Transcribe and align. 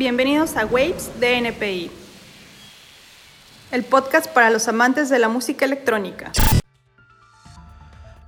Bienvenidos 0.00 0.56
a 0.56 0.64
Waves 0.64 1.10
de 1.20 1.90
el 3.70 3.84
podcast 3.84 4.32
para 4.32 4.48
los 4.48 4.66
amantes 4.66 5.10
de 5.10 5.18
la 5.18 5.28
música 5.28 5.66
electrónica. 5.66 6.32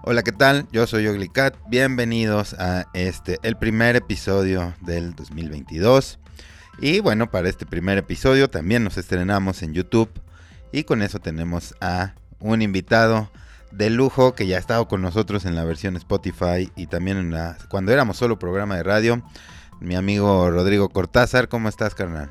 Hola, 0.02 0.22
¿qué 0.22 0.32
tal? 0.32 0.66
Yo 0.70 0.86
soy 0.86 1.06
Oglicat. 1.06 1.56
Bienvenidos 1.68 2.52
a 2.58 2.84
este, 2.92 3.38
el 3.42 3.56
primer 3.56 3.96
episodio 3.96 4.74
del 4.82 5.14
2022. 5.14 6.18
Y 6.78 7.00
bueno, 7.00 7.30
para 7.30 7.48
este 7.48 7.64
primer 7.64 7.96
episodio 7.96 8.50
también 8.50 8.84
nos 8.84 8.98
estrenamos 8.98 9.62
en 9.62 9.72
YouTube. 9.72 10.10
Y 10.72 10.84
con 10.84 11.00
eso 11.00 11.20
tenemos 11.20 11.74
a 11.80 12.12
un 12.38 12.60
invitado 12.60 13.30
de 13.70 13.88
lujo 13.88 14.34
que 14.34 14.46
ya 14.46 14.56
ha 14.56 14.60
estado 14.60 14.88
con 14.88 15.00
nosotros 15.00 15.46
en 15.46 15.54
la 15.54 15.64
versión 15.64 15.96
Spotify 15.96 16.70
y 16.76 16.88
también 16.88 17.16
en 17.16 17.30
la, 17.30 17.56
cuando 17.70 17.92
éramos 17.92 18.18
solo 18.18 18.38
programa 18.38 18.76
de 18.76 18.82
radio. 18.82 19.22
Mi 19.82 19.96
amigo 19.96 20.48
Rodrigo 20.48 20.90
Cortázar, 20.90 21.48
¿cómo 21.48 21.68
estás, 21.68 21.96
carnal? 21.96 22.30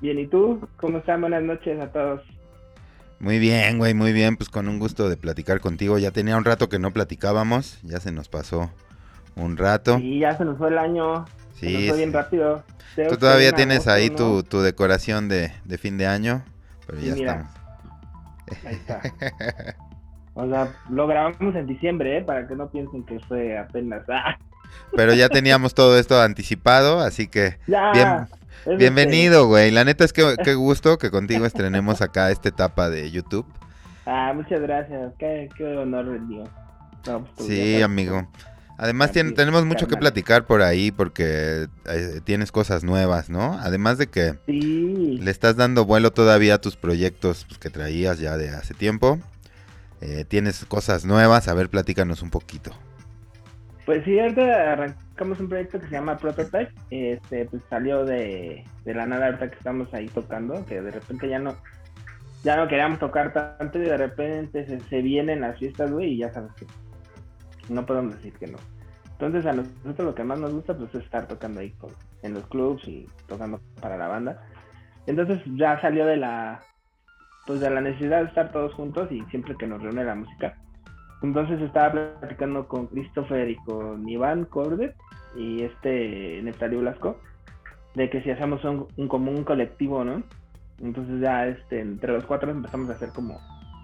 Bien, 0.00 0.18
¿y 0.18 0.26
tú? 0.26 0.66
¿Cómo 0.78 0.98
están? 0.98 1.20
Buenas 1.20 1.42
noches 1.42 1.78
a 1.78 1.92
todos. 1.92 2.22
Muy 3.20 3.38
bien, 3.38 3.76
güey, 3.76 3.92
muy 3.92 4.14
bien. 4.14 4.38
Pues 4.38 4.48
con 4.48 4.66
un 4.66 4.78
gusto 4.78 5.10
de 5.10 5.18
platicar 5.18 5.60
contigo. 5.60 5.98
Ya 5.98 6.10
tenía 6.10 6.38
un 6.38 6.46
rato 6.46 6.70
que 6.70 6.78
no 6.78 6.90
platicábamos. 6.90 7.82
Ya 7.82 8.00
se 8.00 8.12
nos 8.12 8.30
pasó 8.30 8.70
un 9.36 9.58
rato. 9.58 9.98
Sí, 9.98 10.20
ya 10.20 10.38
se 10.38 10.46
nos 10.46 10.56
fue 10.56 10.68
el 10.68 10.78
año. 10.78 11.26
Sí. 11.52 11.66
Se 11.66 11.72
nos 11.72 11.88
fue 11.88 11.96
bien 11.98 12.12
rápido. 12.14 12.64
Tú 13.10 13.16
todavía 13.18 13.52
tienes 13.52 13.86
ahí 13.86 14.08
tu, 14.08 14.42
tu, 14.42 14.62
decoración 14.62 15.28
de, 15.28 15.52
de, 15.66 15.76
fin 15.78 15.98
de 15.98 16.06
año. 16.06 16.44
Pero 16.86 16.98
ya 17.00 17.14
estamos. 17.14 17.52
Ahí 18.64 18.74
está. 18.74 19.02
o 20.34 20.48
sea, 20.48 20.72
lo 20.88 21.06
grabamos 21.06 21.54
en 21.54 21.66
diciembre, 21.66 22.18
¿eh? 22.18 22.22
Para 22.22 22.48
que 22.48 22.54
no 22.56 22.70
piensen 22.70 23.04
que 23.04 23.20
fue 23.20 23.58
apenas. 23.58 24.02
Ah. 24.08 24.38
Pero 24.96 25.14
ya 25.14 25.28
teníamos 25.28 25.74
todo 25.74 25.98
esto 25.98 26.20
anticipado, 26.20 27.00
así 27.00 27.28
que 27.28 27.58
ya, 27.66 28.26
bien, 28.64 28.78
bienvenido, 28.78 29.46
güey. 29.46 29.70
La 29.70 29.84
neta 29.84 30.04
es 30.04 30.12
que 30.12 30.36
qué 30.42 30.54
gusto 30.54 30.98
que 30.98 31.10
contigo 31.10 31.46
estrenemos 31.46 32.00
acá 32.02 32.30
esta 32.30 32.48
etapa 32.48 32.88
de 32.90 33.10
YouTube. 33.10 33.46
Ah, 34.06 34.32
muchas 34.34 34.60
gracias. 34.60 35.12
Qué, 35.18 35.48
qué 35.56 35.64
honor 35.64 36.26
Dios. 36.26 36.48
No, 37.06 37.24
pues, 37.36 37.48
sí, 37.48 37.82
amigo. 37.82 38.26
Además 38.78 39.10
tenemos 39.10 39.64
mucho 39.64 39.88
que 39.88 39.96
platicar 39.96 40.46
por 40.46 40.62
ahí 40.62 40.92
porque 40.92 41.66
eh, 41.86 42.20
tienes 42.22 42.52
cosas 42.52 42.84
nuevas, 42.84 43.28
¿no? 43.28 43.58
Además 43.58 43.98
de 43.98 44.06
que 44.06 44.38
sí. 44.46 45.18
le 45.20 45.30
estás 45.32 45.56
dando 45.56 45.84
vuelo 45.84 46.12
todavía 46.12 46.54
a 46.54 46.60
tus 46.60 46.76
proyectos 46.76 47.44
pues, 47.48 47.58
que 47.58 47.70
traías 47.70 48.20
ya 48.20 48.36
de 48.36 48.50
hace 48.50 48.74
tiempo. 48.74 49.18
Eh, 50.00 50.24
tienes 50.28 50.64
cosas 50.64 51.04
nuevas, 51.04 51.48
a 51.48 51.54
ver, 51.54 51.68
platícanos 51.68 52.22
un 52.22 52.30
poquito. 52.30 52.70
Pues 53.88 54.04
sí, 54.04 54.20
ahorita 54.20 54.72
arrancamos 54.74 55.40
un 55.40 55.48
proyecto 55.48 55.80
que 55.80 55.86
se 55.86 55.92
llama 55.92 56.18
Prototype. 56.18 56.74
Este, 56.90 57.46
pues 57.46 57.62
salió 57.70 58.04
de, 58.04 58.62
de 58.84 58.92
la 58.92 59.06
nada 59.06 59.28
ahorita 59.28 59.48
que 59.48 59.56
estamos 59.56 59.94
ahí 59.94 60.08
tocando, 60.08 60.62
que 60.66 60.82
de 60.82 60.90
repente 60.90 61.26
ya 61.26 61.38
no, 61.38 61.56
ya 62.44 62.58
no 62.58 62.68
queríamos 62.68 62.98
tocar 62.98 63.32
tanto 63.32 63.78
y 63.78 63.86
de 63.86 63.96
repente 63.96 64.66
se, 64.66 64.78
se 64.80 65.00
vienen 65.00 65.40
las 65.40 65.58
fiestas, 65.58 65.90
güey, 65.90 66.12
y 66.12 66.18
ya 66.18 66.30
sabes 66.34 66.52
que 66.52 66.66
no 67.72 67.86
podemos 67.86 68.14
decir 68.16 68.34
que 68.34 68.48
no. 68.48 68.58
Entonces 69.12 69.46
a 69.46 69.54
nosotros 69.54 70.00
lo 70.00 70.14
que 70.14 70.22
más 70.22 70.38
nos 70.38 70.52
gusta 70.52 70.76
pues 70.76 70.94
es 70.94 71.04
estar 71.04 71.26
tocando 71.26 71.60
ahí 71.60 71.74
en 72.22 72.34
los 72.34 72.46
clubs 72.48 72.86
y 72.86 73.08
tocando 73.26 73.58
para 73.80 73.96
la 73.96 74.08
banda. 74.08 74.46
Entonces 75.06 75.40
ya 75.56 75.80
salió 75.80 76.04
de 76.04 76.18
la 76.18 76.60
pues 77.46 77.60
de 77.60 77.70
la 77.70 77.80
necesidad 77.80 78.20
de 78.20 78.28
estar 78.28 78.52
todos 78.52 78.74
juntos 78.74 79.10
y 79.10 79.22
siempre 79.30 79.56
que 79.58 79.66
nos 79.66 79.82
reúne 79.82 80.04
la 80.04 80.14
música 80.14 80.58
entonces 81.22 81.60
estaba 81.60 81.92
platicando 82.20 82.68
con 82.68 82.86
Christopher 82.86 83.50
y 83.50 83.56
con 83.56 84.08
Iván 84.08 84.44
Cordet 84.44 84.94
y 85.36 85.62
este 85.62 86.40
Neftalio 86.42 86.80
Blasco 86.80 87.18
de 87.94 88.08
que 88.08 88.22
si 88.22 88.30
hacemos 88.30 88.64
un, 88.64 88.86
un 88.96 89.08
común 89.08 89.44
colectivo, 89.44 90.04
¿no? 90.04 90.22
Entonces 90.80 91.20
ya 91.20 91.46
este, 91.46 91.80
entre 91.80 92.12
los 92.12 92.24
cuatro 92.24 92.50
empezamos 92.50 92.88
a 92.90 92.92
hacer 92.92 93.10
como 93.10 93.40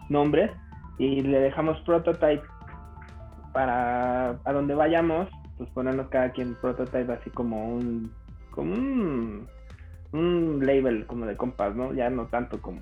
nombres 0.08 0.50
y 0.98 1.22
le 1.22 1.40
dejamos 1.40 1.80
prototype 1.80 2.42
para 3.52 4.30
a 4.44 4.52
donde 4.52 4.74
vayamos, 4.74 5.28
pues 5.58 5.68
ponernos 5.70 6.08
cada 6.08 6.30
quien 6.30 6.54
prototype 6.54 7.12
así 7.12 7.30
como 7.30 7.74
un 7.74 8.12
como 8.50 8.72
un, 8.72 9.48
un 10.12 10.64
label 10.64 11.06
como 11.06 11.26
de 11.26 11.36
compás, 11.36 11.74
¿no? 11.74 11.92
Ya 11.92 12.08
no 12.10 12.26
tanto 12.26 12.62
como 12.62 12.80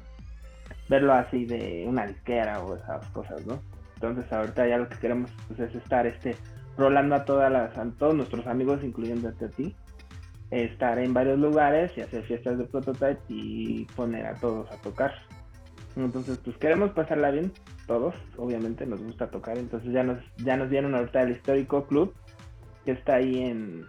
verlo 0.88 1.15
así 1.15 1.47
de 1.47 1.87
una 1.88 2.06
disquera 2.06 2.60
o 2.60 2.77
esas 2.77 3.06
cosas, 3.09 3.47
¿no? 3.47 3.59
Entonces 4.03 4.33
ahorita 4.33 4.67
ya 4.67 4.79
lo 4.79 4.89
que 4.89 4.99
queremos 4.99 5.31
pues, 5.47 5.61
es 5.61 5.75
estar 5.77 6.07
este 6.09 6.37
rolando 6.77 7.15
a 7.15 7.25
todas 7.25 7.53
las 7.53 7.77
a 7.79 7.89
todos 7.97 8.15
nuestros 8.15 8.47
amigos, 8.49 8.83
incluyendo 8.83 9.29
a 9.29 9.33
ti, 9.33 9.77
estar 10.51 10.99
en 10.99 11.15
varios 11.15 11.39
lugares 11.39 11.97
y 11.97 12.01
hacer 12.01 12.25
fiestas 12.25 12.59
de 12.59 12.65
prototype 12.65 13.21
y 13.29 13.85
poner 13.95 14.27
a 14.27 14.35
todos 14.35 14.69
a 14.73 14.77
tocar. 14.79 15.13
Entonces, 15.95 16.39
pues 16.39 16.57
queremos 16.57 16.91
pasarla 16.91 17.31
bien, 17.31 17.53
todos, 17.87 18.15
obviamente 18.39 18.87
nos 18.87 19.01
gusta 19.01 19.31
tocar, 19.31 19.57
entonces 19.57 19.93
ya 19.93 20.03
nos, 20.03 20.19
ya 20.39 20.57
nos 20.57 20.69
dieron 20.69 20.95
ahorita 20.95 21.23
el 21.23 21.33
histórico 21.33 21.84
club, 21.87 22.15
que 22.84 22.93
está 22.93 23.17
ahí 23.17 23.45
en, 23.45 23.84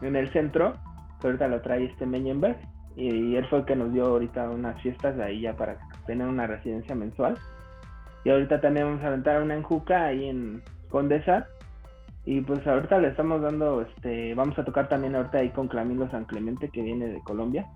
en 0.00 0.16
el 0.16 0.32
centro, 0.32 0.76
que 1.20 1.26
ahorita 1.26 1.48
lo 1.48 1.60
trae 1.60 1.84
este 1.84 2.06
Meñenberg, 2.06 2.56
y 2.94 3.34
él 3.34 3.46
fue 3.50 3.58
el 3.58 3.64
que 3.64 3.76
nos 3.76 3.92
dio 3.92 4.06
ahorita 4.06 4.48
unas 4.50 4.80
fiestas 4.82 5.16
de 5.16 5.24
ahí 5.24 5.40
ya 5.40 5.56
para 5.56 5.78
tener 6.06 6.28
una 6.28 6.46
residencia 6.46 6.94
mensual. 6.94 7.36
Y 8.24 8.30
ahorita 8.30 8.60
también 8.60 8.86
vamos 8.86 9.02
a 9.02 9.08
aventar 9.08 9.42
una 9.42 9.54
en 9.54 9.62
Juca 9.62 10.06
ahí 10.06 10.28
en 10.28 10.62
Condesa. 10.88 11.46
Y 12.24 12.40
pues 12.40 12.64
ahorita 12.66 12.98
le 12.98 13.08
estamos 13.08 13.42
dando, 13.42 13.82
este, 13.82 14.34
vamos 14.34 14.56
a 14.58 14.64
tocar 14.64 14.88
también 14.88 15.16
ahorita 15.16 15.38
ahí 15.38 15.50
con 15.50 15.66
Clamilo 15.66 16.08
San 16.10 16.24
Clemente 16.24 16.68
que 16.68 16.82
viene 16.82 17.08
de 17.08 17.20
Colombia. 17.20 17.66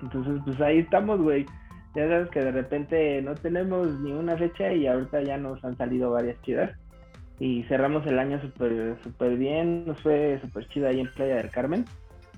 Entonces 0.00 0.40
pues 0.44 0.60
ahí 0.60 0.78
estamos, 0.78 1.20
güey. 1.20 1.44
Ya 1.96 2.06
sabes 2.06 2.28
que 2.30 2.40
de 2.40 2.52
repente 2.52 3.20
no 3.22 3.34
tenemos 3.34 3.88
ni 4.00 4.12
una 4.12 4.36
fecha 4.36 4.72
y 4.72 4.86
ahorita 4.86 5.22
ya 5.22 5.36
nos 5.38 5.64
han 5.64 5.76
salido 5.76 6.12
varias 6.12 6.40
chidas. 6.42 6.70
Y 7.40 7.64
cerramos 7.64 8.06
el 8.06 8.18
año 8.18 8.40
súper 8.40 8.96
super 9.02 9.36
bien, 9.36 9.84
nos 9.86 10.00
fue 10.02 10.38
súper 10.42 10.66
chido 10.68 10.88
ahí 10.88 11.00
en 11.00 11.12
Playa 11.12 11.36
del 11.36 11.50
Carmen. 11.50 11.84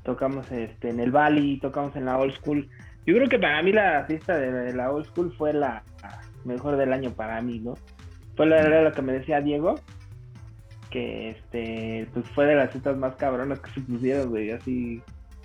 Tocamos 0.05 0.51
este, 0.53 0.89
en 0.89 1.01
el 1.01 1.11
Valley, 1.11 1.59
tocamos 1.59 1.95
en 1.97 2.07
la 2.07 2.19
Old 2.19 2.33
School. 2.35 2.69
Yo 3.07 3.15
creo 3.15 3.29
que 3.29 3.39
para 3.39 3.63
mí 3.63 3.73
la 3.73 4.05
fiesta 4.07 4.39
de 4.39 4.73
la 4.73 4.91
Old 4.91 5.07
School 5.07 5.35
fue 5.37 5.53
la, 5.53 5.83
mejor 6.45 6.77
del 6.77 6.93
año 6.93 7.11
para 7.11 7.41
mí, 7.41 7.59
¿no? 7.61 7.75
Fue 8.37 8.47
lo 8.47 8.93
que 8.93 9.03
me 9.03 9.13
decía 9.13 9.41
Diego, 9.41 9.77
que 10.91 11.31
este, 11.31 12.09
pues 12.13 12.27
fue 12.31 12.47
de 12.47 12.55
las 12.55 12.73
citas 12.73 12.97
más 12.97 13.17
cabronas 13.17 13.61
que 13.61 13.71
se 13.71 13.81
pusieron, 13.81 14.31
güey, 14.31 14.51
así. 14.51 15.03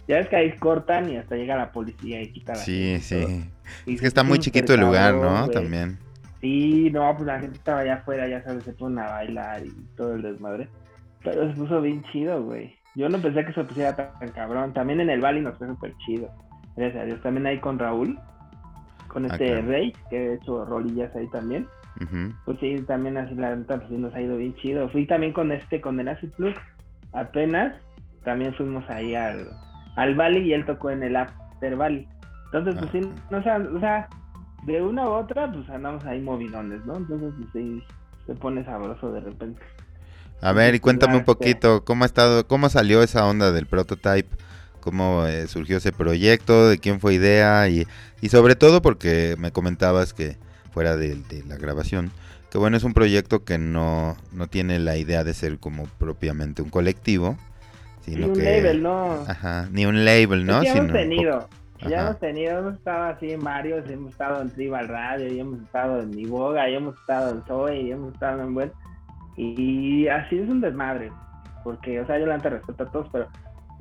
Ya 0.07 0.17
ves 0.17 0.27
que 0.27 0.35
ahí 0.35 0.51
cortan 0.57 1.09
y 1.09 1.17
hasta 1.17 1.35
llega 1.35 1.55
la 1.57 1.71
policía 1.71 2.21
y 2.21 2.31
quita 2.31 2.53
la 2.53 2.59
Sí, 2.59 2.99
sí. 3.01 3.49
es 3.87 4.01
que 4.01 4.07
está 4.07 4.23
muy 4.23 4.37
chiquito 4.39 4.73
el 4.73 4.81
lugar, 4.81 5.15
¿no? 5.15 5.47
También. 5.49 5.97
Sí, 6.41 6.91
no, 6.91 7.11
pues 7.15 7.25
la 7.25 7.39
gente 7.39 7.57
estaba 7.57 7.79
allá 7.79 7.95
afuera, 7.95 8.27
ya 8.27 8.43
sabes, 8.43 8.63
se 8.63 8.73
ponen 8.73 8.99
a 8.99 9.09
bailar 9.09 9.65
y 9.65 9.71
todo 9.95 10.13
el 10.13 10.21
desmadre. 10.21 10.69
Pero 11.23 11.49
se 11.49 11.55
puso 11.55 11.81
bien 11.81 12.03
chido, 12.11 12.43
güey. 12.43 12.75
Yo 12.93 13.09
no 13.09 13.17
pensé 13.17 13.43
que 13.43 13.53
se 13.53 13.63
pusiera 13.63 13.95
tan, 13.95 14.29
cabrón. 14.29 14.73
También 14.73 15.01
en 15.01 15.09
el 15.09 15.21
Bali 15.21 15.41
nos 15.41 15.57
fue 15.57 15.67
súper 15.67 15.93
chido. 16.05 16.29
Gracias 16.77 17.01
a 17.01 17.05
Dios. 17.05 17.21
También 17.21 17.47
ahí 17.47 17.59
con 17.59 17.79
Raúl 17.79 18.19
con 19.15 19.25
este 19.27 19.61
Rey, 19.61 19.93
que 20.09 20.17
he 20.17 20.33
hecho 20.33 20.65
rolillas 20.65 21.15
ahí 21.15 21.25
también. 21.29 21.65
Pues 22.43 22.59
sí, 22.59 22.75
también 22.85 23.15
así 23.15 23.33
la 23.33 23.55
neta, 23.55 23.77
pues 23.77 23.89
nos 23.91 24.13
ha 24.13 24.19
ido 24.19 24.35
bien 24.35 24.53
chido. 24.55 24.89
Fui 24.89 25.07
también 25.07 25.31
con 25.31 25.53
este, 25.53 25.79
con 25.79 25.97
el 26.01 26.09
Acid 26.09 26.31
Plus, 26.31 26.53
apenas, 27.13 27.73
también 28.25 28.53
fuimos 28.55 28.83
ahí 28.89 29.15
al, 29.15 29.47
al 29.95 30.15
Valley 30.15 30.49
y 30.49 30.53
él 30.53 30.65
tocó 30.65 30.89
en 30.89 31.01
el 31.01 31.15
After 31.15 31.77
Valley. 31.77 32.05
Entonces, 32.51 32.75
pues 32.77 32.91
sí, 32.91 33.09
no, 33.31 33.37
o 33.37 33.79
sea, 33.79 34.09
de 34.65 34.81
una 34.81 35.05
u 35.05 35.13
otra, 35.13 35.49
pues 35.49 35.69
andamos 35.69 36.03
ahí 36.03 36.19
movidones, 36.19 36.85
¿no? 36.85 36.97
Entonces, 36.97 37.31
pues 37.37 37.49
sí, 37.53 37.81
se 38.25 38.35
pone 38.35 38.65
sabroso 38.65 39.13
de 39.13 39.21
repente. 39.21 39.61
A 40.41 40.51
ver, 40.51 40.75
y 40.75 40.81
cuéntame 40.81 41.15
un 41.15 41.23
poquito, 41.23 41.85
¿cómo 41.85 42.03
ha 42.03 42.07
estado, 42.07 42.45
cómo 42.47 42.67
salió 42.67 43.01
esa 43.01 43.25
onda 43.25 43.53
del 43.53 43.65
prototype? 43.65 44.27
Cómo 44.85 45.25
eh, 45.25 45.47
surgió 45.47 45.77
ese 45.77 45.91
proyecto, 45.91 46.69
de 46.69 46.77
quién 46.77 46.99
fue 46.99 47.15
idea 47.15 47.67
y, 47.67 47.87
y, 48.21 48.29
sobre 48.29 48.55
todo 48.55 48.83
porque 48.83 49.35
me 49.39 49.51
comentabas 49.51 50.13
que 50.13 50.37
fuera 50.71 50.95
de, 50.95 51.17
la 51.47 51.57
grabación, 51.57 52.11
que 52.51 52.59
bueno, 52.59 52.77
es 52.77 52.83
un 52.83 52.93
proyecto 52.93 53.43
que 53.43 53.57
no, 53.57 54.15
no 54.31 54.45
tiene 54.45 54.77
la 54.77 54.95
idea 54.95 55.23
de 55.23 55.33
ser 55.33 55.57
como 55.57 55.85
propiamente 55.97 56.61
un 56.61 56.69
colectivo, 56.69 57.35
sino 58.01 58.27
ni 58.27 58.33
un 58.33 58.43
label, 58.43 58.83
¿no? 58.83 59.25
Ajá, 59.27 59.67
ni 59.71 59.87
un 59.87 60.05
label, 60.05 60.45
¿no? 60.45 60.61
ya 60.61 60.73
hemos 60.73 60.93
tenido, 60.93 61.49
ya 61.79 62.01
hemos 62.01 62.19
tenido, 62.19 62.59
hemos 62.59 62.75
estado 62.75 63.03
así 63.05 63.31
en 63.31 63.43
varios, 63.43 63.89
hemos 63.89 64.11
estado 64.11 64.39
en 64.43 64.51
Tribal 64.51 64.87
Radio, 64.87 65.33
y 65.33 65.39
hemos 65.39 65.61
estado 65.63 65.99
en 65.99 66.11
Mi 66.11 66.25
Boga, 66.25 66.69
y 66.69 66.75
hemos 66.75 66.95
estado 66.99 67.31
en 67.31 67.43
Zoe, 67.45 67.81
y 67.81 67.91
hemos 67.91 68.13
estado 68.13 68.43
en 68.43 68.53
Buen, 68.53 68.71
y 69.35 70.07
así 70.09 70.37
es 70.37 70.47
un 70.47 70.61
desmadre, 70.61 71.11
porque, 71.63 71.99
o 71.99 72.05
sea, 72.05 72.19
yo 72.19 72.27
la 72.27 72.37
respeto 72.37 72.83
a 72.83 72.91
todos, 72.91 73.07
pero 73.11 73.27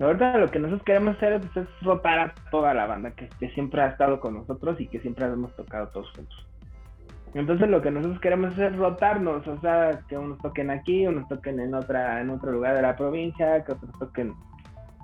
Ahorita 0.01 0.37
lo 0.39 0.51
que 0.51 0.59
nosotros 0.59 0.83
queremos 0.85 1.17
hacer 1.17 1.41
pues, 1.41 1.69
es 1.69 1.83
rotar 1.83 2.19
a 2.19 2.35
toda 2.51 2.75
la 2.75 2.87
banda 2.87 3.13
que, 3.13 3.29
siempre 3.51 3.83
ha 3.83 3.89
estado 3.89 4.19
con 4.21 4.35
nosotros 4.35 4.81
y 4.81 4.89
que 4.89 5.01
siempre 5.01 5.27
hemos 5.27 5.55
tocado 5.55 5.89
todos 5.89 6.11
juntos. 6.13 6.47
Entonces 7.35 7.69
lo 7.69 7.83
que 7.83 7.91
nosotros 7.91 8.21
queremos 8.21 8.57
es 8.59 8.77
rotarnos, 8.77 9.47
o 9.47 9.61
sea, 9.61 10.01
que 10.09 10.17
unos 10.17 10.39
toquen 10.39 10.71
aquí, 10.71 11.07
unos 11.07 11.29
toquen 11.29 11.61
en 11.61 11.75
otra, 11.75 12.21
en 12.21 12.31
otro 12.31 12.53
lugar 12.53 12.77
de 12.77 12.83
la 12.83 12.97
provincia, 12.97 13.65
que 13.65 13.73
otros 13.73 13.91
toquen, 13.99 14.35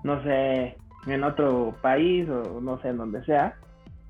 no 0.05 0.23
sé, 0.23 0.77
en 1.07 1.25
otro 1.25 1.75
país 1.81 2.29
o 2.29 2.61
no 2.61 2.81
sé, 2.81 2.89
en 2.89 2.99
donde 2.99 3.25
sea, 3.25 3.55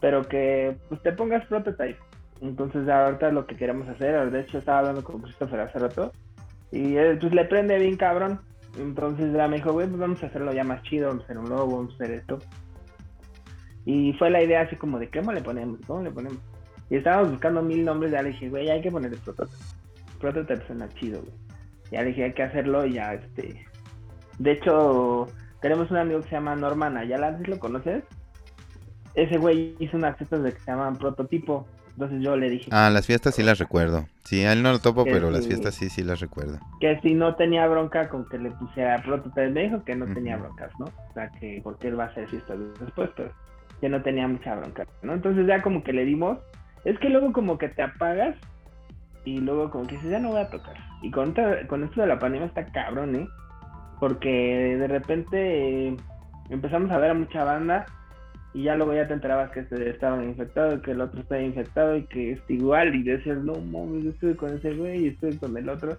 pero 0.00 0.23
que 0.23 0.77
pues, 0.88 1.03
te 1.03 1.12
pongas 1.12 1.47
prototype. 1.47 1.99
Entonces 2.43 2.88
ahorita 2.88 3.31
lo 3.31 3.47
que 3.47 3.56
queremos 3.56 3.88
hacer, 3.88 4.31
de 4.31 4.41
hecho 4.41 4.59
estaba 4.59 4.79
hablando 4.81 5.05
con 5.05 5.21
Christopher 5.21 5.61
hace 5.61 5.79
rato, 5.79 6.12
y 6.73 6.97
él 6.97 7.19
pues 7.19 7.32
le 7.32 7.44
prende 7.44 7.79
bien 7.79 7.97
cabrón. 7.97 8.41
Entonces 8.78 9.32
ya 9.32 9.49
me 9.49 9.56
dijo, 9.56 9.72
güey, 9.72 9.87
pues 9.88 10.00
vamos 10.00 10.22
a 10.22 10.26
hacerlo 10.26 10.52
ya 10.52 10.64
más 10.64 10.82
chido, 10.82 11.08
vamos 11.08 11.22
a 11.22 11.25
hacer 11.25 11.38
un 11.38 11.49
logo, 11.49 11.76
vamos 11.76 11.93
a 11.93 11.94
hacer 11.94 12.11
esto. 12.12 12.38
Y 13.84 14.12
fue 14.14 14.31
la 14.31 14.43
idea 14.43 14.62
así 14.62 14.76
como 14.76 14.99
de, 14.99 15.11
¿cómo 15.11 15.32
le 15.32 15.43
ponemos? 15.43 15.81
¿Cómo 15.87 16.02
le 16.02 16.11
ponemos? 16.11 16.38
Y 16.90 16.96
estábamos 16.96 17.31
buscando 17.31 17.62
mil 17.62 17.84
nombres, 17.84 18.12
ya 18.12 18.22
le 18.22 18.31
dije, 18.31 18.49
güey, 18.49 18.69
hay 18.69 18.82
que 18.82 18.90
ponerle 18.90 19.17
prototype. 19.19 19.56
Prototype 20.20 20.67
suena 20.67 20.88
chido, 20.90 21.20
güey. 21.20 21.32
Ya 21.90 22.02
le 22.02 22.08
dije, 22.08 22.25
hay 22.25 22.32
que 22.32 22.43
hacerlo 22.43 22.87
y 22.87 22.94
ya, 22.94 23.14
este... 23.14 23.67
De 24.38 24.52
hecho, 24.52 25.26
tenemos 25.61 25.90
un 25.90 25.99
amigo 25.99 26.20
que 26.20 26.28
se 26.28 26.34
llama 26.34 26.56
Norman 26.56 26.96
Ayala, 26.96 27.38
¿lo 27.46 27.58
conoces? 27.58 28.05
Ese 29.14 29.38
güey 29.38 29.76
hizo 29.78 29.96
unas 29.96 30.17
fiestas 30.17 30.43
de 30.43 30.52
que 30.52 30.61
se 30.61 30.70
llaman 30.70 30.96
prototipo. 30.96 31.67
Entonces 32.00 32.23
yo 32.23 32.35
le 32.35 32.49
dije. 32.49 32.70
Ah, 32.73 32.88
las 32.88 33.06
fiestas 33.06 33.35
sí 33.35 33.43
las 33.43 33.58
recuerdo. 33.58 34.06
Sí, 34.25 34.43
a 34.43 34.55
él 34.55 34.62
no 34.62 34.73
lo 34.73 34.79
topo, 34.79 35.05
pero 35.05 35.31
las 35.31 35.47
fiestas 35.47 35.75
sí, 35.75 35.91
sí 35.91 36.02
las 36.02 36.19
recuerdo. 36.19 36.58
Que 36.81 36.99
si 37.02 37.12
no 37.12 37.35
tenía 37.35 37.67
bronca 37.67 38.08
con 38.08 38.26
que 38.26 38.38
le 38.38 38.50
pusiera 38.52 39.02
prototipo, 39.02 39.50
me 39.50 39.64
dijo 39.64 39.85
que 39.85 39.94
no 39.94 40.06
tenía 40.06 40.38
broncas, 40.38 40.70
¿no? 40.79 40.87
O 40.87 41.12
sea, 41.12 41.29
que 41.29 41.61
porque 41.62 41.88
él 41.88 42.00
va 42.00 42.05
a 42.05 42.06
hacer 42.06 42.26
fiestas 42.29 42.58
después, 42.81 43.11
pero 43.14 43.31
ya 43.82 43.91
no 43.91 44.00
tenía 44.00 44.26
mucha 44.26 44.55
bronca, 44.55 44.87
¿no? 45.02 45.12
Entonces 45.12 45.47
ya 45.47 45.61
como 45.61 45.85
que 45.85 45.93
le 45.93 46.06
dimos. 46.06 46.38
Es 46.87 46.99
que 47.00 47.11
luego 47.11 47.35
como 47.35 47.58
que 47.58 47.69
te 47.69 47.82
apagas 47.82 48.35
y 49.26 49.37
luego 49.37 49.70
como 49.70 49.87
que 49.87 49.96
dices, 49.96 50.11
ya 50.11 50.20
no 50.20 50.31
voy 50.31 50.41
a 50.41 50.49
tocar. 50.49 50.76
Y 51.03 51.11
con, 51.11 51.35
con 51.67 51.85
esto 51.85 52.00
de 52.00 52.06
la 52.06 52.19
pandemia 52.19 52.46
está 52.46 52.64
cabrón, 52.64 53.14
¿eh? 53.14 53.29
Porque 53.99 54.79
de 54.79 54.88
repente 54.88 55.88
eh, 55.88 55.96
empezamos 56.49 56.91
a 56.93 56.96
ver 56.96 57.11
a 57.11 57.14
mucha 57.14 57.44
banda 57.44 57.85
y 58.52 58.64
ya 58.64 58.75
luego 58.75 58.94
ya 58.94 59.06
te 59.06 59.14
enterabas 59.14 59.50
que 59.50 59.61
este 59.61 59.91
estaban 59.91 60.25
infectados, 60.25 60.82
que 60.82 60.91
el 60.91 61.00
otro 61.00 61.20
estaba 61.20 61.41
infectado 61.41 61.97
y 61.97 62.05
que 62.05 62.32
es 62.32 62.41
igual 62.49 62.94
y 62.94 63.02
decías, 63.05 63.38
no 63.38 63.55
mames, 63.55 64.05
yo 64.05 64.11
estoy 64.11 64.35
con 64.35 64.56
ese 64.56 64.75
güey 64.75 65.05
y 65.05 65.08
estoy 65.08 65.37
con 65.37 65.56
el 65.56 65.69
otro. 65.69 65.97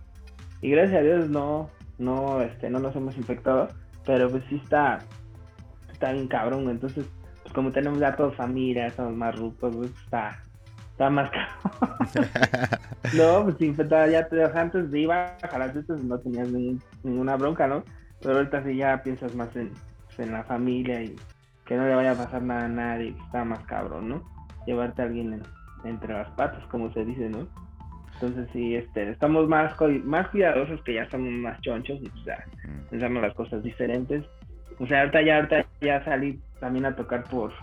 Y 0.61 0.69
gracias 0.71 0.99
a 0.99 1.03
Dios 1.03 1.29
no, 1.29 1.69
no, 1.97 2.41
este, 2.41 2.69
no 2.69 2.79
nos 2.79 2.95
hemos 2.95 3.15
infectado, 3.17 3.69
pero 4.05 4.29
pues 4.29 4.43
sí 4.49 4.59
está, 4.63 4.99
está 5.91 6.11
bien 6.11 6.27
cabrón, 6.27 6.69
entonces, 6.69 7.05
pues 7.41 7.53
como 7.53 7.71
tenemos 7.71 7.99
ya 7.99 8.15
todos 8.15 8.35
familia, 8.35 8.87
estamos 8.87 9.15
más 9.15 9.33
rucos, 9.35 9.73
pues 9.75 9.91
está, 10.03 10.43
está 10.91 11.09
más 11.09 11.31
cabrón. 11.79 12.29
no, 13.13 13.43
pues 13.45 13.61
infectado 13.61 14.11
ya 14.11 14.27
te 14.27 14.43
antes 14.43 14.91
de 14.91 14.99
iba 14.99 15.37
a 15.41 15.57
las 15.57 15.71
fiestas 15.71 16.03
no 16.03 16.19
tenías 16.19 16.49
ninguna 17.03 17.37
bronca, 17.37 17.65
¿no? 17.65 17.83
Pero 18.21 18.35
ahorita 18.35 18.63
sí 18.65 18.75
ya 18.75 19.01
piensas 19.01 19.33
más 19.35 19.55
en, 19.55 19.71
pues, 20.05 20.19
en 20.19 20.33
la 20.33 20.43
familia 20.43 21.01
y 21.01 21.15
que 21.71 21.77
no 21.77 21.87
le 21.87 21.95
vaya 21.95 22.11
a 22.11 22.17
pasar 22.17 22.41
nada 22.41 22.65
a 22.65 22.67
nadie, 22.67 23.13
que 23.13 23.21
está 23.21 23.45
más 23.45 23.63
cabrón, 23.63 24.09
¿no? 24.09 24.23
Llevarte 24.65 25.03
a 25.03 25.05
alguien 25.05 25.41
entre 25.85 26.13
las 26.13 26.29
patas, 26.31 26.61
como 26.65 26.91
se 26.91 27.05
dice, 27.05 27.29
¿no? 27.29 27.47
Entonces 28.15 28.49
sí, 28.51 28.75
este, 28.75 29.09
estamos 29.09 29.47
más, 29.47 29.73
más 30.03 30.27
cuidadosos 30.27 30.83
que 30.83 30.95
ya 30.95 31.03
estamos 31.03 31.31
más 31.31 31.61
chonchos 31.61 31.97
y 32.01 32.09
pues 32.09 32.25
ya 32.25 32.43
pensamos 32.89 33.21
las 33.21 33.33
cosas 33.35 33.63
diferentes. 33.63 34.25
O 34.79 34.85
sea, 34.85 34.99
ahorita 34.99 35.21
ya, 35.21 35.35
ahorita 35.37 35.65
ya 35.79 36.03
salí 36.03 36.41
también 36.59 36.87
a 36.87 36.95
tocar 36.97 37.23
por, 37.29 37.53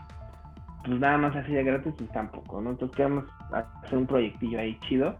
pues 0.86 0.98
nada 0.98 1.18
más 1.18 1.36
así 1.36 1.52
de 1.52 1.64
gratis, 1.64 1.92
pues 1.98 2.10
tampoco, 2.12 2.62
¿no? 2.62 2.70
Entonces 2.70 2.96
queremos 2.96 3.26
hacer 3.52 3.98
un 3.98 4.06
proyectillo 4.06 4.58
ahí 4.58 4.78
chido, 4.88 5.18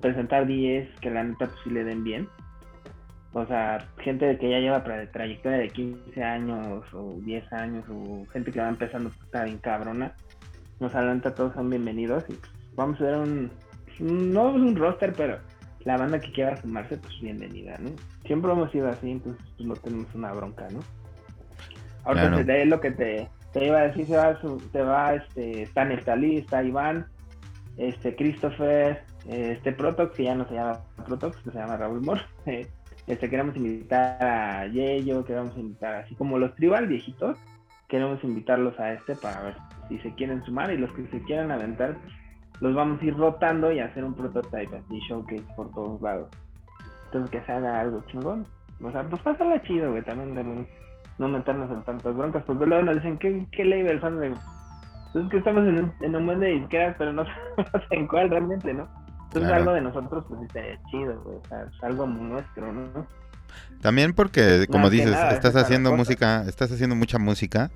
presentar 0.00 0.44
10 0.44 0.88
que 0.98 1.10
la 1.10 1.22
neta 1.22 1.46
pues 1.46 1.60
sí 1.62 1.70
le 1.70 1.84
den 1.84 2.02
bien 2.02 2.28
o 3.36 3.44
sea, 3.46 3.84
gente 3.98 4.38
que 4.38 4.48
ya 4.48 4.60
lleva 4.60 4.84
trayectoria 4.84 5.58
de 5.58 5.68
15 5.68 6.22
años 6.22 6.84
o 6.94 7.16
10 7.20 7.52
años 7.52 7.84
o 7.90 8.24
gente 8.32 8.52
que 8.52 8.60
va 8.60 8.68
empezando 8.68 9.10
pues, 9.10 9.22
está 9.24 9.42
bien 9.42 9.58
cabrona. 9.58 10.14
Nos 10.78 10.94
adelanta, 10.94 11.34
todos 11.34 11.52
son 11.54 11.68
bienvenidos 11.68 12.24
y 12.28 12.34
pues, 12.34 12.52
vamos 12.76 13.00
a 13.00 13.04
ver 13.04 13.16
un, 13.16 13.50
no 13.98 14.52
un 14.52 14.76
roster, 14.76 15.12
pero 15.16 15.38
la 15.80 15.96
banda 15.96 16.20
que 16.20 16.30
quiera 16.30 16.56
sumarse, 16.56 16.96
pues 16.96 17.20
bienvenida, 17.20 17.76
¿no? 17.80 17.90
Siempre 18.24 18.52
hemos 18.52 18.70
sido 18.70 18.88
así, 18.88 19.10
entonces 19.10 19.44
pues 19.56 19.68
no 19.68 19.74
tenemos 19.74 20.14
una 20.14 20.32
bronca, 20.32 20.68
¿no? 20.70 20.78
Ahora 22.04 22.28
claro. 22.28 22.44
de 22.44 22.66
lo 22.66 22.80
que 22.80 22.92
te, 22.92 23.28
te, 23.52 23.66
iba 23.66 23.78
a 23.78 23.88
decir, 23.88 24.06
se 24.06 24.16
va, 24.16 24.38
se 24.40 24.82
va 24.82 25.14
este, 25.14 25.62
está 25.62 25.84
Nestalí, 25.84 26.36
está 26.36 26.62
Iván, 26.62 27.06
este 27.78 28.14
Christopher, 28.14 29.02
este 29.26 29.72
Protox, 29.72 30.14
que 30.14 30.24
ya 30.24 30.36
no 30.36 30.46
se 30.46 30.54
llama 30.54 30.80
Protox, 31.04 31.36
se 31.42 31.50
llama 31.50 31.76
Raúl 31.76 32.00
Moore. 32.00 32.22
Este, 33.06 33.28
queremos 33.28 33.54
invitar 33.56 34.22
a 34.22 34.66
Yeyo, 34.66 35.24
queremos 35.24 35.56
invitar, 35.58 35.94
así 35.94 36.14
como 36.14 36.38
los 36.38 36.54
tribal 36.54 36.86
viejitos, 36.86 37.36
queremos 37.88 38.22
invitarlos 38.24 38.78
a 38.80 38.92
este 38.94 39.14
para 39.14 39.42
ver 39.42 39.56
si 39.88 39.98
se 39.98 40.14
quieren 40.14 40.42
sumar 40.44 40.72
y 40.72 40.78
los 40.78 40.90
que 40.92 41.06
se 41.08 41.22
quieran 41.22 41.50
aventar, 41.50 41.96
los 42.60 42.74
vamos 42.74 43.00
a 43.02 43.04
ir 43.04 43.16
rotando 43.16 43.70
y 43.72 43.80
hacer 43.80 44.04
un 44.04 44.14
prototype 44.14 44.76
así, 44.76 45.00
showcase 45.00 45.44
por 45.54 45.70
todos 45.72 46.00
lados. 46.00 46.28
Entonces 47.06 47.30
que 47.30 47.46
se 47.46 47.52
haga 47.52 47.80
algo 47.80 48.02
chingón. 48.06 48.46
O 48.82 48.90
sea, 48.90 49.02
pues 49.04 49.20
pásala 49.22 49.62
chido, 49.62 49.90
güey, 49.90 50.02
también 50.02 50.34
de 50.34 50.66
no 51.18 51.28
meternos 51.28 51.70
en 51.70 51.82
tantas 51.84 52.16
broncas, 52.16 52.42
porque 52.44 52.66
luego 52.66 52.84
nos 52.84 52.96
dicen, 52.96 53.18
¿qué, 53.18 53.46
qué 53.52 53.64
label 53.64 54.00
son 54.00 54.18
de...? 54.18 54.34
Pues 55.12 55.28
que 55.28 55.36
estamos 55.36 55.62
en 55.68 55.78
un, 55.78 55.92
en 56.00 56.16
un 56.16 56.26
buen 56.26 56.40
de 56.40 56.48
disqueras, 56.48 56.96
pero 56.98 57.12
no 57.12 57.24
sabemos 57.56 57.86
en 57.90 58.06
cuál 58.08 58.30
realmente, 58.30 58.74
¿no? 58.74 58.88
Entonces 59.34 59.52
algo 59.52 59.72
de 59.72 59.80
nosotros 59.80 60.24
pues 60.28 60.42
está 60.42 60.60
chido, 60.90 61.20
güey. 61.24 61.36
O 61.36 61.48
sea, 61.48 61.62
es 61.62 61.82
algo 61.82 62.06
nuestro, 62.06 62.72
¿no? 62.72 63.06
También 63.80 64.14
porque, 64.14 64.66
como 64.70 64.90
dices, 64.90 65.16
estás 65.32 65.56
haciendo 65.56 65.94
música, 65.96 66.44
estás 66.46 66.70
haciendo 66.70 66.94
mucha 66.94 67.18
música 67.18 67.70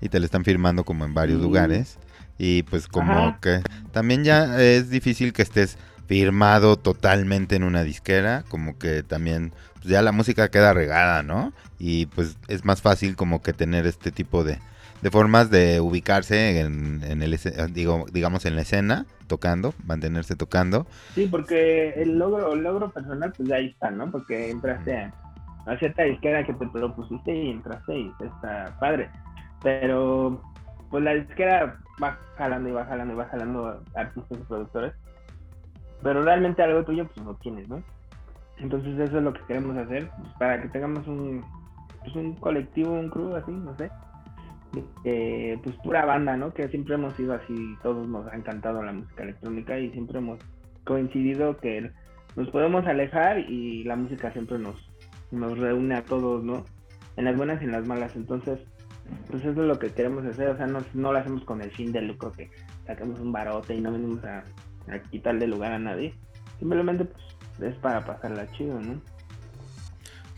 y 0.00 0.08
te 0.08 0.18
la 0.18 0.24
están 0.24 0.44
firmando 0.44 0.84
como 0.84 1.04
en 1.04 1.14
varios 1.14 1.40
lugares. 1.40 1.98
Y 2.38 2.62
pues 2.64 2.88
como 2.88 3.38
que 3.40 3.62
también 3.92 4.24
ya 4.24 4.60
es 4.60 4.90
difícil 4.90 5.32
que 5.32 5.42
estés 5.42 5.78
firmado 6.06 6.76
totalmente 6.76 7.56
en 7.56 7.62
una 7.62 7.82
disquera, 7.84 8.44
como 8.48 8.78
que 8.78 9.02
también 9.02 9.52
pues 9.74 9.86
ya 9.86 10.02
la 10.02 10.12
música 10.12 10.50
queda 10.50 10.72
regada, 10.72 11.22
¿no? 11.22 11.52
Y 11.78 12.06
pues 12.06 12.36
es 12.48 12.64
más 12.64 12.82
fácil 12.82 13.16
como 13.16 13.42
que 13.42 13.52
tener 13.52 13.86
este 13.86 14.10
tipo 14.10 14.44
de, 14.44 14.58
de 15.02 15.10
formas 15.10 15.50
de 15.50 15.80
ubicarse 15.80 16.60
en, 16.60 17.02
el 17.02 17.38
digo 17.72 18.06
digamos 18.12 18.46
en 18.46 18.56
la 18.56 18.62
escena 18.62 19.04
tocando 19.26 19.74
mantenerse 19.84 20.36
tocando. 20.36 20.86
Sí 21.14 21.26
porque 21.30 21.90
el 21.96 22.18
logro 22.18 22.52
el 22.52 22.62
logro 22.62 22.90
personal 22.90 23.32
pues 23.36 23.50
ahí 23.50 23.66
está 23.66 23.90
no 23.90 24.10
porque 24.10 24.50
entraste 24.50 24.96
a, 24.96 25.78
cierta 25.78 26.04
disquera 26.04 26.44
que 26.44 26.54
te 26.54 26.66
propusiste 26.68 27.34
y 27.34 27.50
entraste 27.50 27.98
y 27.98 28.12
está 28.20 28.76
padre. 28.78 29.10
Pero 29.62 30.40
pues 30.90 31.02
la 31.02 31.14
disquera 31.14 31.78
va 32.02 32.18
jalando 32.36 32.68
y 32.68 32.72
va 32.72 32.84
jalando 32.84 33.14
y 33.14 33.16
va 33.16 33.26
jalando 33.26 33.82
artistas 33.94 34.38
y 34.38 34.44
productores. 34.44 34.92
Pero 36.02 36.22
realmente 36.22 36.62
algo 36.62 36.84
tuyo 36.84 37.06
pues 37.08 37.26
no 37.26 37.34
tienes 37.34 37.68
no 37.68 37.82
entonces 38.58 38.98
eso 38.98 39.18
es 39.18 39.24
lo 39.24 39.32
que 39.32 39.40
queremos 39.46 39.76
hacer 39.76 40.08
pues, 40.08 40.32
para 40.38 40.62
que 40.62 40.68
tengamos 40.68 41.06
un 41.06 41.44
pues 42.00 42.14
un 42.14 42.34
colectivo 42.36 42.92
un 42.92 43.10
crew 43.10 43.34
así 43.34 43.50
no 43.50 43.76
sé 43.76 43.90
eh, 45.04 45.58
pues 45.62 45.76
pura 45.76 46.04
banda, 46.04 46.36
¿no? 46.36 46.52
Que 46.54 46.68
siempre 46.68 46.94
hemos 46.94 47.14
sido 47.14 47.34
así, 47.34 47.76
todos 47.82 48.08
nos 48.08 48.26
ha 48.26 48.36
encantado 48.36 48.82
la 48.82 48.92
música 48.92 49.22
electrónica 49.22 49.78
y 49.78 49.90
siempre 49.90 50.18
hemos 50.18 50.38
coincidido 50.84 51.56
que 51.58 51.90
nos 52.36 52.48
podemos 52.50 52.86
alejar 52.86 53.38
y 53.38 53.84
la 53.84 53.96
música 53.96 54.32
siempre 54.32 54.58
nos, 54.58 54.76
nos 55.30 55.58
reúne 55.58 55.96
a 55.96 56.04
todos, 56.04 56.42
¿no? 56.42 56.64
En 57.16 57.26
las 57.26 57.36
buenas 57.36 57.60
y 57.60 57.66
en 57.66 57.72
las 57.72 57.86
malas, 57.86 58.16
entonces, 58.16 58.60
pues 59.30 59.42
eso 59.44 59.50
es 59.50 59.68
lo 59.68 59.78
que 59.78 59.92
queremos 59.92 60.24
hacer, 60.24 60.48
o 60.48 60.56
sea, 60.56 60.66
no, 60.66 60.78
no 60.94 61.12
lo 61.12 61.18
hacemos 61.18 61.44
con 61.44 61.60
el 61.60 61.70
fin 61.70 61.92
de 61.92 62.00
lucro 62.00 62.32
que 62.32 62.50
saquemos 62.86 63.20
un 63.20 63.32
barote 63.32 63.74
y 63.74 63.80
no 63.80 63.92
venimos 63.92 64.24
a, 64.24 64.44
a 64.88 64.98
quitarle 65.10 65.46
lugar 65.46 65.72
a 65.72 65.78
nadie, 65.78 66.14
simplemente 66.58 67.04
pues 67.04 67.22
es 67.60 67.76
para 67.76 68.04
pasarla 68.04 68.50
chido, 68.52 68.80
¿no? 68.80 69.00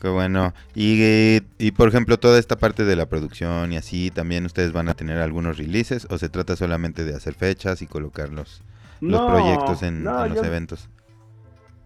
Qué 0.04 0.10
bueno. 0.10 0.52
Y, 0.74 1.38
y, 1.56 1.70
por 1.70 1.88
ejemplo, 1.88 2.18
toda 2.18 2.38
esta 2.38 2.56
parte 2.56 2.84
de 2.84 2.94
la 2.94 3.06
producción 3.06 3.72
y 3.72 3.78
así, 3.78 4.10
¿también 4.10 4.44
ustedes 4.44 4.70
van 4.70 4.90
a 4.90 4.92
tener 4.92 5.16
algunos 5.16 5.56
releases 5.56 6.06
o 6.10 6.18
se 6.18 6.28
trata 6.28 6.56
solamente 6.56 7.04
de 7.04 7.14
hacer 7.14 7.32
fechas 7.32 7.80
y 7.80 7.86
colocar 7.86 8.28
los, 8.28 8.62
proyectos 9.00 9.82
en, 9.82 10.04
los 10.04 10.44
eventos? 10.44 10.90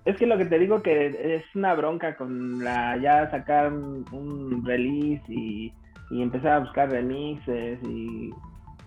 Es 0.05 0.17
que 0.17 0.27
lo 0.27 0.37
que 0.37 0.47
te 0.47 0.59
digo 0.59 0.83
que 0.83 1.37
es 1.37 1.45
una 1.55 1.75
bronca 1.75 2.17
con 2.17 2.59
la 2.65 2.97
ya 2.97 3.31
sacar 3.31 3.73
un, 3.73 4.65
release 4.67 5.23
y, 5.29 5.73
y, 6.11 6.21
empezar 6.21 6.55
a 6.55 6.59
buscar 6.59 6.91
remixes 6.91 7.79
y... 7.85 8.31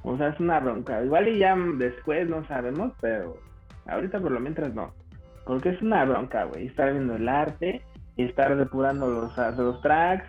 O 0.03 0.17
sea, 0.17 0.27
es 0.27 0.39
una 0.41 0.59
bronca. 0.59 1.01
Igual 1.05 1.29
y 1.29 1.39
ya 1.39 1.55
después 1.55 2.27
no 2.27 2.45
sabemos, 2.49 2.91
pero 2.99 3.37
ahorita 3.87 4.19
por 4.19 4.33
lo 4.33 4.41
mientras 4.41 4.73
no. 4.73 4.93
Porque 5.45 5.69
es 5.69 5.81
una 5.81 6.03
bronca, 6.03 6.43
güey. 6.43 6.67
Estar 6.67 6.91
viendo 6.91 7.15
el 7.15 7.29
arte 7.29 7.81
y 8.21 8.25
estar 8.25 8.55
depurando 8.55 9.09
los, 9.09 9.57
los 9.57 9.81
tracks. 9.81 10.25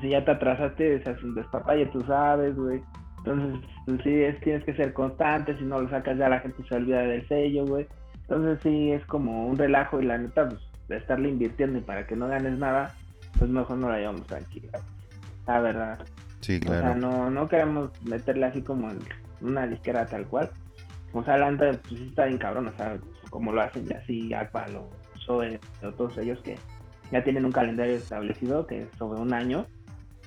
Si 0.00 0.10
ya 0.10 0.24
te 0.24 0.32
atrasaste, 0.32 1.02
se 1.02 1.10
hace 1.10 1.24
un 1.24 1.34
despapalle, 1.34 1.86
tú 1.86 2.00
sabes, 2.02 2.54
güey. 2.56 2.82
Entonces, 3.18 3.60
pues, 3.86 4.00
sí, 4.02 4.14
es, 4.22 4.38
tienes 4.40 4.64
que 4.64 4.74
ser 4.74 4.92
constante, 4.92 5.56
si 5.56 5.64
no 5.64 5.80
lo 5.80 5.88
sacas 5.88 6.18
ya 6.18 6.28
la 6.28 6.40
gente 6.40 6.62
se 6.68 6.74
olvida 6.74 7.00
del 7.00 7.26
sello, 7.28 7.64
güey. 7.66 7.86
Entonces 8.22 8.58
sí, 8.62 8.92
es 8.92 9.04
como 9.06 9.46
un 9.46 9.56
relajo 9.56 10.00
y 10.00 10.04
la 10.04 10.18
neta, 10.18 10.48
pues, 10.48 10.60
de 10.88 10.96
estarle 10.98 11.28
invirtiendo 11.28 11.78
y 11.78 11.82
para 11.82 12.06
que 12.06 12.16
no 12.16 12.28
ganes 12.28 12.58
nada, 12.58 12.94
pues 13.38 13.50
mejor 13.50 13.78
no 13.78 13.88
la 13.88 13.98
llevamos 13.98 14.26
tranquila. 14.26 14.78
La 15.46 15.60
verdad. 15.60 15.98
Sí, 16.40 16.60
O 16.64 16.68
sea, 16.68 16.80
claro. 16.80 16.94
no, 16.96 17.30
no 17.30 17.48
queremos 17.48 17.90
meterle 18.04 18.46
así 18.46 18.62
como 18.62 18.90
en 18.90 18.98
una 19.40 19.66
disquera 19.66 20.06
tal 20.06 20.26
cual. 20.26 20.50
O 21.12 21.24
sea, 21.24 21.38
la 21.38 21.50
neta, 21.50 21.70
pues 21.70 22.00
sí 22.00 22.06
está 22.08 22.26
bien 22.26 22.38
cabrón, 22.38 22.68
o 22.68 22.72
sea, 22.72 22.98
como 23.30 23.52
lo 23.52 23.62
hacen 23.62 23.86
ya 23.86 23.98
así 23.98 24.32
Aqua, 24.34 24.66
o 24.76 24.90
Zoe, 25.18 25.58
o 25.82 25.92
todos 25.92 26.18
ellos 26.18 26.38
que 26.42 26.56
ya 27.10 27.22
tienen 27.24 27.44
un 27.44 27.52
calendario 27.52 27.96
establecido 27.96 28.66
que 28.66 28.82
es 28.82 28.88
sobre 28.98 29.20
un 29.20 29.32
año. 29.32 29.66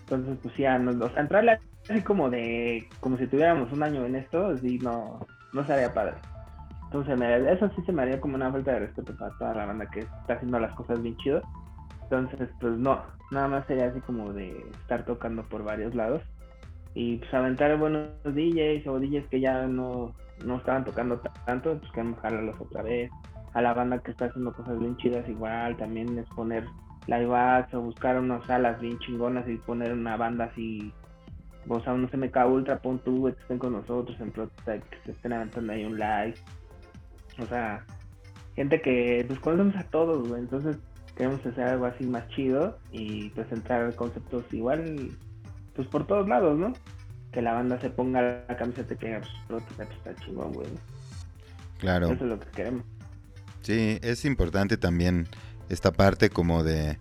Entonces, 0.03 0.38
pues 0.41 0.53
sí, 0.55 0.65
a 0.65 0.77
nos- 0.79 1.01
o 1.01 1.09
sea, 1.13 1.21
entrarle 1.21 1.59
así 1.88 2.01
como 2.01 2.29
de, 2.29 2.88
como 3.00 3.17
si 3.17 3.27
tuviéramos 3.27 3.71
un 3.71 3.83
año 3.83 4.05
en 4.05 4.15
esto, 4.15 4.57
sí, 4.59 4.79
no, 4.79 5.19
no 5.53 5.65
sería 5.67 5.93
padre. 5.93 6.15
Entonces, 6.86 7.17
me- 7.17 7.51
eso 7.51 7.69
sí 7.75 7.81
se 7.86 7.91
me 7.91 8.01
haría 8.03 8.19
como 8.19 8.36
una 8.36 8.51
falta 8.51 8.71
de 8.74 8.79
respeto 8.79 9.13
para 9.15 9.31
toda 9.38 9.53
la 9.53 9.65
banda 9.65 9.86
que 9.91 10.01
está 10.01 10.33
haciendo 10.33 10.59
las 10.59 10.74
cosas 10.74 11.01
bien 11.01 11.15
chido. 11.17 11.41
Entonces, 12.03 12.50
pues 12.59 12.74
no, 12.77 13.03
nada 13.31 13.48
más 13.48 13.67
sería 13.67 13.88
así 13.88 14.00
como 14.01 14.33
de 14.33 14.57
estar 14.81 15.05
tocando 15.05 15.43
por 15.43 15.63
varios 15.63 15.93
lados 15.93 16.24
y 16.95 17.17
pues 17.17 17.31
aventar 17.33 17.77
buenos 17.77 18.09
DJs 18.24 18.88
o 18.88 19.00
DJs 19.00 19.27
que 19.29 19.39
ya 19.39 19.67
no, 19.67 20.15
no 20.43 20.57
estaban 20.57 20.83
tocando 20.83 21.21
tanto, 21.45 21.77
pues 21.77 21.91
queremos 21.91 22.19
jalarlos 22.19 22.59
otra 22.59 22.81
vez. 22.81 23.12
A 23.53 23.61
la 23.61 23.73
banda 23.73 23.99
que 23.99 24.11
está 24.11 24.25
haciendo 24.25 24.53
cosas 24.53 24.79
bien 24.79 24.95
chidas 24.97 25.27
igual, 25.27 25.75
también 25.77 26.17
es 26.17 26.27
poner 26.29 26.65
live 27.07 27.35
acts 27.35 27.73
o 27.73 27.81
buscar 27.81 28.19
unas 28.19 28.45
salas 28.45 28.79
bien 28.79 28.99
chingonas 28.99 29.47
y 29.47 29.57
poner 29.57 29.93
una 29.93 30.17
banda 30.17 30.45
así, 30.45 30.93
o 31.67 31.79
sea, 31.79 31.93
unos 31.93 32.13
MK 32.13 32.37
Ultra, 32.47 32.79
pon 32.79 32.99
tú, 32.99 33.25
que 33.25 33.41
estén 33.41 33.57
con 33.57 33.73
nosotros 33.73 34.19
en 34.19 34.31
Prototype, 34.31 34.85
que 34.89 34.97
se 35.05 35.11
estén 35.11 35.33
aventando 35.33 35.73
ahí 35.73 35.85
un 35.85 35.97
live. 35.97 36.35
O 37.39 37.45
sea, 37.45 37.85
gente 38.55 38.81
que 38.81 39.23
pues 39.27 39.39
conocemos 39.39 39.75
a 39.77 39.83
todos, 39.89 40.27
güey, 40.27 40.41
entonces 40.41 40.77
queremos 41.15 41.45
hacer 41.45 41.67
algo 41.67 41.85
así 41.85 42.05
más 42.05 42.27
chido 42.29 42.77
y 42.91 43.29
pues 43.31 43.51
entrar 43.51 43.93
conceptos 43.95 44.43
igual 44.53 45.09
pues 45.75 45.87
por 45.87 46.05
todos 46.05 46.27
lados, 46.27 46.57
¿no? 46.57 46.73
Que 47.31 47.41
la 47.41 47.53
banda 47.53 47.79
se 47.79 47.89
ponga 47.89 48.43
la 48.47 48.57
camiseta 48.57 48.95
que 48.95 49.17
pues, 49.17 49.29
Prototype 49.47 49.93
está 49.93 50.15
chingón, 50.15 50.53
güey. 50.53 50.67
Claro. 51.77 52.07
Eso 52.07 52.15
es 52.25 52.29
lo 52.29 52.39
que 52.39 52.49
queremos. 52.49 52.83
Sí, 53.61 53.99
es 54.01 54.25
importante 54.25 54.77
también 54.77 55.27
esta 55.69 55.91
parte 55.91 56.29
como 56.29 56.63
de 56.63 56.97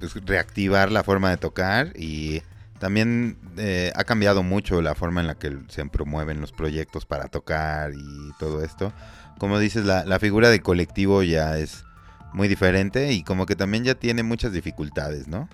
pues, 0.00 0.14
reactivar 0.24 0.92
la 0.92 1.02
forma 1.04 1.30
de 1.30 1.36
tocar 1.36 1.92
y 1.96 2.42
también 2.78 3.38
eh, 3.56 3.92
ha 3.96 4.04
cambiado 4.04 4.42
mucho 4.42 4.82
la 4.82 4.94
forma 4.94 5.20
en 5.20 5.26
la 5.26 5.34
que 5.34 5.58
se 5.68 5.84
promueven 5.86 6.40
los 6.40 6.52
proyectos 6.52 7.06
para 7.06 7.28
tocar 7.28 7.92
y 7.94 8.32
todo 8.38 8.62
esto. 8.62 8.92
Como 9.38 9.58
dices, 9.58 9.84
la, 9.84 10.04
la 10.04 10.18
figura 10.18 10.50
de 10.50 10.60
colectivo 10.60 11.22
ya 11.22 11.58
es 11.58 11.84
muy 12.32 12.48
diferente 12.48 13.12
y 13.12 13.22
como 13.22 13.46
que 13.46 13.56
también 13.56 13.84
ya 13.84 13.94
tiene 13.94 14.22
muchas 14.22 14.52
dificultades, 14.52 15.28
¿no? 15.28 15.48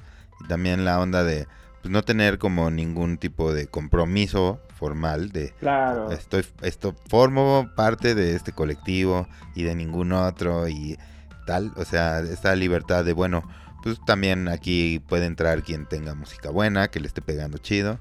Y 0.45 0.49
también 0.49 0.85
la 0.85 1.01
onda 1.01 1.23
de 1.23 1.47
pues, 1.85 1.93
no 1.93 2.03
tener 2.03 2.39
como 2.39 2.71
ningún 2.71 3.19
tipo 3.19 3.53
de 3.53 3.67
compromiso 3.67 4.59
formal 4.79 5.31
de 5.33 5.53
Claro. 5.61 6.11
Estoy, 6.11 6.47
esto 6.63 6.95
formo 7.11 7.69
parte 7.77 8.15
de 8.15 8.35
este 8.35 8.53
colectivo 8.53 9.29
y 9.55 9.65
de 9.65 9.75
ningún 9.75 10.13
otro 10.13 10.67
y 10.67 10.99
tal, 11.47 11.73
o 11.77 11.85
sea, 11.85 12.21
esta 12.21 12.57
libertad 12.57 13.05
de 13.05 13.13
bueno, 13.13 13.47
pues 13.83 13.99
también 14.07 14.49
aquí 14.49 14.99
puede 15.11 15.27
entrar 15.27 15.63
quien 15.63 15.85
tenga 15.87 16.15
música 16.15 16.49
buena, 16.49 16.89
que 16.89 17.01
le 17.01 17.07
esté 17.07 17.21
pegando 17.21 17.59
chido 17.59 17.99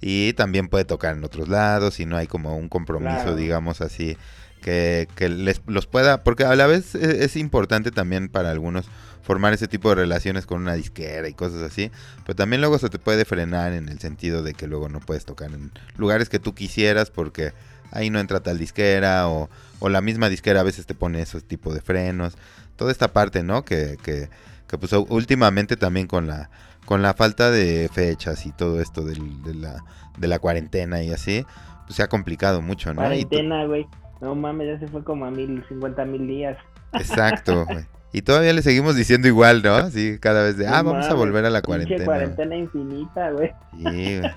y 0.00 0.32
también 0.34 0.68
puede 0.68 0.84
tocar 0.84 1.16
en 1.16 1.24
otros 1.24 1.48
lados 1.48 1.98
y 1.98 2.06
no 2.06 2.16
hay 2.16 2.28
como 2.28 2.56
un 2.56 2.68
compromiso, 2.68 3.16
Claro. 3.16 3.34
digamos 3.36 3.80
así, 3.80 4.16
que, 4.62 5.08
que 5.16 5.28
les 5.28 5.60
los 5.66 5.86
pueda, 5.88 6.22
porque 6.22 6.44
a 6.44 6.54
la 6.54 6.68
vez 6.68 6.94
es, 6.94 7.20
es 7.20 7.36
importante 7.36 7.90
también 7.90 8.28
para 8.28 8.50
algunos 8.52 8.86
formar 9.24 9.52
ese 9.52 9.66
tipo 9.66 9.88
de 9.88 9.96
relaciones 9.96 10.46
con 10.46 10.62
una 10.62 10.74
disquera 10.74 11.28
y 11.28 11.34
cosas 11.34 11.62
así, 11.62 11.90
pero 12.24 12.36
también 12.36 12.60
luego 12.60 12.78
se 12.78 12.88
te 12.90 12.98
puede 13.00 13.24
frenar 13.24 13.72
en 13.72 13.88
el 13.88 13.98
sentido 13.98 14.42
de 14.44 14.54
que 14.54 14.68
luego 14.68 14.88
no 14.88 15.00
puedes 15.00 15.24
tocar 15.24 15.50
en 15.52 15.72
lugares 15.96 16.28
que 16.28 16.38
tú 16.38 16.54
quisieras 16.54 17.10
porque 17.10 17.52
ahí 17.90 18.10
no 18.10 18.20
entra 18.20 18.40
tal 18.40 18.58
disquera 18.58 19.28
o, 19.28 19.48
o 19.80 19.88
la 19.88 20.00
misma 20.00 20.28
disquera 20.28 20.60
a 20.60 20.64
veces 20.64 20.86
te 20.86 20.94
pone 20.94 21.20
esos 21.22 21.42
tipos 21.44 21.74
de 21.74 21.80
frenos. 21.80 22.36
Toda 22.76 22.92
esta 22.92 23.12
parte, 23.12 23.42
¿no? 23.42 23.64
Que, 23.64 23.96
que, 24.02 24.28
que, 24.68 24.78
pues 24.78 24.92
últimamente 24.92 25.76
también 25.76 26.06
con 26.06 26.26
la 26.28 26.50
con 26.84 27.00
la 27.00 27.14
falta 27.14 27.50
de 27.50 27.88
fechas 27.90 28.44
y 28.44 28.52
todo 28.52 28.78
esto 28.82 29.06
del- 29.06 29.42
de, 29.42 29.54
la, 29.54 29.82
de 30.18 30.28
la 30.28 30.38
cuarentena 30.38 31.02
y 31.02 31.10
así, 31.12 31.46
pues 31.86 31.96
se 31.96 32.02
ha 32.02 32.08
complicado 32.08 32.60
mucho, 32.60 32.90
¿no? 32.92 33.00
Cuarentena, 33.00 33.64
güey. 33.64 33.86
No 34.20 34.34
mames, 34.34 34.68
ya 34.68 34.78
se 34.80 34.88
fue 34.92 35.02
como 35.02 35.24
a 35.24 35.30
mil, 35.30 35.64
cincuenta 35.66 36.04
mil 36.04 36.26
días. 36.26 36.58
exacto, 36.92 37.64
güey. 37.64 37.86
Y 38.14 38.22
todavía 38.22 38.52
le 38.52 38.62
seguimos 38.62 38.94
diciendo 38.94 39.26
igual, 39.26 39.60
¿no? 39.62 39.74
Así 39.74 40.18
cada 40.20 40.44
vez 40.44 40.56
de, 40.56 40.68
ah, 40.68 40.84
No 40.84 40.92
vamos 40.92 41.06
a 41.06 41.14
volver 41.14 41.44
a 41.46 41.50
la 41.50 41.62
cuarentena. 41.62 42.04
cuarentena 42.04 42.56
infinita, 42.56 43.32
güey. 43.32 43.50
Sí, 43.76 44.20
güey. 44.20 44.32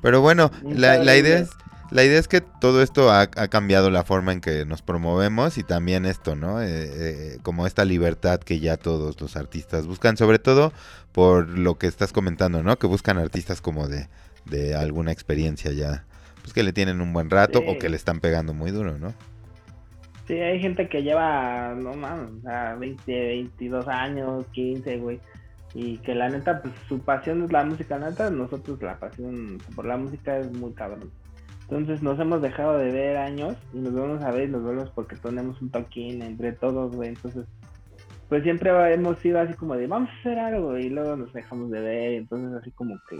Pero 0.00 0.20
bueno, 0.20 0.52
la, 0.62 1.16
idea 1.16 1.40
es 1.40 1.50
la 1.90 2.04
idea 2.04 2.20
es 2.20 2.28
que 2.28 2.40
todo 2.40 2.80
esto 2.80 3.10
ha, 3.10 3.22
ha 3.22 3.48
cambiado 3.48 3.90
la 3.90 4.04
forma 4.04 4.32
en 4.32 4.40
que 4.40 4.64
nos 4.64 4.82
promovemos 4.82 5.58
y 5.58 5.64
también 5.64 6.06
esto, 6.06 6.36
¿no? 6.36 6.62
Eh, 6.62 6.66
eh, 6.68 7.38
como 7.42 7.66
esta 7.66 7.84
libertad 7.84 8.38
que 8.38 8.60
ya 8.60 8.76
todos 8.76 9.20
los 9.20 9.36
artistas 9.36 9.88
buscan, 9.88 10.16
sobre 10.16 10.38
todo 10.38 10.72
por 11.10 11.48
lo 11.48 11.76
que 11.76 11.88
estás 11.88 12.12
comentando, 12.12 12.62
¿no? 12.62 12.78
Que 12.78 12.86
buscan 12.86 13.18
artistas 13.18 13.60
como 13.60 13.88
de, 13.88 14.06
de 14.44 14.76
alguna 14.76 15.10
experiencia 15.10 15.72
ya, 15.72 16.04
pues 16.42 16.52
que 16.52 16.62
le 16.62 16.72
tienen 16.72 17.00
un 17.00 17.12
buen 17.12 17.30
rato 17.30 17.58
o 17.66 17.78
que 17.78 17.88
le 17.88 17.96
están 17.96 18.20
pegando 18.20 18.54
muy 18.54 18.70
duro, 18.70 18.96
¿no? 18.96 19.12
Sí, 20.28 20.34
hay 20.34 20.60
gente 20.60 20.90
que 20.90 21.02
lleva, 21.02 21.74
no 21.74 21.94
mames, 21.94 22.42
sea, 22.42 22.74
20, 22.74 23.10
22 23.10 23.88
años, 23.88 24.46
15, 24.52 24.98
güey. 24.98 25.18
Y 25.72 25.96
que 25.98 26.14
la 26.14 26.28
neta, 26.28 26.60
pues 26.60 26.74
su 26.86 27.00
pasión 27.00 27.44
es 27.44 27.50
la 27.50 27.64
música, 27.64 27.98
la 27.98 28.10
neta, 28.10 28.28
nosotros 28.28 28.80
la 28.82 28.98
pasión 28.98 29.56
por 29.74 29.86
la 29.86 29.96
música 29.96 30.36
es 30.36 30.52
muy 30.52 30.74
cabrón. 30.74 31.10
Entonces 31.62 32.02
nos 32.02 32.20
hemos 32.20 32.42
dejado 32.42 32.76
de 32.76 32.92
ver 32.92 33.16
años 33.16 33.56
y 33.72 33.78
nos 33.78 33.94
vamos 33.94 34.22
a 34.22 34.30
ver 34.30 34.50
y 34.50 34.52
nos 34.52 34.64
vemos 34.64 34.90
porque 34.90 35.16
tenemos 35.16 35.62
un 35.62 35.70
toquín 35.70 36.20
entre 36.20 36.52
todos, 36.52 36.94
güey. 36.94 37.08
Entonces, 37.08 37.46
pues 38.28 38.42
siempre 38.42 38.70
hemos 38.92 39.18
sido 39.20 39.40
así 39.40 39.54
como 39.54 39.76
de, 39.76 39.86
vamos 39.86 40.10
a 40.10 40.20
hacer 40.20 40.38
algo 40.38 40.76
y 40.76 40.90
luego 40.90 41.16
nos 41.16 41.32
dejamos 41.32 41.70
de 41.70 41.80
ver. 41.80 42.12
Entonces 42.12 42.52
así 42.60 42.70
como 42.72 42.98
que, 43.08 43.16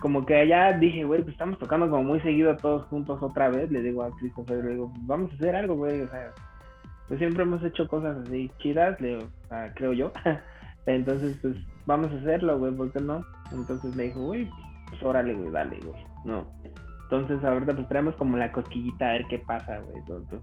como 0.00 0.24
que, 0.24 0.46
ya 0.46 0.72
dije, 0.72 1.04
güey, 1.04 1.22
pues 1.22 1.32
estamos 1.32 1.58
tocando 1.58 1.90
como 1.90 2.04
muy 2.04 2.20
seguido 2.20 2.56
todos 2.56 2.86
juntos 2.86 3.22
otra 3.22 3.48
vez. 3.48 3.70
Le 3.70 3.82
digo 3.82 4.02
a 4.02 4.10
Christopher, 4.18 4.64
le 4.64 4.72
digo, 4.72 4.90
"Pues 4.92 5.06
vamos 5.06 5.30
a 5.32 5.34
hacer 5.34 5.56
algo, 5.56 5.74
güey. 5.74 6.00
O 6.02 6.08
sea, 6.08 6.32
pues 7.08 7.18
siempre 7.18 7.42
hemos 7.42 7.62
hecho 7.64 7.88
cosas 7.88 8.16
así 8.18 8.50
chidas, 8.58 9.00
le 9.00 9.16
digo, 9.16 9.28
creo 9.74 9.92
yo. 9.92 10.12
Entonces, 10.86 11.38
pues 11.42 11.56
vamos 11.86 12.10
a 12.12 12.16
hacerlo, 12.16 12.58
güey, 12.58 12.72
¿por 12.72 12.92
qué 12.92 13.00
no? 13.00 13.24
Entonces 13.52 13.94
me 13.94 14.04
dijo, 14.04 14.20
güey, 14.20 14.48
pues 14.88 15.02
órale, 15.02 15.34
güey, 15.34 15.50
dale, 15.50 15.78
güey. 15.84 16.04
No. 16.24 16.46
Entonces 17.04 17.44
ahorita 17.44 17.74
pues 17.74 17.88
traemos 17.88 18.14
como 18.16 18.38
la 18.38 18.50
cosquillita 18.52 19.10
a 19.10 19.12
ver 19.12 19.26
qué 19.28 19.38
pasa, 19.40 19.78
güey. 19.80 19.98
Entonces, 19.98 20.40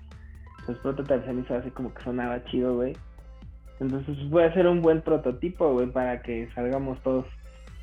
pues 0.65 0.77
Prototype 0.79 1.25
se 1.25 1.33
me 1.33 1.41
hizo 1.41 1.55
así 1.55 1.71
como 1.71 1.93
que 1.93 2.03
sonaba 2.03 2.43
chido, 2.45 2.75
güey. 2.75 2.95
Entonces 3.79 4.29
voy 4.29 4.43
a 4.43 4.47
hacer 4.47 4.67
un 4.67 4.81
buen 4.81 5.01
prototipo, 5.01 5.73
güey, 5.73 5.87
para 5.87 6.21
que 6.21 6.49
salgamos 6.53 7.01
todos, 7.01 7.25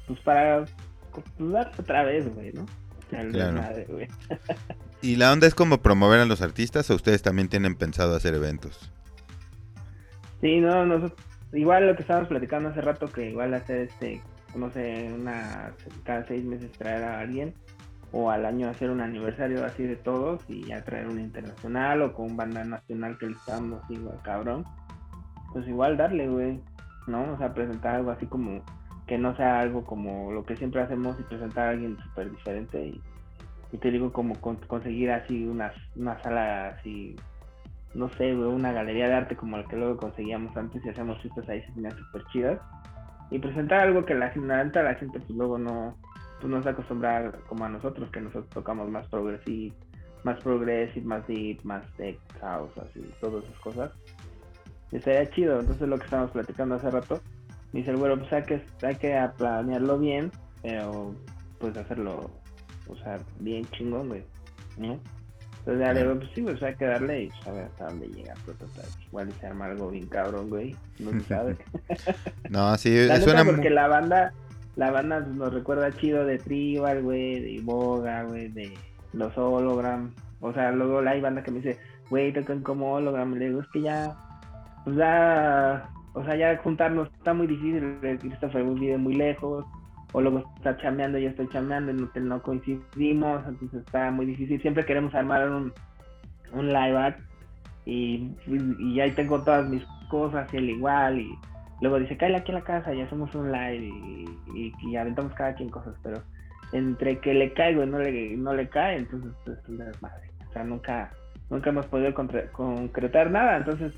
pues 0.06 0.20
para 0.20 0.64
pues, 1.22 1.52
dar 1.52 1.72
otra 1.78 2.04
vez, 2.04 2.32
güey, 2.34 2.52
¿no? 2.52 2.66
Claro. 3.08 3.30
desmadre, 3.30 3.84
güey. 3.88 4.08
¿Y 5.02 5.16
la 5.16 5.32
onda 5.32 5.46
es 5.46 5.54
como 5.54 5.78
promover 5.78 6.20
a 6.20 6.26
los 6.26 6.42
artistas 6.42 6.90
o 6.90 6.94
ustedes 6.94 7.22
también 7.22 7.48
tienen 7.48 7.76
pensado 7.76 8.16
hacer 8.16 8.34
eventos? 8.34 8.90
Sí, 10.40 10.60
no, 10.60 10.84
nosotros, 10.84 11.18
igual 11.52 11.86
lo 11.86 11.94
que 11.94 12.02
estábamos 12.02 12.28
platicando 12.28 12.70
hace 12.70 12.80
rato, 12.80 13.06
que 13.06 13.30
igual 13.30 13.54
hacer 13.54 13.82
este, 13.82 14.20
no 14.54 14.70
sé, 14.70 15.10
una, 15.14 15.72
cada 16.04 16.26
seis 16.26 16.44
meses 16.44 16.72
traer 16.72 17.04
a 17.04 17.20
alguien, 17.20 17.54
o 18.12 18.30
al 18.30 18.46
año 18.46 18.68
hacer 18.68 18.90
un 18.90 19.00
aniversario 19.00 19.64
así 19.64 19.84
de 19.84 19.96
todos 19.96 20.42
y 20.48 20.64
ya 20.64 20.82
traer 20.82 21.06
un 21.08 21.20
internacional 21.20 22.02
o 22.02 22.12
con 22.12 22.36
banda 22.36 22.64
nacional 22.64 23.18
que 23.18 23.26
le 23.26 23.32
estamos 23.32 23.82
igual 23.90 24.18
cabrón. 24.22 24.64
Pues 25.52 25.66
igual 25.68 25.96
darle, 25.96 26.28
güey, 26.28 26.60
¿no? 27.06 27.32
O 27.32 27.38
sea, 27.38 27.52
presentar 27.52 27.96
algo 27.96 28.10
así 28.10 28.26
como 28.26 28.62
que 29.06 29.18
no 29.18 29.36
sea 29.36 29.60
algo 29.60 29.84
como 29.84 30.32
lo 30.32 30.44
que 30.44 30.56
siempre 30.56 30.82
hacemos 30.82 31.18
y 31.20 31.22
presentar 31.22 31.68
a 31.68 31.70
alguien 31.70 31.96
súper 31.98 32.30
diferente 32.30 32.86
y, 32.86 33.02
te 33.78 33.90
digo 33.90 34.10
como 34.10 34.40
con- 34.40 34.56
conseguir 34.56 35.10
así 35.10 35.46
una, 35.46 35.70
una 35.96 36.20
sala 36.22 36.68
así 36.68 37.14
no 37.96 38.10
sé, 38.10 38.34
una 38.34 38.72
galería 38.72 39.08
de 39.08 39.14
arte 39.14 39.36
como 39.36 39.56
la 39.56 39.64
que 39.64 39.76
luego 39.76 39.96
conseguíamos 39.96 40.56
antes 40.56 40.84
y 40.84 40.88
hacíamos 40.88 41.20
fiestas 41.20 41.48
ahí 41.48 41.62
se 41.62 41.72
tenían 41.72 41.96
súper 41.96 42.24
chidas. 42.26 42.60
Y 43.30 43.38
presentar 43.38 43.80
algo 43.80 44.04
que 44.04 44.14
la, 44.14 44.32
neta 44.34 44.82
la 44.82 44.94
gente 44.94 45.18
pues 45.18 45.30
luego 45.30 45.58
no, 45.58 45.96
pues 46.40 46.50
no 46.50 46.62
se 46.62 46.68
acostumbra 46.68 47.32
como 47.48 47.64
a 47.64 47.68
nosotros, 47.68 48.10
que 48.10 48.20
nosotros 48.20 48.48
tocamos 48.50 48.88
más 48.90 49.08
progressive, 49.08 49.74
más 50.22 50.38
progressive, 50.40 51.06
más 51.06 51.26
deep, 51.26 51.64
más 51.64 51.84
tech, 51.96 52.18
house, 52.40 52.76
así, 52.78 53.00
todas 53.20 53.44
esas 53.44 53.58
cosas. 53.60 53.92
Y 54.92 54.96
estaría 54.96 55.28
chido, 55.30 55.58
entonces 55.58 55.88
lo 55.88 55.98
que 55.98 56.04
estábamos 56.04 56.30
platicando 56.32 56.76
hace 56.76 56.90
rato, 56.90 57.20
dice 57.72 57.90
el 57.90 57.96
güero, 57.96 58.18
pues 58.18 58.32
hay 58.32 58.42
que, 58.42 58.62
hay 58.82 58.96
que 58.96 59.28
planearlo 59.36 59.98
bien, 59.98 60.30
pero 60.62 61.14
pues 61.58 61.76
hacerlo, 61.76 62.30
o 62.88 62.96
sea, 62.96 63.18
bien 63.40 63.64
chingón, 63.70 64.08
güey, 64.08 64.24
¿no? 64.78 65.00
Entonces 65.66 65.84
ya 65.84 65.92
le 65.94 66.02
digo, 66.02 66.14
pues 66.20 66.30
sí, 66.32 66.42
pues 66.42 66.62
hay 66.62 66.74
que 66.76 66.84
darle 66.84 67.22
y 67.24 67.28
pues, 67.28 67.46
a 67.48 67.50
ver 67.50 67.64
hasta 67.64 67.86
dónde 67.86 68.06
llega 68.06 68.34
Prototype. 68.44 68.86
Igual 69.08 69.32
se 69.32 69.46
arma 69.48 69.64
algo 69.64 69.90
bien 69.90 70.06
cabrón, 70.06 70.48
güey. 70.48 70.76
No 71.00 71.10
se 71.10 71.20
sabe. 71.22 71.56
No, 72.50 72.76
sí, 72.78 72.94
La 73.06 73.20
suena 73.20 73.42
muy... 73.42 73.54
porque 73.54 73.70
la 73.70 73.88
banda, 73.88 74.32
la 74.76 74.92
banda 74.92 75.18
nos 75.18 75.52
recuerda 75.52 75.90
chido 75.90 76.24
de 76.24 76.38
Tribal, 76.38 77.02
güey, 77.02 77.40
de 77.40 77.60
Boga, 77.64 78.22
güey, 78.22 78.46
de 78.46 78.74
los 79.12 79.36
Hologram. 79.36 80.14
O 80.40 80.52
sea, 80.52 80.70
luego 80.70 81.00
hay 81.00 81.20
banda 81.20 81.42
que 81.42 81.50
me 81.50 81.58
dice, 81.58 81.80
güey, 82.10 82.32
tocan 82.32 82.62
como 82.62 82.92
Hologram. 82.92 83.34
le 83.34 83.46
digo, 83.48 83.60
es 83.60 83.68
que 83.72 83.82
ya, 83.82 84.16
pues 84.84 84.96
ya, 84.96 85.90
o 86.16 86.24
sea, 86.24 86.34
ya 86.34 86.56
juntarnos 86.56 87.08
está 87.12 87.34
muy 87.34 87.46
difícil. 87.46 87.98
Christopher 88.00 88.64
vive 88.64 88.96
muy 88.96 89.14
lejos, 89.14 89.66
o 90.12 90.20
luego 90.22 90.50
está 90.56 90.74
chameando, 90.78 91.18
yo 91.18 91.28
estoy 91.28 91.46
chameando, 91.50 91.92
no, 91.92 92.08
no 92.14 92.42
coincidimos, 92.42 93.46
entonces 93.46 93.84
está 93.84 94.10
muy 94.10 94.24
difícil. 94.24 94.60
Siempre 94.62 94.86
queremos 94.86 95.14
armar 95.14 95.46
un, 95.50 95.74
un 96.54 96.68
live 96.68 96.96
act 96.96 97.20
y, 97.84 98.30
y 98.46 98.98
ahí 98.98 99.10
tengo 99.10 99.42
todas 99.42 99.68
mis 99.68 99.84
cosas 100.08 100.48
y 100.54 100.56
él 100.56 100.70
igual 100.70 101.20
y 101.20 101.38
luego 101.82 101.98
dice, 101.98 102.16
cállate 102.16 102.40
aquí 102.40 102.52
a 102.52 102.54
la 102.54 102.60
casa 102.62 102.94
y 102.94 103.02
hacemos 103.02 103.34
un 103.34 103.52
live 103.52 103.92
y, 104.54 104.72
y, 104.82 104.96
aventamos 104.96 105.34
cada 105.34 105.54
quien 105.54 105.68
cosas, 105.68 105.94
pero 106.02 106.22
entre 106.72 107.18
que 107.18 107.34
le 107.34 107.52
caigo 107.52 107.84
y 107.84 107.86
no 107.86 107.98
le, 107.98 108.36
no 108.38 108.54
le 108.54 108.70
cae, 108.70 108.96
entonces 108.96 109.32
pues, 109.44 109.58
es 109.58 109.68
un 109.68 109.76
desmadre. 109.76 110.30
O 110.48 110.52
sea, 110.54 110.64
nunca, 110.64 111.10
nunca 111.50 111.68
hemos 111.68 111.84
podido 111.86 112.14
concretar 112.14 113.30
nada, 113.30 113.58
entonces 113.58 113.92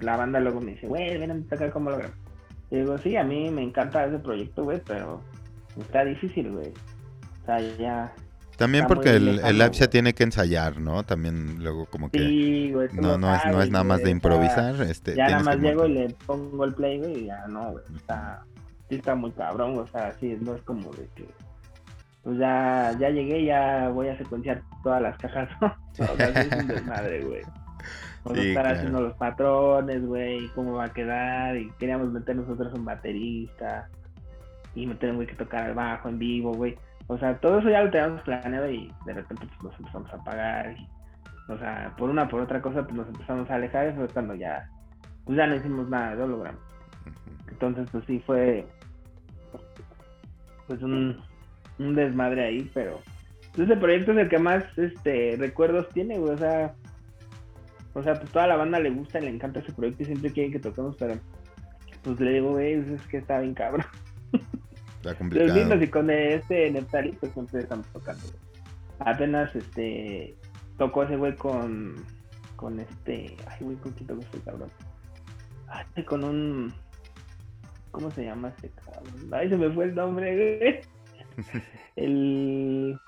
la 0.00 0.16
banda 0.16 0.40
luego 0.40 0.60
me 0.60 0.72
dice, 0.72 0.86
güey, 0.86 1.16
ven 1.18 1.30
a 1.30 1.48
tocar 1.48 1.70
como 1.70 1.90
lo 1.90 1.98
Y 2.70 2.76
digo, 2.78 2.98
sí, 2.98 3.16
a 3.16 3.24
mí 3.24 3.50
me 3.50 3.62
encanta 3.62 4.06
ese 4.06 4.18
proyecto, 4.18 4.64
güey, 4.64 4.80
pero 4.86 5.20
está 5.78 6.04
difícil, 6.04 6.50
güey. 6.50 6.72
O 7.42 7.46
sea, 7.46 7.60
ya, 7.76 8.12
también 8.56 8.86
porque 8.86 9.10
el, 9.10 9.40
el 9.40 9.74
se 9.74 9.88
tiene 9.88 10.12
que 10.12 10.22
ensayar, 10.22 10.80
¿no? 10.80 11.02
También 11.02 11.62
luego 11.62 11.86
como 11.86 12.10
que 12.10 12.18
sí, 12.20 12.72
güey, 12.72 12.88
no, 12.92 13.18
no, 13.18 13.34
es, 13.34 13.44
no 13.46 13.60
es 13.60 13.70
nada 13.70 13.84
más 13.84 14.02
de 14.02 14.10
improvisar. 14.10 14.80
Este, 14.82 15.16
ya 15.16 15.28
nada 15.28 15.42
más 15.42 15.56
llego 15.58 15.86
y 15.86 15.94
le 15.94 16.10
pongo 16.26 16.64
el 16.64 16.74
play, 16.74 16.98
güey, 16.98 17.22
y 17.22 17.26
ya 17.26 17.46
no, 17.48 17.72
güey, 17.72 17.84
está, 17.96 18.44
sí 18.88 18.96
está 18.96 19.14
muy 19.14 19.32
cabrón, 19.32 19.78
o 19.78 19.86
sea, 19.88 20.12
sí, 20.20 20.36
no 20.40 20.54
es 20.54 20.62
como 20.62 20.90
de 20.92 21.08
que, 21.16 21.26
pues 22.22 22.38
ya, 22.38 22.96
ya 22.98 23.10
llegué, 23.10 23.44
ya 23.44 23.88
voy 23.88 24.08
a 24.08 24.18
secuenciar 24.18 24.62
todas 24.84 25.02
las 25.02 25.18
cajas, 25.18 25.48
¿no? 25.60 25.74
O 25.98 26.16
sea, 26.16 26.28
es 26.28 26.56
un 26.56 26.68
desmadre, 26.68 27.24
güey. 27.24 27.42
Vamos 28.24 28.38
a 28.38 28.42
estar 28.42 28.66
haciendo 28.66 29.00
los 29.02 29.14
patrones, 29.14 30.04
güey, 30.06 30.48
cómo 30.54 30.74
va 30.74 30.84
a 30.84 30.92
quedar, 30.92 31.56
y 31.56 31.70
queríamos 31.78 32.10
meter 32.10 32.36
nosotros 32.36 32.72
un 32.74 32.84
baterista, 32.84 33.88
y 34.74 34.86
meter 34.86 35.10
un 35.10 35.16
güey 35.16 35.28
que 35.28 35.36
tocar 35.36 35.68
el 35.68 35.74
bajo 35.74 36.08
en 36.08 36.18
vivo, 36.18 36.52
güey 36.52 36.76
o 37.06 37.18
sea, 37.18 37.36
todo 37.38 37.58
eso 37.58 37.68
ya 37.68 37.82
lo 37.82 37.90
teníamos 37.90 38.22
planeado 38.22 38.70
y 38.70 38.90
de 39.04 39.12
repente 39.12 39.46
pues, 39.46 39.62
nos 39.62 39.80
empezamos 39.80 40.12
a 40.12 40.24
pagar. 40.24 40.74
Y, 40.78 40.88
o 41.52 41.58
sea, 41.58 41.94
por 41.98 42.08
una 42.08 42.28
por 42.28 42.40
otra 42.40 42.62
cosa 42.62 42.82
pues 42.82 42.94
nos 42.94 43.08
empezamos 43.08 43.50
a 43.50 43.56
alejar. 43.56 43.86
Eso 43.88 44.04
es 44.04 44.12
cuando 44.12 44.34
ya, 44.34 44.68
pues 45.24 45.36
ya 45.36 45.46
no 45.46 45.56
hicimos 45.56 45.88
nada 45.88 46.16
de 46.16 46.22
holograma. 46.22 46.58
Entonces, 47.48 47.88
pues 47.92 48.04
sí 48.06 48.22
fue 48.26 48.66
pues 50.66 50.82
un, 50.82 51.20
un 51.78 51.94
desmadre 51.94 52.46
ahí, 52.46 52.70
pero 52.72 53.00
pues, 53.54 53.68
ese 53.68 53.78
proyecto 53.78 54.12
es 54.12 54.18
el 54.18 54.28
que 54.30 54.38
más 54.38 54.64
este 54.78 55.36
recuerdos 55.38 55.88
tiene, 55.90 56.18
güey. 56.18 56.32
O 56.32 56.38
sea, 56.38 56.74
o 57.94 58.02
sea, 58.02 58.14
pues 58.14 58.30
toda 58.30 58.46
la 58.46 58.56
banda 58.56 58.80
le 58.80 58.90
gusta 58.90 59.20
y 59.20 59.22
le 59.22 59.30
encanta 59.30 59.60
ese 59.60 59.72
proyecto 59.72 60.02
y 60.02 60.06
siempre 60.06 60.32
quieren 60.32 60.52
que 60.52 60.58
toquemos, 60.58 60.96
pero 60.98 61.14
pues 62.02 62.20
le 62.20 62.32
digo, 62.32 62.50
güey, 62.50 62.74
es 62.74 63.06
que 63.06 63.18
está 63.18 63.40
bien 63.40 63.54
cabrón. 63.54 63.86
Los 65.02 65.54
mismos 65.54 65.82
y 65.82 65.88
con 65.88 66.10
este 66.10 66.70
Neptali 66.70 67.12
pues 67.12 67.32
siempre 67.32 67.60
estamos 67.60 67.86
tocando. 67.88 68.22
Apenas 68.98 69.54
este 69.54 70.34
tocó 70.78 71.04
ese 71.04 71.16
güey 71.16 71.36
con 71.36 71.94
con 72.56 72.80
este, 72.80 73.36
ay 73.46 73.58
güey, 73.60 73.76
con 73.76 73.92
quién 73.92 74.06
tocó 74.06 74.22
este 74.22 74.40
cabrón. 74.40 74.70
Ay, 75.68 76.04
con 76.04 76.24
un 76.24 76.72
¿cómo 77.90 78.10
se 78.10 78.24
llama 78.24 78.48
este 78.48 78.70
cabrón? 78.70 79.30
Ay, 79.32 79.48
se 79.50 79.56
me 79.56 79.70
fue 79.70 79.84
el 79.84 79.94
nombre, 79.94 80.58
güey. 80.58 80.80
el 81.96 82.98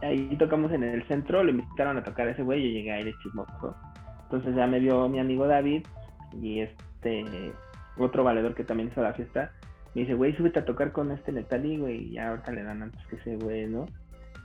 ahí 0.00 0.36
tocamos 0.38 0.72
en 0.72 0.82
el 0.82 1.06
centro, 1.06 1.44
le 1.44 1.52
invitaron 1.52 1.96
a 1.98 2.04
tocar 2.04 2.28
a 2.28 2.30
ese 2.32 2.42
güey, 2.42 2.62
yo 2.62 2.68
llegué 2.68 2.92
ahí 2.92 3.04
de 3.04 3.14
chismoso. 3.22 3.76
Entonces 4.24 4.54
ya 4.56 4.66
me 4.66 4.80
vio 4.80 5.08
mi 5.08 5.20
amigo 5.20 5.46
David 5.46 5.86
y 6.32 6.60
este 6.60 7.52
otro 7.96 8.24
valedor 8.24 8.54
que 8.54 8.64
también 8.64 8.88
hizo 8.90 9.02
la 9.02 9.12
fiesta 9.12 9.52
me 9.94 10.02
dice, 10.02 10.14
güey, 10.14 10.36
súbete 10.36 10.58
a 10.58 10.64
tocar 10.64 10.92
con 10.92 11.12
este 11.12 11.32
Netali, 11.32 11.78
güey, 11.78 12.08
y 12.08 12.10
ya 12.14 12.30
ahorita 12.30 12.52
le 12.52 12.64
dan 12.64 12.82
antes 12.82 13.00
que 13.06 13.16
ese 13.16 13.36
güey, 13.36 13.66
¿no? 13.66 13.86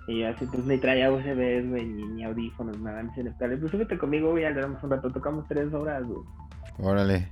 Y 0.08 0.22
yo 0.22 0.30
así, 0.30 0.46
pues 0.46 0.64
me 0.64 0.78
traía 0.78 1.12
USBs, 1.12 1.70
güey, 1.70 1.86
ni, 1.86 2.04
ni 2.04 2.24
audífonos, 2.24 2.80
nada, 2.80 3.02
me 3.02 3.10
dice 3.10 3.24
Netali, 3.24 3.58
pues 3.58 3.72
súbete 3.72 3.98
conmigo, 3.98 4.32
güey, 4.32 4.44
ya 4.44 4.52
le 4.52 4.62
damos 4.62 4.84
un 4.84 4.92
rato, 4.92 5.10
tocamos 5.10 5.48
tres 5.48 5.74
horas, 5.74 6.04
güey. 6.04 6.22
Órale. 6.80 7.30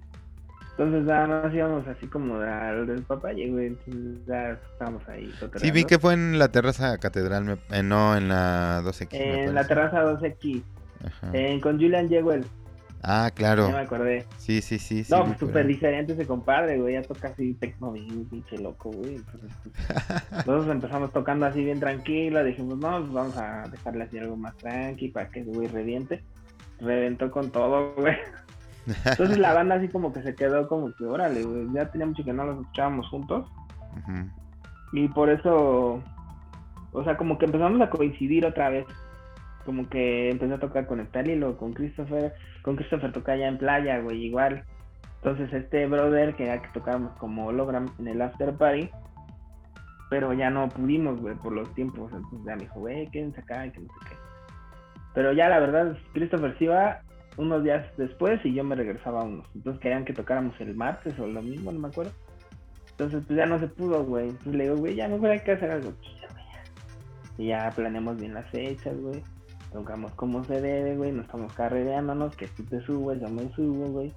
Entonces 0.72 1.06
nada 1.06 1.28
más 1.28 1.54
íbamos 1.54 1.88
así 1.88 2.06
como 2.08 2.36
al 2.36 2.86
del 2.86 3.02
papá, 3.04 3.34
güey, 3.34 3.68
entonces 3.68 4.26
ya 4.28 4.52
estábamos 4.52 5.08
ahí. 5.10 5.32
Sí, 5.56 5.72
vi 5.72 5.86
que 5.86 5.98
fue 5.98 6.14
en 6.14 6.38
la 6.38 6.50
terraza 6.50 6.98
catedral, 6.98 7.60
eh, 7.72 7.84
no, 7.84 8.16
en 8.16 8.28
la 8.30 8.82
2X. 8.84 9.08
En 9.12 9.56
la 9.56 9.66
terraza 9.66 10.04
2X. 10.04 10.64
Ajá. 11.04 11.32
con 11.62 11.80
Julian 11.80 12.10
Yeguel. 12.10 12.46
Ah, 13.04 13.32
claro. 13.34 13.68
Ya 13.68 13.76
me 13.76 13.82
acordé. 13.82 14.26
Sí, 14.38 14.62
sí, 14.62 14.80
sí. 14.80 15.06
No, 15.10 15.26
pues 15.26 15.38
súper 15.38 15.68
diferente 15.68 16.14
ese 16.14 16.26
compadre, 16.26 16.78
güey. 16.80 16.96
Ya 16.96 17.04
toca 17.04 17.30
así 17.30 17.54
tecno 17.54 17.92
bien 17.92 18.26
pinche 18.26 18.58
loco, 18.58 18.92
güey. 18.92 19.16
Entonces, 19.16 19.52
pues, 19.64 20.32
nosotros 20.32 20.68
empezamos 20.68 21.14
tocando 21.14 21.46
así 21.46 21.64
bien 21.64 21.80
tranquilo. 21.80 22.44
Dijimos, 22.44 22.78
no, 22.80 23.00
pues 23.00 23.14
vamos 23.14 23.38
a 23.38 23.68
dejarle 23.70 24.04
así 24.04 24.18
algo 24.18 24.36
más 24.36 24.58
tranqui 24.58 25.10
para 25.10 25.30
que 25.30 25.42
ese 25.42 25.52
güey 25.52 25.68
reviente. 25.68 26.24
Reventó 26.80 27.32
con 27.32 27.52
todo, 27.52 27.94
güey. 27.96 28.16
Entonces 29.06 29.38
la 29.38 29.54
banda 29.54 29.76
así 29.76 29.90
como 29.90 30.14
que 30.14 30.24
se 30.24 30.34
quedó 30.34 30.68
como 30.68 30.94
que, 30.94 31.06
órale, 31.06 31.44
güey. 31.44 31.68
Ya 31.74 31.90
tenía 31.92 32.08
mucho 32.08 32.24
que 32.24 32.34
no 32.34 32.46
los 32.46 32.60
escuchábamos 32.60 33.08
juntos. 33.10 33.48
Y 34.94 35.08
por 35.10 35.30
eso, 35.30 36.02
o 36.92 37.04
sea, 37.04 37.18
como 37.18 37.38
que 37.38 37.46
empezamos 37.46 37.80
a 37.82 37.90
coincidir 37.90 38.46
otra 38.46 38.70
vez 38.70 38.86
como 39.68 39.90
que 39.90 40.30
empecé 40.30 40.54
a 40.54 40.60
tocar 40.60 40.88
con 40.88 41.02
y 41.02 41.42
con 41.56 41.74
Christopher. 41.74 42.34
Con 42.62 42.78
Christopher 42.78 43.12
toca 43.12 43.36
ya 43.36 43.50
en 43.50 43.58
playa, 43.58 44.00
güey, 44.00 44.24
igual. 44.24 44.64
Entonces 45.18 45.52
este 45.52 45.86
brother 45.88 46.36
quería 46.36 46.62
que 46.62 46.70
tocáramos 46.70 47.12
como 47.18 47.48
hologram 47.48 47.86
en 48.00 48.08
el 48.08 48.22
after 48.22 48.54
party. 48.54 48.90
Pero 50.10 50.32
ya 50.32 50.50
no 50.50 50.70
pudimos, 50.70 51.20
güey, 51.20 51.36
por 51.36 51.52
los 51.52 51.76
tiempos. 51.76 52.14
Entonces 52.14 52.46
ya 52.46 52.56
me 52.56 52.62
dijo, 52.62 52.80
güey, 52.80 53.08
quédense 53.08 53.42
acá 53.42 53.66
y 53.66 53.72
que 53.72 53.82
no 53.82 53.88
sé 53.88 54.10
qué. 54.10 54.16
Pero 55.14 55.34
ya 55.34 55.50
la 55.50 55.60
verdad, 55.60 55.98
Christopher 56.14 56.58
se 56.58 56.64
iba 56.64 57.02
unos 57.36 57.62
días 57.62 57.86
después 57.98 58.40
y 58.46 58.54
yo 58.54 58.64
me 58.64 58.76
regresaba 58.76 59.20
a 59.20 59.26
unos. 59.26 59.48
Entonces 59.54 59.82
querían 59.82 60.06
que 60.06 60.14
tocáramos 60.14 60.56
el 60.62 60.76
martes 60.76 61.20
o 61.20 61.28
lo 61.28 61.42
mismo, 61.42 61.74
no 61.74 61.80
me 61.80 61.90
acuerdo. 61.90 62.14
Entonces 62.92 63.22
pues 63.28 63.36
ya 63.36 63.46
no 63.46 63.60
se 63.60 63.68
pudo, 63.68 64.06
güey. 64.06 64.30
Entonces 64.30 64.56
le 64.56 64.64
digo, 64.64 64.78
güey, 64.78 64.96
ya 64.96 65.10
mejor 65.10 65.32
hay 65.32 65.42
que 65.42 65.52
hacer 65.52 65.72
algo. 65.72 65.92
Y 67.38 67.48
ya 67.48 67.70
planeamos 67.76 68.16
bien 68.16 68.34
las 68.34 68.50
fechas, 68.50 68.98
güey 68.98 69.22
tocamos 69.78 70.12
como 70.14 70.44
se 70.44 70.60
debe, 70.60 70.96
güey, 70.96 71.12
no 71.12 71.22
estamos 71.22 71.54
carrereándonos, 71.54 72.36
que 72.36 72.48
tú 72.48 72.64
te 72.64 72.84
subes, 72.84 73.22
yo 73.22 73.30
me 73.30 73.54
subo, 73.54 73.86
güey, 73.90 74.12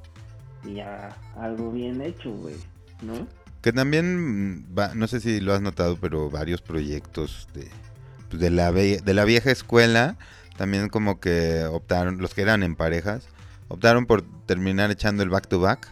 y 0.65 0.77
ya 0.77 1.15
algo 1.37 1.71
bien 1.71 2.01
hecho, 2.01 2.33
güey, 2.33 2.57
¿no? 3.03 3.27
Que 3.61 3.71
también, 3.71 4.65
no 4.95 5.07
sé 5.07 5.21
si 5.21 5.39
lo 5.41 5.53
has 5.53 5.61
notado, 5.61 5.99
pero 6.01 6.31
varios 6.31 6.63
proyectos 6.63 7.47
de, 7.53 7.69
pues, 8.31 8.41
de, 8.41 8.49
la, 8.49 8.73
de 8.73 9.15
la 9.15 9.25
vieja 9.27 9.51
escuela, 9.51 10.17
también 10.57 10.89
como 10.89 11.21
que 11.21 11.65
optaron, 11.65 12.19
los 12.19 12.33
que 12.33 12.41
eran 12.41 12.63
en 12.63 12.75
parejas, 12.75 13.29
optaron 13.69 14.07
por 14.07 14.23
terminar 14.47 14.91
echando 14.91 15.23
el 15.23 15.29
back 15.29 15.47
to 15.47 15.61
back, 15.61 15.89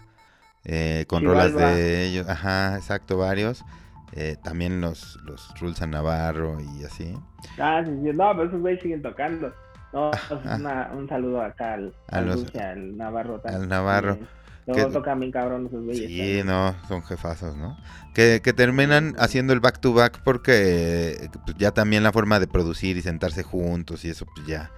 eh, 0.65 1.05
con 1.09 1.25
rolas 1.25 1.55
de 1.55 2.07
ellos, 2.07 2.27
ajá, 2.27 2.77
exacto, 2.77 3.19
varios. 3.19 3.65
Eh, 4.13 4.37
también 4.43 4.81
los, 4.81 5.19
los 5.25 5.53
Rules 5.61 5.83
a 5.83 5.87
Navarro 5.87 6.59
y 6.61 6.85
así. 6.85 7.15
Ah, 7.59 7.83
sí, 7.85 7.91
sí. 7.91 8.11
no, 8.15 8.31
pero 8.33 8.45
esos 8.45 8.61
güeyes 8.61 8.83
siguen 8.83 9.03
tocando. 9.03 9.53
No, 9.93 10.11
pues 10.29 10.41
una, 10.45 10.91
un 10.95 11.09
saludo 11.09 11.41
acá 11.41 11.75
al, 11.75 11.95
al, 12.09 12.97
Navarro 12.97 13.41
también. 13.41 13.63
Al 13.63 13.69
Navarro. 13.69 14.19
Luego 14.67 14.91
tocan 14.91 15.19
bien 15.21 15.33
cabrón 15.33 15.67
esos 15.67 15.83
güeyes. 15.83 16.09
Sí, 16.09 16.43
no, 16.45 16.75
son 16.89 17.03
jefazos, 17.03 17.57
¿no? 17.57 17.79
Que, 18.15 18.41
que 18.43 18.53
terminan 18.53 19.15
haciendo 19.19 19.55
el 19.55 19.61
back 19.61 19.81
to 19.81 19.95
back 19.95 20.21
porque 20.23 21.31
pues, 21.45 21.57
ya 21.57 21.71
también 21.71 22.03
la 22.03 22.13
forma 22.13 22.39
de 22.39 22.47
producir 22.47 22.99
y 22.99 23.03
sentarse 23.03 23.43
juntos 23.43 24.05
y 24.05 24.11
eso, 24.11 24.27
pues 24.27 24.47
ya. 24.47 24.71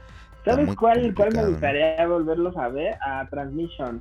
¿Sabes 0.44 0.74
cuál, 0.76 1.12
cuál 1.14 1.34
me 1.34 1.44
gustaría 1.44 2.06
volverlos 2.06 2.56
a 2.56 2.68
ver? 2.68 2.96
A 3.02 3.26
Transmission. 3.28 4.00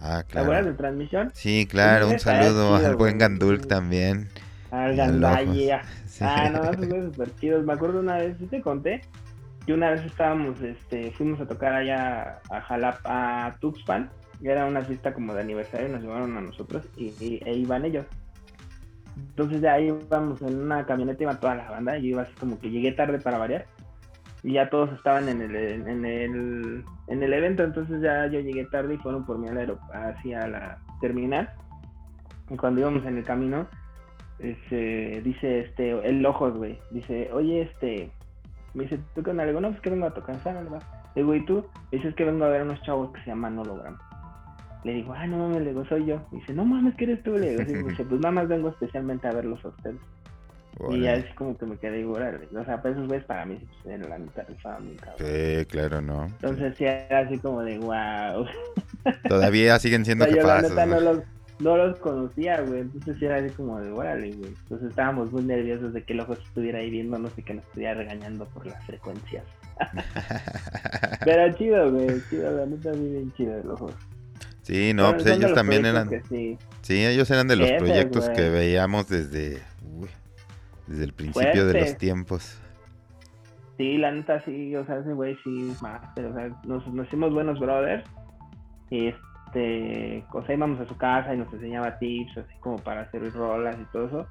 Ah, 0.00 0.22
claro. 0.26 0.26
¿Te 0.26 0.38
acuerdas 0.38 0.64
de 0.66 0.72
transmisión? 0.74 1.30
Sí, 1.34 1.66
claro, 1.66 2.08
un 2.08 2.18
saludo 2.18 2.76
al 2.76 2.96
buen 2.96 3.18
Gandulk 3.18 3.66
también. 3.66 4.28
Al 4.70 4.96
Gandalle. 4.96 5.80
Ah, 6.20 6.50
no, 6.50 6.64
esos 6.64 6.88
son 6.88 7.12
súper 7.12 7.32
chidos. 7.36 7.64
Me 7.64 7.74
acuerdo 7.74 8.00
una 8.00 8.16
vez, 8.16 8.36
¿sí 8.38 8.46
te 8.46 8.60
conté? 8.60 9.02
Que 9.64 9.72
una 9.72 9.90
vez 9.90 10.04
estábamos, 10.04 10.60
este, 10.60 11.12
fuimos 11.12 11.40
a 11.40 11.46
tocar 11.46 11.74
allá 11.74 12.40
a 12.50 12.60
Jalapa, 12.60 13.46
a 13.46 13.56
Tuxpan, 13.60 14.10
que 14.42 14.50
era 14.50 14.66
una 14.66 14.82
fiesta 14.82 15.14
como 15.14 15.32
de 15.32 15.42
aniversario, 15.42 15.88
nos 15.88 16.02
llevaron 16.02 16.36
a 16.36 16.40
nosotros 16.40 16.82
y, 16.96 17.40
e 17.44 17.54
iban 17.54 17.84
ellos. 17.84 18.04
Entonces 19.16 19.60
de 19.60 19.68
ahí 19.68 19.86
íbamos 19.86 20.42
en 20.42 20.58
una 20.58 20.84
camioneta, 20.86 21.22
iba 21.22 21.38
toda 21.38 21.54
la 21.54 21.70
banda, 21.70 21.96
y 21.96 22.02
yo 22.02 22.08
iba 22.08 22.22
así 22.22 22.32
como 22.40 22.58
que 22.58 22.70
llegué 22.70 22.90
tarde 22.90 23.20
para 23.20 23.38
variar 23.38 23.66
y 24.42 24.54
ya 24.54 24.70
todos 24.70 24.92
estaban 24.92 25.28
en 25.28 25.42
el, 25.42 25.56
en 25.56 26.04
el, 26.04 26.84
en 27.08 27.22
el 27.22 27.32
evento, 27.32 27.64
entonces 27.64 28.00
ya 28.00 28.26
yo 28.26 28.40
llegué 28.40 28.64
tarde 28.66 28.94
y 28.94 28.98
fueron 28.98 29.24
por 29.24 29.38
mí 29.38 29.48
al 29.48 29.78
hacia 29.92 30.46
la 30.46 30.78
terminal. 31.00 31.50
Y 32.50 32.56
cuando 32.56 32.80
íbamos 32.80 33.04
en 33.04 33.18
el 33.18 33.24
camino, 33.24 33.66
este, 34.38 35.20
dice 35.22 35.60
este, 35.60 35.90
el 36.08 36.24
ojos, 36.24 36.56
güey, 36.56 36.78
dice, 36.90 37.30
oye, 37.32 37.62
este, 37.62 38.10
me 38.74 38.84
dice, 38.84 39.00
¿tú 39.14 39.22
qué 39.22 39.30
onda? 39.30 39.44
Le 39.44 39.50
digo, 39.50 39.60
no, 39.60 39.70
pues 39.70 39.80
que 39.80 39.90
vengo 39.90 40.06
a 40.06 40.14
tocar, 40.14 40.36
¿sabes? 40.42 40.70
Le 40.70 41.22
digo, 41.22 41.34
¿y 41.34 41.44
tú? 41.44 41.64
Me 41.90 41.98
dice, 41.98 42.14
que 42.14 42.24
vengo 42.24 42.44
a 42.44 42.48
ver 42.48 42.62
unos 42.62 42.80
chavos 42.82 43.10
que 43.12 43.20
se 43.20 43.30
llaman 43.30 43.58
Hologram. 43.58 43.98
Le 44.84 44.92
digo, 44.92 45.12
ah, 45.12 45.26
no 45.26 45.38
mames, 45.38 45.62
le 45.62 45.70
digo, 45.70 45.84
soy 45.86 46.06
yo. 46.06 46.20
dice, 46.30 46.54
no 46.54 46.64
mames, 46.64 46.94
¿qué 46.94 47.04
eres 47.04 47.22
tú? 47.22 47.32
Le 47.32 47.56
digo, 47.64 47.90
sí, 47.96 48.04
pues 48.04 48.20
nada 48.20 48.44
vengo 48.44 48.68
especialmente 48.68 49.26
a 49.26 49.32
verlos 49.32 49.64
a 49.64 49.68
ustedes. 49.68 50.00
Y 50.90 51.00
ya 51.00 51.14
es 51.14 51.34
como 51.34 51.56
que 51.58 51.66
me 51.66 51.76
quedé 51.76 52.00
igual, 52.00 52.40
o 52.56 52.64
sea, 52.64 52.80
pues 52.80 52.94
esos 52.94 53.08
güeyes 53.08 53.26
para 53.26 53.44
mí 53.44 53.58
pues, 53.82 53.94
en 53.94 54.08
la 54.08 54.18
mitad 54.18 54.46
del 54.46 54.56
fan. 54.58 54.88
Sí, 55.18 55.64
claro, 55.66 56.00
¿no? 56.00 56.26
Entonces 56.26 56.76
sí 56.76 56.84
era 56.84 57.20
así 57.20 57.38
como 57.38 57.62
de 57.62 57.78
wow. 57.78 58.46
Todavía 59.28 59.78
siguen 59.80 60.04
siendo 60.04 60.24
o 60.24 60.28
sea, 60.28 60.36
jefazos, 60.36 60.70
yo, 60.70 60.86
no, 60.86 61.00
los, 61.00 61.18
no 61.58 61.76
los 61.76 61.98
conocía, 61.98 62.60
güey. 62.60 62.82
Entonces 62.82 63.16
sí 63.18 63.24
era 63.24 63.36
así 63.36 63.50
como 63.50 63.80
de 63.80 63.90
órale, 63.90 64.30
güey. 64.32 64.54
Entonces 64.62 64.90
estábamos 64.90 65.32
muy 65.32 65.42
nerviosos 65.42 65.92
de 65.92 66.02
que 66.04 66.12
el 66.12 66.20
ojo 66.20 66.34
estuviera 66.34 66.78
ahí 66.78 66.90
viéndonos 66.90 67.32
y 67.36 67.42
que 67.42 67.54
nos 67.54 67.64
estuviera 67.64 67.94
regañando 67.94 68.44
por 68.46 68.66
las 68.66 68.84
frecuencias. 68.84 69.44
Pero 71.24 71.52
chido, 71.56 71.90
güey, 71.90 72.22
chido, 72.30 72.50
la 72.52 72.66
neta 72.66 72.92
muy 72.92 73.10
bien 73.10 73.32
chido 73.36 73.58
el 73.58 73.70
ojo. 73.70 73.90
Sí, 74.62 74.92
no, 74.92 75.12
pues 75.14 75.26
ellos 75.26 75.54
también 75.54 75.86
eran. 75.86 76.10
Sí. 76.28 76.58
sí. 76.82 77.04
ellos 77.04 77.30
eran 77.30 77.48
de 77.48 77.56
los 77.56 77.70
proyectos 77.72 78.28
que 78.28 78.50
veíamos 78.50 79.08
desde. 79.08 79.62
Uy, 79.82 80.08
desde 80.88 81.04
el 81.04 81.12
principio 81.12 81.66
de 81.66 81.80
los 81.80 81.96
tiempos. 81.96 82.60
Sí, 83.76 83.96
la 83.96 84.10
neta 84.10 84.40
sí, 84.40 84.74
o 84.74 84.84
sea, 84.86 84.98
ese 84.98 85.12
güey 85.12 85.36
sí 85.44 85.72
más, 85.80 86.00
pero 86.16 86.30
o 86.30 86.34
sea, 86.34 86.48
nos, 86.64 86.86
nos 86.88 87.06
hicimos 87.06 87.32
buenos 87.32 87.60
brothers. 87.60 88.04
Y 88.90 89.08
este, 89.08 90.24
o 90.32 90.42
sea, 90.44 90.56
íbamos 90.56 90.80
a 90.80 90.88
su 90.88 90.96
casa 90.96 91.32
y 91.32 91.38
nos 91.38 91.52
enseñaba 91.52 91.98
tips, 91.98 92.38
así 92.38 92.54
como 92.60 92.78
para 92.78 93.02
hacer 93.02 93.32
rolas 93.32 93.76
y 93.80 93.84
todo 93.92 94.06
eso. 94.06 94.26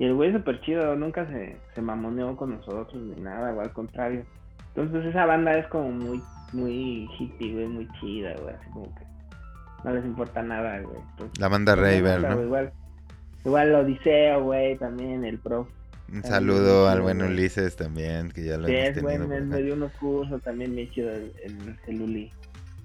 Y 0.00 0.04
el 0.04 0.14
güey 0.14 0.30
es 0.30 0.36
súper 0.36 0.60
chido, 0.62 0.96
nunca 0.96 1.26
se, 1.26 1.56
se 1.74 1.82
mamoneó 1.82 2.36
con 2.36 2.56
nosotros 2.56 3.00
ni 3.02 3.22
nada, 3.22 3.52
o 3.52 3.60
al 3.60 3.72
contrario. 3.72 4.24
Entonces 4.74 5.06
esa 5.06 5.26
banda 5.26 5.56
es 5.56 5.66
como 5.68 5.90
muy, 5.90 6.22
muy 6.52 7.08
hippie, 7.18 7.52
güey, 7.52 7.66
muy 7.66 7.88
chida, 8.00 8.34
güey, 8.40 8.54
así 8.54 8.70
como 8.70 8.94
que 8.94 9.04
no 9.84 9.92
les 9.92 10.04
importa 10.04 10.42
nada, 10.42 10.80
güey. 10.80 11.00
la 11.38 11.48
banda 11.48 11.76
pues, 11.76 12.02
Raver, 12.02 12.20
¿no? 12.20 12.42
Igual, 12.42 12.72
igual 13.44 13.74
Odiseo, 13.74 14.42
güey, 14.42 14.76
también 14.78 15.24
el 15.24 15.38
prof 15.38 15.68
un 16.12 16.22
saludo 16.24 16.88
al 16.88 17.02
buen 17.02 17.20
Ulises 17.22 17.76
también, 17.76 18.30
que 18.30 18.44
ya 18.44 18.56
lo 18.56 18.66
sí, 18.66 18.74
hemos 18.74 18.96
es 18.96 19.02
bueno, 19.02 19.26
me 19.26 19.62
dio 19.62 19.74
unos 19.74 19.92
cursos 19.92 20.42
también 20.42 20.74
me 20.74 20.90
chido 20.90 21.10
el, 21.10 21.32
el, 21.86 22.02
Uli. 22.02 22.32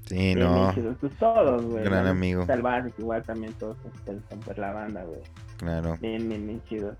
Sí, 0.05 0.35
no. 0.35 0.73
Pues 0.99 1.13
todos, 1.17 1.63
güey. 1.63 1.85
Gran 1.85 2.07
amigo. 2.07 2.45
Salvaje, 2.45 2.93
igual 2.97 3.23
también 3.23 3.53
todos 3.53 3.77
por 4.45 4.57
la 4.57 4.73
banda, 4.73 5.03
güey. 5.03 5.21
Claro. 5.57 5.97
Bien, 6.01 6.27
bien, 6.27 6.45
bien 6.45 6.61
chido. 6.67 6.97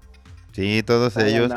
Sí, 0.53 0.83
todos 0.83 1.17
ellos. 1.17 1.51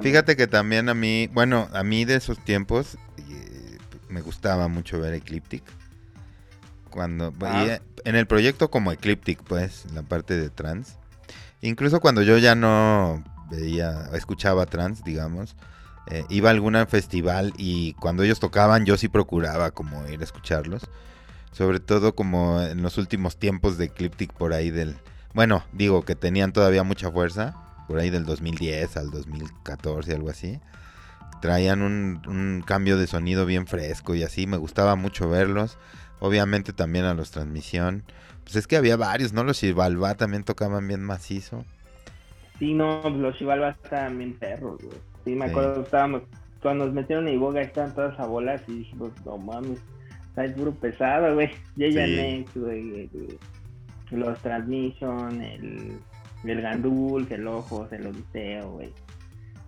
Fíjate 0.00 0.34
que 0.34 0.46
también 0.46 0.88
a 0.88 0.94
mí, 0.94 1.28
bueno, 1.32 1.68
a 1.72 1.84
mí 1.84 2.04
de 2.04 2.16
esos 2.16 2.38
tiempos 2.38 2.96
eh, 3.18 3.78
me 4.08 4.22
gustaba 4.22 4.66
mucho 4.66 4.98
ver 4.98 5.14
Ecliptic. 5.14 5.62
Cuando 6.90 7.32
ah. 7.42 7.78
en 8.04 8.16
el 8.16 8.26
proyecto 8.26 8.70
como 8.70 8.90
Ecliptic, 8.90 9.40
pues, 9.44 9.86
la 9.92 10.02
parte 10.02 10.36
de 10.36 10.50
trans. 10.50 10.98
Incluso 11.60 12.00
cuando 12.00 12.22
yo 12.22 12.38
ya 12.38 12.54
no 12.54 13.22
veía, 13.50 14.10
escuchaba 14.14 14.66
trans, 14.66 15.04
digamos. 15.04 15.56
Eh, 16.06 16.24
iba 16.28 16.48
a 16.48 16.52
algún 16.52 16.74
festival 16.86 17.52
y 17.56 17.92
cuando 17.94 18.22
ellos 18.22 18.40
tocaban 18.40 18.84
yo 18.84 18.96
sí 18.96 19.08
procuraba 19.08 19.70
como 19.70 20.06
ir 20.08 20.20
a 20.20 20.24
escucharlos. 20.24 20.82
Sobre 21.52 21.80
todo 21.80 22.14
como 22.14 22.62
en 22.62 22.82
los 22.82 22.96
últimos 22.96 23.36
tiempos 23.36 23.76
de 23.76 23.86
Ecliptic 23.86 24.32
por 24.32 24.52
ahí 24.52 24.70
del... 24.70 24.96
Bueno, 25.34 25.64
digo 25.72 26.04
que 26.04 26.14
tenían 26.14 26.52
todavía 26.52 26.82
mucha 26.82 27.10
fuerza, 27.10 27.54
por 27.86 27.98
ahí 27.98 28.10
del 28.10 28.24
2010 28.24 28.96
al 28.96 29.10
2014, 29.10 30.14
algo 30.14 30.30
así. 30.30 30.60
Traían 31.40 31.82
un, 31.82 32.22
un 32.26 32.62
cambio 32.64 32.96
de 32.96 33.06
sonido 33.06 33.46
bien 33.46 33.66
fresco 33.66 34.14
y 34.14 34.22
así, 34.22 34.46
me 34.46 34.56
gustaba 34.56 34.96
mucho 34.96 35.28
verlos. 35.28 35.78
Obviamente 36.20 36.72
también 36.72 37.04
a 37.04 37.14
los 37.14 37.30
transmisión. 37.30 38.04
Pues 38.44 38.56
es 38.56 38.66
que 38.66 38.76
había 38.76 38.96
varios, 38.96 39.32
¿no? 39.32 39.42
Los 39.42 39.58
Chivalba 39.58 40.14
también 40.14 40.44
tocaban 40.44 40.86
bien 40.86 41.02
macizo. 41.02 41.64
Sí, 42.60 42.74
no, 42.74 43.00
pues, 43.02 43.14
los 43.14 43.36
Chivalbas 43.38 43.74
estaban 43.82 44.18
bien 44.18 44.34
perros, 44.34 44.78
güey. 44.82 44.98
Sí, 45.24 45.34
me 45.34 45.46
acuerdo, 45.46 45.82
estábamos, 45.82 46.22
cuando 46.60 46.84
nos 46.84 46.94
metieron 46.94 47.26
en 47.26 47.34
Iboga 47.34 47.62
estaban 47.62 47.94
todas 47.94 48.20
a 48.20 48.26
bolas 48.26 48.62
y 48.68 48.80
dijimos, 48.80 49.12
no 49.24 49.38
mames, 49.38 49.80
está 50.28 50.44
es 50.44 50.52
puro 50.52 50.72
pesado, 50.72 51.34
güey. 51.34 51.50
Yaya 51.76 52.06
Next, 52.06 52.54
güey, 52.54 53.08
los 54.10 54.38
Transmission, 54.40 55.40
el, 55.40 55.98
el 56.44 56.60
Gandul, 56.60 57.26
el 57.30 57.46
Ojos, 57.46 57.90
el 57.92 58.06
Odiseo, 58.06 58.72
güey. 58.72 58.92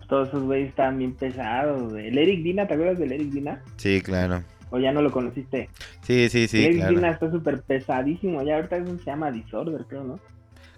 Todos 0.07 0.27
esos 0.27 0.43
güeyes 0.43 0.69
estaban 0.69 0.99
bien 0.99 1.13
pesados, 1.13 1.93
güey. 1.93 2.09
El 2.09 2.17
Eric 2.19 2.43
Dina, 2.43 2.67
¿te 2.67 2.75
acuerdas 2.75 2.99
del 2.99 3.13
Eric 3.13 3.29
Dina? 3.29 3.63
Sí, 3.77 4.01
claro. 4.01 4.43
¿O 4.69 4.77
ya 4.77 4.91
no 4.91 5.01
lo 5.01 5.11
conociste? 5.11 5.69
Sí, 6.01 6.29
sí, 6.29 6.47
sí. 6.47 6.63
El 6.63 6.73
Eric 6.73 6.89
Dina 6.89 7.09
está 7.09 7.31
súper 7.31 7.63
pesadísimo, 7.63 8.43
ya 8.43 8.57
ahorita 8.57 8.85
se 8.85 9.03
llama 9.03 9.31
Disorder, 9.31 9.83
creo, 9.87 10.03
¿no? 10.03 10.19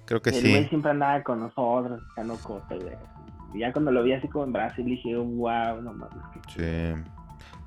Creo 0.05 0.21
que 0.21 0.29
el 0.29 0.35
sí. 0.35 0.49
güey 0.49 0.67
siempre 0.69 0.91
andaba 0.91 1.23
con 1.23 1.39
nosotros, 1.39 2.01
echando 2.11 2.35
cosas, 2.37 2.79
güey. 2.79 2.95
Y 3.53 3.59
ya 3.59 3.71
cuando 3.71 3.91
lo 3.91 4.03
vi 4.03 4.13
así 4.13 4.27
como 4.27 4.45
en 4.45 4.53
Brasil, 4.53 4.85
dije, 4.85 5.15
wow, 5.15 5.81
no 5.81 5.93
mames. 5.93 6.23
Sí. 6.55 6.93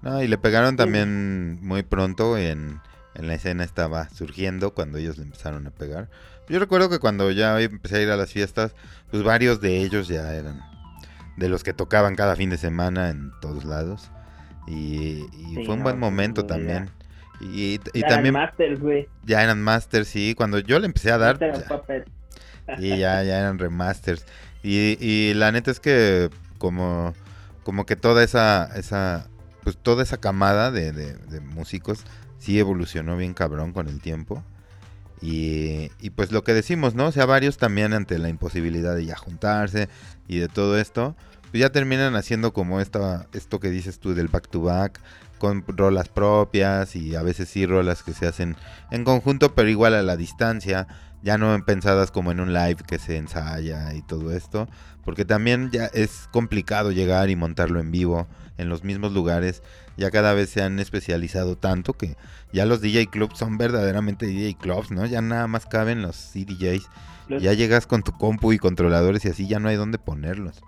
No, 0.02 0.22
y 0.22 0.28
le 0.28 0.38
pegaron 0.38 0.76
también 0.76 1.58
muy 1.62 1.82
pronto 1.82 2.36
en, 2.36 2.80
en 3.14 3.26
la 3.26 3.34
escena 3.34 3.64
estaba 3.64 4.08
surgiendo 4.10 4.74
cuando 4.74 4.98
ellos 4.98 5.16
le 5.18 5.24
empezaron 5.24 5.66
a 5.66 5.70
pegar. 5.70 6.08
Yo 6.48 6.58
recuerdo 6.58 6.88
que 6.88 6.98
cuando 6.98 7.30
ya 7.30 7.60
empecé 7.60 7.96
a 7.96 8.02
ir 8.02 8.10
a 8.10 8.16
las 8.16 8.32
fiestas, 8.32 8.74
pues 9.10 9.22
varios 9.22 9.60
de 9.60 9.82
ellos 9.82 10.08
ya 10.08 10.34
eran 10.34 10.60
de 11.36 11.48
los 11.48 11.62
que 11.62 11.72
tocaban 11.72 12.16
cada 12.16 12.36
fin 12.36 12.50
de 12.50 12.58
semana 12.58 13.10
en 13.10 13.32
todos 13.40 13.64
lados. 13.64 14.10
Y, 14.66 15.24
fue 15.64 15.74
un 15.74 15.82
buen 15.82 15.98
momento 15.98 16.44
también. 16.44 16.90
Y, 17.40 17.80
y, 17.94 18.00
ya 18.00 18.08
también. 18.08 18.34
Eran 18.34 18.48
masters, 18.48 18.80
güey. 18.80 19.08
Ya 19.24 19.42
eran 19.42 19.62
masters, 19.62 20.08
sí. 20.08 20.34
Cuando 20.36 20.58
yo 20.58 20.78
le 20.78 20.86
empecé 20.86 21.10
a 21.10 21.18
dar. 21.18 21.38
Y 22.78 22.90
ya, 22.98 23.22
ya 23.22 23.40
eran 23.40 23.58
remasters. 23.58 24.24
Y, 24.62 24.96
y 25.00 25.34
la 25.34 25.52
neta 25.52 25.70
es 25.70 25.80
que 25.80 26.30
como, 26.58 27.14
como 27.62 27.86
que 27.86 27.96
toda 27.96 28.22
esa, 28.22 28.70
esa, 28.76 29.28
pues 29.62 29.76
toda 29.76 30.02
esa 30.02 30.18
camada 30.18 30.70
de, 30.70 30.92
de, 30.92 31.40
músicos 31.40 32.04
sí 32.38 32.58
evolucionó 32.58 33.16
bien 33.16 33.34
cabrón 33.34 33.72
con 33.72 33.88
el 33.88 34.00
tiempo. 34.00 34.42
Y, 35.20 35.90
y, 36.00 36.10
pues 36.10 36.30
lo 36.30 36.44
que 36.44 36.54
decimos, 36.54 36.94
¿no? 36.94 37.06
O 37.06 37.12
sea, 37.12 37.26
varios 37.26 37.56
también 37.56 37.92
ante 37.92 38.18
la 38.18 38.28
imposibilidad 38.28 38.94
de 38.94 39.04
ya 39.04 39.16
juntarse 39.16 39.88
y 40.28 40.38
de 40.38 40.48
todo 40.48 40.78
esto, 40.78 41.16
pues 41.50 41.60
ya 41.60 41.70
terminan 41.70 42.14
haciendo 42.14 42.52
como 42.52 42.80
esta, 42.80 43.26
esto 43.32 43.58
que 43.58 43.70
dices 43.70 43.98
tú 43.98 44.14
del 44.14 44.28
back 44.28 44.48
to 44.48 44.60
back, 44.60 45.00
con 45.38 45.64
rolas 45.66 46.08
propias 46.08 46.94
y 46.96 47.14
a 47.14 47.22
veces 47.22 47.48
sí 47.48 47.66
rolas 47.66 48.02
que 48.02 48.12
se 48.12 48.26
hacen 48.26 48.56
en 48.90 49.04
conjunto, 49.04 49.54
pero 49.54 49.68
igual 49.68 49.94
a 49.94 50.02
la 50.02 50.16
distancia 50.16 50.86
ya 51.22 51.38
no 51.38 51.64
pensadas 51.64 52.10
como 52.10 52.30
en 52.30 52.40
un 52.40 52.52
live 52.52 52.78
que 52.86 52.98
se 52.98 53.16
ensaya 53.16 53.92
y 53.94 54.02
todo 54.02 54.32
esto, 54.32 54.68
porque 55.04 55.24
también 55.24 55.70
ya 55.70 55.86
es 55.86 56.28
complicado 56.30 56.92
llegar 56.92 57.30
y 57.30 57.36
montarlo 57.36 57.80
en 57.80 57.90
vivo 57.90 58.26
en 58.56 58.68
los 58.68 58.84
mismos 58.84 59.12
lugares, 59.12 59.62
ya 59.96 60.10
cada 60.10 60.34
vez 60.34 60.50
se 60.50 60.62
han 60.62 60.78
especializado 60.78 61.56
tanto 61.56 61.94
que 61.94 62.16
ya 62.52 62.66
los 62.66 62.80
DJ 62.80 63.06
clubs 63.06 63.38
son 63.38 63.58
verdaderamente 63.58 64.26
DJ 64.26 64.56
clubs, 64.56 64.90
¿no? 64.90 65.06
Ya 65.06 65.20
nada 65.20 65.46
más 65.46 65.66
caben 65.66 66.02
los 66.02 66.16
CDJs, 66.16 66.88
ya 67.40 67.52
llegas 67.52 67.86
con 67.86 68.02
tu 68.02 68.12
compu 68.12 68.52
y 68.52 68.58
controladores 68.58 69.24
y 69.24 69.28
así 69.28 69.46
ya 69.46 69.58
no 69.58 69.68
hay 69.68 69.76
dónde 69.76 69.98
ponerlos. 69.98 70.62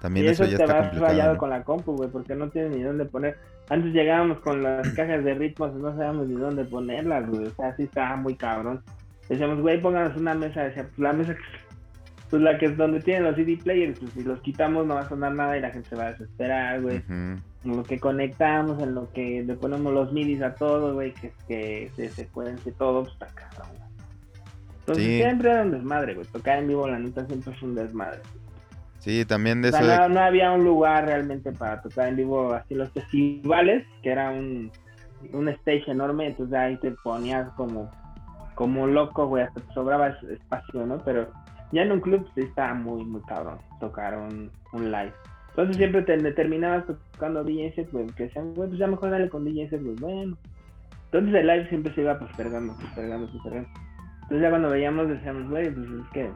También 0.00 0.26
eso, 0.26 0.44
ya 0.44 0.58
te 0.58 0.64
está 0.64 0.78
complicado. 0.78 1.06
rayado 1.06 1.38
con 1.38 1.50
la 1.50 1.64
compu, 1.64 1.96
güey, 1.96 2.10
porque 2.10 2.34
no 2.34 2.48
tienes 2.50 2.76
ni 2.76 2.82
dónde 2.82 3.06
poner. 3.06 3.38
Antes 3.68 3.92
llegábamos 3.92 4.40
con 4.40 4.62
las 4.62 4.88
cajas 4.90 5.24
de 5.24 5.34
ritmos 5.34 5.72
y 5.74 5.82
no 5.82 5.92
sabíamos 5.92 6.28
ni 6.28 6.34
dónde 6.34 6.64
ponerlas, 6.64 7.28
güey. 7.28 7.46
O 7.46 7.50
sea, 7.50 7.68
así 7.68 7.84
estaba 7.84 8.16
muy 8.16 8.36
cabrón. 8.36 8.82
Decíamos, 9.28 9.60
güey, 9.60 9.80
pónganos 9.80 10.16
una 10.16 10.34
mesa. 10.34 10.62
Decía, 10.64 10.84
pues 10.84 10.98
la 10.98 11.12
mesa 11.12 11.34
que 11.34 11.66
pues 12.30 12.42
la 12.42 12.58
que 12.58 12.66
es 12.66 12.76
donde 12.76 13.00
tienen 13.00 13.24
los 13.24 13.36
CD 13.36 13.56
players, 13.56 14.00
pues 14.00 14.12
si 14.12 14.24
los 14.24 14.40
quitamos 14.40 14.86
no 14.86 14.94
va 14.94 15.02
a 15.02 15.08
sonar 15.08 15.32
nada 15.32 15.56
y 15.56 15.60
la 15.60 15.70
gente 15.70 15.88
se 15.88 15.96
va 15.96 16.06
a 16.06 16.12
desesperar, 16.12 16.82
güey. 16.82 17.02
En 17.08 17.42
lo 17.64 17.84
que 17.84 18.00
conectamos, 18.00 18.82
en 18.82 18.94
lo 18.94 19.12
que 19.12 19.44
le 19.44 19.54
ponemos 19.54 19.92
los 19.92 20.12
midis 20.12 20.42
a 20.42 20.54
todo, 20.54 20.94
güey, 20.94 21.12
que, 21.14 21.32
que 21.46 21.90
se 21.94 22.08
secuence 22.08 22.72
todo, 22.72 23.02
pues 23.02 23.12
está 23.12 23.26
cabrón. 23.26 23.76
Entonces 24.80 25.04
siempre 25.04 25.50
era 25.50 25.62
un 25.62 25.70
desmadre, 25.72 26.14
güey. 26.14 26.26
Tocar 26.26 26.58
en 26.58 26.68
vivo, 26.68 26.88
la 26.88 26.98
neta, 26.98 27.26
siempre 27.26 27.52
es 27.52 27.62
un 27.62 27.74
desmadre. 27.74 28.20
Sí, 29.06 29.24
también 29.24 29.62
de 29.62 29.68
eso. 29.68 29.80
no, 29.80 30.08
no, 30.08 30.20
había 30.20 30.50
un 30.50 30.64
lugar 30.64 31.06
realmente 31.06 31.52
para 31.52 31.80
tocar 31.80 32.08
en 32.08 32.16
vivo, 32.16 32.52
así 32.52 32.74
los 32.74 32.90
festivales, 32.90 33.86
que 34.02 34.10
era 34.10 34.30
un, 34.30 34.72
un 35.32 35.48
stage 35.48 35.88
enorme, 35.88 36.26
entonces 36.26 36.58
ahí 36.58 36.76
te 36.78 36.90
ponías 36.90 37.48
como 37.50 37.88
como 38.56 38.88
loco, 38.88 39.28
güey, 39.28 39.44
hasta 39.44 39.60
te 39.60 39.74
sobraba 39.74 40.08
espacio, 40.08 40.84
¿no? 40.86 40.98
Pero 41.04 41.30
ya 41.70 41.82
en 41.82 41.92
un 41.92 42.00
club 42.00 42.28
sí 42.34 42.40
estaba 42.40 42.74
muy, 42.74 43.04
muy 43.04 43.20
cabrón 43.22 43.58
tocar 43.78 44.18
un, 44.18 44.50
un 44.72 44.90
live. 44.90 45.12
Entonces 45.50 45.76
siempre 45.76 46.02
te 46.02 46.18
terminabas 46.32 46.84
tocando 47.12 47.44
DJ 47.44 47.74
set, 47.76 47.92
güey, 47.92 48.06
que 48.08 48.24
decían, 48.24 48.54
güey, 48.54 48.68
pues 48.70 48.80
ya 48.80 48.88
mejor 48.88 49.10
dale 49.10 49.28
con 49.28 49.44
DJ 49.44 49.68
set, 49.68 49.84
pues 49.84 50.00
bueno. 50.00 50.36
Entonces 51.04 51.32
el 51.32 51.46
live 51.46 51.68
siempre 51.68 51.94
se 51.94 52.00
iba 52.00 52.18
postergando, 52.18 52.74
postergando, 52.74 53.30
postergando. 53.30 53.68
Entonces 54.22 54.42
ya 54.42 54.50
cuando 54.50 54.70
veíamos 54.70 55.08
decíamos, 55.08 55.48
güey, 55.48 55.70
pues 55.70 55.86
es 55.86 56.08
que 56.12 56.30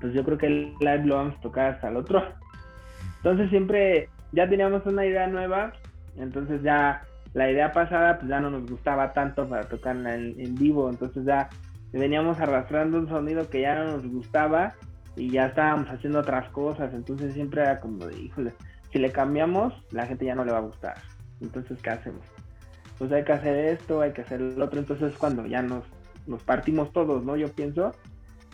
pues 0.00 0.14
yo 0.14 0.24
creo 0.24 0.38
que 0.38 0.46
el 0.46 0.74
live 0.80 1.04
lo 1.04 1.16
vamos 1.16 1.36
a 1.36 1.40
tocar 1.40 1.74
hasta 1.74 1.88
el 1.88 1.96
otro. 1.96 2.22
Entonces 3.18 3.50
siempre 3.50 4.08
ya 4.32 4.48
teníamos 4.48 4.84
una 4.86 5.04
idea 5.04 5.26
nueva, 5.26 5.72
entonces 6.16 6.62
ya 6.62 7.02
la 7.34 7.50
idea 7.50 7.72
pasada 7.72 8.18
pues 8.18 8.28
ya 8.28 8.40
no 8.40 8.50
nos 8.50 8.68
gustaba 8.68 9.12
tanto 9.12 9.48
para 9.48 9.64
tocar 9.68 9.96
en, 9.96 10.54
vivo, 10.54 10.88
entonces 10.88 11.24
ya 11.24 11.48
veníamos 11.92 12.40
arrastrando 12.40 12.98
un 12.98 13.08
sonido 13.08 13.48
que 13.48 13.60
ya 13.60 13.74
no 13.74 13.92
nos 13.92 14.06
gustaba 14.06 14.74
y 15.16 15.30
ya 15.30 15.46
estábamos 15.46 15.88
haciendo 15.90 16.20
otras 16.20 16.48
cosas, 16.50 16.94
entonces 16.94 17.34
siempre 17.34 17.62
era 17.62 17.80
como 17.80 18.06
de, 18.06 18.18
híjole, 18.18 18.54
si 18.92 18.98
le 18.98 19.12
cambiamos, 19.12 19.74
la 19.90 20.06
gente 20.06 20.24
ya 20.24 20.34
no 20.34 20.44
le 20.44 20.52
va 20.52 20.58
a 20.58 20.62
gustar. 20.62 20.94
Entonces, 21.40 21.80
¿qué 21.82 21.90
hacemos? 21.90 22.22
Pues 22.98 23.12
hay 23.12 23.24
que 23.24 23.32
hacer 23.32 23.56
esto, 23.66 24.00
hay 24.00 24.12
que 24.12 24.22
hacer 24.22 24.40
el 24.40 24.60
otro, 24.60 24.80
entonces 24.80 25.12
es 25.12 25.18
cuando 25.18 25.46
ya 25.46 25.62
nos, 25.62 25.84
nos 26.26 26.42
partimos 26.42 26.92
todos, 26.92 27.24
¿no? 27.24 27.36
Yo 27.36 27.48
pienso 27.48 27.92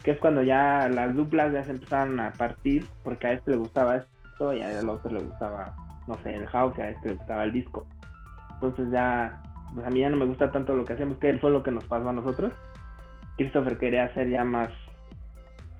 que 0.07 0.13
es 0.13 0.21
cuando 0.21 0.41
ya 0.45 0.89
las 0.89 1.17
duplas 1.17 1.53
ya 1.53 1.65
se 1.65 1.73
empezaron 1.73 2.21
a 2.21 2.31
partir, 2.31 2.87
porque 3.03 3.27
a 3.27 3.33
este 3.33 3.51
le 3.51 3.57
gustaba 3.57 3.97
esto 3.97 4.53
y 4.53 4.63
al 4.63 4.89
otro 4.89 5.11
le 5.11 5.19
gustaba, 5.19 5.75
no 6.07 6.15
sé, 6.23 6.33
el 6.33 6.47
house, 6.47 6.79
y 6.79 6.81
a 6.81 6.91
este 6.91 7.09
le 7.09 7.15
gustaba 7.17 7.43
el 7.43 7.53
disco. 7.53 7.85
Entonces 8.55 8.89
ya, 8.93 9.43
pues 9.75 9.85
a 9.85 9.91
mí 9.91 9.99
ya 9.99 10.09
no 10.09 10.17
me 10.17 10.27
gusta 10.27 10.53
tanto 10.53 10.77
lo 10.77 10.85
que 10.85 10.93
hacemos, 10.93 11.19
que 11.19 11.37
fue 11.39 11.51
lo 11.51 11.65
que 11.65 11.73
nos 11.73 11.85
pasó 11.87 12.09
a 12.09 12.13
nosotros. 12.13 12.53
Christopher 13.37 13.79
quería 13.79 14.05
hacer 14.05 14.31
ya 14.31 14.45
más 14.45 14.69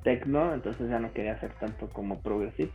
techno, 0.03 0.55
entonces 0.55 0.91
ya 0.91 0.99
no 0.99 1.13
quería 1.13 1.35
hacer 1.35 1.53
tanto 1.61 1.89
como 1.91 2.21
progressive. 2.21 2.73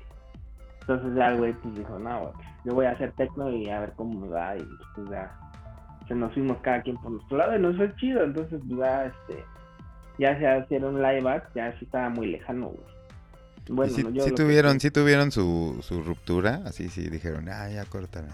Entonces 0.80 1.14
ya 1.16 1.34
el 1.34 1.38
güey 1.38 1.52
pues 1.52 1.76
dijo, 1.76 2.00
no, 2.00 2.32
pues, 2.32 2.48
yo 2.64 2.76
voy 2.76 2.86
a 2.86 2.92
hacer 2.92 3.12
techno 3.18 3.52
y 3.52 3.70
a 3.70 3.82
ver 3.82 3.92
cómo 3.98 4.22
me 4.22 4.30
va. 4.30 4.56
Y 4.56 4.66
pues 4.96 5.10
ya 5.10 5.38
se 6.08 6.16
nos 6.16 6.34
fuimos 6.34 6.60
cada 6.62 6.82
quien 6.82 6.96
por 6.96 7.12
nuestro 7.12 7.40
lado 7.40 7.58
y 7.58 7.60
nos 7.60 7.76
fue 7.76 7.94
chido. 7.98 8.24
Entonces 8.24 8.62
pues, 8.66 8.80
ya 8.80 9.06
este 9.08 9.44
ya 10.18 10.38
se 10.38 10.64
hicieron 10.64 11.02
live 11.02 11.30
act, 11.30 11.56
ya 11.56 11.72
sí 11.78 11.86
estaba 11.86 12.10
muy 12.10 12.28
lejano, 12.28 12.70
güey. 12.70 12.92
Bueno, 13.70 13.94
sí, 13.94 14.04
sí 14.20 14.32
tuvieron, 14.32 14.80
sí 14.80 14.92
tuvieron 14.92 15.32
su, 15.32 15.78
su 15.82 16.02
ruptura, 16.02 16.62
así 16.66 16.90
sí 16.90 17.10
dijeron, 17.10 17.48
ah, 17.50 17.70
ya 17.70 17.86
cortan. 17.86 18.28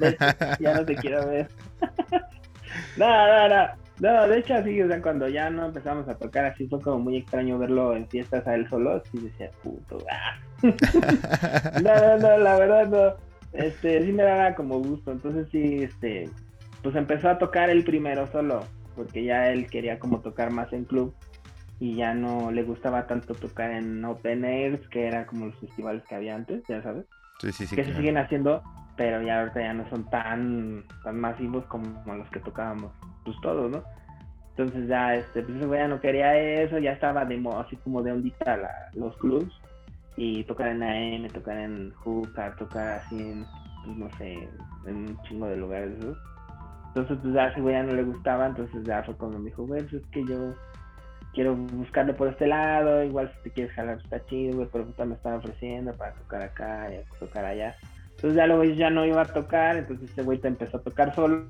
ya 0.60 0.74
no 0.74 0.84
te 0.84 0.96
quiero 0.96 1.26
ver. 1.28 1.48
no, 2.96 3.06
no, 3.06 3.48
no. 3.48 3.86
No, 3.98 4.28
de 4.28 4.38
hecho 4.38 4.54
así, 4.54 4.80
o 4.82 4.88
sea, 4.88 5.00
cuando 5.00 5.26
ya 5.28 5.48
no 5.48 5.66
empezamos 5.66 6.06
a 6.08 6.16
tocar 6.16 6.44
así 6.44 6.66
fue 6.68 6.80
como 6.82 6.98
muy 6.98 7.16
extraño 7.16 7.58
verlo 7.58 7.96
en 7.96 8.06
fiestas 8.08 8.46
a 8.46 8.54
él 8.54 8.68
solo, 8.68 8.96
así 8.96 9.18
decía, 9.18 9.50
puto, 9.62 9.98
ah". 10.10 10.38
no, 11.82 11.94
no, 11.94 12.18
no, 12.18 12.38
la 12.38 12.58
verdad 12.58 12.88
no. 12.88 13.26
Este, 13.52 14.04
sí 14.04 14.12
me 14.12 14.22
daba 14.22 14.54
como 14.54 14.80
gusto, 14.80 15.12
entonces 15.12 15.48
sí, 15.50 15.82
este, 15.82 16.28
pues 16.82 16.94
empezó 16.94 17.30
a 17.30 17.38
tocar 17.38 17.70
él 17.70 17.84
primero 17.84 18.26
solo, 18.30 18.66
porque 18.96 19.24
ya 19.24 19.50
él 19.50 19.68
quería 19.68 19.98
como 19.98 20.20
tocar 20.20 20.50
más 20.50 20.72
en 20.72 20.84
club 20.84 21.14
y 21.78 21.96
ya 21.96 22.14
no 22.14 22.50
le 22.50 22.62
gustaba 22.62 23.06
tanto 23.06 23.34
tocar 23.34 23.70
en 23.70 24.04
open 24.04 24.44
airs, 24.44 24.88
que 24.88 25.06
era 25.06 25.26
como 25.26 25.46
los 25.46 25.58
festivales 25.58 26.02
que 26.08 26.14
había 26.14 26.34
antes, 26.34 26.62
ya 26.68 26.82
sabes. 26.82 27.04
Sí, 27.40 27.52
sí, 27.52 27.66
sí. 27.66 27.76
Que 27.76 27.84
se 27.84 27.94
siguen 27.94 28.16
haciendo, 28.16 28.62
pero 28.96 29.20
ya 29.22 29.40
ahorita 29.40 29.60
ya 29.60 29.74
no 29.74 29.88
son 29.90 30.08
tan, 30.08 30.84
tan 31.04 31.20
masivos 31.20 31.64
como 31.66 32.02
los 32.06 32.28
que 32.30 32.40
tocábamos 32.40 32.92
pues 33.24 33.36
todo, 33.42 33.68
¿no? 33.68 33.82
Entonces 34.56 34.88
ya, 34.88 35.14
este, 35.14 35.42
pues 35.42 35.58
ese 35.58 35.68
ya 35.68 35.86
no 35.86 36.00
quería 36.00 36.34
eso, 36.38 36.78
ya 36.78 36.92
estaba 36.92 37.26
de 37.26 37.42
así 37.58 37.76
como 37.76 38.02
de 38.02 38.12
ondita 38.12 38.58
los 38.94 39.14
clubs 39.18 39.52
y 40.16 40.44
tocar 40.44 40.68
en 40.68 40.82
AM, 40.82 41.28
tocar 41.28 41.58
en 41.58 41.92
Hookah, 41.92 42.56
tocar 42.56 43.00
así 43.00 43.18
en, 43.18 43.46
pues 43.84 43.96
no 43.98 44.10
sé, 44.16 44.48
en 44.86 44.96
un 44.96 45.22
chingo 45.24 45.46
de 45.46 45.58
lugares 45.58 45.98
esos. 45.98 46.16
Entonces 46.96 47.18
pues 47.20 47.34
ya 47.34 47.44
a 47.44 47.48
ese 47.48 47.60
güey 47.60 47.74
ya 47.74 47.82
no 47.82 47.92
le 47.92 48.04
gustaba, 48.04 48.46
entonces 48.46 48.82
ya 48.84 49.02
fue 49.02 49.14
cuando 49.16 49.38
me 49.38 49.50
dijo, 49.50 49.66
güey, 49.66 49.82
pues 49.82 50.02
es 50.02 50.06
que 50.08 50.24
yo 50.24 50.54
quiero 51.34 51.54
buscarle 51.54 52.14
por 52.14 52.28
este 52.28 52.46
lado, 52.46 53.04
igual 53.04 53.30
si 53.34 53.42
te 53.42 53.50
quieres 53.50 53.74
jalar 53.74 53.98
está 54.02 54.24
chido, 54.24 54.56
güey, 54.56 54.68
pero 54.72 54.86
pues 54.86 55.06
me 55.06 55.14
están 55.14 55.34
ofreciendo 55.34 55.92
para 55.92 56.14
tocar 56.14 56.40
acá 56.40 56.88
y 56.90 57.18
tocar 57.18 57.44
allá. 57.44 57.76
Entonces 58.12 58.34
ya 58.34 58.46
luego 58.46 58.64
ya 58.64 58.88
no 58.88 59.04
iba 59.04 59.20
a 59.20 59.26
tocar, 59.26 59.76
entonces 59.76 60.10
ese 60.10 60.22
güey 60.22 60.38
te 60.38 60.48
empezó 60.48 60.78
a 60.78 60.82
tocar 60.82 61.14
solo 61.14 61.46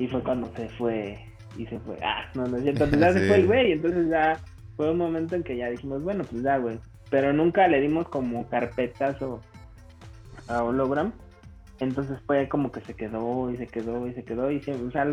y 0.00 0.08
fue 0.08 0.20
cuando 0.20 0.48
se 0.56 0.68
fue 0.70 1.16
y 1.56 1.66
se 1.66 1.78
fue. 1.78 1.96
Ah, 2.02 2.24
no, 2.34 2.46
no 2.46 2.56
es 2.56 2.64
cierto. 2.64 2.84
Entonces 2.84 3.00
ya 3.00 3.12
se 3.12 3.26
fue 3.28 3.36
el 3.36 3.46
güey. 3.46 3.72
Entonces 3.72 4.08
ya 4.08 4.40
fue 4.76 4.90
un 4.90 4.98
momento 4.98 5.36
en 5.36 5.44
que 5.44 5.56
ya 5.56 5.70
dijimos, 5.70 6.02
bueno, 6.02 6.24
pues 6.28 6.42
ya, 6.42 6.56
güey. 6.56 6.80
Pero 7.08 7.32
nunca 7.32 7.68
le 7.68 7.80
dimos 7.80 8.08
como 8.08 8.48
carpetas 8.48 9.22
o 9.22 9.40
a 10.48 10.64
hologram. 10.64 11.12
Entonces 11.80 12.18
fue 12.26 12.48
como 12.48 12.70
que 12.70 12.80
se 12.80 12.94
quedó 12.94 13.50
y 13.50 13.56
se 13.56 13.66
quedó 13.66 14.06
y 14.06 14.14
se 14.14 14.24
quedó. 14.24 14.50
Y 14.50 14.60
se, 14.60 14.72
o 14.72 14.90
sea, 14.90 15.06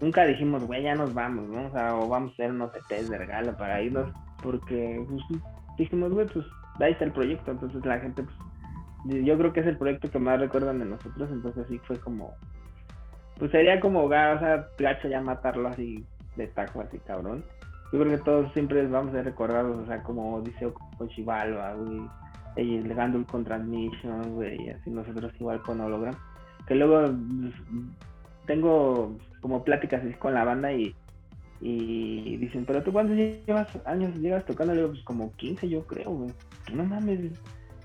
nunca 0.00 0.24
dijimos, 0.24 0.64
güey, 0.64 0.82
ya 0.82 0.94
nos 0.94 1.14
vamos, 1.14 1.48
¿no? 1.48 1.66
O 1.66 1.70
sea, 1.70 1.94
o 1.94 2.08
vamos 2.08 2.30
a 2.30 2.34
hacer 2.34 2.50
unos 2.50 2.72
ETs 2.74 3.10
de 3.10 3.18
regalo 3.18 3.56
para 3.56 3.82
irnos. 3.82 4.12
Porque 4.42 5.04
pues, 5.08 5.22
dijimos, 5.78 6.12
güey, 6.12 6.26
pues 6.26 6.46
ahí 6.80 6.92
está 6.92 7.04
el 7.04 7.12
proyecto. 7.12 7.50
Entonces 7.50 7.84
la 7.84 7.98
gente, 7.98 8.22
pues, 8.22 9.24
yo 9.24 9.36
creo 9.38 9.52
que 9.52 9.60
es 9.60 9.66
el 9.66 9.76
proyecto 9.76 10.10
que 10.10 10.18
más 10.18 10.40
recuerdan 10.40 10.78
de 10.78 10.86
nosotros. 10.86 11.30
Entonces 11.30 11.66
sí 11.68 11.78
fue 11.86 11.98
como 11.98 12.34
pues 13.38 13.50
sería 13.50 13.80
como, 13.80 14.04
o 14.04 14.08
sea, 14.08 14.68
gacho 14.78 15.08
ya 15.08 15.20
matarlo 15.20 15.68
así 15.68 16.06
de 16.36 16.46
tajo, 16.48 16.80
así 16.80 16.98
cabrón. 17.00 17.44
Yo 17.92 18.00
creo 18.00 18.16
que 18.16 18.24
todos 18.24 18.52
siempre 18.52 18.86
vamos 18.86 19.12
a 19.12 19.18
ser 19.18 19.24
recordados, 19.26 19.76
o 19.76 19.86
sea, 19.86 20.02
como 20.02 20.40
dice 20.40 20.72
Ochivalva, 20.98 21.74
güey, 21.74 22.00
el 22.56 22.94
Gandul 22.94 23.26
con 23.26 23.44
Transmission, 23.44 24.34
güey, 24.34 24.70
así 24.70 24.90
nosotros 24.90 25.32
igual 25.38 25.62
con 25.62 25.80
Hologram. 25.80 26.14
Que 26.66 26.74
luego 26.74 27.02
pues, 27.02 27.54
tengo 28.46 29.16
como 29.40 29.64
pláticas 29.64 30.02
así 30.02 30.14
con 30.14 30.34
la 30.34 30.44
banda 30.44 30.72
y, 30.72 30.94
y 31.60 32.36
dicen, 32.36 32.64
pero 32.64 32.82
tú 32.82 32.92
cuántos 32.92 33.16
llevas 33.16 33.68
años 33.84 34.14
llevas 34.16 34.44
tocando, 34.44 34.74
digo, 34.74 34.88
pues 34.88 35.02
como 35.02 35.32
15 35.32 35.68
yo 35.68 35.86
creo, 35.86 36.10
güey. 36.10 36.30
No 36.72 36.84
mames, 36.84 37.38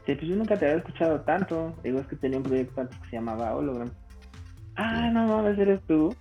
pues 0.05 0.21
yo 0.21 0.35
nunca 0.35 0.57
te 0.57 0.65
había 0.65 0.77
escuchado 0.77 1.21
tanto. 1.21 1.75
Digo, 1.83 1.99
es 1.99 2.07
que 2.07 2.15
tenía 2.15 2.37
un 2.37 2.43
proyecto 2.43 2.81
antes 2.81 2.97
que 2.99 3.09
se 3.09 3.15
llamaba 3.17 3.55
Hologram 3.55 3.89
ah, 4.79 5.09
no 5.11 5.27
mames, 5.27 5.59
eres 5.59 5.81
tú. 5.87 6.15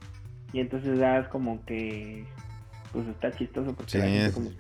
Y 0.53 0.61
entonces 0.61 0.99
ya 0.99 1.19
es 1.19 1.29
como 1.29 1.65
que, 1.65 2.25
pues 2.93 3.07
está 3.09 3.31
chistoso 3.33 3.75
porque 3.75 3.93
sí, 3.93 3.99
la 3.99 4.33
como, 4.33 4.51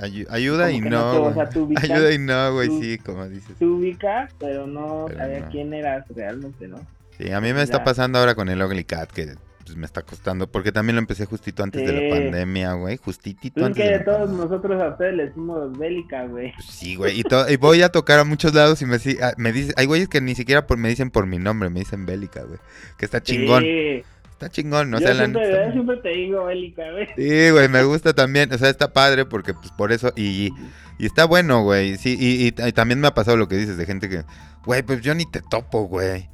ayuda 0.00 0.70
y 0.70 0.80
no, 0.80 1.28
ayuda 1.82 2.12
y 2.12 2.18
no, 2.18 2.54
güey, 2.54 2.68
sí, 2.80 2.98
como 2.98 3.28
dices. 3.28 3.56
Tú 3.58 3.76
ubicas, 3.76 4.32
pero 4.38 4.66
no 4.66 5.08
sabía 5.16 5.48
quién 5.48 5.74
eras 5.74 6.06
realmente, 6.14 6.68
¿no? 6.68 6.78
Sí, 7.18 7.30
a 7.30 7.40
mí 7.40 7.52
me 7.52 7.62
está 7.62 7.84
pasando 7.84 8.18
ahora 8.18 8.34
con 8.34 8.48
el 8.48 8.62
Ugly 8.62 8.84
Cat, 8.84 9.10
que 9.10 9.34
pues 9.64 9.76
me 9.76 9.86
está 9.86 10.02
costando, 10.02 10.50
porque 10.50 10.72
también 10.72 10.96
lo 10.96 11.00
empecé 11.00 11.24
justito 11.24 11.62
antes 11.62 11.86
de 11.86 11.92
la 11.92 12.14
pandemia, 12.14 12.72
güey, 12.74 12.96
justitito 12.96 13.54
pues 13.54 13.66
antes. 13.66 13.84
Es 13.84 13.98
que 13.98 14.04
todos 14.04 14.30
nosotros 14.30 14.82
a 14.82 14.88
ustedes 14.88 15.14
le 15.14 15.26
decimos 15.26 15.78
bélica, 15.78 16.26
güey. 16.26 16.52
Pues 16.52 16.66
sí, 16.66 16.96
güey, 16.96 17.20
y, 17.20 17.24
y, 17.48 17.56
voy 17.56 17.82
a 17.82 17.90
tocar 17.90 18.18
a 18.18 18.24
muchos 18.24 18.54
lados 18.54 18.82
y 18.82 18.86
me, 18.86 18.96
ah, 19.22 19.32
me 19.36 19.52
dice, 19.52 19.72
hay 19.76 19.86
güeyes 19.86 20.08
que 20.08 20.20
ni 20.20 20.34
siquiera 20.34 20.66
por, 20.66 20.78
me 20.78 20.88
dicen 20.88 21.10
por 21.10 21.26
mi 21.26 21.38
nombre, 21.38 21.70
me 21.70 21.80
dicen 21.80 22.06
bélica, 22.06 22.42
güey, 22.42 22.58
que 22.98 23.04
está 23.04 23.22
chingón. 23.22 23.62
Sí. 23.62 24.02
Está 24.42 24.50
chingón, 24.52 24.90
¿no? 24.90 24.98
Yo 24.98 25.06
sea, 25.06 25.14
siempre, 25.14 25.52
la, 25.52 25.70
siempre 25.70 25.96
te 25.98 26.08
digo 26.08 26.46
bélica, 26.46 26.82
güey. 26.90 27.06
Sí, 27.14 27.50
güey, 27.50 27.68
me 27.68 27.84
gusta 27.84 28.12
también, 28.12 28.52
o 28.52 28.58
sea, 28.58 28.70
está 28.70 28.92
padre 28.92 29.24
porque 29.24 29.54
pues 29.54 29.70
por 29.70 29.92
eso, 29.92 30.12
y, 30.16 30.50
y 30.98 31.06
está 31.06 31.26
bueno, 31.26 31.62
güey, 31.62 31.96
sí, 31.96 32.16
y, 32.18 32.48
y, 32.48 32.54
y 32.66 32.72
también 32.72 32.98
me 32.98 33.06
ha 33.06 33.14
pasado 33.14 33.36
lo 33.36 33.46
que 33.46 33.54
dices 33.54 33.76
de 33.76 33.86
gente 33.86 34.08
que, 34.08 34.24
güey, 34.64 34.82
pues 34.82 35.00
yo 35.00 35.14
ni 35.14 35.30
te 35.30 35.42
topo, 35.48 35.84
güey. 35.84 36.28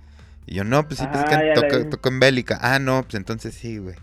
Y 0.47 0.55
yo, 0.55 0.65
no, 0.65 0.87
pues 0.87 1.01
sí, 1.01 1.07
pues 1.13 1.23
que 1.25 1.53
toco, 1.55 1.91
toco, 1.91 2.09
en 2.09 2.21
Bélica. 2.21 2.59
Ah, 2.63 2.79
no, 2.79 3.03
pues 3.03 3.17
entonces 3.17 3.55
sí, 3.55 3.77
güey. 3.77 3.97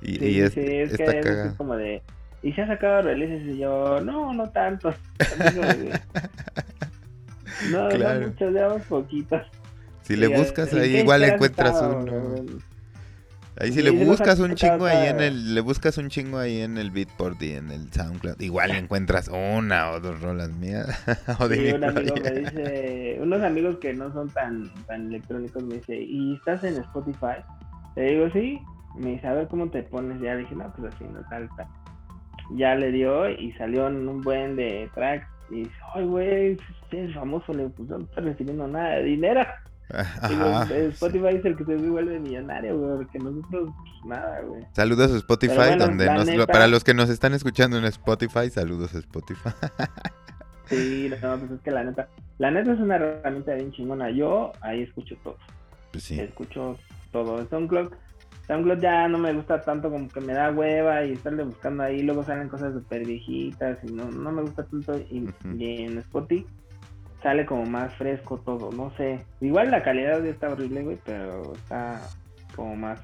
Y, 0.00 0.14
sí, 0.14 0.24
y 0.24 0.40
es, 0.40 0.54
sí, 0.54 0.60
es 0.60 0.96
que 0.96 1.18
es 1.18 1.52
como 1.58 1.76
de... 1.76 2.02
¿Y 2.42 2.54
se 2.54 2.62
ha 2.62 2.66
sacado 2.66 3.02
releases? 3.02 3.46
Y 3.54 3.58
yo, 3.58 4.00
no, 4.00 4.32
no 4.32 4.48
tantos. 4.48 4.94
no, 7.70 7.88
claro. 7.90 8.20
no 8.20 8.28
muchos, 8.28 8.52
llevamos 8.52 8.82
poquitos. 8.84 9.42
Si 10.04 10.16
le 10.16 10.28
buscas 10.28 10.72
ahí, 10.72 10.96
igual 10.98 11.24
encuentras 11.24 11.82
uno. 11.82 12.44
Ahí 13.58 13.72
si 13.72 13.82
le 13.82 13.90
buscas 13.90 14.38
un 14.38 14.54
chingo 14.54 14.84
ahí 14.84 15.08
en 15.08 15.20
el, 15.20 15.54
le 15.54 15.60
buscas 15.62 15.96
un 15.96 16.08
chingo 16.08 16.38
ahí 16.38 16.60
en 16.60 16.76
el 16.76 16.90
Beatport 16.90 17.40
y 17.42 17.52
en 17.52 17.70
el 17.70 17.90
SoundCloud, 17.90 18.40
igual 18.40 18.72
encuentras 18.72 19.28
una 19.28 19.92
o 19.92 20.00
dos 20.00 20.20
rolas 20.20 20.50
mías. 20.50 20.86
o 21.40 21.48
de 21.48 21.74
un 21.74 21.84
amigo 21.84 22.14
me 22.22 22.30
dice, 22.30 23.18
unos 23.20 23.42
amigos 23.42 23.78
que 23.78 23.94
no 23.94 24.12
son 24.12 24.28
tan, 24.30 24.70
tan 24.86 25.06
electrónicos 25.06 25.62
me 25.64 25.76
dice, 25.76 25.96
¿y 25.96 26.34
estás 26.34 26.64
en 26.64 26.76
Spotify? 26.76 27.42
Le 27.96 28.10
digo, 28.10 28.30
sí. 28.30 28.60
Me 28.96 29.10
dice, 29.12 29.26
a 29.26 29.32
ver 29.32 29.48
cómo 29.48 29.68
te 29.68 29.82
pones. 29.82 30.20
Ya 30.20 30.36
dije, 30.36 30.54
no, 30.54 30.72
pues 30.74 30.94
así, 30.94 31.04
no, 31.04 31.20
tal, 31.28 31.48
tal. 31.56 31.66
Ya 32.54 32.74
le 32.74 32.92
dio 32.92 33.28
y 33.28 33.52
salió 33.52 33.88
en 33.88 34.08
un 34.08 34.20
buen 34.22 34.56
de 34.56 34.88
tracks. 34.94 35.26
Y 35.50 35.60
dice, 35.60 35.72
ay, 35.94 36.04
güey, 36.04 36.56
es 36.90 37.14
famoso, 37.14 37.52
le 37.52 37.68
pues 37.70 37.88
no 37.88 37.98
está 37.98 38.20
recibiendo 38.20 38.66
nada 38.68 38.96
de 38.96 39.02
dinero. 39.04 39.42
Spotify 39.88 41.36
es 41.36 41.44
el 41.44 41.56
que 41.56 41.64
se 41.64 41.76
vuelve 41.76 42.18
millonario, 42.18 42.78
güey, 42.78 42.96
porque 42.96 43.18
nosotros 43.18 43.70
nada, 44.04 44.40
güey. 44.42 44.66
Saludos 44.72 45.12
a 45.12 45.16
Spotify, 45.16 45.76
donde 45.78 46.06
nos, 46.06 46.46
para 46.46 46.66
los 46.66 46.82
que 46.82 46.94
nos 46.94 47.08
están 47.08 47.34
escuchando 47.34 47.78
en 47.78 47.84
Spotify, 47.84 48.50
saludos 48.50 48.94
a 48.94 48.98
Spotify. 48.98 49.50
sí, 50.66 51.10
no, 51.22 51.38
pues 51.38 51.50
es 51.52 51.60
que 51.60 51.70
la 51.70 51.84
neta, 51.84 52.08
la 52.38 52.50
neta 52.50 52.72
es 52.72 52.80
una 52.80 52.96
herramienta 52.96 53.54
bien 53.54 53.72
chingona. 53.72 54.10
Yo 54.10 54.52
ahí 54.60 54.82
escucho 54.82 55.14
todo. 55.22 55.36
Pues 55.92 56.04
sí. 56.04 56.18
Escucho 56.18 56.76
todo. 57.12 57.46
SoundCloud, 57.48 57.92
SoundCloud 58.48 58.80
ya 58.80 59.06
no 59.06 59.18
me 59.18 59.32
gusta 59.34 59.60
tanto, 59.60 59.88
como 59.88 60.08
que 60.08 60.20
me 60.20 60.32
da 60.32 60.50
hueva 60.50 61.04
y 61.04 61.12
estarle 61.12 61.44
buscando 61.44 61.84
ahí, 61.84 62.02
luego 62.02 62.24
salen 62.24 62.48
cosas 62.48 62.72
súper 62.74 63.06
viejitas 63.06 63.78
y 63.84 63.92
no, 63.92 64.10
no 64.10 64.32
me 64.32 64.42
gusta 64.42 64.64
tanto. 64.64 64.98
Y 65.10 65.32
en 65.84 65.98
Spotify 65.98 66.44
sale 67.26 67.44
como 67.44 67.66
más 67.66 67.92
fresco 67.94 68.38
todo, 68.38 68.70
no 68.70 68.96
sé. 68.96 69.26
Igual 69.40 69.72
la 69.72 69.82
calidad 69.82 70.24
está 70.24 70.48
horrible, 70.48 70.84
güey, 70.84 70.98
pero 71.04 71.54
está 71.54 72.00
como 72.54 72.76
más. 72.76 73.00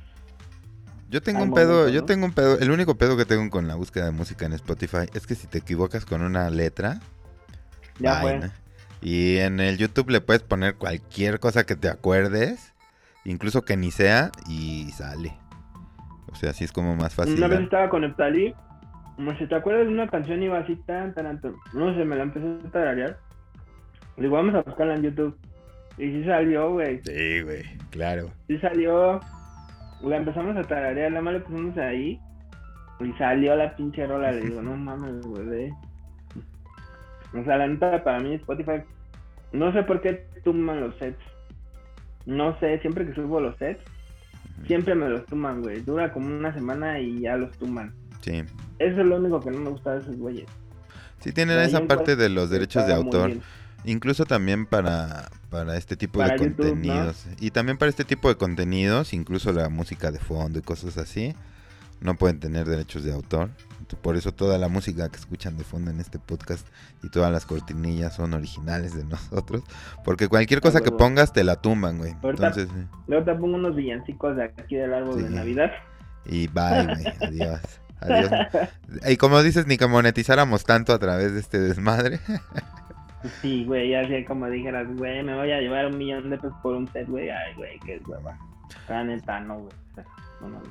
Yo 1.11 1.21
tengo 1.21 1.43
un 1.43 1.53
pedo, 1.53 1.89
yo 1.89 2.03
¿no? 2.03 2.07
tengo 2.07 2.27
un 2.27 2.33
pedo, 2.33 2.57
el 2.61 2.71
único 2.71 2.95
pedo 2.95 3.17
que 3.17 3.25
tengo 3.25 3.51
con 3.51 3.67
la 3.67 3.75
búsqueda 3.75 4.05
de 4.05 4.13
música 4.13 4.47
en 4.47 4.53
Spotify 4.53 5.09
es 5.13 5.27
que 5.27 5.35
si 5.35 5.49
te 5.49 5.59
equivocas 5.59 6.07
con 6.07 6.23
una 6.23 6.51
letra, 6.51 7.01
Ya 7.99 8.23
vaina. 8.23 8.53
Y 9.01 9.39
en 9.39 9.59
el 9.59 9.77
YouTube 9.77 10.11
le 10.11 10.21
puedes 10.21 10.45
poner 10.45 10.77
cualquier 10.77 11.41
cosa 11.41 11.67
que 11.67 11.75
te 11.75 11.89
acuerdes, 11.89 12.73
incluso 13.25 13.63
que 13.63 13.77
ni 13.77 13.91
sea, 13.91 14.31
y 14.49 14.89
sale. 14.93 15.37
O 16.31 16.37
sea, 16.37 16.51
así 16.51 16.63
es 16.63 16.71
como 16.71 16.95
más 16.95 17.13
fácil. 17.13 17.39
Una 17.39 17.49
vez 17.49 17.63
estaba 17.63 17.91
con 17.91 18.03
Neptali, 18.03 18.55
como 19.17 19.37
si 19.37 19.49
te 19.49 19.57
acuerdas 19.57 19.89
de 19.89 19.93
una 19.93 20.07
canción 20.07 20.41
iba 20.45 20.61
así 20.61 20.77
tan, 20.87 21.13
tan, 21.13 21.41
tan, 21.41 21.57
no 21.73 21.93
sé, 21.97 22.05
me 22.05 22.15
la 22.15 22.23
empecé 22.23 22.47
a 22.69 22.71
tararear. 22.71 23.32
Le 24.17 24.25
digo, 24.25 24.37
vamos 24.37 24.55
a 24.55 24.63
buscarla 24.63 24.95
en 24.97 25.03
YouTube. 25.03 25.37
Y 25.99 26.11
sí 26.11 26.25
salió, 26.25 26.73
güey. 26.73 27.01
Sí, 27.05 27.43
güey, 27.43 27.63
claro. 27.91 28.31
Sí 28.49 28.59
salió. 28.59 29.21
La 30.03 30.17
empezamos 30.17 30.57
a 30.57 30.63
tararear, 30.63 31.11
nada 31.11 31.23
más 31.23 31.35
le 31.35 31.41
pusimos 31.41 31.77
ahí. 31.79 32.19
Y 33.01 33.13
salió 33.15 33.55
la 33.57 33.77
pinche 33.77 34.07
rola. 34.07 34.33
Le 34.33 34.43
digo, 34.43 34.63
no 34.63 34.77
mames, 34.77 35.21
güey. 35.23 35.45
ve". 35.45 35.73
O 37.35 37.45
sea, 37.45 37.57
la 37.57 37.67
neta, 37.67 38.03
para 38.05 38.21
mí 38.21 38.35
Spotify. 38.35 38.83
No 39.53 39.73
sé 39.73 39.83
por 39.83 40.01
qué 40.01 40.27
tuman 40.45 40.81
los 40.81 40.97
sets. 40.97 41.19
No 42.27 42.59
sé, 42.61 42.79
siempre 42.81 43.07
que 43.07 43.15
subo 43.15 43.41
los 43.41 43.57
sets, 43.59 43.83
siempre 44.67 44.95
me 44.95 45.09
los 45.09 45.27
tuman, 45.27 45.61
güey. 45.61 45.81
Dura 45.81 46.13
como 46.13 46.27
una 46.27 46.55
semana 46.55 47.01
y 47.01 47.21
ya 47.21 47.37
los 47.37 47.57
tuman. 47.59 47.93
Sí. 48.21 48.43
Eso 48.79 49.01
es 49.01 49.07
lo 49.07 49.17
único 49.17 49.41
que 49.41 49.51
no 49.51 49.59
me 49.59 49.71
gusta 49.71 49.95
de 49.95 50.01
esos 50.01 50.17
güeyes. 50.17 50.47
Sí 51.19 51.33
tienen 51.33 51.59
esa 51.59 51.87
parte 51.87 52.17
de 52.17 52.29
los 52.29 52.51
derechos 52.51 52.87
de 52.87 52.95
autor. 52.95 53.33
Incluso 53.85 54.25
también 54.25 54.67
para, 54.67 55.29
para 55.51 55.77
este 55.77 55.97
tipo 55.97 56.19
Para 56.21 56.37
de 56.37 56.45
YouTube, 56.45 56.65
¿no? 56.65 56.71
contenidos. 56.73 57.27
Y 57.41 57.51
también 57.51 57.79
para 57.79 57.89
este 57.91 58.05
tipo 58.05 58.29
de 58.29 58.37
contenidos, 58.37 59.13
incluso 59.13 59.53
la 59.53 59.69
música 59.69 60.11
de 60.11 60.19
fondo 60.21 60.59
y 60.59 60.63
cosas 60.63 60.99
así, 60.99 61.35
no 62.01 62.17
pueden 62.17 62.41
tener 62.41 62.67
derechos 62.69 63.05
de 63.05 63.13
autor. 63.13 63.51
Por 64.01 64.17
eso 64.17 64.33
toda 64.33 64.57
la 64.57 64.69
música 64.69 65.09
que 65.11 65.17
escuchan 65.19 65.59
de 65.59 65.65
fondo 65.65 65.91
en 65.91 66.01
este 66.01 66.19
podcast 66.19 66.67
y 67.03 67.11
todas 67.11 67.31
las 67.31 67.45
cortinillas 67.45 68.15
son 68.17 68.33
originales 68.33 68.95
de 68.95 69.05
nosotros. 69.05 69.63
Porque 70.05 70.29
cualquier 70.29 70.61
cosa 70.61 70.81
que 70.81 70.91
pongas 70.91 71.33
te 71.33 71.45
la 71.45 71.57
tumban, 71.57 71.99
güey. 71.99 72.15
Entonces, 72.23 72.69
Luego 73.07 73.25
te 73.25 73.35
pongo 73.35 73.57
unos 73.57 73.77
villancicos 73.77 74.37
de 74.37 74.45
aquí 74.45 74.77
del 74.77 74.95
árbol 74.95 75.17
Sí. 75.19 75.23
de 75.25 75.31
Navidad. 75.31 75.71
y 76.25 76.47
bye, 76.49 76.85
güey. 76.87 77.05
Adiós. 77.21 77.61
Adiós. 78.01 78.31
Y 79.09 79.17
como 79.17 79.43
dices, 79.43 79.67
ni 79.67 79.77
que 79.77 79.87
monetizáramos 79.87 80.65
tanto 80.65 80.93
a 80.95 80.99
través 80.99 81.35
de 81.35 81.41
este 81.41 81.59
desmadre. 81.61 82.21
Sí, 83.41 83.65
güey, 83.65 83.91
ya 83.91 84.07
sé 84.09 84.25
como 84.25 84.49
dijeras, 84.49 84.87
güey, 84.97 85.23
me 85.23 85.35
voy 85.37 85.53
a 85.53 85.61
llevar 85.61 85.87
un 85.87 85.99
millón 85.99 86.31
de 86.31 86.37
pesos 86.39 86.55
por 86.63 86.75
un 86.75 86.89
set, 86.93 87.09
güey. 87.09 87.31
Ay, 87.31 87.55
güey, 87.57 87.79
qué 87.81 88.01
hueva. 88.07 88.39
La 88.89 89.05
neta, 89.05 89.41
no, 89.41 89.59
güey. 89.61 89.73
No 90.41 90.49
mames. 90.49 90.69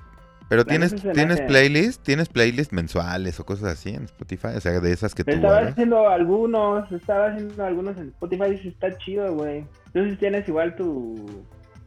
Pero 0.49 0.65
tienes, 0.65 1.01
me 1.05 1.13
tienes 1.13 1.37
hace- 1.39 1.47
playlist, 1.47 2.03
tienes 2.03 2.27
playlist 2.27 2.73
mensuales 2.73 3.39
o 3.39 3.45
cosas 3.45 3.71
así 3.71 3.91
en 3.91 4.03
Spotify, 4.03 4.49
o 4.57 4.59
sea, 4.59 4.81
de 4.81 4.91
esas 4.91 5.15
que 5.15 5.23
tú 5.23 5.31
Estaba 5.31 5.59
haciendo 5.59 6.09
algunos, 6.09 6.91
estaba 6.91 7.27
haciendo 7.27 7.63
algunos 7.63 7.95
en 7.97 8.09
Spotify 8.09 8.59
y 8.61 8.67
está 8.67 8.97
chido, 8.97 9.33
güey. 9.33 9.63
Tú 9.93 10.03
sí 10.03 10.17
tienes 10.17 10.45
igual 10.49 10.75
tu, 10.75 11.45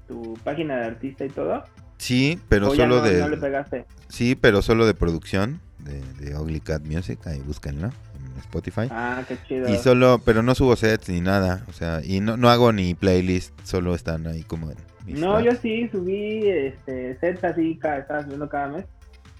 tu 0.08 0.32
página 0.44 0.76
de 0.78 0.84
artista 0.86 1.26
y 1.26 1.28
todo. 1.28 1.62
Sí, 1.98 2.40
pero 2.48 2.70
o 2.70 2.74
solo 2.74 2.96
no, 2.96 3.02
de 3.02 3.20
no 3.20 3.28
le 3.28 3.36
pegaste. 3.36 3.84
sí, 4.08 4.34
pero 4.34 4.62
solo 4.62 4.86
de 4.86 4.94
producción 4.94 5.60
de, 5.80 6.00
de 6.24 6.34
Ugly 6.38 6.60
Cat 6.60 6.82
Music, 6.86 7.18
ahí 7.26 7.40
búsquenlo 7.40 7.88
en 8.13 8.13
Spotify. 8.38 8.88
Ah, 8.90 9.22
qué 9.26 9.36
chido. 9.46 9.68
Y 9.68 9.76
solo, 9.76 10.20
pero 10.24 10.42
no 10.42 10.54
subo 10.54 10.76
sets 10.76 11.08
ni 11.08 11.20
nada, 11.20 11.64
o 11.68 11.72
sea, 11.72 12.00
y 12.04 12.20
no, 12.20 12.36
no 12.36 12.48
hago 12.50 12.72
ni 12.72 12.94
playlist, 12.94 13.58
solo 13.62 13.94
están 13.94 14.26
ahí 14.26 14.42
como 14.42 14.70
en 14.70 14.76
mis 15.06 15.20
No, 15.20 15.40
yo 15.40 15.52
sí 15.52 15.88
subí 15.90 16.48
este, 16.48 17.16
sets 17.18 17.44
así, 17.44 17.78
cada, 17.78 17.98
estaba 17.98 18.22
subiendo 18.22 18.48
cada 18.48 18.68
mes. 18.68 18.86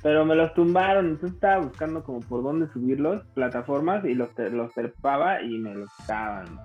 Pero 0.03 0.27
me 0.27 0.35
los 0.35 0.53
tumbaron, 0.53 1.07
entonces 1.07 1.33
estaba 1.35 1.65
buscando 1.65 2.05
como 2.05 2.21
por 2.21 2.43
dónde 2.43 2.69
subirlos, 2.75 3.23
plataformas, 3.33 4.05
y 4.05 4.15
los, 4.15 4.29
los 4.53 4.71
trepaba 4.75 5.41
y 5.41 5.57
me 5.59 5.75
los 5.75 5.89
quitaban. 5.97 6.59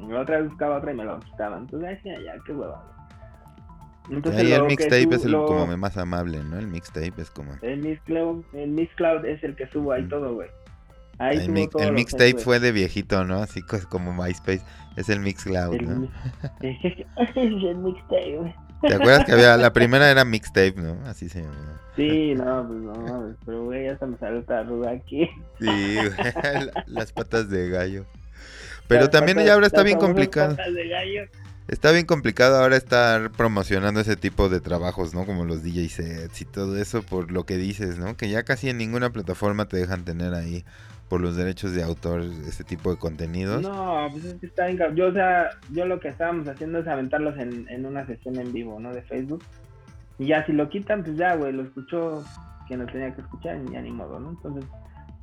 Y 0.00 0.12
otra 0.12 0.38
vez 0.40 0.48
buscaba 0.48 0.78
otra 0.78 0.90
y 0.92 0.96
me 0.96 1.04
los 1.04 1.24
quitaban. 1.24 1.60
Entonces 1.60 1.90
decía, 1.90 2.14
ya, 2.24 2.34
qué 2.44 2.52
hueva. 2.52 2.84
Entonces, 4.10 4.40
Ahí 4.42 4.52
el 4.52 4.64
mixtape 4.64 5.14
es 5.14 5.24
el 5.24 5.30
lo- 5.32 5.46
como 5.46 5.76
más 5.76 5.96
amable, 5.96 6.42
¿no? 6.42 6.58
El 6.58 6.66
mixtape 6.66 7.12
es 7.22 7.30
como 7.30 7.52
El 7.62 7.80
Mixcloud, 7.80 8.42
el 8.54 8.70
Mixcloud 8.70 9.24
es 9.24 9.44
el 9.44 9.54
que 9.54 9.68
subo 9.68 9.92
ahí 9.92 10.02
Mm. 10.02 10.08
todo, 10.08 10.34
güey. 10.34 10.48
Ahí 11.20 11.36
el, 11.38 11.68
el 11.80 11.92
mixtape 11.92 12.34
fue 12.38 12.58
de 12.60 12.72
viejito, 12.72 13.24
¿no? 13.24 13.42
Así 13.42 13.62
co- 13.62 13.78
como 13.88 14.12
MySpace, 14.12 14.62
es 14.96 15.08
el 15.08 15.20
Mixcloud, 15.20 15.74
El, 15.74 15.88
¿no? 15.88 16.08
es 16.60 16.84
el 17.36 17.76
Mixtape. 17.76 18.54
¿Te 18.82 18.94
acuerdas 18.94 19.26
que 19.26 19.32
había 19.32 19.56
la 19.58 19.72
primera 19.74 20.10
era 20.10 20.24
mixtape, 20.24 20.74
¿no? 20.76 20.96
Así 21.06 21.28
se 21.28 21.42
llamaba. 21.42 21.78
Sí, 21.96 22.32
no, 22.34 22.66
pues 22.66 22.80
no, 22.80 23.34
pero 23.44 23.64
güey, 23.64 23.84
ya 23.84 23.98
se 23.98 24.06
me 24.06 24.16
salió 24.16 24.40
otra 24.40 24.62
ruda 24.62 24.90
aquí. 24.92 25.28
Sí, 25.60 25.66
güey, 25.96 26.64
la- 26.64 26.84
las 26.86 27.12
patas 27.12 27.50
de 27.50 27.68
gallo. 27.68 28.06
Pero 28.88 29.02
Las 29.02 29.10
también 29.10 29.36
patas- 29.36 29.46
ya 29.48 29.54
ahora 29.54 29.66
está 29.66 29.82
bien 29.82 29.98
complicado. 29.98 30.56
patas 30.56 30.72
de 30.74 30.88
gallo. 30.88 31.22
Está 31.68 31.92
bien 31.92 32.06
complicado 32.06 32.56
ahora 32.60 32.76
estar 32.76 33.30
promocionando 33.30 34.00
ese 34.00 34.16
tipo 34.16 34.48
de 34.48 34.60
trabajos, 34.60 35.14
¿no? 35.14 35.24
Como 35.26 35.44
los 35.44 35.62
DJ 35.62 35.88
sets 35.90 36.40
y 36.40 36.44
todo 36.44 36.76
eso 36.78 37.02
por 37.02 37.30
lo 37.30 37.44
que 37.44 37.58
dices, 37.58 37.98
¿no? 37.98 38.16
Que 38.16 38.28
ya 38.30 38.42
casi 38.42 38.70
en 38.70 38.78
ninguna 38.78 39.10
plataforma 39.10 39.68
te 39.68 39.76
dejan 39.76 40.04
tener 40.04 40.34
ahí 40.34 40.64
por 41.10 41.20
los 41.20 41.34
derechos 41.34 41.74
de 41.74 41.82
autor 41.82 42.20
ese 42.20 42.62
tipo 42.62 42.90
de 42.92 42.96
contenidos. 42.96 43.60
No, 43.60 44.08
pues 44.12 44.24
es 44.24 44.34
que 44.34 44.46
está 44.46 44.68
bien. 44.68 44.94
Yo, 44.94 45.08
o 45.08 45.12
sea, 45.12 45.50
yo 45.72 45.84
lo 45.84 45.98
que 45.98 46.08
estábamos 46.08 46.46
haciendo 46.46 46.78
es 46.78 46.86
aventarlos 46.86 47.36
en, 47.36 47.68
en 47.68 47.84
una 47.84 48.06
sesión 48.06 48.38
en 48.38 48.52
vivo, 48.52 48.78
¿no? 48.78 48.94
De 48.94 49.02
Facebook. 49.02 49.42
Y 50.20 50.28
ya 50.28 50.46
si 50.46 50.52
lo 50.52 50.68
quitan, 50.68 51.02
pues 51.02 51.16
ya, 51.16 51.34
güey, 51.34 51.52
lo 51.52 51.64
escuchó 51.64 52.24
quien 52.68 52.78
lo 52.78 52.86
tenía 52.86 53.12
que 53.12 53.22
escuchar 53.22 53.58
ya 53.72 53.82
ni 53.82 53.90
modo, 53.90 54.20
¿no? 54.20 54.30
Entonces, 54.30 54.64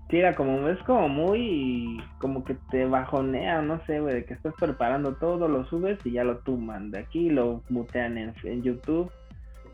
sí, 0.10 0.18
era 0.18 0.36
como, 0.36 0.68
es 0.68 0.78
como 0.84 1.08
muy, 1.08 2.04
como 2.20 2.44
que 2.44 2.56
te 2.70 2.86
bajonea, 2.86 3.62
no 3.62 3.80
sé, 3.86 4.02
güey, 4.02 4.16
de 4.16 4.26
que 4.26 4.34
estás 4.34 4.56
preparando 4.60 5.14
todo, 5.14 5.48
lo 5.48 5.66
subes 5.70 5.98
y 6.04 6.12
ya 6.12 6.26
lo 6.26 6.40
tuman 6.40 6.92
de 6.92 7.00
aquí, 7.00 7.30
lo 7.30 7.64
mutean 7.70 8.18
en, 8.18 8.34
en 8.44 8.62
YouTube, 8.62 9.10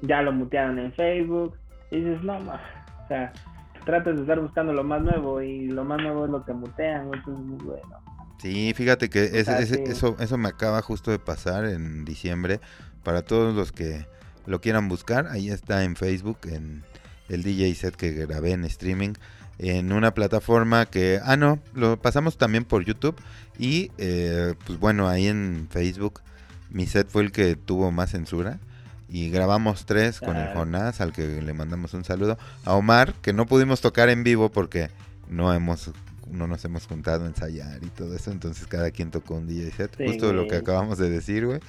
ya 0.02 0.22
lo 0.22 0.32
mutearon 0.32 0.78
en 0.78 0.94
Facebook. 0.94 1.58
Y 1.90 2.02
dices, 2.02 2.24
no, 2.24 2.40
ma, 2.40 2.62
o 3.04 3.08
sea, 3.08 3.34
tratas 3.86 4.16
de 4.16 4.22
estar 4.22 4.40
buscando 4.40 4.74
lo 4.74 4.84
más 4.84 5.02
nuevo 5.02 5.42
y 5.42 5.68
lo 5.68 5.84
más 5.84 6.02
nuevo 6.02 6.26
es 6.26 6.32
lo 6.32 6.44
que 6.46 6.54
mutean, 6.54 7.10
entonces, 7.14 7.66
bueno. 7.66 7.98
Sí, 8.40 8.74
fíjate 8.76 9.10
que 9.10 9.24
es- 9.40 9.48
sí. 9.70 9.76
eso, 9.86 10.16
eso 10.20 10.38
me 10.38 10.50
acaba 10.50 10.82
justo 10.82 11.12
de 11.12 11.20
pasar 11.20 11.66
en 11.66 12.04
diciembre. 12.06 12.60
Para 13.04 13.22
todos 13.22 13.56
los 13.56 13.72
que 13.72 14.06
lo 14.46 14.60
quieran 14.62 14.90
buscar, 14.90 15.28
ahí 15.28 15.50
está 15.50 15.84
en 15.84 15.96
Facebook, 15.96 16.40
en 16.46 16.84
el 17.30 17.44
DJ 17.44 17.74
set 17.76 17.96
que 17.96 18.12
grabé 18.12 18.52
en 18.52 18.66
streaming, 18.66 19.14
en 19.60 19.94
una 19.94 20.14
plataforma 20.14 20.86
que, 20.88 21.20
ah, 21.24 21.38
no, 21.38 21.60
lo 21.74 22.02
pasamos 22.02 22.38
también 22.38 22.66
por 22.66 22.84
YouTube. 22.84 23.16
Y 23.58 23.92
eh, 23.98 24.56
pues 24.66 24.80
bueno, 24.80 25.08
ahí 25.08 25.28
en 25.28 25.68
Facebook, 25.70 26.22
mi 26.70 26.86
set 26.86 27.08
fue 27.08 27.22
el 27.24 27.32
que 27.32 27.56
tuvo 27.56 27.92
más 27.92 28.12
censura. 28.12 28.60
Y 29.10 29.30
grabamos 29.30 29.86
tres 29.86 30.20
con 30.20 30.36
el. 30.38 30.54
Jonás, 30.54 31.02
al 31.02 31.12
que 31.14 31.42
le 31.42 31.54
mandamos 31.54 31.94
un 31.94 32.04
saludo. 32.04 32.38
A 32.66 32.74
Omar, 32.74 33.14
que 33.22 33.34
no 33.34 33.46
pudimos 33.46 33.82
tocar 33.82 34.10
en 34.10 34.24
vivo 34.24 34.50
porque 34.50 34.90
no 35.28 35.54
hemos 35.54 35.92
no 36.32 36.48
nos 36.48 36.64
hemos 36.66 36.88
juntado 36.88 37.26
a 37.26 37.28
ensayar 37.28 37.84
y 37.84 37.88
todo 37.90 38.16
eso, 38.16 38.32
entonces 38.32 38.66
cada 38.66 38.90
quien 38.92 39.12
tocó 39.12 39.36
un 39.36 39.46
DJ 39.46 39.72
set, 39.72 39.96
Sí, 39.98 40.06
justo 40.08 40.32
lo 40.34 40.48
que 40.48 40.56
acabamos 40.56 40.98
de 40.98 41.10
decir, 41.10 41.46
güey. 41.46 41.60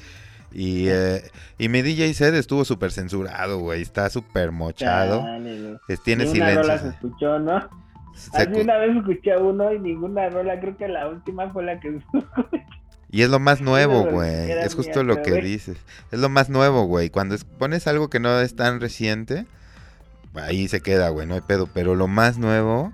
Y, 0.53 0.87
eh, 0.89 1.23
y 1.59 1.69
mi 1.69 1.83
DJ 1.83 2.15
set 2.15 2.33
estuvo 2.35 2.65
súper 2.65 2.93
censurado, 2.93 3.59
güey, 3.59 3.83
está 3.83 4.09
súper 4.09 4.53
mochado, 4.53 5.23
es- 5.89 6.01
tiene 6.03 6.25
Ni 6.25 6.31
una 6.39 6.55
rola 6.55 6.79
se 6.79 6.89
escuchó, 6.89 7.39
¿no? 7.41 7.69
Se 8.15 8.31
Así 8.43 8.53
cu- 8.53 8.61
una 8.61 8.79
vez 8.79 8.97
escuché 8.97 9.37
uno 9.37 9.73
y 9.75 9.81
ninguna 9.81 10.31
rola, 10.31 10.59
creo 10.61 10.77
que 10.77 10.87
la 10.89 11.09
última 11.09 11.51
fue 11.53 11.65
la 11.65 11.81
que 11.81 12.01
Y 13.15 13.23
es 13.23 13.31
lo 13.31 13.39
más 13.39 13.61
nuevo, 13.61 14.03
güey. 14.11 14.51
Es 14.51 14.75
justo 14.75 15.05
lo 15.05 15.23
que 15.23 15.41
dices. 15.41 15.77
Es 16.11 16.19
lo 16.19 16.29
más 16.29 16.49
nuevo, 16.51 16.83
güey. 16.87 17.11
Cuando 17.11 17.37
es- 17.37 17.45
pones 17.45 17.87
algo 17.87 18.11
que 18.11 18.19
no 18.19 18.41
es 18.41 18.57
tan 18.57 18.81
reciente, 18.81 19.47
ahí 20.35 20.67
se 20.67 20.81
queda, 20.81 21.11
güey, 21.11 21.25
no 21.25 21.35
hay 21.35 21.41
pedo. 21.43 21.69
Pero 21.73 21.95
lo 21.95 22.09
más 22.09 22.39
nuevo, 22.39 22.93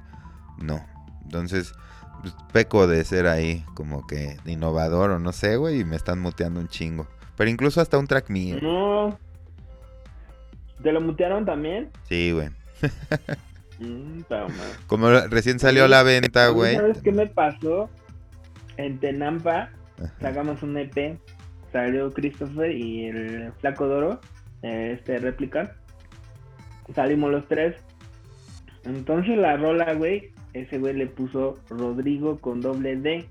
no. 0.59 0.85
Entonces, 1.25 1.73
pues, 2.21 2.35
peco 2.53 2.87
de 2.87 3.03
ser 3.05 3.27
ahí 3.27 3.65
como 3.73 4.07
que 4.07 4.37
innovador 4.45 5.11
o 5.13 5.19
no 5.19 5.33
sé, 5.33 5.57
güey, 5.57 5.81
y 5.81 5.85
me 5.87 5.97
están 5.97 6.21
muteando 6.21 6.61
un 6.61 6.69
chingo. 6.69 7.07
Pero 7.39 7.49
incluso 7.49 7.81
hasta 7.81 7.97
un 7.97 8.07
track 8.07 8.29
mío. 8.29 8.59
No. 8.61 9.19
¿Te 10.83 10.93
lo 10.93 11.01
mutearon 11.01 11.47
también? 11.47 11.89
Sí, 12.11 12.33
güey. 12.33 12.51
Mm. 13.79 14.21
Como 14.87 15.09
recién 15.09 15.59
salió 15.59 15.87
a 15.87 15.89
la 15.89 16.03
venta, 16.03 16.49
güey. 16.49 16.77
¿Sabes 16.77 17.01
qué 17.03 17.11
me 17.11 17.27
pasó? 17.27 17.89
En 18.77 18.99
Tenampa. 19.01 19.71
Sacamos 20.21 20.63
un 20.63 20.77
EP. 20.77 21.19
Salió 21.73 22.13
Christopher 22.13 22.73
y 22.73 23.07
el 23.07 23.53
Flaco 23.61 23.87
Doro, 23.87 24.21
eh, 24.63 24.97
este 24.99 25.19
réplica. 25.19 25.77
salimos 26.95 27.31
los 27.31 27.47
tres. 27.47 27.77
Entonces 28.85 29.37
la 29.39 29.57
rola, 29.57 29.95
güey, 29.95 30.33
ese 30.53 30.79
güey 30.79 30.95
le 30.95 31.07
puso 31.07 31.59
Rodrigo 31.69 32.39
con 32.39 32.61
doble 32.61 32.97
D. 32.97 33.27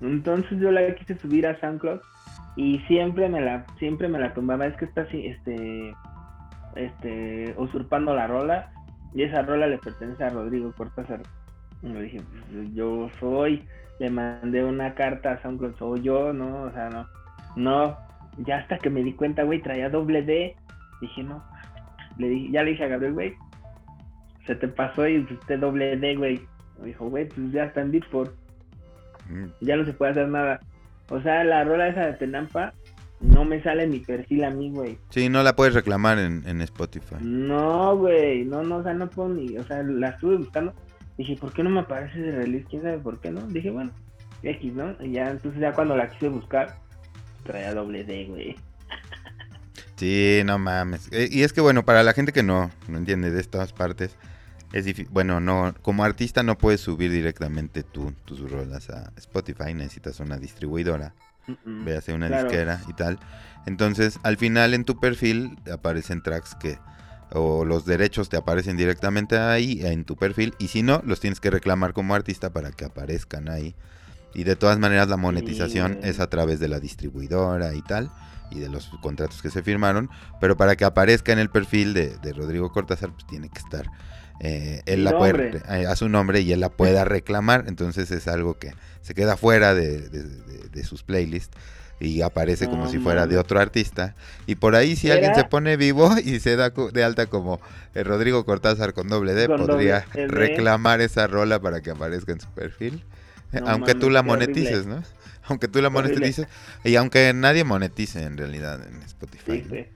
Entonces 0.00 0.58
yo 0.58 0.70
la 0.70 0.94
quise 0.94 1.18
subir 1.18 1.46
a 1.46 1.58
SoundCloud 1.60 2.00
y 2.56 2.78
siempre 2.86 3.28
me 3.28 3.40
la 3.40 3.66
siempre 3.78 4.08
me 4.08 4.18
la 4.18 4.32
tumbaba, 4.32 4.66
es 4.66 4.76
que 4.76 4.84
está 4.84 5.02
así 5.02 5.26
este 5.26 5.94
este 6.76 7.54
usurpando 7.56 8.14
la 8.14 8.26
rola 8.26 8.72
y 9.14 9.22
esa 9.22 9.42
rola 9.42 9.66
le 9.66 9.78
pertenece 9.78 10.24
a 10.24 10.30
Rodrigo 10.30 10.72
Cortázar. 10.72 11.22
Y 11.82 11.92
dije, 11.92 12.20
pues, 12.50 12.74
yo 12.74 13.08
soy, 13.20 13.64
le 13.98 14.10
mandé 14.10 14.64
una 14.64 14.94
carta 14.94 15.32
a 15.32 15.42
SoundCloud, 15.42 15.76
soy 15.76 16.02
yo, 16.02 16.32
no, 16.32 16.62
o 16.62 16.70
sea, 16.72 16.90
no. 16.90 17.06
No, 17.56 17.96
ya 18.38 18.58
hasta 18.58 18.78
que 18.78 18.90
me 18.90 19.02
di 19.02 19.12
cuenta, 19.12 19.44
güey, 19.44 19.62
traía 19.62 19.88
doble 19.88 20.22
D. 20.22 20.56
Dije, 21.00 21.22
no. 21.22 21.42
Le 22.18 22.28
dije, 22.28 22.52
ya 22.52 22.62
le 22.62 22.72
dije 22.72 22.84
a 22.84 22.88
Gabriel, 22.88 23.14
güey, 23.14 23.34
se 24.46 24.54
te 24.54 24.68
pasó 24.68 25.06
y 25.06 25.18
usted 25.18 25.58
doble 25.58 25.96
D, 25.96 26.16
güey. 26.16 26.40
Me 26.80 26.88
dijo, 26.88 27.08
güey, 27.08 27.28
pues 27.28 27.52
ya 27.52 27.64
está 27.64 27.80
en 27.80 27.92
Beatport. 27.92 28.34
Mm. 29.28 29.46
Ya 29.60 29.76
no 29.76 29.84
se 29.84 29.92
puede 29.92 30.12
hacer 30.12 30.28
nada. 30.28 30.60
O 31.08 31.20
sea, 31.20 31.44
la 31.44 31.64
rola 31.64 31.88
esa 31.88 32.06
de 32.06 32.12
Tenampa 32.14 32.72
no 33.20 33.44
me 33.44 33.62
sale 33.62 33.84
en 33.84 33.90
mi 33.90 34.00
perfil 34.00 34.44
a 34.44 34.50
mí, 34.50 34.70
güey. 34.70 34.98
Sí, 35.10 35.28
no 35.28 35.42
la 35.42 35.56
puedes 35.56 35.74
reclamar 35.74 36.18
en, 36.18 36.42
en 36.46 36.60
Spotify. 36.62 37.16
No, 37.20 37.96
güey, 37.96 38.44
no, 38.44 38.62
no, 38.62 38.76
o 38.76 38.82
sea, 38.82 38.94
no 38.94 39.08
puedo 39.08 39.30
ni, 39.30 39.56
o 39.56 39.64
sea, 39.64 39.82
la 39.82 40.10
estuve 40.10 40.36
buscando. 40.36 40.74
Dije, 41.16 41.36
¿por 41.36 41.52
qué 41.52 41.62
no 41.62 41.70
me 41.70 41.80
aparece 41.80 42.18
de 42.18 42.32
release? 42.32 42.66
¿Quién 42.68 42.82
sabe 42.82 42.98
por 42.98 43.20
qué 43.20 43.30
no? 43.30 43.46
Dije, 43.46 43.70
bueno, 43.70 43.92
X, 44.42 44.72
¿no? 44.72 44.96
Y 45.00 45.12
ya, 45.12 45.30
entonces 45.30 45.60
ya 45.60 45.72
cuando 45.72 45.96
la 45.96 46.08
quise 46.10 46.28
buscar, 46.28 46.76
traía 47.44 47.74
doble 47.74 48.04
D, 48.04 48.26
güey. 48.26 48.56
Sí, 49.96 50.42
no 50.44 50.58
mames. 50.58 51.08
Eh, 51.12 51.28
y 51.30 51.42
es 51.42 51.52
que 51.52 51.60
bueno, 51.60 51.84
para 51.84 52.02
la 52.02 52.12
gente 52.12 52.32
que 52.32 52.42
no, 52.42 52.70
no 52.88 52.98
entiende 52.98 53.30
de 53.30 53.40
estas 53.40 53.72
partes, 53.72 54.16
es 54.72 54.84
difícil. 54.84 55.10
Bueno, 55.12 55.40
no, 55.40 55.72
como 55.82 56.04
artista 56.04 56.42
no 56.42 56.58
puedes 56.58 56.80
subir 56.80 57.12
directamente 57.12 57.84
tú 57.84 58.12
tus 58.24 58.50
rolas 58.50 58.90
a 58.90 59.12
Spotify, 59.16 59.72
necesitas 59.72 60.18
una 60.18 60.36
distribuidora, 60.36 61.14
mm 61.46 61.84
véase 61.84 62.12
una 62.12 62.28
disquera 62.28 62.80
y 62.88 62.94
tal. 62.94 63.20
Entonces, 63.66 64.18
al 64.24 64.36
final 64.36 64.74
en 64.74 64.84
tu 64.84 64.98
perfil 64.98 65.56
aparecen 65.72 66.22
tracks 66.22 66.54
que 66.56 66.78
o 67.34 67.64
los 67.64 67.84
derechos 67.84 68.28
te 68.28 68.36
aparecen 68.36 68.76
directamente 68.76 69.38
ahí 69.38 69.80
en 69.84 70.04
tu 70.04 70.16
perfil 70.16 70.54
y 70.58 70.68
si 70.68 70.82
no, 70.82 71.02
los 71.04 71.20
tienes 71.20 71.40
que 71.40 71.50
reclamar 71.50 71.92
como 71.92 72.14
artista 72.14 72.52
para 72.52 72.70
que 72.72 72.84
aparezcan 72.84 73.48
ahí. 73.48 73.74
Y 74.34 74.44
de 74.44 74.56
todas 74.56 74.78
maneras 74.78 75.08
la 75.08 75.16
monetización 75.16 75.98
es 76.02 76.18
a 76.18 76.28
través 76.28 76.58
de 76.58 76.68
la 76.68 76.80
distribuidora 76.80 77.74
y 77.74 77.82
tal 77.82 78.10
y 78.50 78.60
de 78.60 78.68
los 78.68 78.88
contratos 79.02 79.42
que 79.42 79.50
se 79.50 79.62
firmaron, 79.62 80.10
pero 80.40 80.56
para 80.56 80.76
que 80.76 80.84
aparezca 80.84 81.32
en 81.32 81.38
el 81.38 81.50
perfil 81.50 81.94
de, 81.94 82.16
de 82.18 82.32
Rodrigo 82.32 82.72
Cortázar 82.72 83.12
pues 83.12 83.26
tiene 83.26 83.48
que 83.48 83.58
estar 83.58 83.86
eh, 84.40 84.82
él 84.86 85.04
la 85.04 85.16
puede, 85.16 85.62
eh, 85.68 85.86
a 85.86 85.96
su 85.96 86.08
nombre 86.08 86.40
y 86.40 86.52
él 86.52 86.60
la 86.60 86.70
pueda 86.70 87.04
reclamar. 87.04 87.64
Entonces 87.68 88.10
es 88.10 88.28
algo 88.28 88.58
que 88.58 88.74
se 89.00 89.14
queda 89.14 89.36
fuera 89.36 89.74
de, 89.74 90.84
sus 90.84 91.02
playlists 91.02 91.56
y 92.00 92.22
aparece 92.22 92.68
como 92.68 92.88
si 92.88 92.98
fuera 92.98 93.26
de 93.26 93.38
otro 93.38 93.60
artista. 93.60 94.14
Y 94.46 94.56
por 94.56 94.74
ahí 94.74 94.96
si 94.96 95.10
alguien 95.10 95.34
se 95.34 95.44
pone 95.44 95.76
vivo 95.76 96.10
y 96.18 96.40
se 96.40 96.56
da 96.56 96.70
de 96.70 97.04
alta 97.04 97.26
como 97.26 97.60
eh, 97.94 98.02
Rodrigo 98.02 98.44
Cortázar 98.44 98.94
con 98.94 99.08
doble 99.08 99.34
D, 99.34 99.48
podría 99.48 100.04
reclamar 100.12 101.00
esa 101.00 101.26
rola 101.26 101.60
para 101.60 101.80
que 101.80 101.90
aparezca 101.90 102.32
en 102.32 102.40
su 102.40 102.48
perfil. 102.50 103.04
aunque 103.66 103.94
tú 103.94 104.10
la 104.10 104.22
monetices, 104.22 104.86
¿no? 104.86 105.02
Aunque 105.46 105.68
tú 105.68 105.80
la 105.80 105.90
monetices 105.90 106.48
y 106.84 106.96
aunque 106.96 107.32
nadie 107.34 107.64
monetice 107.64 108.22
en 108.22 108.36
realidad 108.36 108.80
en 108.86 109.02
Spotify. 109.02 109.86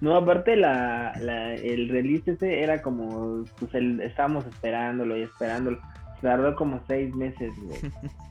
No, 0.00 0.16
aparte 0.16 0.54
la, 0.54 1.12
la, 1.20 1.54
el 1.54 1.88
release 1.88 2.30
ese 2.30 2.62
era 2.62 2.80
como, 2.82 3.44
pues 3.58 3.74
el, 3.74 4.00
estábamos 4.00 4.46
esperándolo 4.46 5.16
y 5.16 5.22
esperándolo. 5.22 5.80
Tardó 6.22 6.54
como 6.54 6.80
seis 6.86 7.12
meses, 7.14 7.52
güey. 7.60 7.80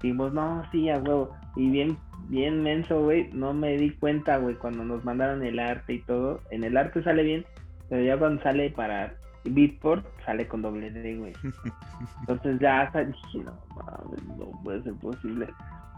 Dijimos, 0.00 0.32
no, 0.32 0.64
sí, 0.72 0.88
a 0.88 0.98
huevo. 0.98 1.36
Y 1.56 1.70
bien, 1.70 1.96
bien 2.28 2.62
menso, 2.62 3.02
güey, 3.02 3.28
no 3.32 3.52
me 3.52 3.76
di 3.76 3.90
cuenta, 3.90 4.38
güey, 4.38 4.54
cuando 4.54 4.84
nos 4.84 5.04
mandaron 5.04 5.44
el 5.44 5.58
arte 5.58 5.94
y 5.94 6.02
todo. 6.02 6.40
En 6.50 6.64
el 6.64 6.76
arte 6.76 7.02
sale 7.02 7.22
bien, 7.22 7.44
pero 7.88 8.02
ya 8.02 8.16
cuando 8.16 8.42
sale 8.42 8.70
para 8.70 9.14
Beatport, 9.44 10.04
sale 10.24 10.46
con 10.46 10.62
doble 10.62 10.90
D, 10.90 11.16
güey. 11.16 11.32
Entonces 12.20 12.58
ya 12.60 12.90
dije, 12.94 13.44
no 13.44 13.58
mames, 13.74 14.24
no 14.38 14.50
puede 14.62 14.82
ser 14.82 14.94
posible. 14.94 15.48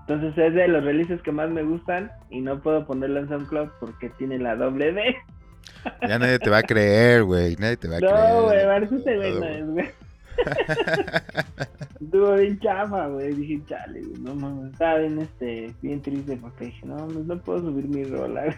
Entonces 0.01 0.37
es 0.37 0.55
de 0.55 0.69
los 0.69 0.85
releases 0.85 1.23
que 1.23 1.31
más 1.31 1.49
me 1.51 1.63
gustan 1.63 2.11
y 2.31 2.41
no 2.41 2.61
puedo 2.61 2.85
ponerlo 2.87 3.21
en 3.21 3.29
SoundCloud 3.29 3.69
porque 3.79 4.09
tiene 4.11 4.39
la 4.39 4.57
doble 4.57 4.93
D. 4.93 5.17
Ya 6.09 6.19
nadie 6.19 6.39
te 6.39 6.51
va 6.51 6.59
a 6.59 6.63
creer, 6.63 7.23
güey. 7.23 7.55
Nadie 7.57 7.77
te 7.77 7.89
va 7.89 7.97
a 7.97 7.99
creer. 8.01 8.15
No, 8.15 8.43
güey, 8.43 8.65
parece 8.65 9.05
que 9.05 9.17
güey 9.17 9.39
no 9.39 9.45
es, 9.47 9.67
güey. 9.67 9.91
Estuvo 12.01 12.35
bien 12.35 12.59
chama, 12.61 13.07
güey. 13.09 13.35
Dije, 13.35 13.63
chale, 13.69 14.03
güey, 14.03 14.21
no 14.21 14.35
mames. 14.35 14.73
Estaba 14.73 14.99
bien, 14.99 15.19
este, 15.21 15.75
bien 15.81 16.03
triste 16.03 16.37
porque 16.37 16.67
dije, 16.67 16.87
no, 16.87 17.07
no 17.07 17.39
puedo 17.41 17.61
subir 17.61 17.89
mi 17.89 18.05
rola. 18.05 18.57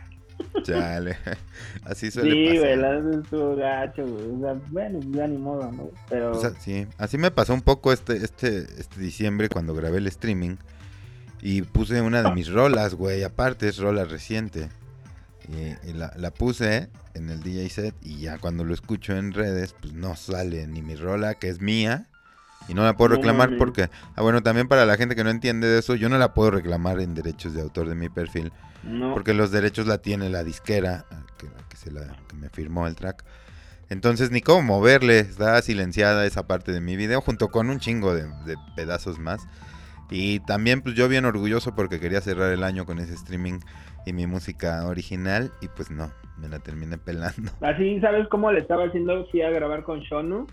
Chale, 0.64 1.16
así 1.85 2.11
suele 2.11 2.31
sí, 2.31 2.37
pasar. 2.37 2.53
Sí, 2.53 2.59
güey, 2.59 2.77
la 2.77 3.16
estuvo 3.20 3.57
gacho, 3.57 4.07
güey. 4.07 4.31
O 4.31 4.41
sea, 4.41 4.61
bueno, 4.70 5.01
ya 5.11 5.27
ni 5.27 5.39
modo, 5.39 5.70
¿no? 5.70 5.91
Pero... 6.09 6.33
O 6.33 6.41
sea, 6.41 6.51
sí, 6.59 6.87
así 6.99 7.18
me 7.18 7.31
pasó 7.31 7.55
un 7.55 7.62
poco 7.62 7.93
este, 7.93 8.16
este, 8.16 8.59
este 8.59 9.01
diciembre 9.01 9.49
cuando 9.49 9.75
grabé 9.75 9.99
el 9.99 10.07
streaming. 10.07 10.57
Y 11.43 11.62
puse 11.62 12.01
una 12.01 12.22
de 12.22 12.33
mis 12.33 12.51
rolas, 12.51 12.95
güey. 12.95 13.22
Aparte, 13.22 13.68
es 13.68 13.77
rola 13.77 14.05
reciente. 14.05 14.70
Y, 15.49 15.92
la, 15.92 16.30
puse 16.30 16.88
en 17.14 17.30
el 17.30 17.42
DJ 17.42 17.68
set. 17.68 17.95
Y 18.03 18.20
ya 18.20 18.38
cuando 18.38 18.64
lo 18.64 18.74
escucho 18.74 19.16
en 19.16 19.32
redes, 19.32 19.74
pues 19.80 19.92
no 19.92 20.16
sale 20.16 20.66
ni 20.66 20.82
mi 20.82 20.95
rola, 20.97 21.34
que 21.34 21.49
es 21.49 21.61
mía. 21.61 22.09
Y 22.66 22.74
no 22.74 22.82
la 22.82 22.97
puedo 22.97 23.16
reclamar 23.16 23.59
porque. 23.59 23.90
Ah, 24.16 24.22
bueno, 24.22 24.42
también 24.42 24.68
para 24.68 24.86
la 24.86 24.97
gente 24.97 25.14
que 25.14 25.24
no 25.24 25.30
entiende 25.30 25.68
de 25.68 25.80
eso, 25.80 25.95
yo 25.97 26.09
no 26.09 26.16
la 26.16 26.32
puedo 26.32 26.51
reclamar 26.51 27.01
en 27.01 27.14
derechos 27.14 27.53
de 27.53 27.61
autor 27.61 27.88
de 27.88 27.95
mi 27.95 28.09
perfil. 28.09 28.53
Porque 29.14 29.32
los 29.32 29.51
derechos 29.51 29.86
la 29.86 29.99
tiene 29.99 30.28
la 30.28 30.45
disquera, 30.45 31.07
que, 31.38 31.47
que, 31.70 31.76
se 31.76 31.90
la, 31.90 32.16
que 32.28 32.36
me 32.36 32.51
firmó 32.51 32.86
el 32.86 32.95
track. 32.95 33.24
Entonces, 33.88 34.30
ni 34.30 34.40
cómo 34.40 34.62
moverle. 34.62 35.20
Está 35.20 35.61
silenciada 35.62 36.26
esa 36.26 36.47
parte 36.47 36.72
de 36.72 36.80
mi 36.80 36.97
video, 36.97 37.20
junto 37.20 37.49
con 37.49 37.70
un 37.70 37.80
chingo 37.80 38.14
de, 38.14 38.24
de 38.45 38.57
pedazos 38.76 39.18
más. 39.18 39.42
Y 40.11 40.40
también 40.40 40.82
pues 40.82 40.95
yo 40.95 41.09
bien 41.09 41.24
orgulloso 41.24 41.74
porque 41.74 41.99
quería 41.99 42.20
cerrar 42.20 42.53
el 42.53 42.62
año 42.62 42.84
con 42.86 42.99
ese 42.99 43.14
streaming 43.14 43.61
y 44.07 44.12
mi 44.12 44.26
música 44.26 44.86
original 44.86 45.50
y 45.61 45.68
pues 45.68 45.90
no, 45.90 46.11
me 46.38 46.48
la 46.48 46.59
terminé 46.59 46.98
pelando. 46.98 47.52
Así, 47.61 48.00
¿sabes 48.00 48.28
cómo 48.28 48.52
le 48.52 48.61
estaba 48.61 48.84
haciendo? 48.84 49.26
Fui 49.26 49.42
a 49.42 49.50
grabar 49.50 49.82
con 49.84 50.00
Shonu 50.00 50.46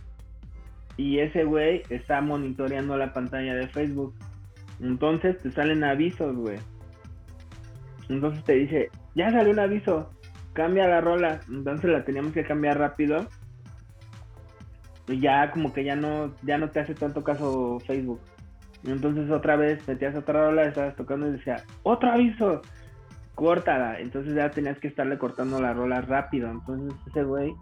y 0.98 1.20
ese 1.20 1.44
güey 1.44 1.84
está 1.90 2.22
monitoreando 2.22 2.98
la 2.98 3.14
pantalla 3.14 3.56
de 3.56 3.68
Facebook. 3.68 4.14
Entonces 4.80 5.38
te 5.40 5.52
salen 5.52 5.84
avisos, 5.84 6.36
güey. 6.36 6.58
Entonces 8.10 8.44
te 8.44 8.54
dice, 8.54 8.90
ya 9.16 9.32
salió 9.32 9.54
un 9.54 9.60
aviso, 9.60 10.12
cambia 10.54 10.88
la 10.88 11.02
rola. 11.02 11.42
Entonces 11.50 11.90
la 11.90 12.04
teníamos 12.04 12.34
que 12.34 12.44
cambiar 12.44 12.78
rápido. 12.80 13.28
Y 15.08 15.20
ya 15.20 15.52
como 15.52 15.74
que 15.74 15.84
ya 15.84 15.96
no, 15.96 16.34
ya 16.44 16.58
no 16.58 16.70
te 16.70 16.80
hace 16.80 16.94
tanto 16.94 17.24
caso 17.24 17.80
Facebook. 17.86 18.22
Entonces 18.84 19.30
otra 19.30 19.56
vez 19.56 19.88
metías 19.88 20.16
otra 20.16 20.46
rola, 20.46 20.64
estabas 20.64 20.96
tocando 20.96 21.28
y 21.28 21.34
decía, 21.34 21.64
otro 21.84 22.12
aviso, 22.12 22.62
córtala. 23.36 24.00
Entonces 24.00 24.34
ya 24.36 24.52
tenías 24.52 24.78
que 24.80 24.88
estarle 24.88 25.18
cortando 25.18 25.62
la 25.62 25.74
rola 25.74 26.02
rápido. 26.02 26.50
Entonces 26.50 26.94
ese 27.08 27.24
güey 27.24 27.54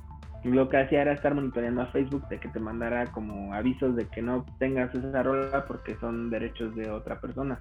lo 0.43 0.70
que 0.70 0.78
hacía 0.78 1.01
era 1.01 1.13
estar 1.13 1.36
monitoreando 1.36 1.82
a 1.82 1.88
Facebook 1.88 2.28
de 2.30 2.39
que 2.39 2.47
te 2.47 2.59
mandara 2.59 3.07
como 3.07 3.53
avisos 3.53 3.95
de 3.95 4.05
que 4.07 4.22
no 4.22 4.45
tengas 4.57 4.93
esa 4.95 5.22
rola 5.22 5.65
porque 5.65 5.95
son 5.97 6.30
derechos 6.30 6.76
de 6.76 6.89
otra 6.89 7.20
persona. 7.20 7.59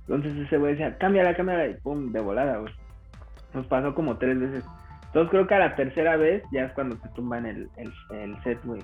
Entonces 0.00 0.36
ese 0.36 0.58
güey 0.58 0.72
decía, 0.72 0.98
cámbiala, 0.98 1.34
cámbiala, 1.34 1.66
y 1.66 1.74
pum, 1.74 2.12
de 2.12 2.20
volada, 2.20 2.58
güey. 2.58 2.72
Nos 3.54 3.66
pasó 3.66 3.94
como 3.94 4.18
tres 4.18 4.38
veces. 4.38 4.64
Entonces 5.06 5.30
creo 5.30 5.46
que 5.46 5.54
a 5.54 5.58
la 5.58 5.74
tercera 5.74 6.16
vez 6.16 6.42
ya 6.52 6.64
es 6.64 6.72
cuando 6.72 6.96
te 6.96 7.08
tumban 7.10 7.46
el, 7.46 7.68
el, 7.76 7.92
el 8.10 8.42
set, 8.42 8.62
güey. 8.64 8.82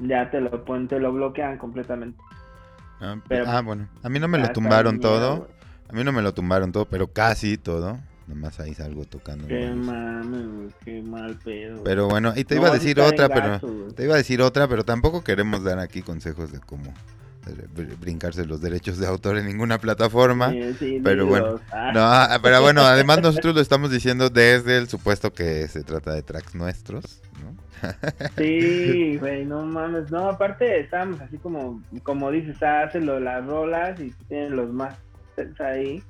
Ya 0.00 0.30
te 0.30 0.40
lo, 0.40 0.50
te 0.88 0.98
lo 0.98 1.12
bloquean 1.12 1.58
completamente. 1.58 2.18
Ah, 3.00 3.16
ah, 3.46 3.62
bueno. 3.62 3.86
A 4.02 4.08
mí 4.08 4.18
no 4.18 4.28
me 4.28 4.38
lo 4.38 4.48
tumbaron 4.48 5.00
todo. 5.00 5.48
A 5.88 5.92
mí 5.92 6.04
no 6.04 6.12
me 6.12 6.22
lo 6.22 6.34
tumbaron 6.34 6.72
todo, 6.72 6.86
pero 6.86 7.08
casi 7.08 7.58
todo. 7.58 7.98
Nomás 8.26 8.58
ahí 8.58 8.74
salgo 8.74 9.04
tocando. 9.04 9.46
Qué 9.46 9.70
mames, 9.70 10.74
qué 10.84 11.00
mal 11.00 11.38
pedo. 11.44 11.84
Pero 11.84 12.08
bueno, 12.08 12.32
y 12.34 12.44
te 12.44 12.56
iba 12.56 12.68
a 12.68 12.72
decir 12.72 13.00
otra, 13.00 13.28
pero 13.28 13.60
te 13.92 14.02
iba 14.02 14.14
a 14.14 14.16
decir 14.18 14.42
otra, 14.42 14.66
pero 14.66 14.84
tampoco 14.84 15.22
queremos 15.22 15.62
dar 15.62 15.78
aquí 15.78 16.02
consejos 16.02 16.50
de 16.50 16.58
cómo 16.58 16.92
brincarse 18.00 18.44
los 18.44 18.60
derechos 18.60 18.98
de 18.98 19.06
autor 19.06 19.38
en 19.38 19.46
ninguna 19.46 19.78
plataforma. 19.78 20.52
pero 21.02 21.26
bueno, 21.26 21.60
ah. 21.72 21.92
no, 22.34 22.42
pero 22.42 22.60
bueno, 22.62 22.80
además 22.84 23.22
nosotros 23.22 23.54
lo 23.54 23.60
estamos 23.60 23.90
diciendo 23.90 24.30
desde 24.30 24.78
el 24.78 24.88
supuesto 24.88 25.32
que 25.32 25.68
se 25.68 25.82
trata 25.84 26.12
de 26.12 26.22
tracks 26.22 26.54
nuestros, 26.54 27.22
¿no? 27.42 27.54
Sí, 28.36 29.18
güey, 29.18 29.44
no 29.44 29.62
mames. 29.64 30.10
No, 30.10 30.30
aparte 30.30 30.80
estamos 30.80 31.20
así 31.20 31.36
como, 31.38 31.82
como 32.02 32.30
dices, 32.30 32.60
hacen 32.62 33.06
lo, 33.06 33.20
las 33.20 33.44
rolas 33.46 34.00
y 34.00 34.10
tienen 34.28 34.56
los 34.56 34.72
más 34.72 34.96
ahí. 35.60 36.02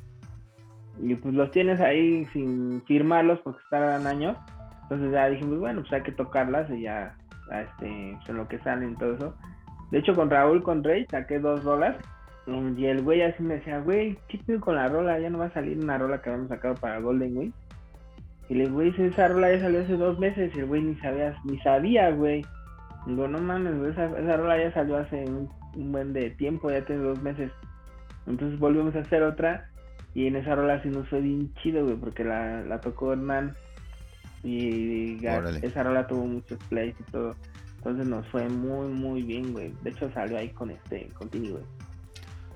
Y 1.01 1.15
pues 1.15 1.35
los 1.35 1.51
tienes 1.51 1.81
ahí 1.81 2.25
sin 2.33 2.83
firmarlos 2.87 3.41
porque 3.41 3.61
estarán 3.63 4.07
años. 4.07 4.37
Entonces 4.83 5.13
ya 5.13 5.29
dijimos, 5.29 5.59
bueno, 5.59 5.81
pues 5.81 5.93
hay 5.93 6.03
que 6.03 6.13
tocarlas 6.13 6.71
y 6.71 6.83
ya, 6.83 7.17
este, 7.53 8.19
son 8.25 8.37
lo 8.37 8.49
que 8.49 8.59
salen 8.61 8.97
todo 8.97 9.15
eso. 9.15 9.35
De 9.91 9.99
hecho, 9.99 10.15
con 10.15 10.31
Raúl, 10.31 10.63
con 10.63 10.83
Rey, 10.83 11.07
saqué 11.11 11.39
dos 11.39 11.65
rolas. 11.65 11.97
Y 12.47 12.87
el 12.87 13.03
güey 13.03 13.23
así 13.23 13.43
me 13.43 13.55
decía, 13.55 13.81
güey, 13.81 14.17
¿qué 14.29 14.39
pido 14.39 14.61
con 14.61 14.77
la 14.77 14.89
rola? 14.89 15.19
Ya 15.19 15.31
no 15.31 15.39
va 15.39 15.47
a 15.47 15.53
salir 15.53 15.79
una 15.79 15.99
rola 15.99 16.23
que 16.23 16.31
habíamos 16.31 16.49
sacado 16.49 16.75
para 16.77 17.01
Golden 17.01 17.37
Week. 17.37 17.53
Y 18.49 18.55
le 18.55 18.69
güey, 18.69 18.95
esa 18.97 19.29
rola 19.29 19.53
ya 19.53 19.61
salió 19.61 19.81
hace 19.81 19.97
dos 19.97 20.19
meses 20.19 20.53
y 20.55 20.61
el 20.61 20.67
güey 20.67 20.83
ni 20.83 20.95
sabía, 20.97 21.35
ni 21.45 21.59
sabía, 21.61 22.11
güey. 22.11 22.45
Digo, 23.07 23.27
no 23.27 23.39
mames, 23.39 23.75
esa, 23.93 24.37
rola 24.37 24.59
ya 24.59 24.73
salió 24.73 24.99
hace 24.99 25.25
un, 25.25 25.49
buen 25.93 26.13
de 26.13 26.31
tiempo, 26.31 26.71
ya 26.71 26.85
tiene 26.85 27.03
dos 27.03 27.21
meses. 27.23 27.51
Entonces 28.27 28.59
volvimos 28.59 28.95
a 28.97 29.01
hacer 29.01 29.23
otra 29.23 29.71
y 30.15 30.27
en 30.27 30.37
esa 30.37 30.55
rola 30.55 30.83
sí 30.83 30.89
nos 30.89 31.09
fue 31.09 31.21
bien 31.21 31.53
chido, 31.63 31.85
güey, 31.85 31.97
porque 31.97 32.25
la, 32.25 32.63
la 32.63 32.81
tocó 32.81 33.13
Hernán 33.13 33.53
y, 34.43 35.25
esa 35.63 35.83
rola 35.83 36.07
tuvo 36.07 36.27
muchos 36.27 36.59
plays 36.69 36.95
y 37.01 37.11
todo. 37.11 37.35
Entonces 37.79 38.07
nos 38.07 38.27
fue 38.29 38.49
muy, 38.49 38.89
muy 38.89 39.23
bien, 39.23 39.53
güey. 39.53 39.73
De 39.83 39.91
hecho 39.91 40.11
salió 40.13 40.39
ahí 40.39 40.49
con 40.51 40.71
este, 40.71 41.09
con 41.15 41.29
Tini, 41.29 41.51
güey. 41.51 41.65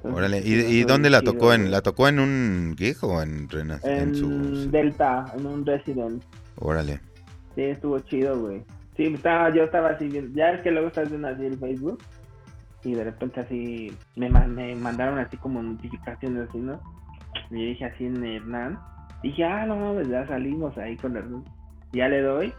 Órale, 0.02 0.40
¿y, 0.42 0.82
dónde 0.84 1.10
la 1.10 1.20
tocó? 1.20 1.52
en 1.52 1.70
¿La 1.70 1.82
tocó 1.82 2.08
en 2.08 2.20
un 2.20 2.74
gig 2.78 2.96
o 3.02 3.20
en, 3.20 3.48
en, 3.82 4.70
Delta, 4.70 5.26
en 5.36 5.44
un 5.44 5.66
Resident. 5.66 6.24
Órale. 6.56 7.00
Sí, 7.54 7.62
estuvo 7.62 7.98
chido, 8.00 8.40
güey. 8.40 8.62
Sí, 8.96 9.04
estaba, 9.04 9.54
yo 9.54 9.64
estaba 9.64 9.90
así 9.90 10.08
viendo, 10.08 10.34
ya 10.34 10.52
es 10.52 10.62
que 10.62 10.70
luego 10.70 10.88
estás 10.88 11.10
viendo 11.10 11.28
así 11.28 11.44
el 11.44 11.58
Facebook 11.58 12.02
y 12.82 12.94
de 12.94 13.04
repente 13.04 13.40
así 13.40 13.96
me, 14.16 14.30
me 14.30 14.74
mandaron 14.74 15.18
así 15.18 15.36
como 15.36 15.62
notificaciones 15.62 16.48
así, 16.48 16.58
¿no? 16.58 16.80
Y 17.50 17.66
dije 17.66 17.84
así 17.84 18.06
en 18.06 18.24
Hernán, 18.24 18.78
dije, 19.22 19.44
ah, 19.44 19.66
no 19.66 19.94
pues 19.94 20.08
ya 20.08 20.26
salimos 20.26 20.76
ahí 20.78 20.96
con 20.96 21.16
Hernán. 21.16 21.44
Ya 21.92 22.08
le 22.08 22.22
doy, 22.22 22.52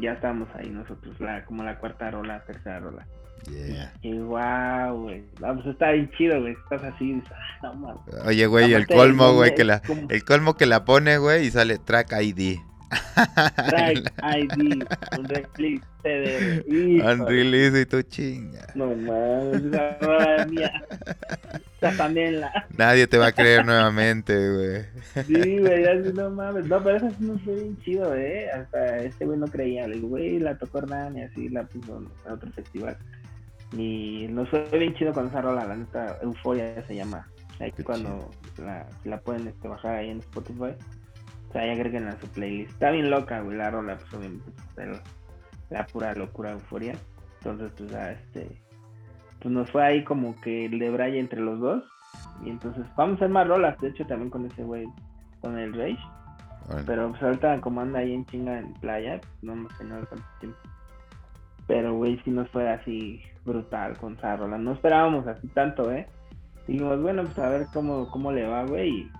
ya 0.00 0.12
estamos 0.12 0.48
ahí 0.54 0.68
nosotros, 0.70 1.18
la, 1.20 1.44
como 1.44 1.62
la 1.62 1.78
cuarta 1.78 2.10
rola, 2.10 2.42
tercera 2.44 2.80
rola. 2.80 3.06
Yeah. 3.50 3.92
Y 4.02 4.18
wow, 4.18 5.02
güey. 5.02 5.24
Vamos, 5.40 5.64
pues 5.64 5.74
está 5.74 5.90
bien 5.90 6.10
chido, 6.16 6.40
güey. 6.40 6.52
Estás 6.52 6.84
así, 6.84 7.20
ah, 7.62 7.72
no 7.74 8.04
Oye, 8.24 8.46
güey, 8.46 8.72
el 8.72 8.86
colmo, 8.86 9.32
güey, 9.34 9.54
que 9.54 9.64
la, 9.64 9.82
el 10.08 10.24
colmo 10.24 10.54
que 10.54 10.66
la 10.66 10.84
pone, 10.84 11.18
güey, 11.18 11.46
y 11.46 11.50
sale 11.50 11.78
track 11.78 12.12
ID. 12.20 12.60
ID, 14.36 14.84
un 15.18 15.24
release 15.24 15.84
CD. 16.02 16.64
Un 16.68 17.26
release 17.26 17.80
y 17.80 17.86
tu 17.86 18.02
chinga. 18.02 18.66
No 18.74 18.94
mames, 18.94 19.64
esa 19.64 20.46
mía. 20.46 20.72
también 21.96 22.40
la. 22.40 22.66
Nadie 22.76 23.06
te 23.06 23.18
va 23.18 23.28
a 23.28 23.32
creer 23.32 23.64
nuevamente, 23.64 24.34
güey. 24.34 25.24
Sí, 25.26 25.58
güey, 25.58 25.84
así 25.86 26.12
no 26.12 26.30
mames. 26.30 26.66
No, 26.66 26.82
pero 26.82 26.96
eso 26.96 27.10
sí 27.10 27.16
no 27.20 27.38
fue 27.40 27.54
bien 27.54 27.78
chido, 27.78 28.14
eh. 28.14 28.50
Hasta 28.50 28.98
este 28.98 29.24
güey 29.24 29.38
no 29.38 29.46
creía. 29.46 29.86
Le 29.88 29.96
digo, 29.96 30.08
güey, 30.08 30.38
la 30.38 30.56
tocó 30.56 30.78
Hernán 30.78 31.16
y 31.16 31.22
así 31.22 31.48
la 31.48 31.64
puso 31.64 31.98
en 31.98 32.32
otro 32.32 32.50
festival. 32.52 32.96
Y 33.76 34.26
nos 34.28 34.48
fue 34.50 34.66
bien 34.72 34.94
chido 34.94 35.12
con 35.12 35.28
esa 35.28 35.40
rola, 35.40 35.64
la 35.64 35.76
neta, 35.76 36.18
Euforia 36.22 36.84
se 36.86 36.94
llama. 36.94 37.26
Ahí 37.58 37.72
cuando 37.84 38.30
la, 38.58 38.86
la, 39.04 39.20
pueden 39.20 39.46
este, 39.46 39.68
bajar 39.68 39.96
ahí 39.96 40.10
en 40.10 40.18
Spotify, 40.18 40.74
o 41.52 41.54
sea, 41.54 41.62
ahí 41.64 41.70
agreguen 41.70 42.08
a 42.08 42.18
su 42.18 42.26
playlist. 42.28 42.70
Está 42.70 42.90
bien 42.90 43.10
loca, 43.10 43.42
güey, 43.42 43.58
la 43.58 43.70
rola, 43.70 43.98
pues 43.98 44.14
obviamente, 44.14 44.50
pues, 44.74 45.02
la, 45.68 45.86
pura 45.86 46.14
locura 46.14 46.52
Euforia. 46.52 46.94
Entonces, 47.40 47.70
pues 47.76 47.90
ya, 47.90 48.12
este, 48.12 48.58
pues 49.38 49.52
nos 49.52 49.70
fue 49.70 49.84
ahí 49.84 50.02
como 50.02 50.34
que 50.40 50.64
el 50.64 50.78
de 50.78 50.88
Braille 50.88 51.20
entre 51.20 51.42
los 51.42 51.60
dos. 51.60 51.84
Y 52.42 52.48
entonces, 52.48 52.86
vamos 52.96 53.14
a 53.14 53.16
hacer 53.16 53.28
más 53.28 53.46
rolas, 53.46 53.78
de 53.82 53.88
hecho, 53.88 54.06
también 54.06 54.30
con 54.30 54.46
ese 54.46 54.64
güey, 54.64 54.86
con 55.42 55.58
el 55.58 55.74
Rage. 55.74 55.98
Pero 56.86 57.10
pues 57.10 57.22
ahorita 57.22 57.60
como 57.60 57.82
anda 57.82 57.98
ahí 57.98 58.14
en 58.14 58.24
chinga 58.24 58.58
en 58.58 58.72
playa, 58.74 59.20
no 59.42 59.52
hemos 59.52 59.76
tenido 59.76 59.98
tanto 60.06 60.24
tiempo. 60.40 60.58
Pero, 61.66 61.96
güey, 61.96 62.18
sí 62.24 62.30
nos 62.30 62.48
fue 62.48 62.70
así 62.70 63.20
brutal 63.44 63.98
con 63.98 64.14
esa 64.14 64.38
No 64.38 64.72
esperábamos 64.72 65.26
así 65.26 65.48
tanto, 65.48 65.92
¿eh? 65.92 66.08
Dijimos, 66.66 67.02
bueno, 67.02 67.24
pues 67.24 67.38
a 67.38 67.50
ver 67.50 67.66
cómo, 67.74 68.10
cómo 68.10 68.32
le 68.32 68.46
va, 68.46 68.64
güey. 68.64 68.88
Y 68.88 69.10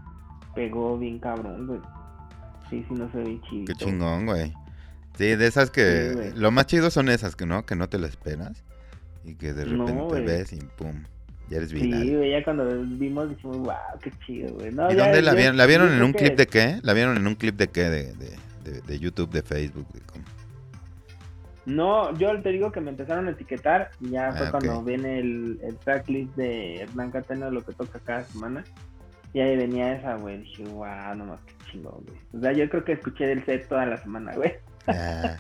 pegó 0.54 0.96
bien 0.96 1.18
cabrón, 1.18 1.66
güey. 1.66 1.80
Sí, 2.72 2.82
sí, 2.88 2.94
no 2.94 3.12
se 3.12 3.18
ve 3.18 3.38
chido. 3.50 3.66
Qué 3.66 3.74
chingón, 3.74 4.24
güey. 4.24 4.50
Sí, 5.18 5.36
de 5.36 5.46
esas 5.46 5.70
que... 5.70 6.32
lo 6.34 6.50
más 6.50 6.66
chido 6.66 6.90
son 6.90 7.10
esas 7.10 7.36
que 7.36 7.44
no, 7.44 7.66
que 7.66 7.76
no 7.76 7.90
te 7.90 7.98
lo 7.98 8.06
esperas. 8.06 8.64
Y 9.24 9.34
que 9.34 9.52
de 9.52 9.66
repente 9.66 10.02
te 10.10 10.20
ves 10.22 10.52
y 10.54 10.56
pum. 10.56 11.04
Ya 11.50 11.58
eres 11.58 11.70
viral. 11.70 12.02
Sí, 12.02 12.16
güey, 12.16 12.30
ya 12.30 12.42
cuando 12.42 12.64
vimos 12.82 13.28
dijimos, 13.28 13.58
wow, 13.58 13.74
qué 14.00 14.10
chido, 14.24 14.54
güey. 14.54 14.68
¿Y 14.68 14.94
dónde 14.94 15.20
la 15.20 15.34
vieron? 15.34 15.58
¿La 15.58 15.66
vieron 15.66 15.92
en 15.92 16.02
un 16.02 16.14
clip 16.14 16.34
de 16.34 16.46
qué? 16.46 16.78
¿La 16.82 16.94
vieron 16.94 17.18
en 17.18 17.26
un 17.26 17.34
clip 17.34 17.56
de 17.56 17.68
qué? 17.68 17.90
De, 17.90 18.14
de, 18.14 18.80
de, 18.80 18.98
YouTube, 18.98 19.30
de 19.30 19.42
Facebook, 19.42 19.86
de 19.92 20.00
cómo? 20.00 20.24
No, 21.66 22.16
yo 22.16 22.40
te 22.40 22.48
digo 22.48 22.72
que 22.72 22.80
me 22.80 22.90
empezaron 22.90 23.28
a 23.28 23.32
etiquetar 23.32 23.90
y 24.00 24.10
ya 24.10 24.32
fue 24.32 24.46
ah, 24.46 24.50
cuando 24.50 24.82
viene 24.82 25.18
el, 25.18 25.60
el 25.62 25.76
tracklist 25.76 26.34
de 26.36 26.80
Hernán 26.80 27.10
Catena, 27.10 27.50
lo 27.50 27.62
que 27.62 27.74
toca 27.74 27.98
cada 27.98 28.24
semana. 28.24 28.64
Y 29.32 29.40
ahí 29.40 29.56
venía 29.56 29.94
esa, 29.94 30.16
güey. 30.16 30.38
Dije, 30.38 30.64
wow, 30.64 31.14
nomás 31.16 31.40
qué 31.46 31.54
chingón, 31.70 32.04
güey. 32.06 32.18
O 32.34 32.40
sea, 32.40 32.52
yo 32.52 32.68
creo 32.68 32.84
que 32.84 32.92
escuché 32.92 33.32
el 33.32 33.44
set 33.44 33.68
toda 33.68 33.86
la 33.86 33.96
semana, 33.96 34.34
güey. 34.34 34.52
Ah. 34.86 35.36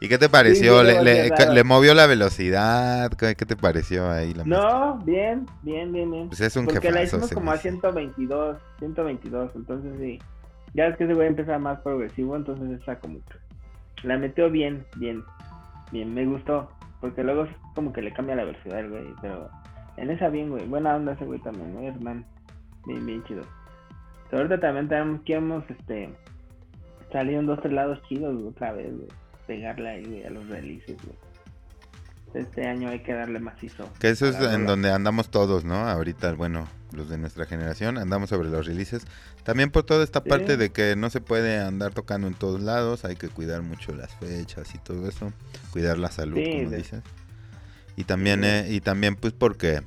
¿Y 0.00 0.08
qué 0.08 0.18
te 0.18 0.28
pareció? 0.28 0.82
¿Le, 0.82 1.02
le, 1.02 1.64
movió 1.64 1.94
la 1.94 2.06
velocidad? 2.06 3.10
¿Qué, 3.12 3.34
te 3.34 3.56
pareció 3.56 4.10
ahí? 4.10 4.34
La 4.34 4.44
no, 4.44 4.98
bien, 4.98 5.46
bien, 5.62 5.92
bien, 5.92 6.10
bien. 6.10 6.28
Pues 6.28 6.40
es 6.42 6.56
un 6.56 6.66
Porque 6.66 6.90
la 6.90 7.02
hicimos 7.02 7.30
como 7.32 7.50
a 7.50 7.56
122, 7.56 8.58
122, 8.78 9.50
entonces 9.56 9.92
sí. 9.98 10.18
Ya 10.74 10.88
es 10.88 10.96
que 10.98 11.04
ese 11.04 11.14
güey 11.14 11.28
empezar 11.28 11.58
más 11.58 11.80
progresivo, 11.80 12.36
entonces 12.36 12.82
esa 12.82 12.98
como 12.98 13.18
que 13.20 14.06
la 14.06 14.18
metió 14.18 14.50
bien, 14.50 14.84
bien 14.96 15.24
bien, 15.90 16.14
me 16.14 16.26
gustó. 16.26 16.68
Porque 17.00 17.22
luego 17.22 17.46
como 17.74 17.92
que 17.92 18.02
le 18.02 18.12
cambia 18.12 18.36
la 18.36 18.44
velocidad, 18.44 18.88
güey. 18.88 19.04
Pero 19.20 19.50
en 19.96 20.10
esa 20.10 20.28
bien, 20.28 20.50
güey. 20.50 20.66
Buena 20.66 20.96
onda 20.96 21.12
ese 21.12 21.24
güey 21.24 21.40
también, 21.40 21.74
¿no? 21.74 21.80
Hernán. 21.80 22.24
Bien, 22.86 23.04
bien 23.04 23.22
chido. 23.24 23.42
Pero 24.30 24.42
ahorita 24.42 24.60
también 24.60 24.88
tenemos 24.88 25.20
que 25.22 25.34
hemos, 25.34 25.64
este, 25.70 26.10
salido 27.12 27.40
en 27.40 27.46
dos 27.46 27.60
tres 27.60 27.74
lados 27.74 28.00
chidos, 28.08 28.34
otra 28.44 28.72
vez, 28.72 28.92
güey. 28.96 29.08
Pegarle 29.46 29.88
ahí, 29.88 30.04
güey, 30.04 30.24
a 30.24 30.30
los 30.30 30.48
releases, 30.48 30.96
güey. 31.02 31.16
Este 32.34 32.66
año 32.66 32.90
hay 32.90 33.00
que 33.00 33.14
darle 33.14 33.38
macizo. 33.38 33.88
Que 33.98 34.10
eso 34.10 34.26
es 34.26 34.36
en 34.36 34.66
donde 34.66 34.90
andamos 34.90 35.30
todos, 35.30 35.64
¿no? 35.64 35.88
Ahorita, 35.88 36.34
bueno, 36.34 36.68
los 36.92 37.08
de 37.08 37.16
nuestra 37.18 37.46
generación, 37.46 37.96
andamos 37.98 38.30
sobre 38.30 38.50
los 38.50 38.66
releases. 38.66 39.06
También 39.42 39.70
por 39.70 39.84
toda 39.84 40.04
esta 40.04 40.22
parte 40.22 40.56
de 40.56 40.70
que 40.70 40.96
no 40.96 41.08
se 41.08 41.20
puede 41.20 41.60
andar 41.60 41.94
tocando 41.94 42.26
en 42.26 42.34
todos 42.34 42.60
lados, 42.60 43.04
hay 43.04 43.16
que 43.16 43.28
cuidar 43.28 43.62
mucho 43.62 43.94
las 43.94 44.14
fechas 44.16 44.74
y 44.74 44.78
todo 44.78 45.08
eso, 45.08 45.32
cuidar 45.70 45.98
la 45.98 46.10
salud, 46.10 46.38
como 46.42 46.70
dices. 46.70 47.02
Y 47.96 48.04
también, 48.04 48.44
eh, 48.44 48.66
y 48.68 48.80
también 48.80 49.16
pues 49.16 49.32
porque 49.32 49.82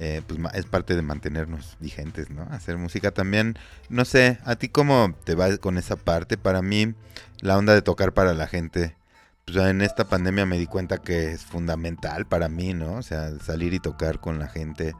eh, 0.00 0.22
pues 0.26 0.40
es 0.54 0.66
parte 0.66 0.96
de 0.96 1.02
mantenernos 1.02 1.76
vigentes, 1.78 2.30
¿no? 2.30 2.42
Hacer 2.50 2.78
música 2.78 3.12
también, 3.12 3.56
no 3.88 4.04
sé, 4.04 4.38
a 4.44 4.56
ti 4.56 4.68
cómo 4.68 5.14
te 5.24 5.34
va 5.34 5.56
con 5.58 5.78
esa 5.78 5.96
parte, 5.96 6.36
para 6.38 6.62
mí 6.62 6.94
la 7.40 7.56
onda 7.56 7.74
de 7.74 7.82
tocar 7.82 8.12
para 8.12 8.34
la 8.34 8.46
gente 8.46 8.96
pues 9.44 9.56
en 9.56 9.80
esta 9.82 10.04
pandemia 10.04 10.46
me 10.46 10.58
di 10.58 10.66
cuenta 10.66 10.98
que 10.98 11.32
es 11.32 11.44
fundamental 11.44 12.26
para 12.26 12.48
mí, 12.48 12.72
¿no? 12.74 12.94
O 12.94 13.02
sea, 13.02 13.38
salir 13.40 13.74
y 13.74 13.80
tocar 13.80 14.20
con 14.20 14.38
la 14.38 14.48
gente 14.48 14.94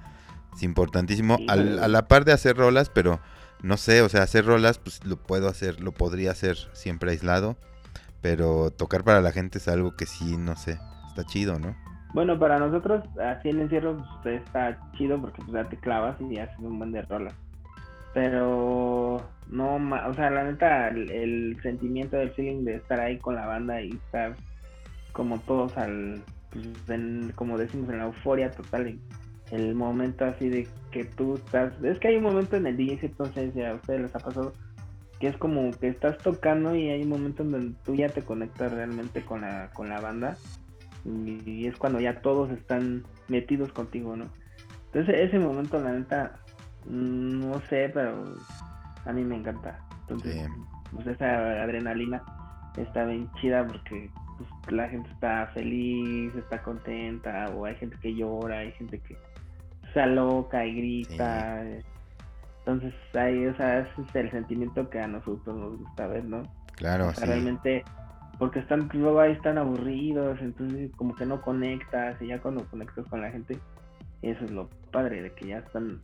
es 0.55 0.63
importantísimo. 0.63 1.39
a 1.49 1.57
la 1.57 2.09
par 2.09 2.25
de 2.25 2.33
hacer 2.33 2.57
rolas, 2.57 2.91
pero 2.91 3.21
no 3.63 3.77
sé, 3.77 4.03
o 4.03 4.09
sea, 4.09 4.23
hacer 4.23 4.45
rolas, 4.47 4.79
pues 4.79 5.05
lo 5.05 5.17
puedo 5.17 5.49
hacer, 5.49 5.81
lo 5.81 5.93
podría 5.93 6.33
hacer 6.33 6.57
siempre 6.73 7.13
aislado. 7.13 7.57
Pero 8.21 8.71
tocar 8.71 9.03
para 9.05 9.23
la 9.23 9.33
gente 9.33 9.59
es 9.59 9.69
algo 9.69 9.97
que 9.97 10.07
sí, 10.07 10.37
no 10.37 10.57
sé, 10.57 10.79
está 11.09 11.25
chido, 11.25 11.59
¿no? 11.59 11.75
Bueno, 12.13 12.39
para 12.39 12.59
nosotros, 12.59 13.05
así 13.21 13.51
en 13.51 13.61
encierro, 13.61 14.05
pues, 14.23 14.43
está 14.43 14.79
chido 14.97 15.21
porque 15.21 15.43
pues 15.43 15.53
ya 15.53 15.69
te 15.69 15.77
clavas 15.77 16.21
y 16.21 16.39
haces 16.39 16.59
un 16.59 16.79
buen 16.79 16.93
de 16.93 17.03
rolas. 17.03 17.35
Pero 18.13 19.23
no, 19.49 19.77
o 19.77 20.15
sea, 20.15 20.31
la 20.31 20.45
neta, 20.45 20.89
el, 20.89 21.57
sentimiento 21.63 22.17
del 22.17 22.31
feeling 22.31 22.65
de 22.65 22.77
estar 22.77 22.99
ahí 22.99 23.19
con 23.19 23.37
la 23.37 23.47
banda 23.47 23.81
y 23.81 23.91
estar 23.91 24.35
como 25.13 25.39
todos 25.41 25.77
al, 25.77 26.21
pues, 26.51 27.33
como 27.37 27.57
decimos, 27.57 27.89
en 27.91 27.99
la 27.99 28.07
euforia 28.07 28.51
total, 28.51 28.99
el 29.53 29.75
momento 29.75 30.25
así 30.25 30.49
de 30.49 30.67
que 30.91 31.05
tú 31.05 31.35
estás, 31.35 31.73
es 31.85 31.99
que 32.01 32.09
hay 32.09 32.17
un 32.17 32.25
momento 32.25 32.57
en 32.57 32.67
el 32.67 32.77
DJ 32.77 32.99
entonces 33.03 33.57
a 33.57 33.75
ustedes 33.75 34.01
les 34.01 34.15
ha 34.15 34.21
pasado 34.21 34.53
que 35.19 35.29
es 35.29 35.37
como 35.37 35.71
que 35.73 35.89
estás 35.89 36.17
tocando 36.19 36.75
y 36.75 36.89
hay 36.89 37.03
un 37.03 37.11
momento 37.11 37.43
en 37.43 37.51
donde 37.51 37.75
tú 37.85 37.95
ya 37.95 38.09
te 38.09 38.23
conectas 38.23 38.73
realmente 38.73 39.23
con 39.23 39.43
la, 39.43 39.71
con 39.75 39.89
la 39.89 40.01
banda 40.01 40.37
y, 41.05 41.67
es 41.67 41.77
cuando 41.77 42.01
ya 42.01 42.21
todos 42.21 42.51
están 42.51 43.05
metidos 43.29 43.73
contigo, 43.73 44.17
¿no? 44.17 44.27
Entonces 44.87 45.15
ese 45.21 45.39
momento 45.39 45.81
la 45.81 45.93
neta, 45.93 46.41
mm, 46.87 47.49
no 47.49 47.61
sé, 47.69 47.91
pero 47.93 48.25
a 49.05 49.13
mí 49.13 49.25
me 49.25 49.37
encanta. 49.37 49.79
Entonces, 50.03 50.49
pues 50.93 51.07
esa 51.07 51.63
adrenalina 51.63 52.23
está 52.77 53.05
bien 53.05 53.31
chida 53.41 53.67
porque 53.67 54.11
pues, 54.39 54.73
la 54.73 54.89
gente 54.89 55.11
está 55.11 55.47
feliz, 55.55 56.35
está 56.35 56.63
contenta, 56.63 57.51
o 57.51 57.65
hay 57.65 57.77
gente 57.77 57.97
que 58.01 58.15
llora, 58.15 58.59
hay 58.59 58.73
gente 58.73 58.99
que 59.01 59.17
está 59.87 60.07
loca 60.07 60.65
y 60.65 60.75
grita. 60.75 61.63
Entonces, 62.61 62.95
ahí, 63.15 63.47
o 63.47 63.57
sea, 63.57 63.81
ese 63.81 64.03
es 64.03 64.15
el 64.15 64.31
sentimiento 64.31 64.89
que 64.91 65.01
a 65.01 65.07
nosotros 65.07 65.57
nos 65.57 65.79
gusta 65.79 66.07
ver, 66.07 66.25
¿no? 66.25 66.43
Claro, 66.77 67.13
Realmente 67.21 67.85
porque 68.41 68.59
están 68.59 68.88
luego 68.95 69.20
ahí 69.20 69.32
están 69.32 69.59
aburridos, 69.59 70.38
entonces 70.41 70.91
como 70.97 71.14
que 71.14 71.26
no 71.26 71.43
conectas 71.43 72.20
y 72.22 72.28
ya 72.28 72.41
cuando 72.41 72.64
conectas 72.64 73.05
con 73.07 73.20
la 73.20 73.30
gente, 73.30 73.59
eso 74.22 74.45
es 74.47 74.51
lo 74.51 74.70
padre 74.91 75.20
de 75.20 75.30
que 75.32 75.49
ya 75.49 75.59
están 75.59 76.01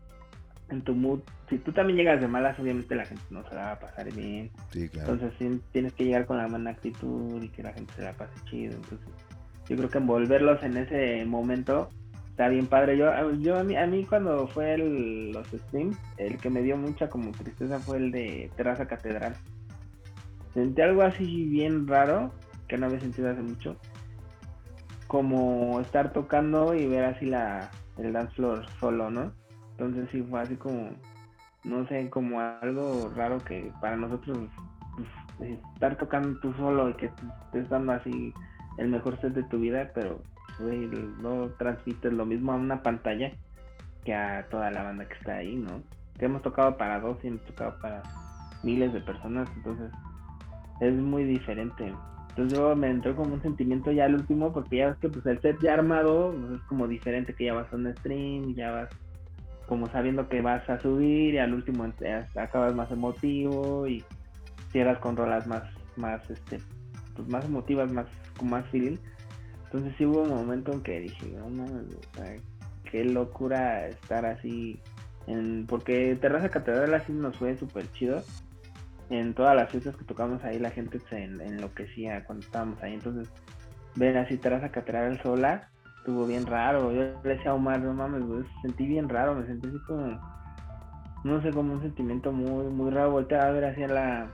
en 0.69 0.83
tu 0.83 0.95
mood. 0.95 1.21
Si 1.49 1.57
tú 1.57 1.73
también 1.73 1.97
llegas 1.97 2.21
de 2.21 2.29
malas, 2.29 2.59
obviamente 2.61 2.95
la 2.95 3.07
gente 3.07 3.23
no 3.31 3.43
se 3.49 3.55
la 3.55 3.63
va 3.63 3.73
a 3.73 3.81
pasar 3.81 4.13
bien. 4.13 4.51
Sí, 4.71 4.87
claro. 4.91 5.15
Entonces 5.15 5.39
sí, 5.39 5.63
tienes 5.73 5.95
que 5.95 6.05
llegar 6.05 6.27
con 6.27 6.37
la 6.37 6.47
buena 6.47 6.73
actitud 6.73 7.43
y 7.43 7.49
que 7.49 7.63
la 7.63 7.73
gente 7.73 7.91
se 7.95 8.03
la 8.03 8.13
pase 8.13 8.39
chido. 8.51 8.75
Entonces 8.75 9.09
yo 9.67 9.77
creo 9.79 9.89
que 9.89 9.99
envolverlos 9.99 10.63
en 10.63 10.77
ese 10.77 11.25
momento 11.25 11.89
está 12.29 12.49
bien 12.49 12.67
padre. 12.67 12.99
Yo, 12.99 13.33
yo 13.37 13.59
a, 13.59 13.65
mí, 13.65 13.77
a 13.79 13.87
mí 13.87 14.05
cuando 14.05 14.47
fue 14.47 14.75
el, 14.75 15.33
los 15.33 15.47
streams, 15.49 15.97
el 16.19 16.37
que 16.37 16.51
me 16.51 16.61
dio 16.61 16.77
mucha 16.77 17.09
como 17.09 17.33
tristeza 17.33 17.81
fue 17.81 17.97
el 17.97 18.11
de 18.11 18.51
Terraza 18.59 18.87
Catedral. 18.87 19.35
Sentí 20.57 20.81
algo 20.81 21.03
así 21.03 21.45
bien 21.45 21.87
raro, 21.87 22.33
que 22.67 22.79
no 22.79 22.87
había 22.87 22.99
sentido 22.99 23.31
hace 23.31 23.43
mucho. 23.43 23.77
Como 25.07 25.79
estar 25.83 26.15
tocando 26.15 26.75
y 26.75 26.87
ver 26.87 27.05
así 27.05 27.27
la, 27.27 27.71
el 27.99 28.15
dance 28.15 28.35
floor 28.37 28.65
solo, 28.81 29.11
¿no? 29.11 29.33
Entonces 29.73 30.09
sí 30.11 30.23
fue 30.23 30.41
así 30.41 30.57
como, 30.57 30.93
no 31.65 31.87
sé, 31.89 32.09
como 32.09 32.41
algo 32.41 33.13
raro 33.15 33.45
que 33.45 33.71
para 33.83 33.99
nosotros 33.99 34.49
pues, 35.37 35.59
estar 35.75 35.99
tocando 35.99 36.41
tú 36.41 36.55
solo 36.55 36.89
y 36.89 36.95
que 36.95 37.11
estés 37.45 37.69
dando 37.69 37.93
así 37.93 38.33
el 38.79 38.89
mejor 38.89 39.21
set 39.21 39.35
de 39.35 39.43
tu 39.43 39.59
vida, 39.59 39.91
pero 39.95 40.23
no 41.21 41.51
transmites 41.59 42.15
lo 42.15 42.25
mismo 42.25 42.53
a 42.53 42.57
una 42.57 42.83
pantalla 42.83 43.31
que 44.07 44.15
a 44.15 44.49
toda 44.49 44.71
la 44.71 44.85
banda 44.85 45.07
que 45.07 45.19
está 45.19 45.37
ahí, 45.37 45.55
¿no? 45.55 45.83
Que 46.19 46.25
hemos 46.25 46.41
tocado 46.41 46.79
para 46.79 46.99
dos 46.99 47.19
y 47.23 47.29
hemos 47.29 47.43
tocado 47.43 47.79
para 47.83 48.03
miles 48.63 48.95
de 48.95 49.01
personas, 49.03 49.51
entonces 49.55 49.93
es 50.81 50.95
muy 50.95 51.25
diferente. 51.25 51.93
Entonces 52.31 52.59
yo 52.59 52.77
me 52.77 52.91
entró 52.91 53.17
como 53.17 53.35
un 53.35 53.43
sentimiento 53.43 53.91
ya 53.93 54.05
al 54.05 54.15
último, 54.15 54.53
porque 54.53 54.77
ya 54.77 54.89
ves 54.89 54.99
que 54.99 55.09
pues 55.09 55.25
el 55.27 55.41
set 55.41 55.59
ya 55.63 55.75
armado 55.75 56.35
pues, 56.39 56.61
es 56.61 56.67
como 56.67 56.87
diferente 56.87 57.35
que 57.35 57.47
ya 57.47 57.55
vas 57.55 57.73
a 57.73 57.77
un 57.77 57.95
stream, 57.97 58.55
ya 58.55 58.71
vas 58.71 58.89
como 59.67 59.87
sabiendo 59.89 60.29
que 60.29 60.41
vas 60.41 60.69
a 60.69 60.81
subir 60.81 61.35
y 61.35 61.39
al 61.39 61.55
último 61.55 61.91
acabas 62.37 62.75
más 62.75 62.91
emotivo 62.91 63.87
y 63.87 64.05
cierras 64.71 64.99
con 64.99 65.17
rolas 65.17 65.47
más, 65.47 65.65
más 65.97 66.29
este, 66.31 66.61
pues 67.15 67.29
más 67.29 67.45
emotivas, 67.45 67.91
más, 67.91 68.07
con 68.37 68.51
más 68.51 68.67
feeling. 68.71 68.97
Entonces 69.65 69.95
sí 69.99 70.07
hubo 70.07 70.23
un 70.23 70.31
momento 70.31 70.73
en 70.73 70.83
que 70.83 71.01
dije, 71.01 71.37
no 71.51 71.65
qué 72.91 73.05
locura 73.05 73.89
estar 73.89 74.25
así, 74.25 74.81
en, 75.27 75.67
porque 75.67 76.17
Terraza 76.21 76.51
Catedral 76.51 76.95
así 76.95 77.13
nos 77.13 77.37
fue 77.37 77.57
súper 77.57 77.91
chido. 77.93 78.23
En 79.11 79.35
todas 79.35 79.55
las 79.55 79.71
fiestas 79.71 79.97
que 79.97 80.05
tocamos 80.05 80.43
ahí 80.45 80.59
la 80.59 80.71
gente 80.71 80.99
se 81.09 81.25
enloquecía 81.25 82.25
cuando 82.25 82.45
estábamos 82.45 82.83
ahí. 82.83 82.95
Entonces 82.95 83.33
ver 83.95 84.19
así 84.19 84.37
Terraza 84.37 84.71
Catedral 84.71 85.21
sola 85.23 85.69
estuvo 85.99 86.27
bien 86.27 86.47
raro. 86.47 86.93
Yo 86.93 87.03
le 87.23 87.37
decía 87.37 87.51
a 87.51 87.55
Omar, 87.55 87.81
no 87.81 87.93
mames, 87.93 88.47
sentí 88.63 88.87
bien 88.87 89.09
raro, 89.09 89.35
me 89.35 89.47
sentí 89.47 89.69
así 89.69 89.79
como, 89.87 90.21
no 91.25 91.43
sé, 91.43 91.51
como 91.51 91.73
un 91.73 91.83
sentimiento 91.83 92.33
muy, 92.33 92.67
muy 92.67 92.91
raro. 92.91 93.11
Volteé 93.11 93.39
a 93.39 93.51
ver 93.51 93.65
hacia 93.65 93.89
la, 93.89 94.29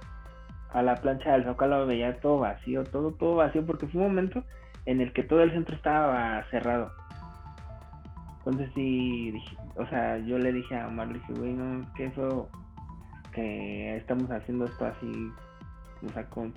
a 0.71 0.83
la 0.83 0.97
plancha 0.97 1.33
del 1.33 1.45
Zócalo, 1.45 1.87
veía 1.87 2.21
todo 2.21 2.39
vacío, 2.41 2.85
todo, 2.85 3.13
todo 3.13 3.37
vacío, 3.37 3.65
porque 3.65 3.87
fue 3.87 4.03
un 4.03 4.09
momento 4.09 4.45
en 4.85 5.01
el 5.01 5.13
que 5.15 5.23
todo 5.23 5.43
el 5.43 5.53
centro 5.53 5.75
estaba 5.75 6.45
cerrado. 6.51 6.93
Entonces 8.39 8.71
sí, 8.75 9.31
dije, 9.31 9.57
o 9.77 9.87
sea, 9.87 10.19
yo 10.19 10.39
le 10.39 10.53
dije 10.53 10.79
a 10.79 10.89
Omar, 10.89 11.09
le 11.09 11.15
dije, 11.15 11.33
güey, 11.33 11.53
no, 11.55 11.91
que 11.95 12.07
eso, 12.07 12.51
que 13.33 13.97
estamos 13.97 14.31
haciendo 14.31 14.67
esto 14.67 14.87
así, 14.87 15.31
o 16.07 16.13
sea, 16.13 16.25
con, 16.27 16.53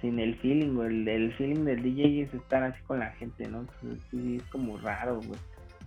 sin 0.00 0.18
el 0.18 0.36
feeling, 0.36 0.78
el, 0.80 1.08
el 1.08 1.32
feeling 1.34 1.64
del 1.64 1.82
DJ 1.82 2.22
es 2.22 2.34
estar 2.34 2.62
así 2.62 2.80
con 2.84 3.00
la 3.00 3.10
gente, 3.12 3.48
¿no? 3.48 3.60
Entonces, 3.60 3.98
sí, 4.10 4.36
es 4.36 4.42
como 4.44 4.78
raro, 4.78 5.16
güey. 5.16 5.38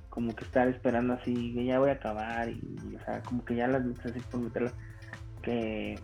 Como 0.09 0.35
que 0.35 0.43
estar 0.43 0.67
esperando 0.67 1.13
así, 1.13 1.53
que 1.53 1.65
ya 1.65 1.79
voy 1.79 1.89
a 1.89 1.93
acabar, 1.93 2.49
y, 2.49 2.95
o 2.99 3.05
sea, 3.05 3.21
como 3.21 3.45
que 3.45 3.55
ya 3.55 3.67
las 3.67 3.85
metes 3.85 4.07
así 4.07 4.19
por 4.31 4.41
meterlo, 4.41 4.71
que 5.41 5.97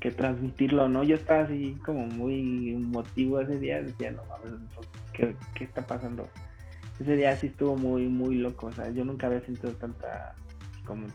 que 0.00 0.10
transmitirlo, 0.12 0.88
¿no? 0.88 1.02
Yo 1.02 1.16
estaba 1.16 1.42
así 1.42 1.76
como 1.84 2.06
muy 2.06 2.72
emotivo 2.74 3.40
ese 3.40 3.58
día, 3.58 3.82
decía, 3.82 4.12
no 4.12 4.22
mames, 4.26 4.60
¿qué, 5.12 5.34
¿qué, 5.54 5.64
está 5.64 5.84
pasando? 5.86 6.28
Ese 7.00 7.16
día 7.16 7.36
sí 7.36 7.48
estuvo 7.48 7.76
muy, 7.76 8.06
muy 8.06 8.36
loco, 8.36 8.66
o 8.66 8.72
sea, 8.72 8.90
yo 8.90 9.04
nunca 9.04 9.26
había 9.26 9.40
sentido 9.40 9.72
tanta, 9.74 10.34
como, 10.84 11.06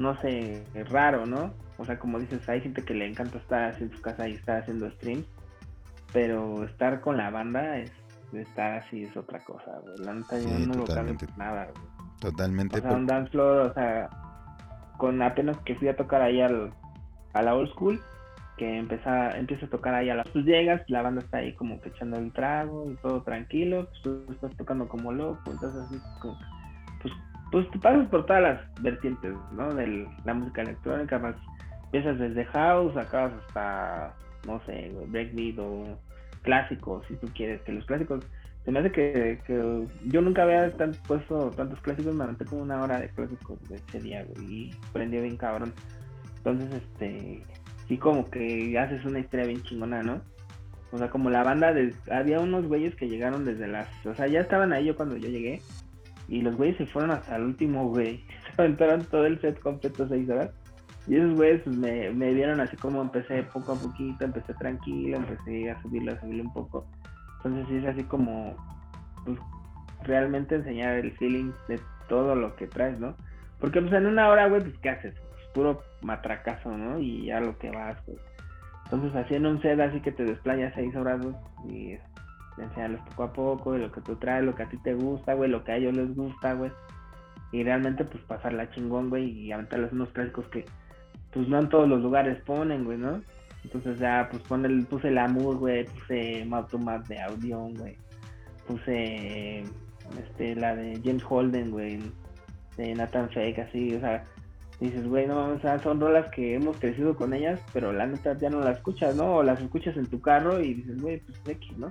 no 0.00 0.18
sé, 0.22 0.64
raro, 0.90 1.26
¿no? 1.26 1.52
O 1.76 1.84
sea, 1.84 1.98
como 1.98 2.18
dices, 2.18 2.48
hay 2.48 2.62
gente 2.62 2.82
que 2.82 2.94
le 2.94 3.06
encanta 3.06 3.38
estar 3.38 3.80
en 3.80 3.92
su 3.92 4.00
casa 4.00 4.26
y 4.26 4.32
estar 4.32 4.62
haciendo 4.62 4.90
streams, 4.92 5.26
pero 6.12 6.64
estar 6.64 7.00
con 7.02 7.18
la 7.18 7.30
banda 7.30 7.76
es, 7.76 7.92
estar 8.32 8.78
así 8.78 9.04
es 9.04 9.14
otra 9.14 9.38
cosa, 9.40 9.78
güey. 9.82 9.98
La 9.98 10.14
neta 10.14 10.38
yo 10.38 10.66
no 10.66 10.74
lo 10.74 10.84
cambio 10.86 11.16
nada, 11.36 11.66
güey. 11.66 11.86
Totalmente. 12.18 12.78
O 12.78 12.82
sea, 12.82 12.92
un 12.92 13.06
dance 13.06 13.30
floor, 13.30 13.70
o 13.70 13.74
sea, 13.74 14.08
con 14.96 15.20
apenas 15.20 15.58
que 15.58 15.74
fui 15.74 15.88
a 15.88 15.96
tocar 15.96 16.22
ahí 16.22 16.40
al 16.40 16.72
a 17.34 17.42
la 17.42 17.54
old 17.54 17.70
school, 17.70 18.00
que 18.56 18.78
empieza, 18.78 19.36
empieza 19.38 19.66
a 19.66 19.70
tocar 19.70 19.94
ahí 19.94 20.08
a 20.08 20.14
las 20.14 20.28
pues 20.30 20.46
llegas, 20.46 20.82
la 20.88 21.02
banda 21.02 21.20
está 21.20 21.38
ahí 21.38 21.54
como 21.54 21.80
que 21.80 21.90
echando 21.90 22.18
el 22.18 22.32
trago 22.32 22.90
y 22.90 22.96
todo 22.96 23.22
tranquilo, 23.22 23.86
pues 23.90 24.02
tú 24.02 24.32
estás 24.32 24.56
tocando 24.56 24.88
como 24.88 25.12
loco, 25.12 25.50
entonces 25.50 25.82
así 25.82 25.98
como, 26.20 26.38
pues, 27.50 27.70
te 27.70 27.78
pasas 27.78 28.08
por 28.08 28.26
todas 28.26 28.42
las 28.42 28.82
vertientes, 28.82 29.34
¿no? 29.52 29.74
De 29.74 30.06
la 30.24 30.34
música 30.34 30.62
electrónica, 30.62 31.18
más 31.18 31.36
empiezas 31.92 32.18
desde 32.18 32.44
house, 32.46 32.96
acabas 32.96 33.32
hasta, 33.46 34.14
no 34.46 34.60
sé, 34.64 34.92
breakbeat 35.08 35.58
o 35.58 35.98
clásicos, 36.42 37.04
si 37.08 37.16
tú 37.16 37.28
quieres, 37.34 37.60
que 37.62 37.72
los 37.72 37.84
clásicos, 37.84 38.24
se 38.64 38.70
me 38.70 38.78
hace 38.78 38.92
que, 38.92 39.40
que 39.46 39.86
yo 40.06 40.20
nunca 40.20 40.44
había 40.44 40.70
tan, 40.76 40.92
puesto 41.08 41.50
tantos 41.50 41.80
clásicos, 41.80 42.14
me 42.14 42.24
aventé 42.24 42.44
como 42.44 42.62
una 42.62 42.80
hora 42.80 43.00
de 43.00 43.08
clásicos 43.08 43.58
de 43.68 43.76
ese 43.76 44.00
día, 44.00 44.24
y 44.40 44.70
prendió 44.92 45.22
bien 45.22 45.36
cabrón. 45.36 45.72
Entonces, 46.36 46.72
este, 46.74 47.42
sí 47.88 47.98
como 47.98 48.30
que 48.30 48.78
haces 48.78 49.04
una 49.04 49.18
historia 49.18 49.46
bien 49.46 49.62
chingona, 49.64 50.02
¿no? 50.02 50.20
O 50.92 50.98
sea, 50.98 51.10
como 51.10 51.28
la 51.28 51.42
banda, 51.42 51.72
de, 51.72 51.92
había 52.10 52.38
unos 52.38 52.66
güeyes 52.66 52.94
que 52.94 53.08
llegaron 53.08 53.44
desde 53.44 53.66
las, 53.66 53.88
o 54.06 54.14
sea, 54.14 54.28
ya 54.28 54.40
estaban 54.40 54.72
ahí 54.72 54.86
yo 54.86 54.96
cuando 54.96 55.16
yo 55.16 55.28
llegué, 55.28 55.60
y 56.30 56.42
los 56.42 56.56
güeyes 56.56 56.78
se 56.78 56.86
fueron 56.86 57.10
hasta 57.10 57.36
el 57.36 57.42
último, 57.42 57.88
güey. 57.88 58.24
Se 58.56 58.62
aventaron 58.62 59.04
todo 59.04 59.26
el 59.26 59.40
set 59.40 59.58
completo 59.60 60.08
seis 60.08 60.30
horas. 60.30 60.50
Y 61.06 61.16
esos 61.16 61.34
güeyes 61.34 61.62
pues, 61.62 61.76
me, 61.76 62.10
me 62.10 62.32
vieron 62.32 62.60
así 62.60 62.76
como 62.76 63.02
empecé 63.02 63.42
poco 63.42 63.72
a 63.72 63.74
poquito, 63.76 64.24
empecé 64.24 64.54
tranquilo, 64.54 65.16
empecé 65.16 65.70
a 65.70 65.82
subirlo, 65.82 66.12
a 66.12 66.20
subirlo 66.20 66.44
un 66.44 66.52
poco. 66.52 66.86
Entonces 67.38 67.66
sí 67.68 67.76
es 67.78 67.86
así 67.86 68.04
como, 68.04 68.54
pues, 69.24 69.38
realmente 70.04 70.54
enseñar 70.54 70.94
el 70.98 71.10
feeling 71.12 71.50
de 71.68 71.80
todo 72.08 72.34
lo 72.36 72.54
que 72.54 72.68
traes, 72.68 72.98
¿no? 73.00 73.16
Porque 73.58 73.80
pues 73.80 73.92
en 73.92 74.06
una 74.06 74.28
hora, 74.28 74.48
güey, 74.48 74.62
pues 74.62 74.78
¿qué 74.78 74.90
haces? 74.90 75.14
puro 75.52 75.82
matracazo, 76.02 76.76
¿no? 76.76 77.00
Y 77.00 77.26
ya 77.26 77.40
lo 77.40 77.58
que 77.58 77.70
vas, 77.70 77.98
pues. 78.06 78.18
Entonces 78.84 79.14
haciendo 79.14 79.50
un 79.50 79.62
set 79.62 79.78
así 79.80 80.00
que 80.00 80.12
te 80.12 80.24
desplayas 80.24 80.72
seis 80.74 80.94
horas, 80.96 81.20
y 81.68 81.96
enseñarles 82.58 83.00
poco 83.10 83.22
a 83.22 83.32
poco 83.32 83.72
de 83.72 83.80
lo 83.80 83.92
que 83.92 84.00
tú 84.00 84.16
traes, 84.16 84.44
lo 84.44 84.54
que 84.54 84.62
a 84.62 84.68
ti 84.68 84.76
te 84.78 84.94
gusta, 84.94 85.34
güey, 85.34 85.50
lo 85.50 85.64
que 85.64 85.72
a 85.72 85.76
ellos 85.76 85.94
les 85.94 86.14
gusta, 86.14 86.54
güey. 86.54 86.70
Y 87.52 87.64
realmente 87.64 88.04
pues 88.04 88.22
pasarla 88.24 88.70
chingón, 88.70 89.10
güey, 89.10 89.28
y 89.28 89.52
aventarles 89.52 89.92
unos 89.92 90.10
clásicos 90.10 90.46
que 90.46 90.64
pues 91.32 91.48
no 91.48 91.58
en 91.58 91.68
todos 91.68 91.88
los 91.88 92.00
lugares 92.00 92.40
ponen, 92.42 92.84
güey, 92.84 92.98
¿no? 92.98 93.20
Entonces 93.64 93.98
ya 93.98 94.28
pues 94.30 94.42
pone 94.44 94.82
puse 94.84 95.08
el 95.08 95.18
Amur, 95.18 95.56
güey, 95.56 95.84
puse 95.84 96.44
Map 96.44 96.70
de 97.08 97.20
Audion, 97.22 97.74
güey. 97.74 97.96
Puse 98.66 99.64
este 100.18 100.54
la 100.56 100.74
de 100.74 101.00
James 101.04 101.24
Holden, 101.28 101.70
güey, 101.70 102.00
de 102.76 102.94
Nathan 102.94 103.30
Fake, 103.30 103.58
así, 103.58 103.94
o 103.94 104.00
sea, 104.00 104.24
dices, 104.80 105.06
güey, 105.06 105.26
no, 105.26 105.48
o 105.48 105.60
sea, 105.60 105.78
son 105.78 106.00
rolas 106.00 106.28
que 106.30 106.54
hemos 106.54 106.76
crecido 106.78 107.14
con 107.14 107.34
ellas, 107.34 107.60
pero 107.72 107.92
la 107.92 108.06
neta 108.06 108.36
ya 108.38 108.48
no 108.50 108.60
las 108.60 108.78
escuchas, 108.78 109.14
¿no? 109.14 109.36
O 109.36 109.42
las 109.42 109.60
escuchas 109.60 109.96
en 109.96 110.06
tu 110.06 110.20
carro 110.20 110.60
y 110.60 110.74
dices, 110.74 111.00
güey, 111.00 111.20
pues 111.20 111.40
X, 111.46 111.78
¿no? 111.78 111.90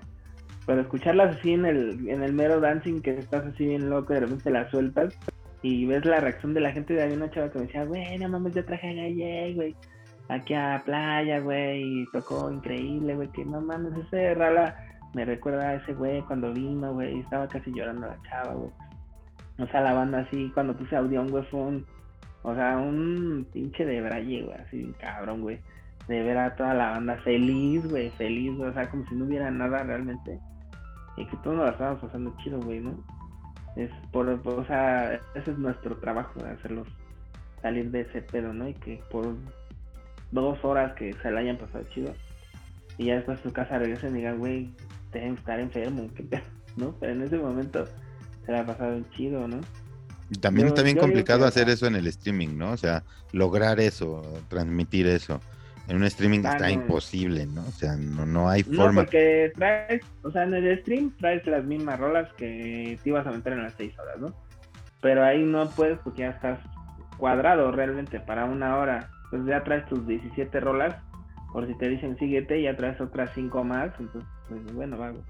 Pero 0.69 0.81
escucharlas 0.81 1.35
así 1.35 1.53
en 1.53 1.65
el, 1.65 2.07
en 2.07 2.21
el 2.21 2.31
mero 2.31 2.59
dancing, 2.59 3.01
que 3.01 3.17
estás 3.17 3.43
así 3.43 3.65
bien 3.65 3.89
loco 3.89 4.13
y 4.13 4.17
de 4.17 4.19
repente 4.19 4.51
las 4.51 4.69
sueltas 4.69 5.17
y 5.63 5.87
ves 5.87 6.05
la 6.05 6.19
reacción 6.19 6.53
de 6.53 6.59
la 6.59 6.71
gente, 6.71 6.93
de 6.93 7.01
había 7.01 7.17
una 7.17 7.31
chava 7.31 7.49
que 7.49 7.57
me 7.57 7.65
decía, 7.65 7.85
güey, 7.85 8.19
no 8.19 8.29
mames, 8.29 8.53
yo 8.53 8.63
traje 8.63 8.91
a 8.91 8.93
Galle, 8.93 9.53
güey, 9.55 9.75
aquí 10.27 10.53
a 10.53 10.79
playa, 10.85 11.39
güey, 11.39 11.81
y 11.81 12.05
tocó 12.11 12.51
increíble, 12.51 13.15
güey, 13.15 13.29
que 13.29 13.43
no 13.45 13.61
mames, 13.61 13.97
ese 13.97 14.35
rala 14.35 14.77
me 15.15 15.25
recuerda 15.25 15.69
a 15.69 15.75
ese 15.77 15.95
güey 15.95 16.21
cuando 16.21 16.53
vino, 16.53 16.93
güey, 16.93 17.19
estaba 17.19 17.47
casi 17.47 17.71
llorando 17.73 18.05
la 18.05 18.21
chava, 18.29 18.53
güey. 18.53 18.69
O 19.57 19.65
sea, 19.71 19.81
la 19.81 19.93
banda 19.93 20.19
así, 20.19 20.51
cuando 20.53 20.77
puse 20.77 20.95
audio, 20.95 21.25
güey, 21.25 21.43
fue 21.45 21.61
un 21.61 21.85
o 22.43 22.53
sea, 22.53 22.77
un 22.77 23.47
pinche 23.51 23.85
de 23.85 24.01
braille, 24.01 24.43
güey, 24.43 24.55
así 24.55 24.93
cabrón, 24.99 25.41
güey. 25.41 25.59
De 26.07 26.21
ver 26.21 26.37
a 26.37 26.55
toda 26.55 26.75
la 26.75 26.91
banda 26.91 27.17
feliz, 27.23 27.89
güey, 27.89 28.11
feliz, 28.11 28.55
güey. 28.55 28.69
O 28.69 28.73
sea, 28.73 28.87
como 28.87 29.03
si 29.07 29.15
no 29.15 29.25
hubiera 29.25 29.49
nada 29.49 29.83
realmente. 29.83 30.39
Y 31.19 31.25
que 31.25 31.37
todos 31.37 31.57
nos 31.57 31.65
la 31.65 31.71
estábamos 31.71 32.01
pasando 32.01 32.35
chido, 32.43 32.59
güey, 32.61 32.79
¿no? 32.79 32.97
Es 33.75 33.91
por, 34.11 34.27
o 34.27 34.65
sea, 34.65 35.13
ese 35.35 35.51
es 35.51 35.57
nuestro 35.57 35.97
trabajo, 35.97 36.41
de 36.41 36.49
hacerlos 36.49 36.87
salir 37.61 37.91
de 37.91 38.01
ese 38.01 38.21
pedo, 38.21 38.53
¿no? 38.53 38.67
Y 38.67 38.73
que 38.73 39.03
por 39.11 39.35
dos 40.31 40.57
horas 40.63 40.93
que 40.93 41.13
se 41.21 41.29
la 41.31 41.41
hayan 41.41 41.57
pasado 41.57 41.83
chido, 41.93 42.13
y 42.97 43.05
ya 43.05 43.15
después 43.15 43.39
a 43.39 43.43
su 43.43 43.51
casa 43.51 43.77
regresen 43.77 44.15
y 44.15 44.19
digan, 44.19 44.39
güey, 44.39 44.73
deben 45.11 45.35
estar 45.35 45.59
enfermo, 45.59 46.07
¿no? 46.77 46.95
Pero 46.99 47.13
en 47.13 47.21
ese 47.21 47.37
momento 47.37 47.85
se 48.45 48.51
la 48.51 48.61
ha 48.61 48.65
pasado 48.65 48.99
chido, 49.15 49.47
¿no? 49.47 49.59
También 50.41 50.67
está 50.67 50.83
bien 50.83 50.97
complicado 50.97 51.45
hacer 51.45 51.69
eso 51.69 51.87
en 51.87 51.95
el 51.95 52.07
streaming, 52.07 52.57
¿no? 52.57 52.71
O 52.71 52.77
sea, 52.77 53.03
lograr 53.31 53.79
eso, 53.79 54.21
transmitir 54.47 55.07
eso. 55.07 55.41
En 55.89 55.97
un 55.97 56.03
streaming 56.03 56.41
ah, 56.45 56.51
está 56.51 56.71
imposible, 56.71 57.45
¿no? 57.47 57.61
O 57.61 57.71
sea, 57.71 57.95
no, 57.95 58.25
no 58.25 58.49
hay 58.49 58.63
forma. 58.63 58.87
No, 58.87 58.95
porque 59.01 59.51
traes, 59.55 60.01
o 60.23 60.31
sea, 60.31 60.43
en 60.43 60.53
el 60.53 60.79
stream 60.81 61.11
traes 61.17 61.45
las 61.47 61.65
mismas 61.65 61.99
rolas 61.99 62.31
que 62.33 62.99
te 63.03 63.09
ibas 63.09 63.25
a 63.25 63.31
meter 63.31 63.53
en 63.53 63.63
las 63.63 63.73
seis 63.73 63.97
horas, 63.99 64.19
¿no? 64.19 64.33
Pero 65.01 65.23
ahí 65.23 65.43
no 65.43 65.69
puedes 65.71 65.97
porque 65.99 66.21
ya 66.21 66.29
estás 66.29 66.59
cuadrado 67.17 67.71
realmente 67.71 68.19
para 68.19 68.45
una 68.45 68.77
hora. 68.77 69.09
Entonces 69.25 69.49
ya 69.49 69.63
traes 69.63 69.85
tus 69.87 70.05
17 70.07 70.59
rolas, 70.59 70.95
por 71.51 71.67
si 71.67 71.75
te 71.77 71.89
dicen 71.89 72.17
síguete, 72.17 72.61
ya 72.61 72.75
traes 72.77 73.01
otras 73.01 73.31
5 73.35 73.63
más, 73.63 73.91
entonces, 73.99 74.29
pues 74.47 74.73
bueno, 74.73 74.97
vago 74.97 75.23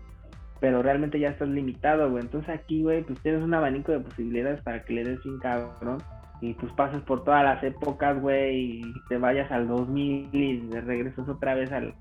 pero 0.60 0.82
realmente 0.82 1.20
ya 1.20 1.30
estás 1.30 1.48
limitado, 1.48 2.10
güey. 2.10 2.24
Entonces 2.24 2.50
aquí, 2.50 2.84
güey, 2.84 3.04
pues 3.04 3.20
tienes 3.22 3.42
un 3.42 3.54
abanico 3.54 3.92
de 3.92 4.00
posibilidades 4.00 4.62
para 4.62 4.84
que 4.84 4.94
le 4.94 5.04
des 5.04 5.22
sin 5.22 5.40
cabrón. 5.40 6.04
Y 6.42 6.54
pues 6.54 6.72
pases 6.74 7.02
por 7.02 7.24
todas 7.24 7.44
las 7.44 7.64
épocas, 7.64 8.20
güey, 8.22 8.82
y 8.82 8.94
te 9.10 9.18
vayas 9.18 9.52
al 9.52 9.68
2000 9.68 10.30
y 10.34 10.70
regresas 10.80 11.28
otra 11.28 11.54
vez 11.54 11.72
al, 11.72 11.94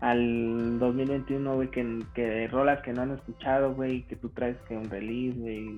al 0.00 0.78
2021, 0.78 1.54
güey, 1.54 1.70
que, 1.70 1.98
que 2.14 2.46
rolas 2.48 2.80
que 2.82 2.92
no 2.92 3.02
han 3.02 3.12
escuchado, 3.12 3.74
güey, 3.74 4.02
que 4.02 4.16
tú 4.16 4.28
traes 4.28 4.56
que 4.68 4.76
un 4.76 4.88
release, 4.88 5.38
güey. 5.38 5.76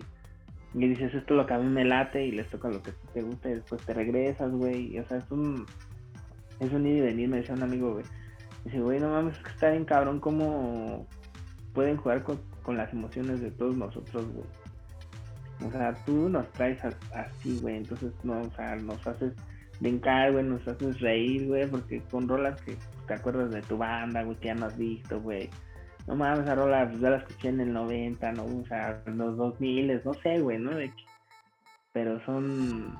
Y 0.74 0.88
dices, 0.88 1.14
esto 1.14 1.34
es 1.34 1.38
lo 1.38 1.46
que 1.46 1.54
a 1.54 1.58
mí 1.58 1.68
me 1.68 1.84
late 1.84 2.24
y 2.24 2.32
les 2.32 2.48
toca 2.48 2.68
lo 2.68 2.82
que 2.82 2.92
te 3.12 3.22
gusta 3.22 3.50
y 3.50 3.54
después 3.54 3.84
te 3.84 3.92
regresas, 3.92 4.50
güey. 4.52 4.98
O 4.98 5.06
sea, 5.06 5.18
es 5.18 5.30
un, 5.30 5.66
es 6.60 6.72
un 6.72 6.86
ir 6.86 6.98
y 6.98 7.00
venir, 7.00 7.28
me 7.28 7.38
decía 7.38 7.54
un 7.54 7.62
amigo, 7.62 7.92
güey. 7.92 8.04
Dice, 8.64 8.80
güey, 8.80 9.00
no 9.00 9.10
mames, 9.10 9.36
es 9.36 9.42
que 9.42 9.50
está 9.50 9.70
bien 9.70 9.84
cabrón 9.84 10.20
como 10.20 11.06
pueden 11.74 11.96
jugar 11.96 12.22
con, 12.22 12.76
las 12.76 12.92
emociones 12.92 13.40
de 13.40 13.50
todos 13.50 13.76
nosotros, 13.76 14.24
güey. 14.32 14.46
O 15.66 15.70
sea, 15.70 15.94
tú 16.04 16.28
nos 16.28 16.50
traes 16.52 16.78
así, 17.14 17.58
güey. 17.60 17.76
Entonces, 17.76 18.12
no, 18.22 18.40
o 18.40 18.50
sea, 18.56 18.76
nos 18.76 19.06
haces 19.06 19.32
brincar, 19.80 20.32
güey, 20.32 20.44
nos 20.44 20.66
haces 20.66 21.00
reír, 21.00 21.46
güey, 21.46 21.66
porque 21.66 22.00
con 22.10 22.28
rolas 22.28 22.60
que 22.62 22.76
te 23.06 23.14
acuerdas 23.14 23.50
de 23.50 23.62
tu 23.62 23.76
banda, 23.76 24.22
güey, 24.22 24.36
que 24.38 24.46
ya 24.46 24.54
no 24.54 24.66
has 24.66 24.76
visto, 24.76 25.20
güey. 25.20 25.50
No 26.06 26.16
mames, 26.16 26.40
esa 26.40 26.54
rola, 26.54 26.88
pues, 26.88 27.00
ya 27.00 27.10
la 27.10 27.16
escuché 27.18 27.48
en 27.48 27.60
el 27.60 27.72
90, 27.72 28.32
¿no? 28.32 28.44
O 28.44 28.66
sea, 28.66 29.00
en 29.06 29.18
los 29.18 29.36
2000, 29.36 30.02
no 30.04 30.14
sé, 30.14 30.40
güey, 30.40 30.58
¿no? 30.58 30.70
De 30.70 30.92
pero 31.92 32.24
son, 32.24 32.96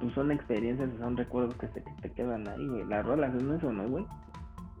pues 0.00 0.14
son 0.14 0.30
experiencias, 0.30 0.88
son 1.00 1.16
recuerdos 1.16 1.54
que 1.56 1.66
te, 1.66 1.82
que 2.00 2.12
quedan 2.12 2.46
ahí, 2.48 2.66
güey. 2.66 2.84
Las 2.84 3.04
rolas 3.04 3.34
es 3.34 3.42
eso, 3.42 3.72
¿no, 3.72 3.88
güey? 3.88 4.06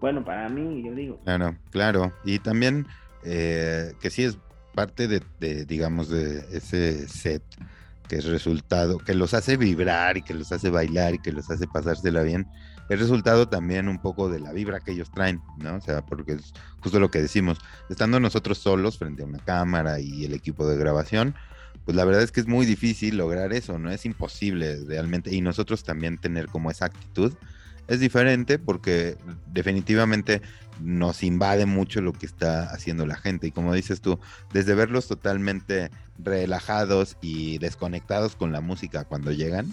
Bueno, 0.00 0.24
para 0.24 0.48
mí, 0.48 0.84
yo 0.84 0.94
digo. 0.94 1.18
Claro, 1.24 1.56
claro. 1.70 2.12
Y 2.24 2.38
también 2.38 2.86
eh, 3.24 3.92
que 4.00 4.10
sí 4.10 4.24
es 4.24 4.38
parte 4.76 5.08
de, 5.08 5.64
digamos, 5.64 6.08
de 6.08 6.44
ese 6.52 7.08
set 7.08 7.42
que 8.08 8.16
es 8.16 8.26
resultado, 8.26 8.98
que 8.98 9.14
los 9.14 9.34
hace 9.34 9.56
vibrar 9.56 10.16
y 10.16 10.22
que 10.22 10.34
los 10.34 10.52
hace 10.52 10.70
bailar 10.70 11.14
y 11.14 11.18
que 11.18 11.32
los 11.32 11.50
hace 11.50 11.66
pasársela 11.66 12.22
bien, 12.22 12.46
es 12.88 13.00
resultado 13.00 13.48
también 13.48 13.88
un 13.88 13.98
poco 14.00 14.28
de 14.28 14.38
la 14.38 14.52
vibra 14.52 14.78
que 14.78 14.92
ellos 14.92 15.10
traen, 15.10 15.40
¿no? 15.58 15.74
O 15.74 15.80
sea, 15.80 16.06
porque 16.06 16.34
es 16.34 16.52
justo 16.80 17.00
lo 17.00 17.10
que 17.10 17.20
decimos, 17.20 17.58
estando 17.88 18.20
nosotros 18.20 18.58
solos 18.58 18.98
frente 18.98 19.22
a 19.22 19.26
una 19.26 19.40
cámara 19.40 19.98
y 19.98 20.24
el 20.24 20.34
equipo 20.34 20.68
de 20.68 20.76
grabación, 20.76 21.34
pues 21.84 21.96
la 21.96 22.04
verdad 22.04 22.22
es 22.22 22.30
que 22.30 22.40
es 22.40 22.46
muy 22.46 22.64
difícil 22.66 23.16
lograr 23.16 23.52
eso, 23.52 23.78
¿no? 23.78 23.90
Es 23.90 24.04
imposible 24.06 24.84
realmente, 24.86 25.34
y 25.34 25.40
nosotros 25.40 25.82
también 25.82 26.18
tener 26.18 26.46
como 26.46 26.70
esa 26.70 26.84
actitud 26.84 27.34
es 27.88 28.00
diferente 28.00 28.58
porque 28.58 29.16
definitivamente 29.46 30.42
nos 30.80 31.22
invade 31.22 31.66
mucho 31.66 32.00
lo 32.00 32.12
que 32.12 32.26
está 32.26 32.64
haciendo 32.64 33.06
la 33.06 33.16
gente. 33.16 33.46
Y 33.46 33.52
como 33.52 33.72
dices 33.72 34.00
tú, 34.00 34.18
desde 34.52 34.74
verlos 34.74 35.08
totalmente 35.08 35.90
relajados 36.18 37.16
y 37.20 37.58
desconectados 37.58 38.36
con 38.36 38.52
la 38.52 38.60
música 38.60 39.04
cuando 39.04 39.32
llegan, 39.32 39.72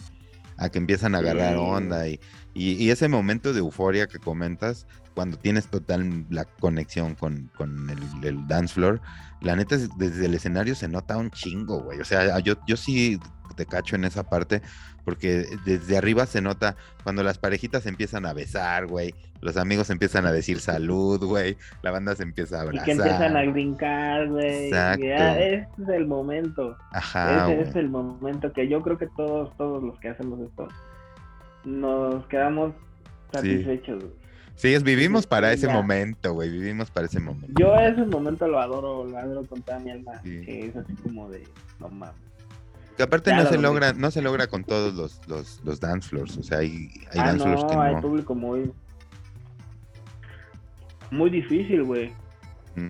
a 0.58 0.70
que 0.70 0.78
empiezan 0.78 1.16
a 1.16 1.18
agarrar 1.18 1.58
onda 1.58 2.08
y, 2.08 2.20
y, 2.54 2.92
ese 2.92 3.08
momento 3.08 3.54
de 3.54 3.60
euforia 3.60 4.08
que 4.08 4.20
comentas, 4.20 4.86
cuando 5.16 5.38
tienes 5.38 5.68
total 5.68 6.26
la 6.30 6.46
conexión 6.46 7.16
con, 7.16 7.50
el, 7.90 8.26
el, 8.28 8.48
dance 8.48 8.76
floor, 8.76 9.02
la 9.42 9.56
neta 9.56 9.78
desde 9.98 10.26
el 10.26 10.36
escenario 10.36 10.76
se 10.76 10.88
nota 10.88 11.18
un 11.18 11.32
chingo, 11.32 11.82
güey. 11.82 12.00
O 12.00 12.06
sea, 12.06 12.40
yo, 12.40 12.56
yo 12.68 12.78
sí 12.78 13.20
te 13.56 13.66
cacho 13.66 13.96
en 13.96 14.06
esa 14.06 14.24
parte, 14.24 14.62
porque 15.04 15.46
desde 15.66 15.98
arriba 15.98 16.26
se 16.26 16.42
nota 16.42 16.76
cuando 17.04 17.24
las 17.24 17.38
parejitas 17.38 17.86
empiezan 17.86 18.26
a 18.26 18.34
besar, 18.34 18.88
güey, 18.88 19.14
los 19.42 19.58
amigos 19.58 19.90
empiezan 19.90 20.26
a 20.26 20.32
decir 20.32 20.60
salud, 20.60 21.24
güey, 21.24 21.58
la 21.82 21.92
banda 21.92 22.16
se 22.16 22.24
empieza 22.24 22.60
a 22.60 22.62
abrazar. 22.62 22.88
Y 22.88 22.92
que 22.92 22.92
empiezan 22.98 23.36
a 23.36 23.52
brincar, 23.52 24.30
güey. 24.30 24.68
Exacto. 24.68 25.06
ese 25.06 25.68
es 25.82 25.90
el 25.90 26.08
momento. 26.08 26.78
Ajá. 26.92 27.52
Ese 27.52 27.70
es 27.70 27.76
el 27.76 27.90
momento 27.90 28.52
que 28.54 28.68
yo 28.68 28.82
creo 28.82 28.98
que 28.98 29.08
todos, 29.18 29.56
todos 29.58 29.84
los 29.84 30.00
que 30.00 30.10
hacemos 30.10 30.40
esto, 30.40 30.68
nos 31.66 32.26
quedamos 32.28 32.74
satisfechos, 33.32 34.04
Sí, 34.56 34.72
es, 34.72 34.84
vivimos 34.84 35.26
para 35.26 35.52
ese 35.52 35.68
momento, 35.68 36.34
güey, 36.34 36.48
vivimos 36.48 36.92
para 36.92 37.08
ese 37.08 37.20
momento. 37.20 37.60
Yo 37.60 37.76
ese 37.76 38.06
momento 38.06 38.48
lo 38.48 38.60
adoro, 38.60 39.04
lo 39.04 39.18
adoro 39.18 39.44
con 39.48 39.64
toda 39.64 39.80
mi 39.80 39.90
alma, 39.90 40.22
que 40.22 40.68
es 40.68 40.76
así 40.76 40.94
como 40.94 41.28
de, 41.28 41.44
no 41.80 41.90
mames 41.90 42.33
que 42.96 43.04
aparte 43.04 43.34
no 43.34 43.48
se 43.48 43.58
logra, 43.58 43.94
no 43.94 44.12
se 44.12 44.22
logra 44.22 44.48
con 44.48 44.64
todos 44.64 44.94
los, 44.94 45.22
los, 45.28 45.62
los 45.64 45.80
dance 45.80 46.10
floors. 46.10 46.38
O 46.38 46.44
sea, 46.44 46.60
hay, 46.60 46.90
hay 47.12 47.20
ah, 47.20 47.26
dance 47.28 47.44
floors 47.44 47.66
que 47.66 47.76
no. 47.76 47.82
Hay 47.82 48.02
público 48.02 48.36
muy. 48.36 48.72
Muy 51.12 51.30
difícil, 51.30 51.84
güey. 51.84 52.10
Mm. 52.76 52.90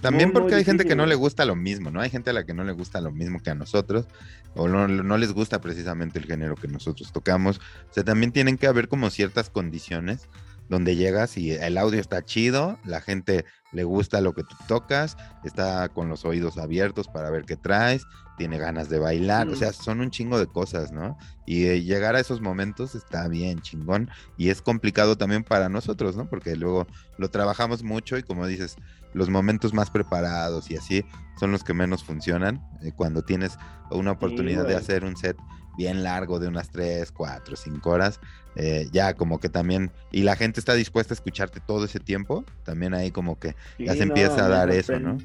También 0.00 0.32
porque 0.32 0.54
hay 0.54 0.64
gente 0.64 0.84
que 0.84 0.96
no 0.96 1.06
le 1.06 1.14
gusta 1.14 1.46
lo 1.46 1.56
mismo, 1.56 1.90
¿no? 1.90 1.98
Hay 2.02 2.10
gente 2.10 2.28
a 2.28 2.34
la 2.34 2.44
que 2.44 2.52
no 2.52 2.62
le 2.62 2.72
gusta 2.72 3.00
lo 3.00 3.10
mismo 3.10 3.40
que 3.40 3.48
a 3.48 3.54
nosotros, 3.54 4.06
o 4.54 4.68
no, 4.68 4.86
no 4.86 5.16
les 5.16 5.32
gusta 5.32 5.62
precisamente 5.62 6.18
el 6.18 6.26
género 6.26 6.56
que 6.56 6.68
nosotros 6.68 7.10
tocamos. 7.10 7.58
O 7.88 7.92
sea, 7.94 8.04
también 8.04 8.30
tienen 8.30 8.58
que 8.58 8.66
haber 8.66 8.88
como 8.88 9.08
ciertas 9.08 9.48
condiciones 9.48 10.28
donde 10.68 10.96
llegas 10.96 11.36
y 11.36 11.52
el 11.52 11.78
audio 11.78 12.00
está 12.00 12.22
chido, 12.22 12.78
la 12.84 13.00
gente 13.00 13.44
le 13.72 13.84
gusta 13.84 14.20
lo 14.20 14.34
que 14.34 14.42
tú 14.42 14.56
tocas, 14.66 15.16
está 15.42 15.88
con 15.88 16.08
los 16.08 16.24
oídos 16.24 16.58
abiertos 16.58 17.08
para 17.08 17.30
ver 17.30 17.44
qué 17.44 17.56
traes, 17.56 18.06
tiene 18.36 18.58
ganas 18.58 18.88
de 18.88 18.98
bailar, 18.98 19.48
o 19.48 19.56
sea, 19.56 19.72
son 19.72 20.00
un 20.00 20.10
chingo 20.10 20.38
de 20.38 20.46
cosas, 20.46 20.92
¿no? 20.92 21.16
Y 21.46 21.66
eh, 21.66 21.82
llegar 21.82 22.16
a 22.16 22.20
esos 22.20 22.40
momentos 22.40 22.94
está 22.94 23.28
bien 23.28 23.60
chingón 23.60 24.10
y 24.36 24.48
es 24.48 24.60
complicado 24.60 25.16
también 25.16 25.44
para 25.44 25.68
nosotros, 25.68 26.16
¿no? 26.16 26.28
Porque 26.28 26.56
luego 26.56 26.86
lo 27.18 27.30
trabajamos 27.30 27.82
mucho 27.82 28.18
y 28.18 28.22
como 28.22 28.46
dices, 28.46 28.76
los 29.12 29.30
momentos 29.30 29.72
más 29.72 29.90
preparados 29.90 30.70
y 30.70 30.76
así 30.76 31.04
son 31.38 31.52
los 31.52 31.62
que 31.62 31.74
menos 31.74 32.02
funcionan 32.02 32.62
eh, 32.82 32.92
cuando 32.94 33.22
tienes 33.22 33.56
una 33.90 34.12
oportunidad 34.12 34.66
de 34.66 34.76
hacer 34.76 35.04
un 35.04 35.16
set 35.16 35.36
bien 35.76 36.02
largo 36.02 36.38
de 36.38 36.48
unas 36.48 36.70
3, 36.70 37.10
4, 37.12 37.56
5 37.56 37.90
horas, 37.90 38.20
eh, 38.56 38.88
ya 38.92 39.14
como 39.14 39.40
que 39.40 39.48
también, 39.48 39.90
y 40.12 40.22
la 40.22 40.36
gente 40.36 40.60
está 40.60 40.74
dispuesta 40.74 41.12
a 41.12 41.16
escucharte 41.16 41.60
todo 41.60 41.84
ese 41.84 42.00
tiempo, 42.00 42.44
también 42.64 42.94
ahí 42.94 43.10
como 43.10 43.38
que 43.38 43.56
ya 43.78 43.94
se 43.94 44.04
empieza 44.04 44.44
a 44.44 44.48
dar 44.48 44.70
eso, 44.70 44.98
¿no? 44.98 45.18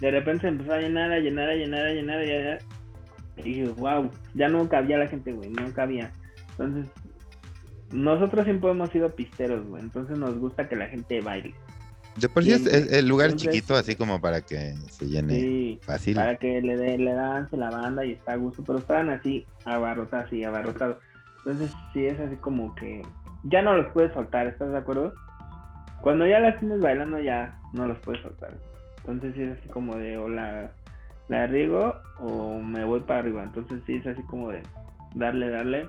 De 0.00 0.10
repente 0.10 0.42
se 0.42 0.48
empezó 0.48 0.72
a 0.72 0.78
llenar, 0.78 1.12
a 1.12 1.18
llenar, 1.18 1.48
a 1.48 1.54
llenar, 1.54 1.86
a 1.86 1.92
llenar, 1.92 2.58
y 3.36 3.42
dije, 3.42 3.68
wow, 3.76 4.10
ya 4.34 4.48
no 4.48 4.68
cabía 4.68 4.98
la 4.98 5.08
gente, 5.08 5.32
güey, 5.32 5.50
no 5.50 5.72
cabía. 5.72 6.10
Entonces, 6.50 6.86
nosotros 7.92 8.44
siempre 8.44 8.70
hemos 8.70 8.90
sido 8.90 9.14
pisteros, 9.14 9.66
güey, 9.66 9.82
entonces 9.82 10.18
nos 10.18 10.38
gusta 10.38 10.68
que 10.68 10.76
la 10.76 10.86
gente 10.86 11.20
baile. 11.20 11.54
De 12.16 12.30
por 12.30 12.44
sí 12.44 12.52
es, 12.52 12.66
el 12.66 13.06
lugar 13.06 13.34
chiquito, 13.34 13.74
así 13.74 13.94
como 13.94 14.20
para 14.20 14.40
que 14.40 14.74
se 14.90 15.06
llene 15.06 15.78
fácil. 15.82 16.16
Para 16.16 16.36
que 16.36 16.62
le, 16.62 16.76
dé 16.76 16.96
le 16.96 17.12
dance 17.12 17.54
la 17.58 17.70
banda 17.70 18.06
y 18.06 18.12
está 18.12 18.32
a 18.32 18.36
gusto, 18.36 18.64
pero 18.64 18.78
estaban 18.78 19.10
así 19.10 19.46
abarrotados, 19.66 20.32
y 20.32 20.42
abarrotados. 20.42 20.96
Entonces, 21.38 21.70
sí 21.92 22.06
es 22.06 22.18
así 22.18 22.36
como 22.36 22.74
que 22.74 23.02
ya 23.44 23.60
no 23.60 23.76
los 23.76 23.92
puedes 23.92 24.12
soltar, 24.14 24.46
¿estás 24.46 24.72
de 24.72 24.78
acuerdo? 24.78 25.12
Cuando 26.00 26.26
ya 26.26 26.40
las 26.40 26.58
tienes 26.58 26.80
bailando, 26.80 27.18
ya 27.20 27.58
no 27.74 27.86
los 27.86 27.98
puedes 27.98 28.22
soltar. 28.22 28.56
Entonces, 29.06 29.34
sí 29.34 29.42
es 29.42 29.58
así 29.58 29.68
como 29.68 29.96
de 29.96 30.18
o 30.18 30.28
la, 30.28 30.70
la 31.28 31.46
riego 31.46 31.94
o 32.18 32.58
me 32.58 32.84
voy 32.84 33.00
para 33.00 33.20
arriba. 33.20 33.42
Entonces, 33.44 33.80
sí 33.86 33.96
es 33.96 34.06
así 34.06 34.22
como 34.22 34.50
de 34.50 34.62
darle, 35.14 35.50
darle 35.50 35.88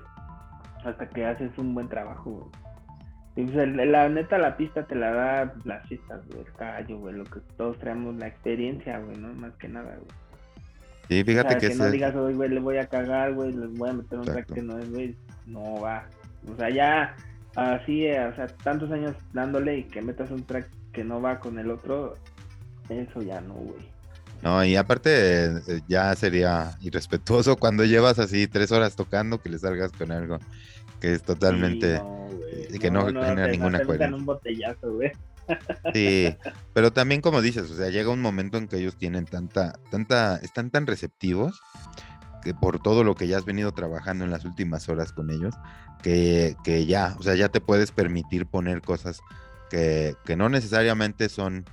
hasta 0.84 1.10
que 1.10 1.26
haces 1.26 1.58
un 1.58 1.74
buen 1.74 1.90
trabajo, 1.90 2.50
pues, 3.46 3.52
la 3.54 4.10
neta, 4.10 4.40
la 4.40 4.58
pista 4.58 4.88
te 4.88 4.96
la 4.96 5.12
da 5.12 5.54
las 5.64 5.88
pistas, 5.88 6.26
güey, 6.28 6.40
el 6.40 6.54
callo, 6.54 6.98
güey, 6.98 7.16
lo 7.16 7.24
que 7.24 7.40
todos 7.56 7.78
traemos, 7.78 8.16
la 8.16 8.28
experiencia, 8.28 8.98
güey, 8.98 9.16
¿no? 9.18 9.32
Más 9.36 9.54
que 9.58 9.68
nada, 9.68 9.96
güey. 9.96 10.10
Sí, 11.08 11.24
fíjate 11.24 11.58
que, 11.58 11.70
que 11.70 11.76
no 11.76 11.90
digas, 11.92 12.16
hoy, 12.16 12.34
güey, 12.34 12.50
le 12.50 12.60
voy 12.60 12.78
a 12.78 12.88
cagar, 12.88 13.34
güey, 13.36 13.54
les 13.54 13.72
voy 13.78 13.92
a 13.92 13.94
meter 13.94 14.18
un 14.18 14.26
track 14.26 14.52
que 14.52 14.62
no 14.64 14.80
es, 14.80 14.90
güey, 14.92 15.16
no 15.46 15.82
va. 15.82 16.06
O 16.52 16.56
sea, 16.56 16.72
ya 16.72 17.16
así, 17.56 18.10
o 18.10 18.36
sea, 18.36 18.48
tantos 18.64 18.92
años 18.92 19.16
dándole 19.34 19.78
y 19.78 19.84
que 19.84 20.02
metas 20.02 20.32
un 20.32 20.44
track 20.44 20.68
que 20.92 21.04
no 21.04 21.22
va 21.22 21.40
con 21.40 21.60
el 21.60 21.70
otro, 21.70 22.16
eso 22.90 23.22
ya 23.22 23.42
no, 23.42 23.54
güey. 23.54 23.98
No, 24.42 24.64
y 24.64 24.76
aparte 24.76 25.46
eh, 25.46 25.82
ya 25.88 26.16
sería 26.16 26.78
irrespetuoso 26.82 27.56
cuando 27.60 27.86
llevas 27.86 28.20
así 28.20 28.48
tres 28.48 28.72
horas 28.72 28.96
tocando 28.96 29.42
que 29.42 29.50
le 29.50 29.60
salgas 29.60 29.92
con 29.92 30.12
algo 30.12 30.40
que 31.00 31.14
es 31.14 31.24
totalmente 31.24 32.02
y 32.70 32.80
que 32.80 32.90
no, 32.90 33.06
genera 33.06 33.48
ninguna 33.48 33.82
coherencia. 33.84 34.16
un 34.16 34.26
botellazo, 34.26 34.94
güey. 34.94 35.12
Sí, 35.94 36.36
pero 36.74 36.92
también 36.92 37.22
como 37.22 37.42
dices, 37.42 37.72
o 37.72 37.76
sea, 37.76 37.90
llega 37.90 38.10
un 38.10 38.22
momento 38.22 38.58
en 38.58 38.68
que 38.68 38.78
ellos 38.78 38.98
tienen 38.98 39.24
tanta, 39.24 39.80
tanta, 39.90 40.36
están 40.38 40.72
tan 40.72 40.86
receptivos 40.86 41.62
que 42.44 42.54
por 42.54 42.82
todo 42.82 43.06
lo 43.06 43.16
que 43.16 43.28
ya 43.28 43.38
has 43.38 43.46
venido 43.46 43.72
trabajando 43.72 44.26
en 44.26 44.32
las 44.32 44.44
últimas 44.44 44.90
horas 44.90 45.14
con 45.14 45.32
ellos, 45.32 45.56
que, 46.04 46.58
que 46.66 46.86
ya, 46.86 47.16
o 47.18 47.24
sea, 47.24 47.36
ya 47.36 47.48
te 47.48 47.62
puedes 47.62 47.92
permitir 47.92 48.46
poner 48.46 48.82
cosas 48.82 49.22
que, 49.70 50.16
que 50.26 50.36
no 50.36 50.50
necesariamente 50.50 51.30
son 51.30 51.64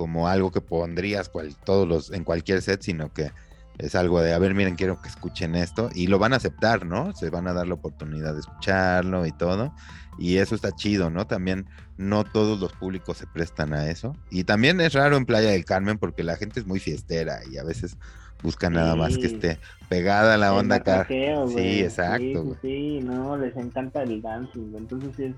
como 0.00 0.28
algo 0.28 0.50
que 0.50 0.62
pondrías 0.62 1.28
cual, 1.28 1.54
todos 1.62 1.86
los, 1.86 2.10
en 2.10 2.24
cualquier 2.24 2.62
set, 2.62 2.80
sino 2.80 3.12
que 3.12 3.32
es 3.76 3.94
algo 3.94 4.22
de, 4.22 4.32
a 4.32 4.38
ver, 4.38 4.54
miren, 4.54 4.74
quiero 4.74 5.02
que 5.02 5.10
escuchen 5.10 5.54
esto 5.54 5.90
y 5.94 6.06
lo 6.06 6.18
van 6.18 6.32
a 6.32 6.36
aceptar, 6.36 6.86
¿no? 6.86 7.14
Se 7.14 7.28
van 7.28 7.46
a 7.46 7.52
dar 7.52 7.68
la 7.68 7.74
oportunidad 7.74 8.32
de 8.32 8.40
escucharlo 8.40 9.26
y 9.26 9.32
todo. 9.32 9.74
Y 10.18 10.38
eso 10.38 10.54
está 10.54 10.72
chido, 10.72 11.10
¿no? 11.10 11.26
También 11.26 11.66
no 11.98 12.24
todos 12.24 12.58
los 12.60 12.72
públicos 12.72 13.18
se 13.18 13.26
prestan 13.26 13.74
a 13.74 13.90
eso. 13.90 14.16
Y 14.30 14.44
también 14.44 14.80
es 14.80 14.94
raro 14.94 15.18
en 15.18 15.26
Playa 15.26 15.50
del 15.50 15.66
Carmen 15.66 15.98
porque 15.98 16.24
la 16.24 16.36
gente 16.36 16.60
es 16.60 16.66
muy 16.66 16.80
fiestera 16.80 17.40
y 17.52 17.58
a 17.58 17.62
veces 17.62 17.98
busca 18.42 18.70
nada 18.70 18.96
más 18.96 19.18
que 19.18 19.26
esté 19.26 19.58
pegada 19.90 20.32
a 20.32 20.38
la 20.38 20.54
onda 20.54 20.76
acá. 20.76 21.06
Sí, 21.06 21.80
exacto. 21.80 22.56
Sí, 22.62 23.00
no, 23.02 23.36
les 23.36 23.54
encanta 23.54 24.02
el 24.02 24.22
dancing, 24.22 24.72
entonces 24.78 25.18
es 25.18 25.34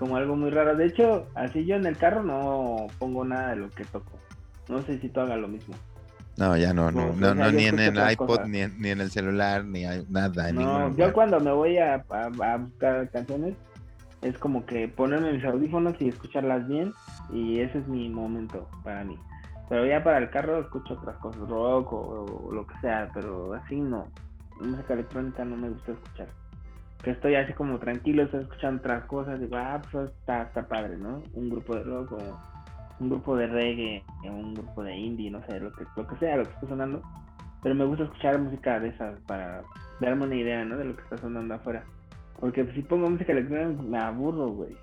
como 0.00 0.16
algo 0.16 0.34
muy 0.34 0.50
raro. 0.50 0.74
De 0.74 0.86
hecho, 0.86 1.28
así 1.34 1.66
yo 1.66 1.76
en 1.76 1.84
el 1.84 1.96
carro 1.96 2.24
no 2.24 2.86
pongo 2.98 3.22
nada 3.24 3.50
de 3.50 3.56
lo 3.56 3.70
que 3.70 3.84
toco. 3.84 4.18
No 4.68 4.80
sé 4.82 4.98
si 4.98 5.10
tú 5.10 5.20
hagas 5.20 5.38
lo 5.38 5.46
mismo. 5.46 5.74
No, 6.38 6.56
ya 6.56 6.72
no, 6.72 6.90
no, 6.90 7.12
no, 7.12 7.34
no 7.34 7.52
ni 7.52 7.66
en 7.66 7.78
el 7.78 8.12
iPod, 8.12 8.46
ni 8.46 8.60
en, 8.60 8.80
ni 8.80 8.88
en, 8.88 9.02
el 9.02 9.10
celular, 9.10 9.62
ni 9.62 9.84
hay 9.84 10.06
nada. 10.08 10.52
no, 10.52 10.96
yo 10.96 11.12
cuando 11.12 11.38
me 11.38 11.52
voy 11.52 11.76
a, 11.76 12.02
a, 12.08 12.56
buscar 12.56 13.10
canciones, 13.10 13.56
es 14.22 14.38
como 14.38 14.64
que 14.64 14.88
ponerme 14.88 15.34
mis 15.34 15.44
audífonos 15.44 16.00
y 16.00 16.08
escucharlas 16.08 16.66
bien, 16.66 16.94
y 17.30 17.60
ese 17.60 17.78
es 17.78 17.88
mi 17.88 18.08
momento 18.08 18.70
para 18.82 19.04
mí. 19.04 19.18
Pero 19.68 19.84
ya 19.84 20.02
para 20.02 20.16
el 20.16 20.30
carro 20.30 20.60
escucho 20.60 20.94
otras 20.94 21.16
cosas, 21.18 21.46
rock 21.46 21.92
o, 21.92 22.50
lo 22.50 22.66
que 22.66 22.74
sea, 22.80 23.10
pero 23.12 23.52
así 23.52 23.76
no. 23.76 24.06
Música 24.60 24.94
electrónica 24.94 25.44
no 25.44 25.56
me 25.56 25.68
gusta 25.68 25.92
escuchar. 25.92 26.28
Que 27.02 27.12
estoy 27.12 27.34
así 27.34 27.52
como 27.54 27.78
tranquilo, 27.78 28.24
estoy 28.24 28.42
escuchando 28.42 28.80
otras 28.80 29.04
cosas, 29.06 29.40
digo, 29.40 29.56
ah, 29.56 29.80
pues 29.90 30.10
está, 30.10 30.42
está 30.42 30.68
padre, 30.68 30.98
¿no? 30.98 31.22
Un 31.34 31.48
grupo 31.48 31.74
de 31.74 31.82
rock 31.82 32.12
o 32.12 32.40
un 33.00 33.08
grupo 33.08 33.36
de 33.36 33.46
reggae, 33.46 34.04
un 34.24 34.54
grupo 34.54 34.82
de 34.82 34.94
indie, 34.94 35.30
no 35.30 35.44
sé, 35.46 35.58
lo 35.58 35.72
que, 35.72 35.84
lo 35.96 36.06
que 36.06 36.16
sea, 36.16 36.36
lo 36.36 36.44
que 36.44 36.50
está 36.50 36.68
sonando. 36.68 37.02
Pero 37.62 37.74
me 37.74 37.84
gusta 37.84 38.04
escuchar 38.04 38.38
música 38.38 38.78
de 38.80 38.88
esas 38.88 39.18
para 39.26 39.62
darme 40.00 40.26
una 40.26 40.34
idea, 40.34 40.64
¿no? 40.64 40.76
De 40.76 40.84
lo 40.84 40.96
que 40.96 41.02
está 41.02 41.18
sonando 41.18 41.54
afuera. 41.54 41.84
Porque 42.38 42.66
si 42.74 42.82
pongo 42.82 43.08
música 43.08 43.32
electrónica 43.32 43.82
me 43.82 43.98
aburro, 43.98 44.48
güey. 44.48 44.76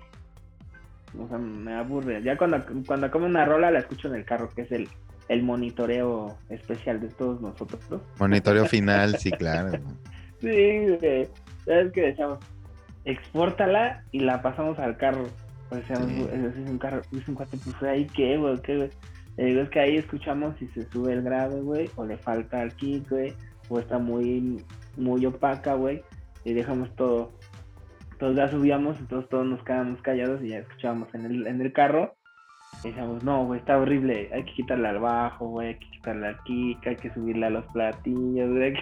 O 1.18 1.28
sea, 1.28 1.38
me 1.38 1.74
aburre. 1.74 2.22
Ya 2.22 2.36
cuando, 2.36 2.64
cuando 2.86 3.06
acabo 3.06 3.26
una 3.26 3.44
rola 3.44 3.70
la 3.70 3.80
escucho 3.80 4.08
en 4.08 4.14
el 4.14 4.24
carro, 4.24 4.48
que 4.54 4.62
es 4.62 4.72
el, 4.72 4.88
el 5.28 5.42
monitoreo 5.42 6.36
especial 6.50 7.00
de 7.00 7.08
todos 7.08 7.40
nosotros. 7.40 7.80
Monitoreo 8.18 8.66
final, 8.66 9.16
sí, 9.16 9.30
claro. 9.32 9.78
sí, 10.40 10.86
güey. 11.00 11.28
¿Sabes 11.68 11.92
qué 11.92 12.00
decíamos? 12.00 12.38
Expórtala 13.04 14.02
y 14.10 14.20
la 14.20 14.40
pasamos 14.40 14.78
al 14.78 14.96
carro. 14.96 15.26
O 15.70 15.76
sea, 15.76 15.96
es 15.96 16.56
un 16.56 16.78
carro, 16.78 17.02
es 17.12 17.28
un 17.28 17.34
cuate, 17.34 17.58
pues 17.62 17.82
ahí 17.82 18.06
qué, 18.06 18.38
güey, 18.38 18.58
qué, 18.62 18.76
güey. 18.76 18.90
Le 19.36 19.44
digo, 19.44 19.60
es 19.60 19.68
que 19.68 19.80
ahí 19.80 19.96
escuchamos 19.96 20.56
si 20.58 20.66
se 20.68 20.88
sube 20.90 21.12
el 21.12 21.22
grave, 21.22 21.60
güey, 21.60 21.90
o 21.96 22.06
le 22.06 22.16
falta 22.16 22.62
el 22.62 22.72
kick, 22.72 23.08
güey, 23.10 23.34
o 23.68 23.78
está 23.78 23.98
muy, 23.98 24.64
muy 24.96 25.26
opaca, 25.26 25.74
güey, 25.74 26.02
y 26.44 26.54
dejamos 26.54 26.94
todo. 26.96 27.32
Entonces 28.12 28.36
ya 28.36 28.48
subíamos, 28.48 28.98
entonces 28.98 29.28
todos 29.28 29.46
nos 29.46 29.62
quedamos 29.62 30.00
callados 30.00 30.42
y 30.42 30.48
ya 30.48 30.58
escuchábamos 30.58 31.14
en 31.14 31.26
el, 31.26 31.46
en 31.46 31.60
el 31.60 31.72
carro. 31.72 32.16
Y 32.82 32.88
decíamos, 32.88 33.22
no, 33.22 33.44
güey, 33.44 33.60
está 33.60 33.78
horrible, 33.78 34.30
hay 34.32 34.44
que 34.44 34.54
quitarle 34.54 34.88
al 34.88 35.00
bajo, 35.00 35.48
güey, 35.48 35.68
hay 35.68 35.78
que 35.78 35.90
quitarle 35.90 36.28
al 36.28 36.42
kick, 36.44 36.86
hay 36.86 36.96
que 36.96 37.12
subirle 37.12 37.46
a 37.46 37.50
los 37.50 37.66
platillos, 37.66 38.50
güey. 38.50 38.74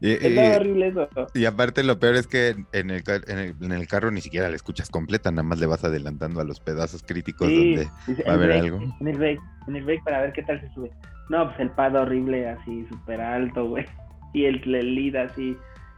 Y, 0.00 1.44
aparte 1.44 1.82
lo 1.82 1.98
peor 1.98 2.16
es 2.16 2.26
que 2.26 2.56
en 2.72 2.90
el, 2.90 3.02
en 3.06 3.72
el, 3.72 3.86
carro 3.86 4.10
ni 4.10 4.20
siquiera 4.20 4.48
la 4.48 4.56
escuchas 4.56 4.90
completa, 4.90 5.30
nada 5.30 5.42
más 5.42 5.58
le 5.58 5.66
vas 5.66 5.84
adelantando 5.84 6.40
a 6.40 6.44
los 6.44 6.60
pedazos 6.60 7.02
críticos 7.02 7.48
donde 7.48 7.88
va 8.26 8.32
a 8.32 8.34
haber 8.34 8.52
algo. 8.52 8.80
En 9.00 9.08
el, 9.08 9.16
break, 9.16 9.40
en 9.68 9.76
el 9.76 9.84
break 9.84 10.04
para 10.04 10.22
ver 10.22 10.32
qué 10.32 10.42
tal 10.42 10.60
se 10.60 10.72
sube. 10.74 10.90
No, 11.28 11.46
pues 11.48 11.60
el 11.60 11.70
pad 11.70 11.96
horrible 11.96 12.48
así, 12.48 12.86
súper 12.88 13.20
alto, 13.20 13.68
güey. 13.68 13.86
Y 14.32 14.44
el, 14.44 14.62
el 14.74 14.94
lead 14.94 15.30
así 15.30 15.56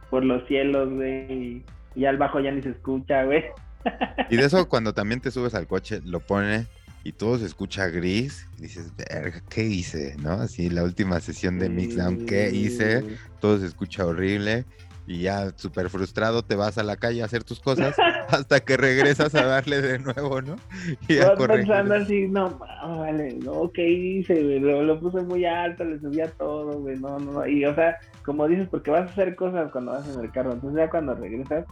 por 0.09 0.23
los 0.23 0.47
cielos, 0.47 0.89
güey. 0.93 1.65
Y, 1.95 2.05
al 2.05 2.17
bajo 2.17 2.39
ya 2.39 2.51
ni 2.51 2.61
se 2.61 2.69
escucha, 2.69 3.23
güey. 3.23 3.43
Y 4.29 4.37
de 4.37 4.45
eso 4.45 4.69
cuando 4.69 4.93
también 4.93 5.19
te 5.19 5.31
subes 5.31 5.55
al 5.55 5.67
coche, 5.67 6.01
lo 6.03 6.19
pone 6.19 6.67
y 7.03 7.13
todo 7.13 7.37
se 7.37 7.45
escucha 7.45 7.87
gris, 7.87 8.47
y 8.57 8.63
dices, 8.63 8.91
verga, 8.95 9.41
¿qué 9.49 9.63
hice? 9.63 10.15
¿No? 10.21 10.33
Así 10.33 10.69
la 10.69 10.83
última 10.83 11.19
sesión 11.19 11.59
de 11.59 11.69
Mixdown, 11.69 12.25
¿qué 12.25 12.49
hice? 12.51 13.03
Todo 13.39 13.57
se 13.57 13.65
escucha 13.65 14.05
horrible 14.05 14.65
y 15.07 15.21
ya 15.21 15.49
súper 15.55 15.89
frustrado 15.89 16.43
te 16.43 16.55
vas 16.55 16.77
a 16.77 16.83
la 16.83 16.95
calle 16.95 17.23
a 17.23 17.25
hacer 17.25 17.43
tus 17.43 17.59
cosas 17.59 17.95
hasta 18.29 18.59
que 18.59 18.77
regresas 18.77 19.33
a 19.33 19.43
darle 19.43 19.81
de 19.81 19.97
nuevo, 19.97 20.41
¿no? 20.41 20.55
Y 21.07 21.15
ya 21.15 21.33
pensando 21.35 21.95
así, 21.95 22.27
no, 22.27 22.59
vale, 22.59 23.39
no, 23.43 23.71
¿qué 23.73 23.89
hice, 23.89 24.59
Lo, 24.59 24.99
puse 24.99 25.21
muy 25.23 25.45
alto, 25.45 25.83
le 25.83 25.99
subía 25.99 26.29
todo, 26.33 26.79
güey, 26.79 26.99
no, 26.99 27.17
no, 27.17 27.47
y 27.47 27.65
o 27.65 27.73
sea, 27.73 27.97
como 28.23 28.47
dices, 28.47 28.67
porque 28.69 28.91
vas 28.91 29.09
a 29.09 29.11
hacer 29.11 29.35
cosas 29.35 29.71
cuando 29.71 29.93
vas 29.93 30.07
en 30.07 30.21
el 30.21 30.31
carro, 30.31 30.53
entonces 30.53 30.77
ya 30.77 30.89
cuando 30.89 31.15
regresas, 31.15 31.65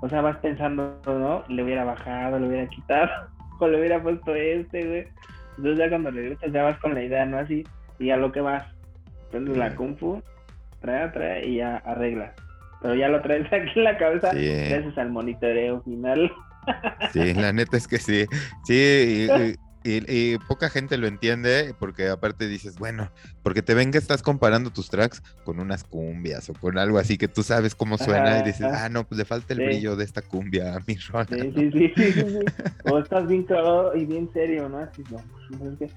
o 0.00 0.08
sea, 0.08 0.20
vas 0.20 0.36
pensando, 0.36 1.00
¿no? 1.04 1.42
Le 1.48 1.64
hubiera 1.64 1.84
bajado, 1.84 2.38
le 2.38 2.46
hubiera 2.46 2.68
quitado 2.68 3.08
o 3.58 3.68
le 3.68 3.78
hubiera 3.78 4.02
puesto 4.02 4.34
este, 4.34 4.86
güey. 4.86 5.06
Entonces 5.56 5.78
ya 5.78 5.88
cuando 5.88 6.10
regresas 6.10 6.52
ya 6.52 6.62
vas 6.62 6.78
con 6.78 6.94
la 6.94 7.02
idea, 7.02 7.26
¿no? 7.26 7.38
Así, 7.38 7.64
y 7.98 8.10
a 8.10 8.16
lo 8.16 8.32
que 8.32 8.40
vas. 8.40 8.64
Prendes 9.30 9.56
la 9.56 9.74
kung 9.74 9.96
fu, 9.98 10.22
trae, 10.80 11.08
trae 11.08 11.46
y 11.46 11.56
ya 11.56 11.76
arregla. 11.78 12.32
Pero 12.80 12.94
ya 12.94 13.08
lo 13.08 13.20
traes 13.20 13.46
aquí 13.52 13.78
en 13.78 13.84
la 13.84 13.98
cabeza 13.98 14.32
gracias 14.32 14.96
al 14.98 15.10
monitoreo 15.10 15.82
final. 15.82 16.32
Sí, 17.12 17.34
la 17.34 17.52
neta 17.52 17.76
es 17.76 17.88
que 17.88 17.98
sí. 17.98 18.26
Sí, 18.64 18.74
y, 18.74 19.42
y, 19.42 19.54
poca 20.46 20.68
gente 20.70 20.98
lo 20.98 21.06
entiende 21.06 21.74
porque 21.78 22.08
aparte 22.08 22.48
dices, 22.48 22.78
bueno, 22.78 23.10
porque 23.42 23.62
te 23.62 23.74
ven 23.74 23.90
que 23.90 23.98
estás 23.98 24.22
comparando 24.22 24.70
tus 24.70 24.88
tracks 24.90 25.22
con 25.44 25.60
unas 25.60 25.84
cumbias 25.84 26.48
o 26.50 26.54
con 26.54 26.78
algo 26.78 26.98
así 26.98 27.16
que 27.16 27.28
tú 27.28 27.42
sabes 27.42 27.74
cómo 27.74 27.96
suena 27.98 28.40
y 28.40 28.42
dices, 28.42 28.66
ah, 28.66 28.88
no, 28.88 29.04
pues 29.04 29.18
le 29.18 29.24
falta 29.24 29.54
el 29.54 29.64
brillo 29.64 29.96
de 29.96 30.04
esta 30.04 30.22
cumbia 30.22 30.74
a 30.74 30.80
mi 30.86 30.94
rola. 31.10 31.26
Sí, 31.30 31.52
sí, 31.54 31.92
sí, 31.94 32.12
sí, 32.12 32.38
O 32.90 32.98
estás 32.98 33.26
bien 33.26 33.44
clavado 33.44 33.96
y 33.96 34.04
bien 34.04 34.30
serio, 34.32 34.68
¿no? 34.68 34.78
Así, 34.78 35.02
no, 35.10 35.18
pues, 35.58 35.72
es 35.72 35.78
que, 35.78 35.90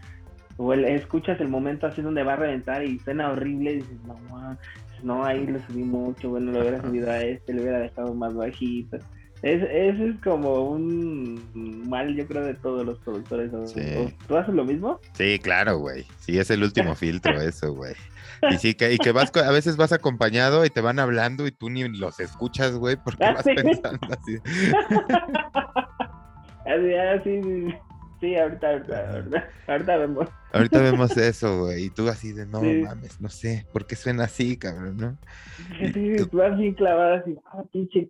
o 0.58 0.74
escuchas 0.74 1.40
el 1.42 1.48
momento 1.48 1.88
así 1.88 2.02
donde 2.02 2.24
va 2.24 2.34
a 2.34 2.38
reventar 2.38 2.84
y 2.84 3.00
suena 3.00 3.32
horrible 3.32 3.72
y 3.72 3.76
dices, 3.78 3.98
no, 4.06 4.58
no, 5.04 5.26
ahí 5.26 5.46
le 5.48 5.60
subí 5.66 5.84
mucho, 5.84 6.30
bueno, 6.30 6.52
le 6.52 6.62
hubiera 6.62 6.82
subido 6.82 7.10
a 7.10 7.22
este, 7.22 7.54
le 7.54 7.62
hubiera 7.62 7.80
dejado 7.80 8.14
más 8.14 8.34
bajito. 8.34 8.98
Es, 9.44 9.64
ese 9.64 10.10
es 10.10 10.20
como 10.24 10.70
un 10.70 11.90
mal, 11.90 12.16
yo 12.16 12.28
creo, 12.28 12.44
de 12.46 12.54
todos 12.54 12.86
los 12.86 13.00
productores. 13.00 13.52
¿Tú 14.28 14.38
haces 14.38 14.54
lo 14.54 14.64
mismo? 14.64 15.00
Sí, 15.14 15.40
claro, 15.40 15.80
güey. 15.80 16.06
Sí, 16.20 16.38
es 16.38 16.52
el 16.52 16.64
último 16.64 16.94
filtro 16.96 17.42
eso, 17.42 17.74
güey. 17.74 17.96
Y 18.50 18.58
sí, 18.58 18.74
que, 18.74 18.94
y 18.94 18.98
que 18.98 19.12
vas, 19.12 19.36
a 19.36 19.52
veces 19.52 19.78
vas 19.78 19.92
acompañado 19.94 20.66
y 20.66 20.70
te 20.70 20.82
van 20.82 21.00
hablando 21.00 21.48
y 21.48 21.52
tú 21.52 21.70
ni 21.70 21.88
los 21.88 22.20
escuchas, 22.20 22.76
güey, 22.76 22.98
porque 22.98 23.24
ah, 23.24 23.34
vas 23.34 23.44
pensando 23.44 24.08
así. 24.12 24.38
así, 26.66 26.94
así, 26.94 27.76
sí, 28.20 28.36
ahorita, 28.36 28.70
ahorita, 28.70 29.48
ahorita, 29.68 29.98
vemos. 29.98 30.28
Ahorita 30.54 30.82
vemos 30.82 31.16
eso, 31.18 31.66
güey, 31.66 31.86
y 31.86 31.90
tú 31.92 32.10
así 32.10 32.32
de, 32.32 32.48
no 32.48 32.62
mames, 32.62 33.22
no 33.22 33.30
sé, 33.30 33.68
¿por 33.72 33.86
qué 33.86 33.96
suena 33.96 34.24
así, 34.24 34.58
cabrón, 34.58 34.98
no? 34.98 35.18
Sí, 35.94 36.16
tú 36.30 36.38
vas 36.38 36.58
bien 36.58 36.74
clavada 36.74 37.18
así, 37.18 37.38
ah, 37.54 37.64
pinche 37.72 38.10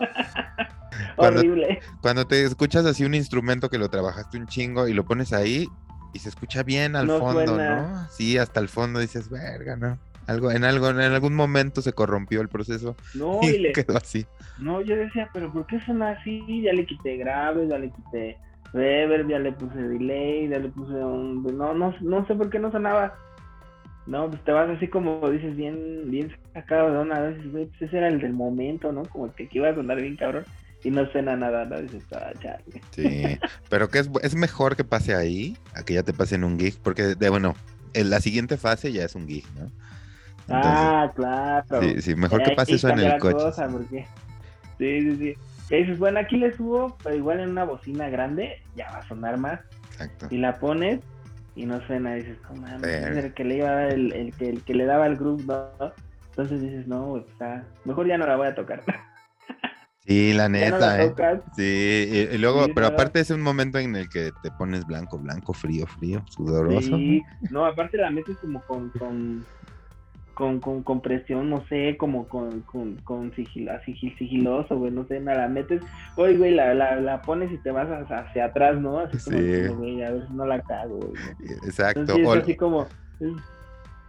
Horrible. 1.16 1.80
Cuando 2.00 2.26
te 2.26 2.44
escuchas 2.44 2.84
así 2.86 3.04
un 3.04 3.14
instrumento 3.14 3.68
que 3.68 3.78
lo 3.78 3.88
trabajaste 3.88 4.38
un 4.38 4.46
chingo 4.46 4.88
y 4.88 4.94
lo 4.94 5.04
pones 5.04 5.32
ahí 5.32 5.68
y 6.12 6.18
se 6.18 6.28
escucha 6.28 6.62
bien 6.62 6.96
al 6.96 7.08
fondo, 7.08 7.56
¿no? 7.56 8.08
Sí, 8.10 8.38
hasta 8.38 8.60
el 8.60 8.68
fondo 8.68 9.00
dices, 9.00 9.30
verga, 9.30 9.76
¿no? 9.76 9.98
Algo, 10.26 10.50
en 10.50 10.64
algo, 10.64 10.90
en 10.90 11.00
algún 11.00 11.34
momento 11.34 11.82
se 11.82 11.92
corrompió 11.92 12.40
el 12.40 12.48
proceso 12.48 12.94
no, 13.14 13.40
y, 13.42 13.72
quedó 13.72 13.96
así. 13.96 14.26
No, 14.58 14.80
yo 14.80 14.96
decía, 14.96 15.28
pero 15.32 15.52
¿por 15.52 15.66
qué 15.66 15.80
suena 15.80 16.10
así? 16.10 16.62
Ya 16.62 16.72
le 16.72 16.86
quité 16.86 17.16
grave, 17.16 17.66
ya 17.68 17.78
le 17.78 17.90
quité 17.90 18.38
reverb, 18.72 19.28
ya 19.28 19.38
le 19.38 19.52
puse 19.52 19.76
delay, 19.76 20.48
ya 20.48 20.58
le 20.58 20.68
puse 20.68 20.92
un... 20.92 21.42
No, 21.56 21.74
no, 21.74 21.94
no 22.00 22.26
sé 22.26 22.34
por 22.34 22.50
qué 22.50 22.58
no 22.58 22.70
sonaba 22.70 23.14
no, 24.06 24.28
pues 24.28 24.42
te 24.44 24.52
vas 24.52 24.68
así 24.70 24.88
como 24.88 25.28
dices, 25.30 25.56
bien, 25.56 26.10
bien 26.10 26.34
sacado 26.52 26.92
de 26.92 26.98
una 26.98 27.20
vez, 27.20 27.38
pues 27.52 27.68
ese 27.80 27.98
era 27.98 28.08
el 28.08 28.20
del 28.20 28.32
momento, 28.32 28.92
¿no? 28.92 29.02
Como 29.04 29.32
que 29.34 29.48
iba 29.52 29.68
a 29.68 29.74
sonar 29.74 30.00
bien 30.00 30.16
cabrón 30.16 30.44
y 30.82 30.90
no 30.90 31.06
suena 31.10 31.36
nada, 31.36 31.64
¿no? 31.66 31.80
Dices, 31.80 32.04
ah, 32.12 32.32
Sí, 32.90 33.38
pero 33.68 33.90
que 33.90 33.98
es, 33.98 34.10
es 34.22 34.34
mejor 34.34 34.76
que 34.76 34.84
pase 34.84 35.14
ahí 35.14 35.56
a 35.74 35.82
que 35.82 35.94
ya 35.94 36.02
te 36.02 36.12
pase 36.12 36.36
en 36.36 36.44
un 36.44 36.58
gig, 36.58 36.78
porque 36.82 37.14
de 37.14 37.28
bueno, 37.28 37.54
en 37.94 38.10
la 38.10 38.20
siguiente 38.20 38.56
fase 38.56 38.92
ya 38.92 39.04
es 39.04 39.14
un 39.14 39.28
gig, 39.28 39.44
¿no? 39.58 39.70
ah, 40.48 41.10
claro. 41.14 41.82
Sí, 41.82 42.02
sí, 42.02 42.14
mejor 42.14 42.42
que 42.42 42.52
pase 42.52 42.74
eso 42.74 42.88
en 42.88 42.98
el 42.98 43.18
coche. 43.18 43.52
sí, 44.78 45.00
sí, 45.00 45.16
sí. 45.16 45.34
Y 45.70 45.76
dices, 45.76 45.98
bueno, 45.98 46.18
aquí 46.18 46.36
le 46.36 46.56
subo, 46.56 46.96
pero 47.02 47.14
igual 47.14 47.38
en 47.38 47.50
una 47.50 47.64
bocina 47.64 48.08
grande 48.08 48.60
ya 48.74 48.90
va 48.90 48.98
a 48.98 49.08
sonar 49.08 49.38
más. 49.38 49.60
Exacto. 49.92 50.26
Y 50.30 50.38
la 50.38 50.58
pones 50.58 51.00
y 51.54 51.66
no 51.66 51.80
suena, 51.86 52.14
dices, 52.14 52.38
no 52.48 52.60
mames, 52.60 52.84
es 52.84 53.24
el 53.24 53.34
que 53.34 53.44
le 53.44 53.56
iba 53.56 53.68
a 53.68 53.74
dar 53.74 53.92
el, 53.92 54.12
el 54.12 54.34
que, 54.34 54.48
el 54.48 54.62
que 54.62 54.74
le 54.74 54.84
daba 54.86 55.06
el 55.06 55.16
groove, 55.16 55.44
¿no? 55.44 55.92
Entonces 56.30 56.60
dices, 56.62 56.86
no, 56.86 57.06
güey, 57.06 57.24
pues, 57.24 57.42
ah, 57.42 57.64
mejor 57.84 58.06
ya 58.06 58.16
no 58.18 58.26
la 58.26 58.36
voy 58.36 58.48
a 58.48 58.54
tocar. 58.54 58.82
Sí, 60.06 60.32
la 60.32 60.48
no 60.48 60.58
neta, 60.58 60.78
la 60.78 61.04
¿eh? 61.04 61.14
Sí, 61.54 61.62
y, 62.10 62.34
y 62.34 62.38
luego, 62.38 62.64
Sí, 62.64 62.72
pero 62.74 62.86
¿verdad? 62.86 63.00
aparte 63.00 63.20
es 63.20 63.30
un 63.30 63.42
momento 63.42 63.78
en 63.78 63.94
el 63.94 64.08
que 64.08 64.32
te 64.42 64.50
pones 64.50 64.84
blanco, 64.84 65.18
blanco, 65.18 65.52
frío, 65.52 65.86
frío, 65.86 66.24
sudoroso. 66.26 66.96
Sí, 66.96 67.22
no, 67.50 67.64
aparte 67.64 67.96
la 67.98 68.10
metes 68.10 68.36
como 68.38 68.60
con, 68.62 68.90
con, 68.90 69.44
con, 70.34 70.60
con, 70.60 70.82
con 70.82 71.00
presión, 71.02 71.50
no 71.50 71.64
sé, 71.66 71.96
como 71.98 72.26
con, 72.28 72.60
con, 72.62 72.96
con 73.04 73.32
sigil, 73.34 73.68
sigil- 73.84 74.16
sigiloso, 74.18 74.78
güey, 74.78 74.90
no 74.90 75.04
sé, 75.06 75.20
nada, 75.20 75.42
la 75.42 75.48
metes, 75.48 75.82
oye, 76.16 76.36
güey, 76.36 76.54
la, 76.54 76.72
la, 76.74 76.96
la 76.96 77.20
pones 77.22 77.52
y 77.52 77.58
te 77.58 77.70
vas 77.70 77.88
hacia, 78.10 78.44
atrás, 78.46 78.80
¿no? 78.80 79.00
Así 79.00 79.18
como, 79.18 79.36
Sí. 79.38 79.68
güey, 79.74 80.02
a 80.02 80.10
ver 80.12 80.26
si 80.26 80.32
no 80.34 80.46
la 80.46 80.60
cago, 80.62 80.96
güey. 80.98 81.12
Exacto. 81.66 82.00
Entonces, 82.00 82.26
es 82.28 82.42
así 82.42 82.56
como, 82.56 82.82
es, 83.20 83.32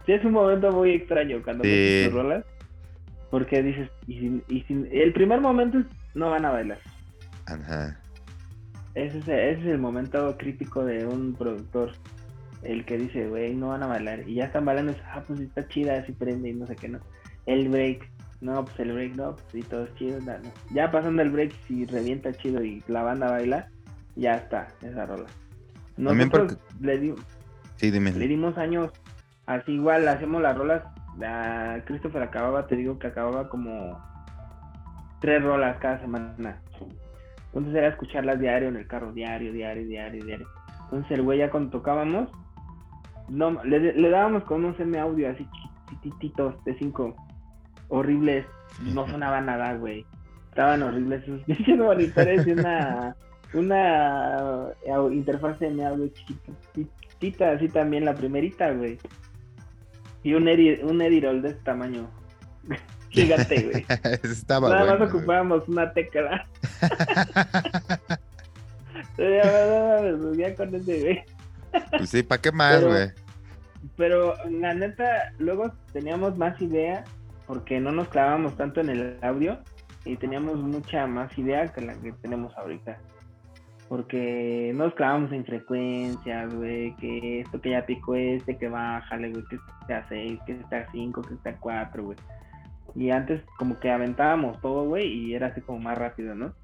sí, 0.06 0.12
es 0.12 0.24
un 0.24 0.32
momento 0.32 0.70
muy 0.72 0.92
extraño 0.92 1.42
cuando 1.42 1.64
Sí. 1.64 1.70
metes 1.70 2.04
tus 2.06 2.14
rolas, 2.14 2.44
porque 3.30 3.62
dices, 3.62 3.90
y 4.06 4.18
sin, 4.20 4.42
y 4.48 4.62
sin, 4.62 4.88
el 4.90 5.12
primer 5.12 5.40
momento 5.40 5.78
es, 5.78 5.86
no 6.14 6.30
van 6.30 6.44
a 6.44 6.50
bailar. 6.50 6.78
Ajá. 7.46 7.98
Ese 8.94 9.18
es, 9.18 9.24
ese 9.28 9.60
es 9.60 9.66
el 9.66 9.78
momento 9.78 10.36
crítico 10.38 10.84
de 10.84 11.06
un 11.06 11.34
productor. 11.34 11.92
El 12.62 12.84
que 12.84 12.96
dice, 12.98 13.28
güey, 13.28 13.54
no 13.54 13.68
van 13.68 13.82
a 13.82 13.86
bailar. 13.88 14.28
Y 14.28 14.34
ya 14.36 14.44
están 14.44 14.64
bailando, 14.64 14.94
ah, 15.12 15.22
pues 15.26 15.40
está 15.40 15.66
chida, 15.68 15.98
así 15.98 16.12
prende 16.12 16.48
y 16.50 16.54
no 16.54 16.66
sé 16.66 16.76
qué, 16.76 16.88
no. 16.88 17.00
El 17.46 17.68
break, 17.68 18.08
no, 18.40 18.64
pues 18.64 18.78
el 18.80 18.92
break, 18.92 19.14
no, 19.16 19.32
pues 19.34 19.44
sí, 19.50 19.62
todo 19.62 19.84
es 19.84 19.94
chido. 19.96 20.20
no, 20.20 20.38
no. 20.38 20.50
Ya 20.70 20.90
pasando 20.90 21.22
el 21.22 21.30
break, 21.30 21.52
si 21.66 21.84
revienta 21.86 22.32
chido 22.34 22.62
y 22.62 22.82
la 22.86 23.02
banda 23.02 23.30
baila, 23.30 23.68
ya 24.14 24.36
está, 24.36 24.68
esa 24.82 25.06
rola. 25.06 25.26
También 25.96 26.28
Nosotros 26.28 26.58
le, 26.80 26.98
di- 26.98 27.14
Sí, 27.76 27.90
dime. 27.90 28.12
le 28.12 28.28
dimos 28.28 28.56
años, 28.58 28.92
así 29.46 29.72
igual, 29.72 30.06
hacemos 30.08 30.40
las 30.40 30.56
rolas. 30.56 30.82
A 31.22 31.78
Christopher 31.84 32.22
acababa, 32.22 32.66
te 32.66 32.76
digo 32.76 32.98
que 32.98 33.08
acababa 33.08 33.48
como 33.48 33.98
tres 35.20 35.42
rolas 35.42 35.76
cada 35.78 36.00
semana. 36.00 36.60
Entonces 37.46 37.74
era 37.74 37.88
escucharlas 37.88 38.40
diario 38.40 38.68
en 38.68 38.76
el 38.76 38.86
carro, 38.86 39.12
diario, 39.12 39.52
diario, 39.52 39.86
diario, 39.86 40.24
diario. 40.24 40.48
Entonces 40.84 41.10
el 41.12 41.22
güey 41.22 41.38
ya 41.40 41.50
cuando 41.50 41.70
tocábamos, 41.70 42.30
no, 43.28 43.62
le, 43.64 43.92
le 43.92 44.10
dábamos 44.10 44.44
con 44.44 44.64
unos 44.64 44.78
M 44.80 44.98
audio 44.98 45.30
así 45.30 45.46
chiquititos 45.90 46.62
de 46.64 46.74
cinco, 46.78 47.14
horribles, 47.88 48.46
no 48.80 49.06
sonaban 49.08 49.46
nada, 49.46 49.74
güey. 49.74 50.06
Estaban 50.48 50.82
horribles 50.82 51.22
esos 51.22 51.42
pinches 51.44 51.78
monitores 51.78 52.46
y 52.46 52.52
una, 52.52 53.16
una 53.54 54.68
eh, 54.84 55.12
interfaz 55.12 55.58
de 55.58 55.68
M 55.68 55.84
audio 55.84 56.08
chiquitita, 56.08 57.52
así 57.52 57.68
también 57.68 58.04
la 58.04 58.14
primerita, 58.14 58.70
güey. 58.72 58.98
Y 60.22 60.34
un, 60.34 60.48
edi, 60.48 60.80
un 60.82 61.02
Edirol 61.02 61.42
de 61.42 61.48
este 61.48 61.62
tamaño. 61.62 62.08
Gigante, 63.10 63.62
güey. 63.62 63.84
Estaba 64.22 64.68
Nada 64.68 64.84
bueno. 64.84 64.98
más 65.00 65.14
ocupábamos 65.14 65.68
una 65.68 65.92
tecla. 65.92 66.46
ya, 69.18 70.02
ya 70.36 70.54
con 70.54 70.74
ese, 70.74 71.00
güey. 71.00 71.24
Pues 71.96 72.10
sí, 72.10 72.22
¿para 72.22 72.40
qué 72.40 72.52
más, 72.52 72.76
Pero- 72.76 72.88
güey? 72.90 73.08
Pero 73.96 74.34
la 74.48 74.74
neta, 74.74 75.32
luego 75.38 75.72
teníamos 75.92 76.38
más 76.38 76.60
idea 76.62 77.04
porque 77.46 77.80
no 77.80 77.90
nos 77.90 78.08
clavamos 78.08 78.56
tanto 78.56 78.80
en 78.80 78.90
el 78.90 79.18
audio 79.22 79.58
y 80.04 80.16
teníamos 80.16 80.56
mucha 80.56 81.06
más 81.06 81.36
idea 81.36 81.66
que 81.72 81.80
la 81.80 81.94
que 81.94 82.12
tenemos 82.12 82.56
ahorita. 82.56 82.98
Porque 83.88 84.72
nos 84.74 84.94
clavamos 84.94 85.32
en 85.32 85.44
frecuencias, 85.44 86.54
güey, 86.54 86.94
que 86.96 87.40
esto 87.40 87.60
que 87.60 87.70
ya 87.70 87.84
picó 87.84 88.14
este, 88.14 88.56
que 88.56 88.68
bájale, 88.68 89.30
güey, 89.30 89.44
que 89.50 89.56
esté 89.80 89.94
a 89.94 90.08
6, 90.08 90.40
que 90.46 90.52
esté 90.52 90.76
a 90.76 90.90
5, 90.92 91.20
que 91.22 91.34
esté 91.34 91.48
a 91.50 91.56
4, 91.58 92.04
güey. 92.04 92.18
Y 92.94 93.10
antes 93.10 93.42
como 93.58 93.78
que 93.80 93.90
aventábamos 93.90 94.60
todo, 94.60 94.84
güey, 94.84 95.06
y 95.08 95.34
era 95.34 95.48
así 95.48 95.60
como 95.60 95.78
más 95.80 95.98
rápido, 95.98 96.34
¿no? 96.34 96.54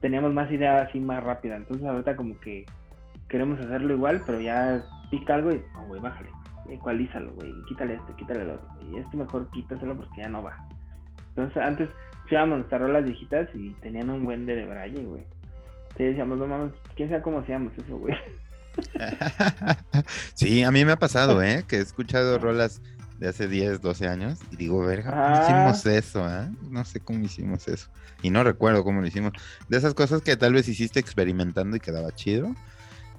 Teníamos 0.00 0.32
más 0.32 0.50
idea 0.52 0.82
así 0.82 1.00
más 1.00 1.24
rápida. 1.24 1.56
Entonces 1.56 1.86
ahorita 1.86 2.14
como 2.16 2.38
que 2.38 2.66
queremos 3.28 3.58
hacerlo 3.60 3.94
igual, 3.94 4.22
pero 4.26 4.40
ya 4.40 4.84
pica 5.10 5.34
algo 5.34 5.52
y, 5.52 5.62
no, 5.74 5.86
güey, 5.86 6.00
bájale 6.00 6.30
ecualízalo, 6.70 7.32
güey, 7.34 7.52
quítale 7.68 7.94
este, 7.94 8.12
quítale 8.14 8.42
el 8.42 8.50
otro, 8.50 8.68
y 8.90 8.98
este 8.98 9.16
mejor 9.16 9.48
quítaselo 9.50 9.96
porque 9.96 10.20
ya 10.22 10.28
no 10.28 10.42
va. 10.42 10.66
Entonces, 11.28 11.62
antes 11.62 11.88
llevábamos 12.28 12.58
nuestras 12.58 12.80
rolas 12.80 13.04
viejitas 13.04 13.48
y 13.54 13.70
tenían 13.74 14.10
un 14.10 14.24
buen 14.24 14.46
de 14.46 14.64
braille, 14.64 15.04
güey. 15.04 15.24
Te 15.96 16.04
decíamos, 16.04 16.38
no 16.38 16.46
mames, 16.46 16.72
quién 16.94 17.08
sabe 17.08 17.22
cómo 17.22 17.38
hacíamos 17.38 17.72
eso, 17.78 17.96
güey. 17.96 18.14
sí, 20.34 20.62
a 20.62 20.70
mí 20.70 20.84
me 20.84 20.92
ha 20.92 20.96
pasado, 20.96 21.42
¿eh? 21.42 21.64
Que 21.66 21.76
he 21.76 21.80
escuchado 21.80 22.38
rolas 22.38 22.82
de 23.18 23.28
hace 23.28 23.48
10, 23.48 23.80
12 23.80 24.08
años 24.08 24.40
y 24.50 24.56
digo, 24.56 24.84
verga, 24.84 25.10
¿cómo 25.10 25.22
Ah. 25.24 25.42
hicimos 25.44 25.86
eso, 25.86 26.28
eh? 26.28 26.50
No 26.70 26.84
sé 26.84 27.00
cómo 27.00 27.20
hicimos 27.20 27.66
eso. 27.68 27.88
Y 28.22 28.30
no 28.30 28.42
recuerdo 28.44 28.84
cómo 28.84 29.00
lo 29.00 29.06
hicimos. 29.06 29.32
De 29.68 29.78
esas 29.78 29.94
cosas 29.94 30.20
que 30.22 30.36
tal 30.36 30.52
vez 30.52 30.68
hiciste 30.68 31.00
experimentando 31.00 31.76
y 31.76 31.80
quedaba 31.80 32.12
chido. 32.12 32.54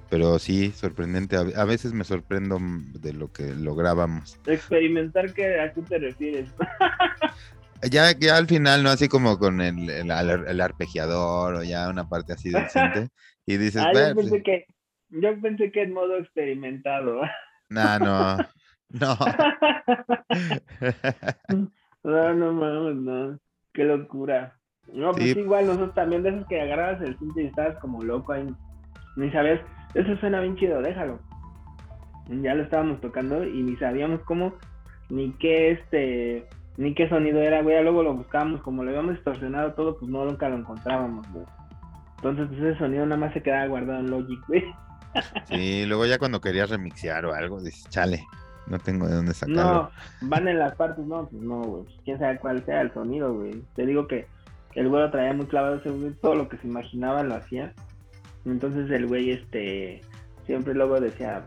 Pero 0.10 0.39
sí, 0.39 0.72
sorprendente. 0.72 1.36
A 1.36 1.41
a 1.62 1.66
veces 1.66 1.93
me 1.93 2.03
sorprendo 2.03 2.58
de 2.62 3.14
lo 3.14 3.32
que 3.32 3.53
lográbamos. 3.53 4.39
Experimentar, 4.45 5.34
¿qué, 5.34 5.60
¿a 5.60 5.74
qué 5.74 5.82
te 5.82 5.99
refieres? 5.99 6.49
Ya, 7.91 8.12
ya 8.18 8.38
al 8.38 8.47
final, 8.47 8.84
¿no? 8.84 8.89
Así 8.89 9.08
como 9.08 9.38
con 9.38 9.62
el, 9.62 9.89
el, 9.89 10.12
el 10.12 10.62
arpegiador 10.62 11.55
o 11.55 11.64
ya 11.64 11.89
una 11.89 12.10
parte 12.10 12.34
así 12.34 12.49
decente. 12.49 13.10
Y 13.45 13.58
dices, 13.58 13.84
ah, 13.86 13.91
yo 13.93 13.99
"Ver, 13.99 14.16
pensé 14.16 14.43
que, 14.43 14.66
yo 15.10 15.39
pensé 15.39 15.72
que 15.72 15.84
en 15.84 15.93
modo 15.93 16.18
experimentado. 16.18 17.22
nah, 17.70 17.99
no, 18.10 18.38
no. 18.89 19.16
no, 22.03 22.34
no 22.34 22.53
mames, 22.53 22.95
no. 22.95 23.39
Qué 23.74 23.84
locura. 23.84 24.58
No, 24.91 25.12
pues 25.12 25.36
igual 25.36 25.68
nosotros 25.68 25.93
también 25.93 26.24
de 26.24 26.30
esos 26.30 26.47
que 26.47 26.62
agarrabas 26.62 27.01
el 27.01 27.18
cinto 27.20 27.39
y 27.41 27.45
estabas 27.45 27.78
como 27.80 28.01
loco 28.03 28.32
ahí. 28.32 28.47
Ni 29.18 29.30
sabías, 29.32 29.60
eso 29.94 30.18
suena 30.18 30.40
bien 30.42 30.56
chido, 30.56 30.82
déjalo. 30.82 31.20
Ya 32.30 32.56
lo 32.56 32.64
estábamos 32.64 33.00
tocando 33.00 33.46
y 33.46 33.64
ni 33.64 33.78
sabíamos 33.78 34.22
cómo, 34.22 34.54
ni 35.10 35.32
qué 35.34 35.72
este, 35.72 36.48
ni 36.78 36.94
qué 36.94 37.08
sonido 37.10 37.42
era, 37.42 37.62
güey. 37.62 37.82
Luego 37.82 38.04
lo 38.04 38.14
buscábamos, 38.14 38.62
como 38.62 38.84
lo 38.84 38.90
habíamos 38.90 39.16
distorsionado 39.16 39.74
todo, 39.74 39.98
pues 39.98 40.12
no 40.12 40.26
nunca 40.26 40.50
lo 40.50 40.58
encontrábamos, 40.58 41.32
güey. 41.32 41.46
Entonces 42.18 42.48
pues, 42.48 42.60
ese 42.60 42.80
sonido 42.80 43.06
nada 43.06 43.20
más 43.20 43.34
se 43.34 43.42
quedaba 43.42 43.68
guardado 43.68 44.00
en 44.00 44.12
Logic, 44.12 44.40
güey. 44.48 44.64
Sí, 45.46 45.86
luego 45.88 46.06
ya 46.06 46.20
cuando 46.20 46.42
querías 46.42 46.70
remixear 46.70 47.26
o 47.26 47.34
algo, 47.34 47.60
dices, 47.60 47.90
chale, 47.90 48.24
no 48.68 48.78
tengo 48.78 49.08
de 49.08 49.16
dónde 49.16 49.34
sacarlo. 49.34 49.64
No, 49.64 49.92
van 50.22 50.48
en 50.48 50.60
las 50.60 50.76
partes, 50.76 51.04
no, 51.06 51.26
pues 51.26 51.42
no, 51.42 51.62
güey. 51.62 51.86
Quién 52.04 52.20
sabe 52.20 52.38
cuál 52.38 52.64
sea 52.66 52.82
el 52.82 52.94
sonido, 52.94 53.34
güey. 53.34 53.64
Te 53.76 53.86
digo 53.86 54.08
que 54.08 54.28
el 54.76 54.90
güey 54.90 55.02
lo 55.02 55.10
traía 55.10 55.34
muy 55.34 55.48
clavado 55.48 55.82
todo 56.22 56.36
lo 56.36 56.50
que 56.50 56.58
se 56.58 56.68
imaginaba 56.68 57.24
lo 57.24 57.36
hacía. 57.36 57.74
Entonces 58.46 58.90
el 58.92 59.08
güey, 59.08 59.32
este, 59.32 60.02
siempre 60.46 60.74
luego 60.74 61.00
decía, 61.00 61.46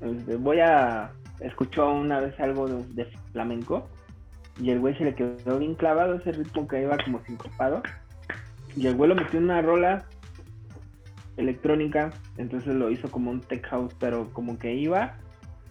este, 0.00 0.36
voy 0.36 0.60
a, 0.60 1.10
escuchó 1.40 1.90
una 1.90 2.20
vez 2.20 2.38
algo 2.40 2.68
de, 2.68 3.06
flamenco 3.32 3.88
y 4.60 4.70
el 4.70 4.80
güey 4.80 4.96
se 4.96 5.04
le 5.04 5.14
quedó 5.14 5.58
bien 5.58 5.74
clavado 5.74 6.14
ese 6.14 6.32
ritmo 6.32 6.66
que 6.66 6.82
iba 6.82 6.96
como 7.04 7.22
sincopado 7.24 7.82
y 8.76 8.86
el 8.86 8.96
güey 8.96 9.08
lo 9.08 9.14
metió 9.14 9.38
en 9.38 9.44
una 9.44 9.62
rola 9.62 10.04
electrónica, 11.36 12.10
entonces 12.36 12.74
lo 12.74 12.90
hizo 12.90 13.10
como 13.10 13.30
un 13.30 13.40
tech 13.40 13.66
house, 13.68 13.94
pero 13.98 14.30
como 14.32 14.58
que 14.58 14.74
iba 14.74 15.16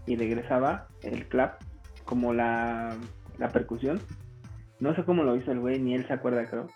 y 0.06 0.16
regresaba 0.16 0.88
el 1.04 1.28
clap, 1.28 1.62
como 2.06 2.34
la, 2.34 2.96
la 3.38 3.50
percusión. 3.50 4.00
No 4.80 4.96
sé 4.96 5.04
cómo 5.04 5.24
lo 5.24 5.36
hizo 5.36 5.52
el 5.52 5.60
güey, 5.60 5.80
ni 5.80 5.94
él 5.94 6.08
se 6.08 6.14
acuerda, 6.14 6.46
creo. 6.46 6.68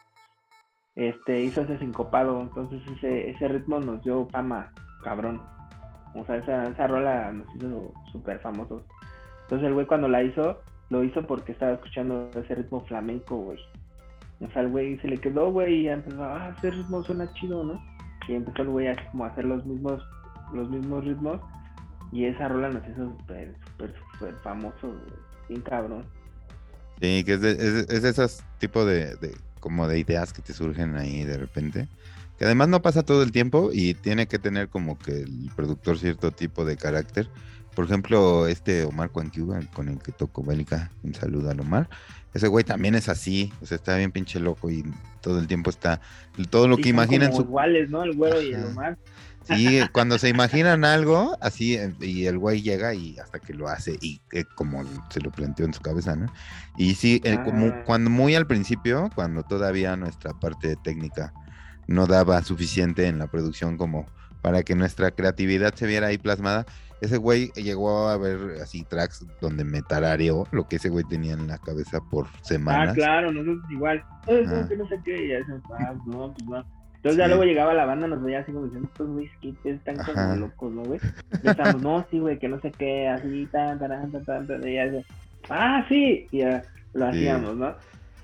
Este, 1.01 1.41
hizo 1.41 1.61
ese 1.61 1.79
sincopado, 1.79 2.41
entonces 2.41 2.79
ese, 2.95 3.31
ese 3.31 3.47
ritmo 3.47 3.79
nos 3.79 4.03
dio 4.03 4.27
fama, 4.27 4.71
cabrón. 5.03 5.41
O 6.13 6.23
sea, 6.27 6.35
esa, 6.35 6.67
esa 6.67 6.85
rola 6.85 7.31
nos 7.31 7.55
hizo 7.55 7.91
súper 8.11 8.37
famosos. 8.37 8.83
Entonces 9.41 9.67
el 9.67 9.73
güey 9.73 9.87
cuando 9.87 10.07
la 10.07 10.21
hizo, 10.21 10.61
lo 10.91 11.03
hizo 11.03 11.25
porque 11.25 11.53
estaba 11.53 11.71
escuchando 11.71 12.29
ese 12.35 12.53
ritmo 12.53 12.85
flamenco, 12.85 13.35
güey. 13.35 13.57
O 14.41 14.51
sea, 14.51 14.61
el 14.61 14.69
güey 14.69 14.99
se 14.99 15.07
le 15.07 15.17
quedó, 15.17 15.51
güey, 15.51 15.81
y 15.81 15.89
empezó, 15.89 16.23
ah, 16.23 16.53
ese 16.55 16.69
ritmo 16.69 17.03
suena 17.03 17.33
chido, 17.33 17.63
¿no? 17.63 17.83
Y 18.27 18.35
empezó 18.35 18.61
el 18.61 18.69
güey 18.69 18.95
como 19.09 19.25
a 19.25 19.29
hacer 19.29 19.45
los 19.45 19.65
mismos, 19.65 20.07
los 20.53 20.69
mismos 20.69 21.03
ritmos. 21.03 21.41
Y 22.11 22.25
esa 22.25 22.47
rola 22.47 22.69
nos 22.69 22.87
hizo 22.87 23.09
súper, 23.17 23.55
súper, 23.71 23.95
súper 24.19 24.35
famoso, 24.43 24.87
güey. 24.87 25.19
Bien 25.49 25.61
cabrón. 25.61 26.05
Sí, 27.01 27.23
que 27.23 27.33
es 27.33 27.41
de, 27.41 27.51
es, 27.53 27.89
es 27.89 28.03
de 28.03 28.09
esos 28.09 28.43
tipos 28.59 28.85
de, 28.85 29.15
como 29.61 29.87
de 29.87 29.99
ideas 29.99 30.33
que 30.33 30.41
te 30.41 30.51
surgen 30.53 30.97
ahí 30.97 31.23
de 31.23 31.37
repente. 31.37 31.87
Que 32.37 32.45
además 32.45 32.67
no 32.67 32.81
pasa 32.81 33.03
todo 33.03 33.23
el 33.23 33.31
tiempo 33.31 33.69
y 33.71 33.93
tiene 33.93 34.27
que 34.27 34.39
tener 34.39 34.67
como 34.67 34.97
que 34.97 35.21
el 35.21 35.51
productor 35.55 35.99
cierto 35.99 36.31
tipo 36.31 36.65
de 36.65 36.75
carácter 36.75 37.29
Por 37.75 37.85
ejemplo, 37.85 38.47
este 38.47 38.83
Omar 38.83 39.11
Cuanquiuga, 39.11 39.61
con 39.73 39.87
el 39.87 39.99
que 39.99 40.11
toco 40.11 40.43
Bélica, 40.43 40.91
un 41.03 41.13
saludo 41.13 41.51
al 41.51 41.59
Omar. 41.59 41.87
Ese 42.33 42.47
güey 42.47 42.63
también 42.63 42.95
es 42.95 43.09
así, 43.09 43.53
o 43.61 43.65
sea, 43.65 43.75
está 43.75 43.95
bien 43.95 44.11
pinche 44.11 44.39
loco 44.39 44.69
y 44.69 44.83
todo 45.21 45.39
el 45.39 45.47
tiempo 45.47 45.69
está, 45.69 46.01
todo 46.49 46.67
lo 46.67 46.77
que 46.77 46.89
imaginen 46.89 47.33
su... 47.33 47.41
iguales, 47.41 47.89
¿no? 47.89 48.03
El 48.03 48.15
güero 48.15 48.41
y 48.41 48.53
el 48.53 48.63
Omar. 48.65 48.97
Sí, 49.43 49.81
cuando 49.91 50.17
se 50.17 50.29
imaginan 50.29 50.85
algo, 50.85 51.37
así, 51.41 51.75
eh, 51.75 51.93
y 51.99 52.25
el 52.25 52.37
güey 52.37 52.61
llega 52.61 52.93
y 52.93 53.17
hasta 53.17 53.39
que 53.39 53.53
lo 53.53 53.67
hace, 53.67 53.97
y 54.01 54.21
como 54.55 54.83
se 55.09 55.19
lo 55.19 55.31
planteó 55.31 55.65
en 55.65 55.73
su 55.73 55.81
cabeza, 55.81 56.15
¿no? 56.15 56.27
Y 56.77 56.93
sí, 56.93 57.21
como, 57.43 57.67
ah. 57.67 57.83
cuando 57.85 58.09
muy 58.09 58.35
al 58.35 58.45
principio, 58.45 59.09
cuando 59.15 59.43
todavía 59.43 59.95
nuestra 59.95 60.33
parte 60.33 60.75
técnica 60.83 61.33
no 61.87 62.05
daba 62.05 62.41
suficiente 62.43 63.07
en 63.07 63.17
la 63.17 63.27
producción 63.27 63.77
como 63.77 64.05
para 64.41 64.63
que 64.63 64.75
nuestra 64.75 65.11
creatividad 65.11 65.73
se 65.73 65.87
viera 65.87 66.07
ahí 66.07 66.17
plasmada, 66.17 66.65
ese 67.01 67.17
güey 67.17 67.51
llegó 67.55 68.09
a 68.09 68.17
ver 68.17 68.61
así 68.61 68.83
tracks 68.83 69.25
donde 69.41 69.63
me 69.63 69.81
tarareó 69.81 70.47
lo 70.51 70.67
que 70.67 70.75
ese 70.75 70.89
güey 70.89 71.03
tenía 71.03 71.33
en 71.33 71.47
la 71.47 71.57
cabeza 71.57 71.99
por 71.99 72.27
semanas. 72.43 72.89
Ah, 72.91 72.93
claro, 72.93 73.31
nosotros 73.31 73.71
igual. 73.71 74.03
No, 74.27 74.75
no 74.77 74.87
sé 74.87 75.01
qué, 75.03 75.29
ya 75.29 75.45
se 75.45 75.53
ah, 75.79 75.95
no, 76.05 76.33
pues 76.33 76.47
no. 76.47 76.80
Entonces 77.01 77.17
ya 77.17 77.27
luego 77.27 77.45
llegaba 77.45 77.73
la 77.73 77.85
banda, 77.85 78.05
nos 78.05 78.21
veía 78.21 78.41
así 78.41 78.51
como 78.51 78.65
diciendo, 78.65 78.87
estos 78.91 79.09
güeyes 79.09 79.31
están 79.63 79.97
como 79.97 80.35
locos, 80.35 80.71
¿no, 80.71 80.83
güey? 80.83 80.99
Y 81.43 81.49
estábamos, 81.49 81.81
no, 81.81 82.05
sí, 82.11 82.19
güey, 82.19 82.37
que 82.37 82.47
no 82.47 82.61
sé 82.61 82.71
qué, 82.77 83.07
así, 83.07 83.47
tan, 83.51 83.79
tan, 83.79 84.11
tan, 84.11 84.23
tan, 84.23 84.45
tan, 84.45 84.67
y 84.67 84.75
ya 84.75 84.91
ah, 85.49 85.83
sí, 85.89 86.27
y 86.29 86.37
ya 86.37 86.61
lo 86.93 87.07
hacíamos, 87.07 87.57
¿no? 87.57 87.73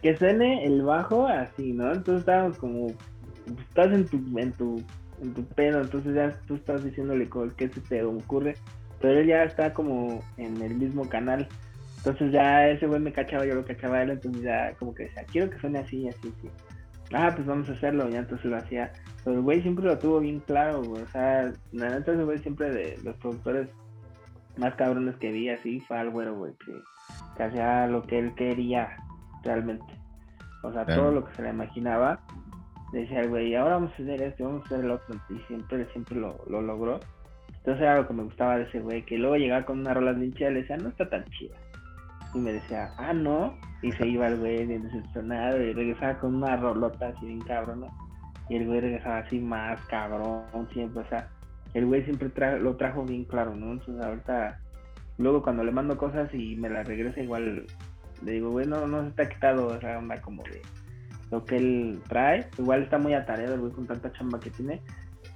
Que 0.04 0.16
suene 0.16 0.64
el 0.64 0.84
bajo 0.84 1.26
así, 1.26 1.74
¿no? 1.74 1.92
Entonces 1.92 2.20
estábamos 2.20 2.60
como, 2.60 2.94
estás 3.68 3.92
en 3.92 4.06
tu, 4.06 4.38
en 4.38 4.52
tu, 4.52 4.84
en 5.24 5.34
tu 5.34 5.44
pedo, 5.44 5.82
entonces 5.82 6.14
ya 6.14 6.40
tú 6.46 6.54
estás 6.54 6.84
diciéndole 6.84 7.28
qué 7.58 7.70
se 7.70 7.82
te 7.82 8.04
ocurre, 8.04 8.58
pero 9.02 9.20
él 9.20 9.26
ya 9.26 9.44
está 9.44 9.74
como 9.74 10.24
en 10.38 10.62
el 10.62 10.76
mismo 10.76 11.10
canal. 11.10 11.48
Entonces 11.98 12.32
ya 12.32 12.70
ese 12.70 12.86
güey 12.86 13.00
me 13.00 13.12
cachaba, 13.12 13.44
yo 13.44 13.56
lo 13.56 13.66
cachaba 13.66 14.04
él, 14.04 14.12
entonces 14.12 14.44
ya 14.44 14.72
como 14.78 14.94
que 14.94 15.06
decía, 15.06 15.26
quiero 15.32 15.50
que 15.50 15.58
suene 15.58 15.80
así, 15.80 16.08
así, 16.08 16.32
así 16.38 16.67
ah, 17.14 17.32
pues 17.36 17.48
vamos 17.48 17.70
a 17.70 17.74
hacerlo, 17.74 18.10
y 18.10 18.16
entonces 18.16 18.46
lo 18.46 18.58
hacía. 18.58 18.92
Pero 19.24 19.38
el 19.38 19.42
güey 19.42 19.62
siempre 19.62 19.86
lo 19.86 19.98
tuvo 19.98 20.20
bien 20.20 20.40
claro, 20.42 20.84
güey. 20.84 21.04
O 21.04 21.08
sea, 21.08 21.52
la 21.72 21.90
neta 21.90 22.14
ese 22.14 22.24
güey 22.24 22.38
siempre 22.40 22.70
de 22.70 23.00
los 23.04 23.16
productores 23.18 23.70
más 24.58 24.76
cabrones 24.76 25.16
que 25.18 25.32
vi 25.32 25.50
así 25.50 25.80
fue 25.82 25.98
al 26.00 26.10
güero, 26.10 26.36
güey, 26.36 26.54
que, 26.66 27.44
hacía 27.44 27.88
lo 27.88 28.04
que 28.04 28.20
él 28.20 28.34
quería 28.36 28.98
realmente. 29.44 29.86
O 30.64 30.72
sea, 30.72 30.86
todo 30.86 31.12
lo 31.12 31.26
que 31.26 31.36
se 31.36 31.44
le 31.44 31.50
imaginaba, 31.50 32.20
decía 32.92 33.22
el 33.22 33.30
güey, 33.30 33.56
ahora 33.56 33.76
vamos 33.76 33.92
a 33.92 33.94
hacer 33.94 34.22
esto, 34.22 34.46
vamos 34.46 34.64
a 34.64 34.66
hacer 34.66 34.86
el 34.86 34.92
otro, 34.92 35.16
y 35.30 35.38
siempre, 35.48 35.86
siempre 35.92 36.16
lo, 36.18 36.44
lo 36.50 36.62
logró. 36.62 37.00
Entonces 37.50 37.82
era 37.84 37.98
lo 37.98 38.08
que 38.08 38.14
me 38.14 38.24
gustaba 38.24 38.58
de 38.58 38.64
ese 38.64 38.80
güey, 38.80 39.04
que 39.04 39.18
luego 39.18 39.36
llegaba 39.36 39.66
con 39.66 39.80
una 39.80 39.94
rola 39.94 40.14
bien 40.14 40.34
chida 40.34 40.50
y 40.50 40.54
le 40.56 40.62
decía, 40.62 40.78
no 40.78 40.90
está 40.90 41.10
tan 41.10 41.24
chida. 41.26 41.56
Y 42.38 42.40
me 42.40 42.54
decía, 42.54 42.94
ah, 42.98 43.14
no, 43.14 43.56
y 43.82 43.92
se 43.94 44.08
iba 44.08 44.28
el 44.28 44.38
güey 44.38 44.66
bien 44.66 44.84
decepcionado 44.84 45.62
y 45.62 45.74
regresaba 45.74 46.20
con 46.20 46.36
una 46.36 46.56
rolota 46.56 47.08
así 47.08 47.26
bien 47.26 47.42
cabrón, 47.42 47.86
Y 48.50 48.58
el 48.58 48.68
güey 48.68 48.80
regresaba 48.80 49.20
así 49.20 49.40
más 49.40 49.82
cabrón 49.88 50.44
siempre, 50.72 51.02
o 51.02 51.10
sea, 51.10 51.30
el 51.74 51.86
güey 51.86 52.04
siempre 52.04 52.30
lo 52.60 52.76
trajo 52.76 53.04
bien 53.04 53.26
claro, 53.26 53.56
¿no? 53.56 53.74
Entonces 53.74 54.04
ahorita, 54.04 54.60
luego 55.18 55.42
cuando 55.42 55.64
le 55.64 55.72
mando 55.72 55.98
cosas 55.98 56.34
y 56.34 56.56
me 56.56 56.70
las 56.70 56.88
regresa 56.88 57.22
igual, 57.22 57.66
le 58.24 58.32
digo, 58.32 58.52
güey, 58.52 58.68
no, 58.68 58.88
no 58.88 59.02
se 59.02 59.10
está 59.10 59.30
quitado 59.30 59.76
esa 59.76 59.98
onda 59.98 60.22
como 60.22 60.44
de 60.44 60.62
lo 61.32 61.44
que 61.44 61.58
él 61.58 62.00
trae. 62.08 62.48
Igual 62.58 62.84
está 62.84 62.98
muy 62.98 63.14
atareado 63.14 63.56
el 63.56 63.62
güey 63.62 63.74
con 63.74 63.88
tanta 63.88 64.12
chamba 64.14 64.40
que 64.40 64.52
tiene, 64.52 64.82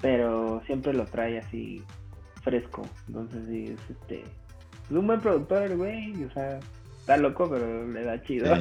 pero 0.01 0.61
siempre 0.65 0.93
lo 0.93 1.05
trae 1.05 1.39
así 1.39 1.83
fresco. 2.43 2.83
Entonces 3.07 3.43
sí, 3.47 3.65
es 3.65 3.89
este, 3.89 4.21
es 4.21 4.91
un 4.91 5.07
buen 5.07 5.19
productor 5.19 5.63
el 5.63 5.77
güey, 5.77 6.23
o 6.23 6.31
sea, 6.31 6.59
está 7.01 7.17
loco, 7.17 7.49
pero 7.49 7.87
le 7.87 8.03
da 8.03 8.21
chido. 8.23 8.53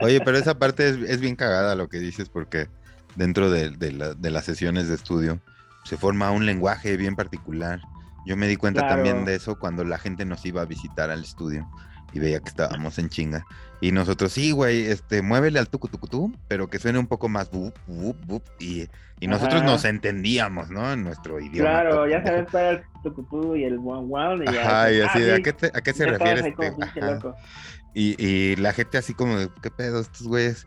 Oye, 0.00 0.20
pero 0.24 0.38
esa 0.38 0.58
parte 0.58 0.88
es, 0.88 1.20
bien 1.20 1.36
cagada 1.36 1.74
lo 1.74 1.88
que 1.88 1.98
dices, 1.98 2.28
porque 2.28 2.68
dentro 3.16 3.50
de, 3.50 3.70
las 3.92 4.44
sesiones 4.44 4.88
de 4.88 4.94
estudio 4.94 5.40
se 5.84 5.96
forma 5.96 6.30
un 6.30 6.46
lenguaje 6.46 6.96
bien 6.96 7.16
particular. 7.16 7.80
Yo 8.24 8.36
me 8.36 8.46
di 8.46 8.56
cuenta 8.56 8.88
también 8.88 9.24
de 9.24 9.34
eso 9.34 9.58
cuando 9.58 9.84
la 9.84 9.98
gente 9.98 10.24
nos 10.24 10.46
iba 10.46 10.62
a 10.62 10.64
visitar 10.64 11.10
al 11.10 11.22
estudio 11.22 11.68
y 12.12 12.18
veía 12.18 12.40
que 12.40 12.48
estábamos 12.48 12.98
en 12.98 13.08
chinga. 13.08 13.44
Y 13.80 13.90
nosotros, 13.90 14.32
sí, 14.32 14.52
güey, 14.52 14.86
este, 14.86 15.22
muévele 15.22 15.58
al 15.58 15.68
tucutucutú, 15.68 16.32
pero 16.46 16.68
que 16.68 16.78
suene 16.78 17.00
un 17.00 17.08
poco 17.08 17.28
más 17.28 17.50
bup, 17.50 17.74
bup, 17.88 18.16
bup, 18.26 18.42
y, 18.60 18.86
y 19.18 19.26
nosotros 19.26 19.64
nos 19.64 19.84
entendíamos, 19.84 20.70
¿no? 20.70 20.92
En 20.92 21.02
nuestro 21.02 21.40
idioma. 21.40 21.70
Claro, 21.70 22.08
ya 22.08 22.22
sabes 22.24 22.46
para 22.50 22.70
el 22.70 22.82
tucutú 23.02 23.56
y 23.56 23.64
el 23.64 23.78
guau 23.78 24.06
guau. 24.06 24.40
Y 24.42 24.46
Ajá, 24.46 24.92
y 24.92 25.00
así, 25.00 25.30
¿a, 25.30 25.40
qué 25.40 25.54
¿a 25.74 25.80
qué 25.80 25.92
se 25.92 26.06
refiere 26.06 26.48
este? 26.48 26.72
Y, 27.94 28.24
y 28.24 28.56
la 28.56 28.72
gente 28.72 28.98
así 28.98 29.14
como, 29.14 29.36
¿qué 29.60 29.70
pedo 29.70 30.00
estos 30.00 30.26
güeyes? 30.28 30.66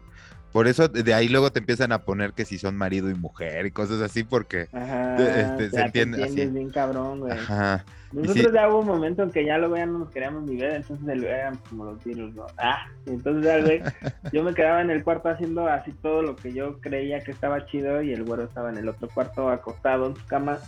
Por 0.51 0.67
eso 0.67 0.87
de 0.87 1.13
ahí 1.13 1.27
luego 1.27 1.51
te 1.51 1.59
empiezan 1.59 1.91
a 1.91 2.03
poner 2.05 2.31
que 2.31 2.45
si 2.45 2.57
son 2.57 2.77
marido 2.77 3.09
y 3.09 3.13
mujer 3.13 3.65
y 3.65 3.71
cosas 3.71 3.99
así 4.01 4.23
porque 4.23 4.69
este, 5.17 5.69
se 5.69 5.81
entiende 5.81 6.23
así. 6.23 6.45
bien 6.45 6.69
cabrón, 6.69 7.19
güey. 7.19 7.33
Ajá. 7.33 7.83
Nosotros 8.15 8.53
ya 8.53 8.69
hubo 8.69 8.79
un 8.79 8.87
momento 8.87 9.23
en 9.23 9.31
que 9.31 9.43
ya 9.43 9.57
luego 9.57 9.75
ya 9.75 9.85
no 9.85 9.99
nos 9.99 10.09
queríamos 10.09 10.43
ni 10.43 10.55
ver, 10.55 10.75
entonces 10.75 11.23
eran 11.23 11.57
como 11.69 11.83
los 11.83 12.03
virus, 12.03 12.33
¿no? 12.33 12.45
Ah, 12.57 12.87
entonces 13.05 13.43
ya, 13.43 13.61
güey, 13.61 13.81
yo 14.31 14.43
me 14.43 14.53
quedaba 14.53 14.81
en 14.81 14.89
el 14.89 15.03
cuarto 15.03 15.27
haciendo 15.27 15.67
así 15.67 15.91
todo 16.01 16.21
lo 16.21 16.35
que 16.35 16.53
yo 16.53 16.79
creía 16.79 17.19
que 17.19 17.31
estaba 17.31 17.65
chido 17.65 18.01
y 18.01 18.13
el 18.13 18.23
güero 18.23 18.43
estaba 18.43 18.69
en 18.69 18.77
el 18.77 18.87
otro 18.87 19.09
cuarto 19.13 19.49
acostado 19.49 20.07
en 20.07 20.15
su 20.15 20.25
cama 20.27 20.59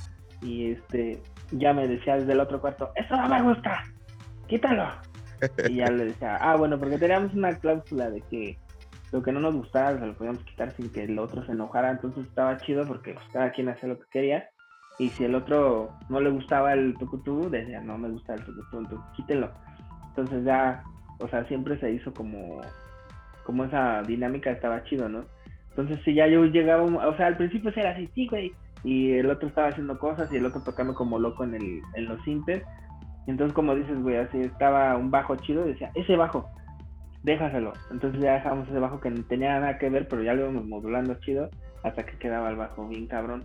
y 0.42 0.72
este 0.72 1.22
ya 1.52 1.74
me 1.74 1.88
decía 1.88 2.18
desde 2.18 2.34
el 2.34 2.42
otro 2.42 2.60
cuarto, 2.60 2.92
eso 2.96 3.16
no 3.16 3.30
me 3.30 3.42
gusta, 3.42 3.84
quítalo. 4.48 4.90
Y 5.70 5.76
ya 5.76 5.90
le 5.90 6.06
decía, 6.06 6.36
ah, 6.38 6.56
bueno, 6.56 6.78
porque 6.78 6.98
teníamos 6.98 7.34
una 7.34 7.58
cláusula 7.58 8.10
de 8.10 8.22
que 8.22 8.58
lo 9.12 9.24
que 9.24 9.32
no 9.32 9.40
nos 9.40 9.56
gustara 9.56 9.98
se 9.98 10.06
lo 10.06 10.14
podíamos 10.16 10.44
quitar 10.44 10.72
sin 10.72 10.90
que 10.90 11.04
el 11.04 11.18
otro 11.18 11.46
se 11.46 11.54
enojara, 11.54 11.92
entonces 11.92 12.26
estaba 12.26 12.58
chido 12.58 12.86
porque 12.86 13.14
pues, 13.14 13.26
cada 13.32 13.52
quien 13.52 13.70
hacía 13.70 13.90
lo 13.90 14.00
que 14.00 14.06
quería. 14.12 14.50
Y 15.00 15.10
si 15.10 15.26
el 15.26 15.36
otro 15.36 15.92
no 16.10 16.20
le 16.20 16.30
gustaba 16.30 16.74
el 16.74 16.96
tucutú, 16.98 17.50
decía, 17.50 17.82
no 17.82 17.98
me 17.98 18.10
gusta 18.10 18.34
el 18.34 18.44
tucutú, 18.44 18.80
entonces 18.80 19.08
quítelo. 19.16 19.52
Entonces 20.10 20.44
ya, 20.44 20.84
o 21.20 21.28
sea, 21.28 21.46
siempre 21.46 21.80
se 21.80 21.92
hizo 21.92 22.14
como, 22.14 22.62
como 23.44 23.66
esa 23.66 24.02
dinámica, 24.04 24.50
estaba 24.50 24.84
chido, 24.86 25.08
¿no? 25.08 25.26
Entonces 25.70 26.00
si 26.04 26.16
ya 26.16 26.28
yo 26.28 26.46
llegaba, 26.46 26.84
o 26.84 27.18
sea, 27.18 27.28
al 27.28 27.38
principio 27.38 27.72
era 27.76 27.92
así, 27.92 28.10
sí, 28.16 28.28
güey, 28.28 28.52
y 28.84 29.14
el 29.14 29.30
otro 29.30 29.48
estaba 29.48 29.68
haciendo 29.68 30.00
cosas 30.00 30.32
y 30.32 30.38
el 30.38 30.46
otro 30.46 30.62
tocando 30.62 30.94
como 30.94 31.20
loco 31.20 31.44
en, 31.44 31.56
el, 31.56 31.82
en 31.96 32.06
los 32.06 32.22
sintes. 32.24 32.64
Entonces, 33.28 33.54
como 33.54 33.76
dices, 33.76 34.02
güey, 34.02 34.16
así 34.16 34.40
estaba 34.40 34.96
un 34.96 35.12
bajo 35.12 35.36
chido, 35.36 35.66
decía, 35.66 35.92
ese 35.96 36.16
bajo, 36.16 36.50
déjaselo. 37.24 37.74
Entonces 37.92 38.22
ya 38.22 38.34
dejamos 38.36 38.68
ese 38.70 38.80
bajo 38.80 39.00
que 39.00 39.10
no 39.10 39.24
tenía 39.24 39.60
nada 39.60 39.78
que 39.78 39.90
ver, 39.90 40.08
pero 40.08 40.24
ya 40.24 40.34
lo 40.34 40.44
íbamos 40.44 40.66
modulando 40.66 41.16
chido 41.16 41.50
hasta 41.84 42.06
que 42.06 42.18
quedaba 42.18 42.50
el 42.50 42.56
bajo 42.56 42.88
bien 42.88 43.08
cabrón. 43.08 43.44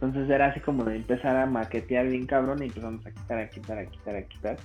Entonces 0.00 0.28
era 0.28 0.46
así 0.46 0.60
como 0.60 0.84
de 0.84 0.96
empezar 0.96 1.36
a 1.36 1.46
maquetear 1.46 2.08
bien 2.08 2.26
cabrón 2.26 2.62
y 2.62 2.66
empezamos 2.66 3.06
a 3.06 3.10
quitar, 3.10 3.38
a 3.38 3.48
quitar, 3.48 3.78
a 3.78 3.86
quitar, 3.86 4.16
a 4.16 4.22
quitar, 4.22 4.56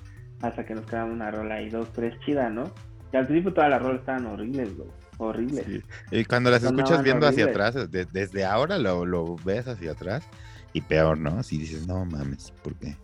hasta 0.41 0.65
que 0.65 0.75
nos 0.75 0.85
quedaba 0.85 1.09
una 1.09 1.31
rola 1.31 1.61
y 1.61 1.69
dos, 1.69 1.91
tres 1.93 2.13
chida, 2.25 2.49
¿no? 2.49 2.71
Y 3.13 3.17
al 3.17 3.25
principio 3.25 3.53
todas 3.53 3.69
las 3.69 3.81
rolas 3.81 3.99
estaban 4.01 4.25
horribles, 4.25 4.75
güey. 4.75 4.89
Horribles. 5.17 5.83
Y 6.11 6.25
cuando 6.25 6.49
las 6.49 6.63
escuchas 6.63 7.03
viendo 7.03 7.27
hacia 7.27 7.45
atrás, 7.45 7.75
desde 7.91 8.45
ahora 8.45 8.77
lo, 8.77 9.05
lo 9.05 9.35
ves 9.43 9.67
hacia 9.67 9.91
atrás 9.91 10.25
y 10.73 10.81
peor, 10.81 11.17
¿no? 11.17 11.43
Si 11.43 11.57
dices, 11.57 11.87
no 11.87 12.05
mames, 12.05 12.51
¿por 12.63 12.73
qué? 12.75 12.95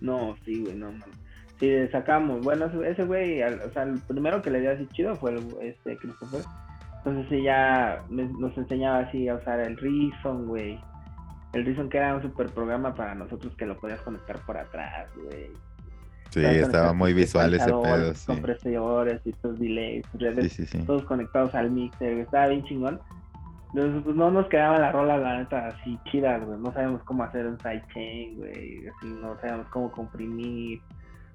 No, 0.00 0.36
sí, 0.44 0.62
güey, 0.62 0.74
no 0.74 0.92
mames. 0.92 1.24
Sí, 1.58 1.72
sacamos. 1.90 2.42
Bueno, 2.42 2.66
ese 2.84 3.04
güey, 3.04 3.42
o 3.42 3.72
sea, 3.72 3.84
el 3.84 3.98
primero 4.00 4.42
que 4.42 4.50
le 4.50 4.60
dio 4.60 4.72
así 4.72 4.86
chido 4.92 5.16
fue 5.16 5.32
el, 5.32 5.46
este 5.62 5.96
Christopher. 5.96 6.42
Entonces 7.04 7.42
ya 7.42 8.02
nos 8.08 8.56
enseñaba 8.56 9.00
así 9.00 9.28
a 9.28 9.34
usar 9.34 9.60
el 9.60 9.76
Reason, 9.76 10.46
güey. 10.46 10.78
El 11.54 11.64
Reason 11.64 11.88
que 11.88 11.98
era 11.98 12.14
un 12.14 12.22
super 12.22 12.48
programa 12.48 12.94
para 12.94 13.14
nosotros 13.14 13.54
que 13.56 13.66
lo 13.66 13.76
podías 13.78 14.00
conectar 14.00 14.38
por 14.40 14.56
atrás, 14.56 15.08
güey. 15.16 15.50
Sí, 16.30 16.44
estaba 16.44 16.92
muy 16.92 17.12
visual 17.12 17.54
ese 17.54 17.66
pedo. 17.66 18.14
Sí. 18.14 18.26
Compresores 18.26 19.20
y 19.24 19.30
estos 19.30 19.58
delays, 19.60 20.04
todos 20.84 21.04
conectados 21.04 21.54
al 21.54 21.70
mixer, 21.70 22.18
estaba 22.18 22.48
bien 22.48 22.64
chingón. 22.64 23.00
Entonces, 23.72 24.02
pues 24.04 24.16
no 24.16 24.30
nos 24.30 24.48
quedaba 24.48 24.78
la 24.78 24.92
rola, 24.92 25.16
la 25.16 25.38
neta, 25.38 25.68
así 25.68 25.98
chida, 26.10 26.38
güey. 26.38 26.58
No 26.58 26.72
sabemos 26.72 27.02
cómo 27.04 27.22
hacer 27.22 27.46
un 27.46 27.58
sidechain, 27.58 28.36
güey. 28.36 28.88
Así, 28.88 29.06
no 29.20 29.36
sabemos 29.40 29.66
cómo 29.68 29.90
comprimir 29.92 30.80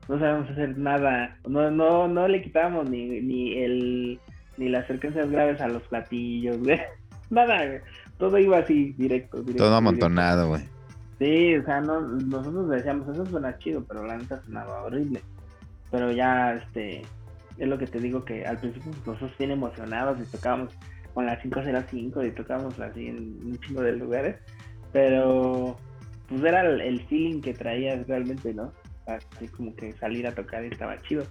no 0.09 0.17
sabemos 0.17 0.49
hacer 0.49 0.77
nada. 0.77 1.37
No, 1.47 1.69
no, 1.69 2.07
no 2.07 2.27
le 2.27 2.41
quitábamos 2.41 2.89
ni, 2.89 3.21
ni 3.21 3.57
el 3.59 4.19
ni 4.57 4.67
las 4.67 4.87
frecuencias 4.87 5.29
graves 5.29 5.61
a 5.61 5.67
los 5.67 5.83
platillos, 5.83 6.57
güey. 6.57 6.79
Nada, 7.29 7.65
güey. 7.65 7.79
Todo 8.19 8.37
iba 8.37 8.59
así, 8.59 8.93
directo, 8.97 9.43
Todo 9.57 9.75
amontonado, 9.75 10.49
güey. 10.49 10.61
Sí, 11.17 11.55
o 11.55 11.65
sea, 11.65 11.81
no, 11.81 12.01
nosotros 12.01 12.69
decíamos, 12.69 13.09
eso 13.09 13.25
suena 13.25 13.57
chido, 13.57 13.83
pero 13.83 14.05
la 14.05 14.17
neta 14.17 14.39
sonaba 14.45 14.83
horrible. 14.83 15.21
Pero 15.89 16.11
ya, 16.11 16.53
este, 16.53 17.01
es 17.57 17.67
lo 17.67 17.79
que 17.79 17.87
te 17.87 17.99
digo 17.99 18.23
que 18.23 18.45
al 18.45 18.59
principio 18.59 18.91
nosotros 19.05 19.35
bien 19.39 19.51
emocionados 19.51 20.19
y 20.19 20.31
tocábamos 20.31 20.71
con 21.15 21.25
la 21.25 21.41
505 21.41 22.23
y 22.23 22.31
tocábamos 22.31 22.79
así 22.79 23.07
en 23.07 23.39
un 23.43 23.59
chingo 23.59 23.81
de 23.81 23.93
lugares. 23.93 24.35
Pero, 24.93 25.75
pues 26.27 26.43
era 26.43 26.61
el, 26.61 26.81
el 26.81 27.01
feeling 27.07 27.41
que 27.41 27.55
traías 27.55 28.05
realmente, 28.07 28.53
¿no? 28.53 28.71
así 29.09 29.47
como 29.47 29.75
que 29.75 29.93
salir 29.93 30.27
a 30.27 30.35
tocar 30.35 30.63
y 30.63 30.67
estaba 30.67 31.01
chido, 31.01 31.23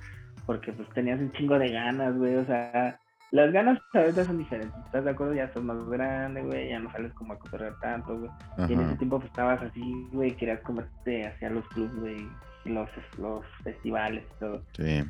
porque 0.47 0.73
pues 0.73 0.89
tenías 0.91 1.21
un 1.21 1.33
chingo 1.33 1.59
de 1.59 1.71
ganas, 1.71 2.17
güey, 2.17 2.37
o 2.37 2.45
sea, 2.45 3.01
las 3.31 3.53
ganas 3.53 3.79
ahorita 3.93 4.25
son 4.25 4.39
diferentes, 4.39 4.79
¿estás 4.87 5.05
de 5.05 5.11
acuerdo? 5.11 5.35
Ya 5.35 5.53
sos 5.53 5.63
más 5.63 5.85
grande, 5.89 6.43
güey, 6.43 6.71
ya 6.71 6.79
no 6.79 6.91
sales 6.93 7.13
como 7.13 7.35
a 7.35 7.39
correr 7.39 7.75
tanto, 7.81 8.19
güey. 8.19 8.31
Y 8.69 8.73
en 8.73 8.81
ese 8.81 8.97
tiempo 8.97 9.19
pues 9.19 9.31
estabas 9.31 9.63
así, 9.63 10.09
güey, 10.13 10.35
querías 10.37 10.61
comerte 10.61 11.27
hacia 11.27 11.51
los 11.51 11.67
clubes, 11.69 11.95
güey, 11.97 12.29
los, 12.65 12.89
los 13.19 13.45
festivales 13.63 14.25
y 14.25 14.41
todo. 14.41 14.63
Sí. 14.77 15.05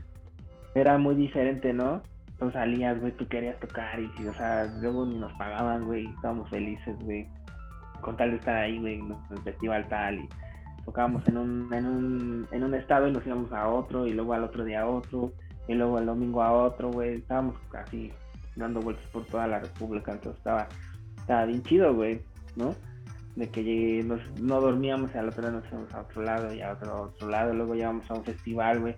Era 0.75 0.99
muy 0.99 1.15
diferente, 1.15 1.73
¿no? 1.73 2.03
Tú 2.39 2.51
salías, 2.51 3.01
güey, 3.01 3.13
tú 3.13 3.27
querías 3.29 3.59
tocar 3.61 3.99
y, 4.01 4.27
o 4.27 4.35
sea, 4.35 4.65
luego 4.81 5.07
ni 5.07 5.19
nos 5.19 5.33
pagaban, 5.35 5.87
güey, 5.87 6.07
estábamos 6.07 6.49
felices, 6.51 6.97
güey, 7.01 7.27
con 8.01 8.17
tal 8.17 8.31
de 8.31 8.37
estar 8.37 8.57
ahí, 8.57 8.79
güey, 8.79 8.95
en 8.99 9.17
el 9.31 9.43
festival 9.43 9.87
tal 9.89 10.19
y 10.19 10.29
tocábamos 10.85 11.27
en 11.29 11.37
un, 11.37 11.73
en 11.75 11.87
un, 11.87 12.49
en 12.51 12.65
un 12.65 12.75
estado 12.75 13.07
y 13.09 13.13
nos 13.13 13.27
íbamos 13.27 13.53
a 13.53 13.69
otro 13.69 14.07
y 14.07 14.13
luego 14.13 14.33
al 14.33 14.45
otro 14.45 14.65
día 14.65 14.83
a 14.83 14.87
otro 14.87 15.33
y 15.69 15.75
luego 15.75 15.99
el 15.99 16.07
domingo 16.07 16.43
a 16.43 16.51
otro, 16.53 16.91
güey, 16.91 17.17
estábamos 17.17 17.55
casi 17.71 18.11
dando 18.57 18.81
vueltas 18.81 19.07
por 19.13 19.25
toda 19.27 19.47
la 19.47 19.61
república, 19.61 20.13
entonces 20.13 20.39
estaba, 20.39 20.67
estaba 21.19 21.45
bien 21.45 21.63
chido, 21.63 21.95
güey, 21.95 22.23
¿no? 22.57 22.75
De 23.37 23.49
que 23.51 24.03
nos, 24.05 24.21
no 24.41 24.61
dormíamos 24.61 25.15
y 25.15 25.19
al 25.19 25.29
otro 25.29 25.43
día 25.43 25.53
nos 25.53 25.69
íbamos 25.69 25.95
a 25.95 26.01
otro 26.01 26.23
lado 26.23 26.53
y 26.53 26.63
a 26.63 26.73
otro, 26.73 27.03
otro 27.03 27.29
lado, 27.29 27.53
luego 27.53 27.75
íbamos 27.75 28.11
a 28.11 28.15
un 28.15 28.25
festival, 28.25 28.81
güey, 28.81 28.97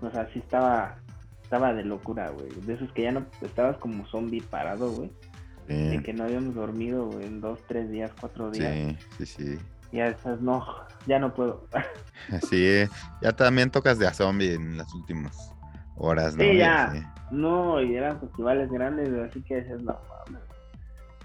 o 0.00 0.10
sea, 0.10 0.28
sí 0.32 0.38
estaba, 0.38 0.96
estaba 1.42 1.74
de 1.74 1.84
locura, 1.84 2.30
güey, 2.30 2.48
de 2.64 2.74
esos 2.74 2.90
que 2.92 3.02
ya 3.02 3.12
no, 3.12 3.26
estabas 3.42 3.76
como 3.78 4.06
zombie 4.06 4.40
parado, 4.40 4.90
güey, 4.92 5.10
de 5.66 6.00
que 6.02 6.12
no 6.12 6.24
habíamos 6.24 6.54
dormido, 6.54 7.06
güey, 7.06 7.26
en 7.26 7.40
dos, 7.40 7.58
tres 7.66 7.90
días, 7.90 8.12
cuatro 8.20 8.50
días. 8.50 8.96
Sí, 9.18 9.26
sí, 9.26 9.26
sí. 9.26 9.58
Ya 9.92 10.08
esas 10.08 10.40
no, 10.40 10.64
ya 11.06 11.18
no 11.18 11.34
puedo. 11.34 11.66
Sí, 12.48 12.84
ya 13.20 13.32
también 13.32 13.70
tocas 13.70 13.98
de 13.98 14.06
a 14.06 14.14
zombie 14.14 14.54
en 14.54 14.78
las 14.78 14.94
últimas 14.94 15.53
horas, 15.96 16.36
¿no? 16.36 16.44
Sí, 16.44 16.56
ya. 16.56 17.12
No, 17.30 17.80
y 17.82 17.96
eran 17.96 18.20
festivales 18.20 18.70
grandes, 18.70 19.08
así 19.28 19.42
que 19.42 19.62
dices, 19.62 19.82
no, 19.82 19.98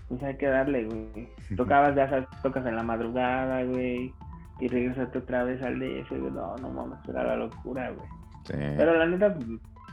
pues 0.08 0.24
hay 0.24 0.38
que 0.38 0.48
darle, 0.48 0.86
güey. 0.86 1.30
Tocabas, 1.56 1.96
ya 1.96 2.10
sabes, 2.10 2.28
tocas 2.42 2.66
en 2.66 2.76
la 2.76 2.84
madrugada, 2.84 3.64
güey, 3.64 4.14
y 4.60 4.68
regresas 4.68 5.16
otra 5.16 5.44
vez 5.44 5.62
al 5.62 5.80
DF, 5.80 6.10
güey. 6.10 6.32
No, 6.32 6.56
no 6.58 6.70
mames, 6.70 7.00
era 7.08 7.24
la 7.24 7.36
locura, 7.36 7.92
güey. 7.92 8.08
Sí. 8.46 8.76
Pero 8.78 8.98
la 8.98 9.06
neta, 9.06 9.34
pues, 9.34 9.48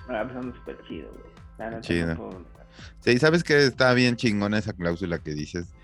la 0.09 0.27
pasando 0.27 0.55
súper 0.55 0.79
chido, 0.89 1.11
güey. 1.11 1.33
La 1.59 1.71
neta, 1.71 1.81
chido. 1.83 2.31
Sí, 3.01 3.19
sabes 3.19 3.45
que 3.45 3.65
está 3.65 3.93
bien 3.95 4.17
chingona 4.17 4.59
esa 4.59 4.73
cláusula 4.73 5.19
que 5.19 5.35
dices. 5.35 5.75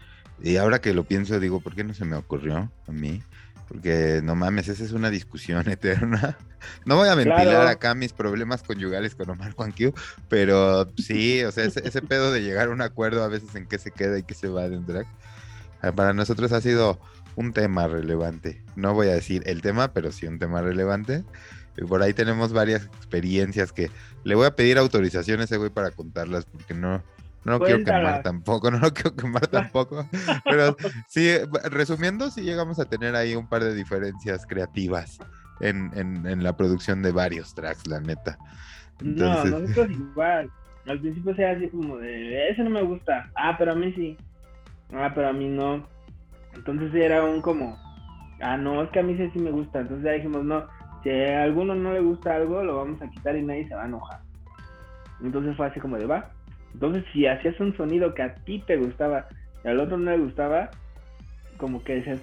Y 0.43 0.56
ahora 0.56 0.81
que 0.81 0.94
lo 0.94 1.05
pienso, 1.05 1.39
digo, 1.39 1.60
¿por 1.60 1.74
qué 1.74 1.85
no 1.85 1.94
se 1.94 2.05
me 2.05 2.16
ocurrió 2.16 2.70
a 2.89 2.93
mí? 2.93 3.23
Porque 3.68 4.20
no 4.22 4.34
mames, 4.34 4.68
esa 4.68 4.84
es 4.84 4.93
una 4.93 5.10
discusión 5.10 5.68
eterna. 5.70 6.36
No 6.84 6.97
voy 6.97 7.09
a 7.09 7.14
ventilar 7.14 7.66
acá 7.66 7.94
mis 7.94 8.12
problemas 8.12 8.62
conyugales 8.62 9.14
con 9.14 9.30
Omar 9.30 9.52
Juan 9.52 9.74
pero 10.28 10.93
sí, 10.97 11.43
o 11.43 11.51
sea, 11.51 11.64
ese, 11.64 12.02
pedo 12.02 12.30
de 12.30 12.43
llegar 12.43 12.68
a 12.68 12.70
un 12.70 12.82
acuerdo 12.82 13.24
a 13.24 13.28
veces 13.28 13.55
en 13.55 13.66
qué 13.66 13.78
se 13.78 13.90
queda 13.90 14.18
y 14.18 14.22
qué 14.22 14.34
se 14.34 14.48
va 14.48 14.66
en 14.66 14.86
drag, 14.86 15.06
ah, 15.80 15.93
para 15.93 16.12
nosotros 16.12 16.52
ha 16.52 16.60
sido 16.60 17.01
un 17.36 17.52
tema 17.52 17.89
relevante. 17.89 18.62
No 18.76 18.94
voy 18.94 19.09
a 19.09 19.14
decir 19.14 19.43
el 19.47 19.62
tema, 19.62 19.93
pero 19.93 20.12
sí 20.12 20.26
un 20.26 20.39
tema 20.39 20.60
relevante. 20.62 21.24
Y 21.76 21.84
por 21.84 22.02
ahí 22.02 22.12
tenemos 22.12 22.52
varias 22.52 22.84
experiencias 22.84 23.72
que 23.72 23.90
le 24.24 24.34
voy 24.34 24.47
a 24.47 24.55
pedir 24.55 24.78
autorización 24.78 25.40
a 25.40 25.44
ese 25.44 25.56
güey 25.56 25.70
para 25.70 25.90
contarlas, 25.90 26.44
porque 26.44 26.74
no, 26.74 27.02
no 27.44 27.59
lo 27.59 27.64
quiero 27.64 27.85
quemar 27.85 28.23
tampoco, 28.23 28.70
no 28.70 28.78
lo 28.78 28.93
quiero 28.93 29.16
quemar 29.16 29.47
tampoco. 29.47 30.06
Pero 30.44 30.77
sí, 31.09 31.28
resumiendo, 31.70 32.31
sí 32.31 32.43
llegamos 32.43 32.78
a 32.78 32.85
tener 32.85 33.16
ahí 33.16 33.35
un 33.35 33.48
par 33.48 33.64
de 33.64 33.74
diferencias 33.74 34.47
creativas 34.47 35.19
en, 35.60 35.90
en, 35.94 36.43
la 36.43 36.56
producción 36.56 37.02
de 37.02 37.12
varios 37.12 37.55
tracks, 37.55 37.86
la 37.86 38.01
neta. 38.01 38.39
No, 39.01 39.44
nosotros 39.44 39.90
igual. 39.90 40.51
Al 40.86 41.01
principio 41.01 41.35
sea 41.36 41.52
así 41.52 41.69
como 41.69 41.98
de, 41.98 42.48
ese 42.48 42.62
no 42.64 42.70
me 42.70 42.82
gusta. 42.82 43.31
Ah, 43.36 43.55
pero 43.56 43.73
a 43.73 43.74
mí 43.74 43.93
sí. 43.93 44.16
Ah, 44.93 45.12
pero 45.14 45.28
a 45.28 45.32
mí 45.32 45.48
no. 45.48 45.86
Entonces 46.55 46.93
era 46.94 47.24
un 47.24 47.40
como, 47.40 47.78
ah, 48.40 48.56
no, 48.56 48.82
es 48.82 48.90
que 48.90 48.98
a 48.98 49.02
mí 49.02 49.16
sí, 49.16 49.31
sí 49.32 49.39
me 49.39 49.51
gusta. 49.51 49.81
Entonces 49.81 50.05
ya 50.05 50.12
dijimos, 50.12 50.44
no, 50.44 50.66
si 51.02 51.10
a 51.10 51.44
alguno 51.44 51.74
no 51.74 51.93
le 51.93 52.01
gusta 52.01 52.35
algo, 52.35 52.62
lo 52.62 52.77
vamos 52.77 53.01
a 53.01 53.09
quitar 53.09 53.36
y 53.36 53.43
nadie 53.43 53.69
se 53.69 53.74
va 53.74 53.85
a 53.85 53.86
enojar. 53.86 54.20
Entonces 55.23 55.56
fue 55.56 55.66
así 55.66 55.78
como 55.78 55.97
de, 55.97 56.06
va, 56.06 56.31
entonces, 56.74 57.04
si 57.12 57.26
hacías 57.26 57.58
un 57.60 57.76
sonido 57.76 58.14
que 58.14 58.22
a 58.22 58.34
ti 58.34 58.62
te 58.66 58.76
gustaba 58.76 59.28
y 59.64 59.68
al 59.68 59.80
otro 59.80 59.98
no 59.98 60.10
le 60.10 60.18
gustaba, 60.18 60.70
como 61.56 61.82
que 61.84 61.96
decías, 61.96 62.20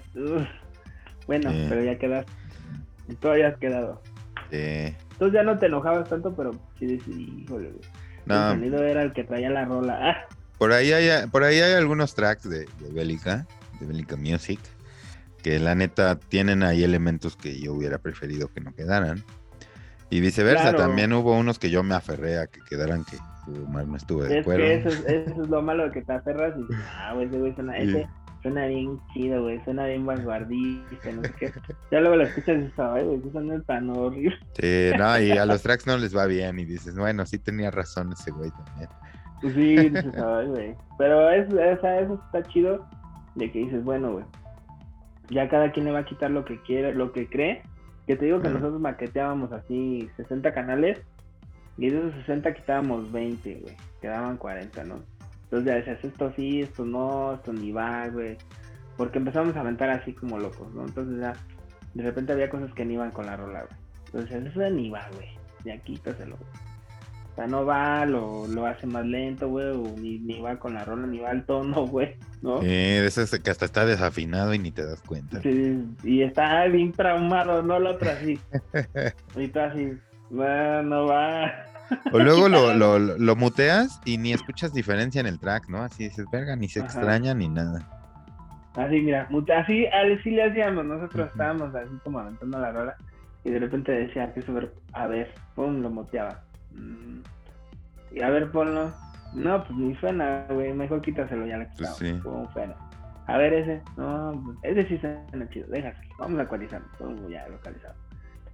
bueno, 1.27 1.51
pero 1.69 1.83
ya 1.83 1.97
quedas, 1.97 2.25
y 3.07 3.15
todavía 3.15 3.49
has 3.49 3.57
quedado. 3.57 4.01
Entonces 4.51 5.33
ya 5.33 5.43
no 5.43 5.57
te 5.59 5.67
enojabas 5.67 6.09
tanto, 6.09 6.35
pero 6.35 6.51
sí 6.79 6.87
decís, 6.87 7.15
híjole, 7.17 7.71
el 8.25 8.33
sonido 8.33 8.83
era 8.83 9.03
el 9.03 9.13
que 9.13 9.23
traía 9.23 9.49
la 9.49 9.65
rola. 9.65 9.99
Ah. 10.01 10.35
Por 10.57 10.73
ahí 10.73 10.91
hay, 10.91 11.27
por 11.27 11.43
ahí 11.43 11.59
hay 11.59 11.73
algunos 11.73 12.15
tracks 12.15 12.49
de, 12.49 12.65
de 12.79 12.91
Bélica, 12.91 13.47
de 13.79 13.85
Bélica 13.85 14.17
Music, 14.17 14.59
que 15.41 15.57
la 15.59 15.73
neta 15.75 16.19
tienen 16.19 16.63
ahí 16.63 16.83
elementos 16.83 17.37
que 17.37 17.59
yo 17.59 17.73
hubiera 17.73 17.99
preferido 17.99 18.51
que 18.51 18.59
no 18.59 18.73
quedaran. 18.73 19.23
Y 20.09 20.19
viceversa, 20.21 20.75
también 20.75 21.13
hubo 21.13 21.37
unos 21.37 21.59
que 21.59 21.69
yo 21.69 21.83
me 21.83 21.95
aferré 21.95 22.39
a 22.39 22.47
que 22.47 22.59
quedaran 22.61 23.05
que 23.05 23.17
no 23.69 23.95
estuve 23.95 24.27
de 24.27 24.39
acuerdo. 24.39 24.63
Es 24.63 24.83
que 24.83 24.89
eso, 24.89 25.07
eso, 25.07 25.43
es 25.43 25.49
lo 25.49 25.61
malo 25.61 25.85
de 25.85 25.91
que 25.91 26.01
te 26.01 26.13
aferras 26.13 26.57
y 26.57 26.73
ah, 26.97 27.13
güey, 27.13 27.27
ese 27.27 27.39
güey 27.39 27.55
suena, 27.55 27.77
ese 27.77 28.07
suena 28.41 28.65
bien 28.67 28.99
chido, 29.13 29.43
güey, 29.43 29.61
suena 29.63 29.85
bien 29.85 30.05
vanguardista, 30.05 31.11
no 31.11 31.23
sé 31.23 31.33
qué. 31.39 31.51
Ya 31.91 31.99
luego 31.99 32.17
lo 32.17 32.23
escuchas 32.23 32.57
y 32.57 32.61
dices, 32.61 32.79
ay, 32.79 33.03
güey, 33.03 33.21
suena 33.31 33.61
tan 33.63 33.89
horrible. 33.89 34.37
Sí, 34.53 34.91
no, 34.97 35.19
y 35.19 35.31
a 35.31 35.45
los 35.45 35.61
tracks 35.61 35.87
no 35.87 35.97
les 35.97 36.15
va 36.15 36.25
bien 36.25 36.59
y 36.59 36.65
dices, 36.65 36.97
bueno, 36.97 37.25
sí 37.25 37.39
tenía 37.39 37.71
razón 37.71 38.13
ese 38.13 38.31
güey 38.31 38.51
también. 38.51 38.89
Pues 39.41 39.53
sí, 39.53 39.75
dices, 39.75 40.17
ay, 40.17 40.47
güey. 40.47 40.75
Pero 40.97 41.29
es, 41.29 41.47
esa, 41.53 41.99
eso 41.99 42.21
está 42.25 42.43
chido 42.49 42.85
de 43.35 43.51
que 43.51 43.59
dices, 43.59 43.83
bueno, 43.83 44.13
güey, 44.13 44.25
ya 45.29 45.49
cada 45.49 45.71
quien 45.71 45.85
le 45.85 45.91
va 45.91 45.99
a 45.99 46.05
quitar 46.05 46.31
lo 46.31 46.45
que 46.45 46.61
quiere, 46.61 46.93
lo 46.93 47.11
que 47.11 47.27
cree 47.27 47.61
que 48.09 48.15
te 48.15 48.25
digo 48.25 48.41
que 48.41 48.49
nosotros 48.49 48.81
maqueteábamos 48.81 49.51
así 49.51 50.09
60 50.17 50.51
canales 50.51 50.99
y 51.79 51.89
de 51.89 51.99
esos 51.99 52.13
60 52.21 52.53
quitábamos 52.53 53.11
20, 53.11 53.55
güey. 53.55 53.75
Quedaban 54.01 54.37
40, 54.37 54.83
¿no? 54.83 55.03
Entonces 55.43 55.65
ya 55.67 55.75
decías, 55.75 56.03
esto 56.03 56.31
sí, 56.35 56.61
esto 56.61 56.85
no, 56.85 57.35
esto 57.35 57.53
ni 57.53 57.71
va, 57.71 58.07
güey. 58.07 58.37
Porque 58.97 59.17
empezamos 59.17 59.55
a 59.55 59.61
aventar 59.61 59.89
así 59.89 60.13
como 60.13 60.37
locos, 60.37 60.73
¿no? 60.73 60.85
Entonces 60.85 61.19
ya, 61.21 61.33
de 61.93 62.03
repente 62.03 62.33
había 62.33 62.49
cosas 62.49 62.73
que 62.73 62.85
ni 62.85 62.95
iban 62.95 63.11
con 63.11 63.25
la 63.25 63.37
rola, 63.37 63.63
güey. 63.63 63.79
Entonces 64.05 64.45
eso 64.45 64.61
ya 64.61 64.69
ni 64.69 64.89
va, 64.89 65.07
güey. 65.13 65.29
Ya 65.65 65.77
quítaselo, 65.77 66.37
güey 66.37 66.69
sea, 67.39 67.47
no 67.47 67.65
va, 67.65 68.05
lo, 68.05 68.47
lo 68.47 68.65
hace 68.65 68.85
más 68.85 69.05
lento, 69.05 69.47
güey, 69.47 69.67
o 69.67 69.95
ni, 69.97 70.19
ni, 70.19 70.41
va 70.41 70.57
con 70.57 70.73
la 70.73 70.83
rola, 70.83 71.07
ni 71.07 71.19
va 71.19 71.29
al 71.29 71.45
tono, 71.45 71.87
güey, 71.87 72.15
¿no? 72.41 72.61
Sí, 72.61 72.67
eso 72.69 73.21
es 73.21 73.39
que 73.39 73.49
hasta 73.49 73.65
está 73.65 73.85
desafinado 73.85 74.53
y 74.53 74.59
ni 74.59 74.71
te 74.71 74.85
das 74.85 75.01
cuenta. 75.01 75.41
Sí, 75.41 75.85
y 76.03 76.21
está 76.21 76.65
bien 76.65 76.91
traumado, 76.91 77.63
no 77.63 77.79
lo 77.79 77.91
otro 77.91 78.11
así. 78.11 78.39
y 79.37 79.47
tú 79.47 79.59
así, 79.59 79.93
no, 80.29 80.83
no 80.83 81.07
va. 81.07 81.65
O 82.11 82.19
luego 82.19 82.49
lo, 82.49 82.73
lo, 82.73 82.99
lo, 82.99 83.35
muteas 83.35 84.01
y 84.05 84.17
ni 84.17 84.33
escuchas 84.33 84.73
diferencia 84.73 85.21
en 85.21 85.27
el 85.27 85.39
track, 85.39 85.69
¿no? 85.69 85.83
Así 85.83 86.05
dices, 86.05 86.25
verga, 86.31 86.55
ni 86.55 86.67
se 86.67 86.79
extraña 86.79 87.33
ni 87.33 87.47
nada. 87.47 87.87
Así, 88.75 89.01
mira, 89.01 89.27
así, 89.57 89.87
así 89.87 90.31
le 90.31 90.43
hacíamos, 90.43 90.85
nosotros 90.85 91.29
estábamos 91.31 91.73
así 91.75 91.91
como 92.03 92.19
aventando 92.19 92.59
la 92.59 92.71
rola 92.71 92.95
y 93.43 93.49
de 93.51 93.59
repente 93.59 93.91
decía 93.91 94.33
que 94.33 94.41
ver, 94.51 94.71
a 94.93 95.07
ver, 95.07 95.33
pum, 95.55 95.81
lo 95.81 95.89
muteaba. 95.89 96.41
Mm. 96.71 97.21
Y 98.11 98.21
a 98.21 98.29
ver, 98.29 98.51
ponlo. 98.51 98.91
No, 99.33 99.63
pues 99.63 99.77
ni 99.77 99.95
suena, 99.95 100.45
güey. 100.49 100.73
Mejor 100.73 101.01
quítaselo, 101.01 101.45
ya 101.45 101.57
la 101.57 101.69
quitamos. 101.69 101.97
Sí. 101.97 102.19
A 103.27 103.37
ver 103.37 103.53
ese. 103.53 103.81
No, 103.95 104.41
pues, 104.43 104.57
ese 104.63 104.87
sí 104.87 104.97
suena 104.97 105.49
chido. 105.49 105.67
Déjase. 105.67 105.99
Vamos 106.17 106.39
a 106.39 106.43
actualizar. 106.43 106.81
ya 107.29 107.47
localizado. 107.47 107.93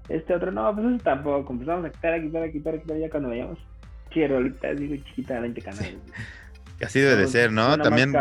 Este 0.10 0.36
otro, 0.36 0.52
no, 0.52 0.74
pues 0.74 0.88
eso 0.88 1.04
tampoco. 1.04 1.54
Empezamos 1.54 1.86
a 1.86 1.90
quitar, 1.90 2.14
a 2.14 2.22
quitar, 2.22 2.44
a 2.44 2.52
quitar, 2.52 2.76
a 2.76 2.78
quitar. 2.80 2.98
Ya 2.98 3.10
cuando 3.10 3.30
veíamos. 3.30 3.60
Chirolita, 4.12 4.74
digo, 4.74 4.96
chiquita, 5.08 5.40
20 5.40 5.62
canales. 5.62 5.98
Así 6.84 7.00
debe 7.00 7.16
de 7.16 7.28
ser, 7.28 7.52
¿no? 7.52 7.78
También. 7.78 8.14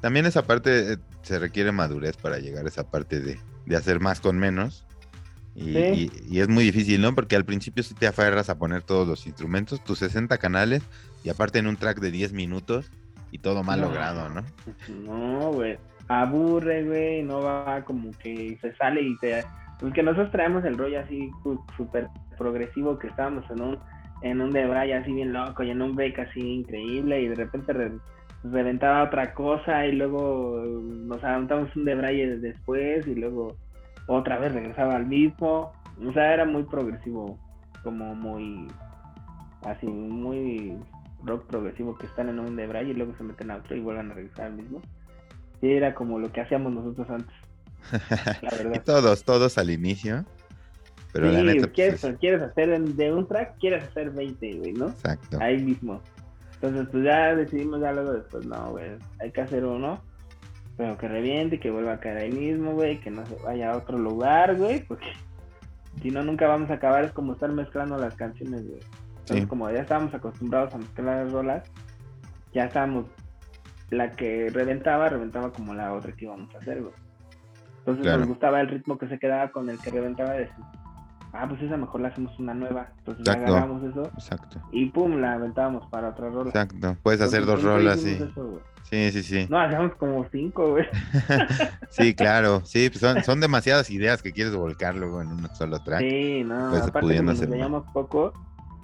También 0.00 0.26
esa 0.26 0.42
parte 0.42 0.92
eh, 0.92 0.96
se 1.22 1.38
requiere 1.38 1.72
madurez 1.72 2.16
para 2.16 2.38
llegar 2.38 2.64
a 2.64 2.68
esa 2.68 2.90
parte 2.90 3.18
de, 3.20 3.38
de 3.64 3.76
hacer 3.76 3.98
más 4.00 4.20
con 4.20 4.38
menos. 4.38 4.86
Y, 5.56 6.38
es 6.38 6.48
muy 6.48 6.64
difícil, 6.64 7.00
¿no? 7.00 7.14
Porque 7.14 7.34
al 7.34 7.46
principio 7.46 7.82
si 7.82 7.94
te 7.94 8.06
aferras 8.06 8.50
a 8.50 8.58
poner 8.58 8.82
todos 8.82 9.08
los 9.08 9.26
instrumentos, 9.26 9.82
tus 9.82 10.00
60 10.00 10.36
canales, 10.36 10.82
y 11.24 11.30
aparte 11.30 11.58
en 11.58 11.66
un 11.66 11.76
track 11.76 11.98
de 11.98 12.10
10 12.10 12.34
minutos, 12.34 12.90
y 13.30 13.38
todo 13.38 13.62
mal 13.62 13.80
logrado, 13.80 14.28
¿no? 14.28 14.44
No, 15.04 15.52
güey. 15.52 15.78
Aburre, 16.08 16.84
güey, 16.84 17.22
no 17.22 17.40
va 17.40 17.82
como 17.84 18.10
que 18.18 18.58
se 18.60 18.74
sale 18.76 19.02
y 19.02 19.16
te... 19.18 19.44
Porque 19.80 20.02
nosotros 20.02 20.30
traemos 20.30 20.64
el 20.64 20.78
rollo 20.78 21.00
así 21.00 21.30
súper 21.76 22.08
progresivo 22.38 22.98
que 22.98 23.08
estábamos 23.08 23.44
en 23.50 23.60
un, 23.60 23.78
en 24.22 24.40
un 24.40 24.50
debray 24.52 24.92
así 24.92 25.12
bien 25.12 25.32
loco 25.32 25.62
y 25.62 25.70
en 25.70 25.82
un 25.82 25.94
break 25.94 26.18
así 26.18 26.40
increíble 26.40 27.20
y 27.20 27.28
de 27.28 27.34
repente 27.34 27.74
reventaba 28.42 29.04
otra 29.04 29.34
cosa 29.34 29.86
y 29.86 29.92
luego 29.92 30.62
nos 30.62 31.22
aventamos 31.22 31.74
un 31.76 31.84
debray 31.84 32.38
después 32.38 33.06
y 33.06 33.14
luego 33.14 33.56
otra 34.06 34.38
vez 34.38 34.52
regresaba 34.52 34.96
al 34.96 35.06
mismo. 35.06 35.72
O 36.06 36.12
sea, 36.12 36.34
era 36.34 36.44
muy 36.44 36.62
progresivo, 36.64 37.38
como 37.82 38.14
muy, 38.14 38.68
así, 39.64 39.86
muy 39.86 40.76
rock 41.24 41.46
progresivo 41.46 41.96
que 41.96 42.06
están 42.06 42.28
en 42.28 42.38
un 42.38 42.56
de 42.56 42.64
y 42.84 42.92
luego 42.92 43.14
se 43.16 43.24
meten 43.24 43.50
a 43.50 43.56
otro 43.56 43.76
y 43.76 43.80
vuelven 43.80 44.10
a 44.10 44.14
regresar 44.14 44.46
al 44.46 44.54
mismo. 44.54 44.80
Sí, 45.60 45.72
era 45.72 45.94
como 45.94 46.18
lo 46.18 46.30
que 46.30 46.42
hacíamos 46.42 46.72
nosotros 46.72 47.08
antes. 47.10 47.34
La 48.42 48.50
verdad. 48.50 48.74
y 48.74 48.78
todos, 48.80 49.24
todos 49.24 49.58
al 49.58 49.70
inicio. 49.70 50.24
Pero 51.12 51.32
la 51.32 51.42
neta, 51.42 51.60
pues, 51.60 51.72
quieres, 51.72 52.06
quieres 52.20 52.42
hacer 52.42 52.78
de 52.78 53.12
un 53.12 53.26
track, 53.26 53.58
quieres 53.58 53.84
hacer 53.84 54.10
20, 54.10 54.58
güey, 54.58 54.72
¿no? 54.74 54.88
Exacto. 54.88 55.38
Ahí 55.40 55.62
mismo. 55.62 56.02
Entonces, 56.54 56.88
pues 56.90 57.04
ya 57.04 57.34
decidimos 57.34 57.80
ya 57.80 57.92
luego 57.92 58.12
después, 58.12 58.46
no, 58.46 58.72
güey, 58.72 58.90
hay 59.20 59.30
que 59.30 59.40
hacer 59.40 59.64
uno, 59.64 60.02
pero 60.76 60.96
que 60.98 61.08
reviente, 61.08 61.60
que 61.60 61.70
vuelva 61.70 61.94
a 61.94 62.00
caer 62.00 62.18
ahí 62.18 62.32
mismo, 62.32 62.72
güey, 62.72 63.00
que 63.00 63.10
no 63.10 63.24
se 63.26 63.34
vaya 63.36 63.72
a 63.72 63.76
otro 63.76 63.98
lugar, 63.98 64.56
güey, 64.56 64.82
porque 64.84 65.06
si 66.02 66.10
no, 66.10 66.22
nunca 66.22 66.46
vamos 66.48 66.70
a 66.70 66.74
acabar, 66.74 67.04
es 67.04 67.12
como 67.12 67.34
estar 67.34 67.50
mezclando 67.52 67.96
las 67.98 68.14
canciones, 68.14 68.66
güey. 68.66 68.80
Entonces, 69.20 69.46
como 69.48 69.70
ya 69.70 69.80
estábamos 69.80 70.14
acostumbrados 70.14 70.72
a 70.74 70.78
mezclar 70.78 71.24
las 71.24 71.32
rolas, 71.32 71.70
ya 72.52 72.66
estábamos, 72.66 73.06
la 73.90 74.12
que 74.12 74.50
reventaba, 74.50 75.08
reventaba 75.08 75.52
como 75.52 75.74
la 75.74 75.92
otra 75.92 76.12
que 76.12 76.26
íbamos 76.26 76.54
a 76.54 76.58
hacer, 76.58 76.80
güey. 76.80 76.94
Entonces 77.86 78.18
nos 78.18 78.28
gustaba 78.28 78.60
el 78.60 78.68
ritmo 78.68 78.98
que 78.98 79.08
se 79.08 79.18
quedaba 79.18 79.50
con 79.50 79.70
el 79.70 79.78
que 79.78 79.90
reventaba 79.90 80.32
de 80.32 80.50
ah, 81.32 81.46
pues 81.48 81.62
esa 81.62 81.76
mejor 81.76 82.00
la 82.00 82.08
hacemos 82.08 82.36
una 82.38 82.54
nueva. 82.54 82.88
Entonces 82.98 83.28
agarramos 83.28 83.82
eso. 83.84 84.10
Exacto. 84.14 84.60
Y 84.72 84.86
pum, 84.86 85.20
la 85.20 85.34
aventábamos 85.34 85.86
para 85.88 86.08
otra 86.08 86.28
rola. 86.30 86.50
Exacto. 86.50 86.96
Puedes 87.02 87.20
hacer 87.20 87.44
dos 87.44 87.62
rolas, 87.62 88.00
sí. 88.00 88.18
sí, 88.82 89.12
sí, 89.12 89.22
sí. 89.22 89.46
No, 89.48 89.60
hacemos 89.60 89.94
como 89.96 90.26
cinco, 90.30 90.70
güey. 90.70 90.86
sí, 91.90 92.14
claro. 92.14 92.62
Sí, 92.64 92.88
pues 92.88 93.00
son, 93.00 93.22
son 93.22 93.40
demasiadas 93.40 93.90
ideas 93.90 94.22
que 94.22 94.32
quieres 94.32 94.56
volcar 94.56 94.94
luego 94.96 95.22
en 95.22 95.28
un 95.28 95.48
solo 95.54 95.78
track. 95.80 96.00
Sí, 96.00 96.42
no. 96.44 96.70
Pues 96.70 96.82
aparte 96.82 97.16
como 97.16 97.30
nos 97.30 97.48
veíamos 97.48 97.84
poco, 97.92 98.32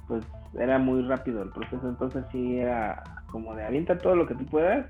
pues 0.08 0.24
era 0.58 0.78
muy 0.78 1.02
rápido 1.02 1.42
el 1.42 1.50
proceso. 1.50 1.88
Entonces 1.88 2.24
sí 2.30 2.58
era 2.58 3.02
como 3.30 3.54
de 3.54 3.64
avienta 3.64 3.96
todo 3.98 4.14
lo 4.14 4.26
que 4.26 4.34
tú 4.34 4.44
puedas 4.46 4.86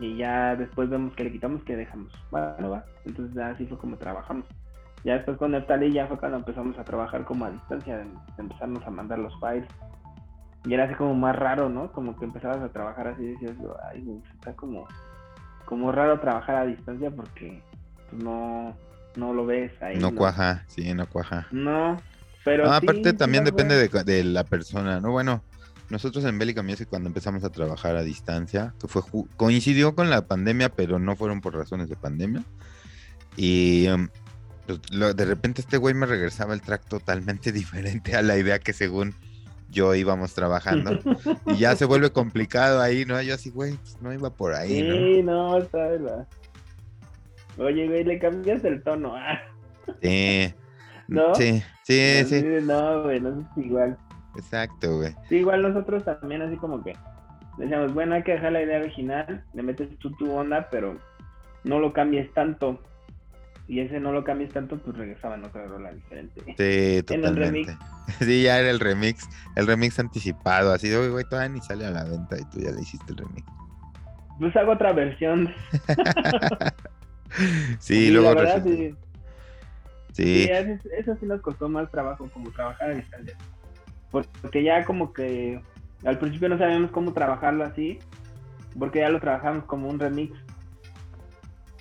y 0.00 0.16
ya 0.16 0.54
después 0.56 0.88
vemos 0.88 1.14
que 1.14 1.24
le 1.24 1.32
quitamos 1.32 1.62
que 1.64 1.76
dejamos. 1.76 2.12
Bueno, 2.30 2.70
va. 2.70 2.84
Entonces 3.04 3.36
así 3.38 3.66
fue 3.66 3.78
como 3.78 3.96
trabajamos. 3.96 4.46
Ya 5.04 5.14
después 5.14 5.36
con 5.36 5.52
Neptali 5.52 5.92
ya 5.92 6.06
fue 6.06 6.18
cuando 6.18 6.38
empezamos 6.38 6.78
a 6.78 6.84
trabajar 6.84 7.24
como 7.24 7.44
a 7.44 7.50
distancia, 7.50 7.98
de, 7.98 8.06
empezarnos 8.36 8.84
a 8.86 8.90
mandar 8.90 9.18
los 9.18 9.32
files. 9.40 9.68
Y 10.64 10.74
era 10.74 10.84
así 10.84 10.94
como 10.94 11.14
más 11.14 11.36
raro, 11.36 11.68
¿no? 11.68 11.92
Como 11.92 12.16
que 12.16 12.24
empezabas 12.24 12.58
a 12.58 12.68
trabajar 12.68 13.08
así 13.08 13.22
y 13.22 13.28
decías, 13.32 13.56
ay, 13.90 14.20
está 14.34 14.54
como, 14.54 14.86
como 15.64 15.92
raro 15.92 16.20
trabajar 16.20 16.56
a 16.56 16.66
distancia 16.66 17.10
porque 17.10 17.62
pues, 18.10 18.22
no, 18.22 18.76
no 19.16 19.32
lo 19.32 19.46
ves 19.46 19.72
ahí. 19.80 19.98
No, 19.98 20.14
cuaja, 20.14 20.64
sí, 20.66 20.92
no 20.94 21.06
cuaja. 21.06 21.46
No, 21.52 21.96
pero. 22.44 22.70
Aparte 22.70 23.12
también 23.12 23.44
depende 23.44 23.76
de, 23.76 24.04
de, 24.04 24.24
la 24.24 24.44
persona, 24.44 25.00
¿no? 25.00 25.12
Bueno, 25.12 25.42
nosotros 25.90 26.24
en 26.24 26.38
Bélica 26.38 26.62
Music 26.62 26.88
cuando 26.88 27.08
empezamos 27.08 27.44
a 27.44 27.50
trabajar 27.50 27.96
a 27.96 28.02
distancia, 28.02 28.74
que 28.80 28.88
fue 28.88 29.02
coincidió 29.36 29.94
con 29.94 30.10
la 30.10 30.26
pandemia, 30.26 30.68
pero 30.68 30.98
no 30.98 31.16
fueron 31.16 31.40
por 31.40 31.54
razones 31.54 31.88
de 31.88 31.96
pandemia. 31.96 32.42
Y 33.36 33.88
um, 33.88 34.08
de 34.66 35.24
repente 35.24 35.60
este 35.60 35.76
güey 35.76 35.94
me 35.94 36.06
regresaba 36.06 36.54
el 36.54 36.60
track 36.60 36.86
totalmente 36.86 37.52
diferente 37.52 38.16
a 38.16 38.22
la 38.22 38.36
idea 38.36 38.58
que 38.58 38.72
según 38.72 39.14
yo 39.70 39.94
íbamos 39.94 40.34
trabajando. 40.34 40.98
y 41.46 41.56
ya 41.56 41.76
se 41.76 41.84
vuelve 41.84 42.10
complicado 42.10 42.80
ahí, 42.80 43.04
¿no? 43.04 43.20
Yo 43.22 43.34
así, 43.34 43.50
güey, 43.50 43.76
pues 43.76 44.00
no 44.00 44.12
iba 44.12 44.30
por 44.30 44.54
ahí, 44.54 44.82
¿no? 44.82 44.94
Sí, 44.94 45.22
no, 45.22 45.58
está 45.58 45.78
verdad. 45.78 46.26
Oye, 47.58 47.86
güey, 47.88 48.04
le 48.04 48.18
cambias 48.18 48.64
el 48.64 48.82
tono. 48.82 49.14
Ah. 49.16 49.40
Sí. 50.02 50.54
¿No? 51.08 51.34
Sí, 51.34 51.62
sí, 51.84 52.24
sí. 52.26 52.44
No, 52.62 53.02
güey, 53.02 53.20
no 53.20 53.40
es 53.40 53.64
igual. 53.64 53.98
Exacto, 54.38 54.98
güey. 54.98 55.14
Sí, 55.28 55.36
igual 55.36 55.62
nosotros 55.62 56.04
también 56.04 56.42
así 56.42 56.56
como 56.56 56.82
que 56.82 56.94
decíamos, 57.58 57.92
bueno, 57.92 58.14
hay 58.14 58.22
que 58.22 58.32
dejar 58.32 58.52
la 58.52 58.62
idea 58.62 58.80
original, 58.80 59.44
le 59.52 59.62
metes 59.62 59.98
tú 59.98 60.12
tu 60.12 60.32
onda, 60.32 60.68
pero 60.70 60.96
no 61.64 61.80
lo 61.80 61.92
cambies 61.92 62.32
tanto. 62.32 62.80
Y 63.66 63.80
ese 63.80 64.00
no 64.00 64.12
lo 64.12 64.24
cambies 64.24 64.50
tanto, 64.50 64.78
pues 64.78 64.96
regresaban 64.96 65.44
otra 65.44 65.66
rola 65.66 65.92
diferente. 65.92 66.40
Sí, 66.56 67.02
totalmente. 67.02 67.76
Sí, 68.20 68.42
ya 68.42 68.58
era 68.58 68.70
el 68.70 68.80
remix, 68.80 69.28
el 69.56 69.66
remix 69.66 69.98
anticipado, 69.98 70.72
así 70.72 70.88
de, 70.88 71.10
güey, 71.10 71.24
todavía 71.28 71.50
ni 71.50 71.60
sale 71.60 71.84
a 71.84 71.90
la 71.90 72.04
venta 72.04 72.38
y 72.38 72.44
tú 72.46 72.60
ya 72.60 72.70
le 72.70 72.80
hiciste 72.80 73.12
el 73.12 73.18
remix. 73.18 73.46
Pues 74.38 74.56
hago 74.56 74.72
otra 74.72 74.92
versión. 74.92 75.52
sí, 77.80 78.10
luego 78.12 78.40
sí. 78.64 78.94
Sí. 80.12 80.48
eso 80.50 81.16
sí 81.20 81.26
nos 81.26 81.42
costó 81.42 81.68
más 81.68 81.90
trabajo, 81.90 82.28
como 82.32 82.50
trabajar 82.50 82.90
a 82.90 82.94
distancia. 82.94 83.36
Porque 84.10 84.62
ya 84.62 84.84
como 84.84 85.12
que 85.12 85.60
al 86.04 86.18
principio 86.18 86.48
no 86.48 86.58
sabíamos 86.58 86.90
cómo 86.90 87.12
trabajarlo 87.12 87.64
así, 87.64 87.98
porque 88.78 89.00
ya 89.00 89.08
lo 89.08 89.20
trabajamos 89.20 89.64
como 89.64 89.88
un 89.88 89.98
remix. 89.98 90.36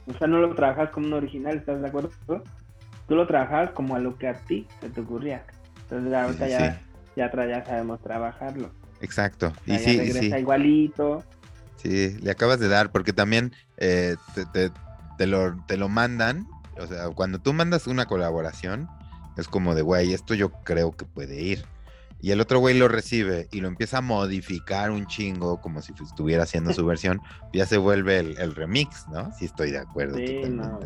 O 0.08 0.18
sea, 0.18 0.28
no 0.28 0.40
lo 0.40 0.54
trabajas 0.56 0.90
como 0.90 1.08
un 1.08 1.14
original, 1.14 1.58
¿estás 1.58 1.82
de 1.82 1.88
acuerdo? 1.88 2.12
Tú 3.08 3.16
lo 3.16 3.28
trabajas 3.28 3.72
como 3.72 3.95
a 3.95 3.99
lo 3.99 4.18
que 4.18 4.28
a 4.28 4.34
ti 4.34 4.68
se 4.82 4.90
te 4.90 5.02
ocurría. 5.02 5.45
Entonces 5.84 6.14
ahorita 6.14 6.48
ya, 6.48 6.82
ya, 7.16 7.32
ya 7.32 7.66
sabemos 7.66 8.02
trabajarlo. 8.02 8.72
Exacto. 9.02 9.54
y 9.66 9.78
sí, 9.78 9.98
regresa 9.98 10.40
igualito. 10.40 11.24
Sí, 11.78 12.18
le 12.22 12.32
acabas 12.32 12.60
de 12.60 12.68
dar, 12.68 12.91
porque 12.91 13.14
también 13.14 13.54
eh, 13.78 14.16
te, 14.34 14.72
te, 15.18 15.28
lo, 15.28 15.56
te 15.68 15.78
lo 15.78 15.90
mandan. 15.90 16.48
O 16.80 16.88
sea, 16.88 17.10
cuando 17.10 17.40
tú 17.40 17.54
mandas 17.54 17.88
una 17.88 18.06
colaboración, 18.06 18.90
es 19.38 19.48
como 19.48 19.76
de, 19.76 19.84
güey, 19.84 20.14
esto 20.14 20.34
yo 20.34 20.52
creo 20.64 20.91
que 20.91 21.06
puede 21.06 21.41
ir 21.41 21.66
y 22.19 22.31
el 22.31 22.41
otro 22.41 22.60
güey 22.60 22.77
lo 22.77 22.88
recibe 22.88 23.48
y 23.52 23.61
lo 23.61 23.68
empieza 23.68 23.99
a 23.99 24.02
modificar 24.02 24.91
un 24.91 25.06
chingo, 25.06 25.61
como 25.61 25.81
si 25.81 25.94
estuviera 25.94 26.44
haciendo 26.44 26.73
su 26.73 26.85
versión, 26.85 27.22
ya 27.53 27.65
se 27.65 27.77
vuelve 27.77 28.19
el, 28.19 28.56
remix, 28.56 29.07
¿no? 29.10 29.31
Sí, 29.34 29.45
estoy 29.45 29.72
de 29.72 29.80
acuerdo 29.80 30.18
sí, 30.18 30.41
no. 30.49 30.80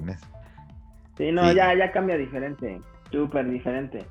Sí, 1.17 1.31
no, 1.31 1.51
Ya, 1.53 1.73
ya 1.73 1.91
cambia 1.91 2.17
diferente, 2.17 2.81
súper 3.11 3.49
diferente. 3.49 4.05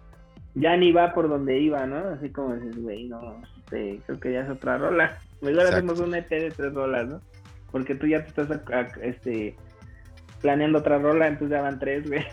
Ya 0.54 0.76
ni 0.76 0.92
va 0.92 1.12
por 1.12 1.28
donde 1.28 1.58
iba, 1.58 1.86
¿no? 1.86 1.98
Así 2.10 2.30
como 2.30 2.54
dices, 2.54 2.82
güey, 2.82 3.08
no, 3.08 3.40
este, 3.58 4.00
creo 4.06 4.20
que 4.20 4.32
ya 4.32 4.40
es 4.40 4.50
otra 4.50 4.78
rola. 4.78 5.18
Mejor 5.40 5.66
hacemos 5.66 6.00
un 6.00 6.14
EP 6.14 6.28
de 6.28 6.50
tres 6.50 6.74
rolas, 6.74 7.06
¿no? 7.06 7.20
Porque 7.70 7.94
tú 7.94 8.06
ya 8.06 8.24
te 8.24 8.28
estás 8.28 8.48
este, 9.00 9.54
planeando 10.40 10.78
otra 10.78 10.98
rola, 10.98 11.28
entonces 11.28 11.56
ya 11.56 11.62
van 11.62 11.78
tres, 11.78 12.08
güey. 12.08 12.24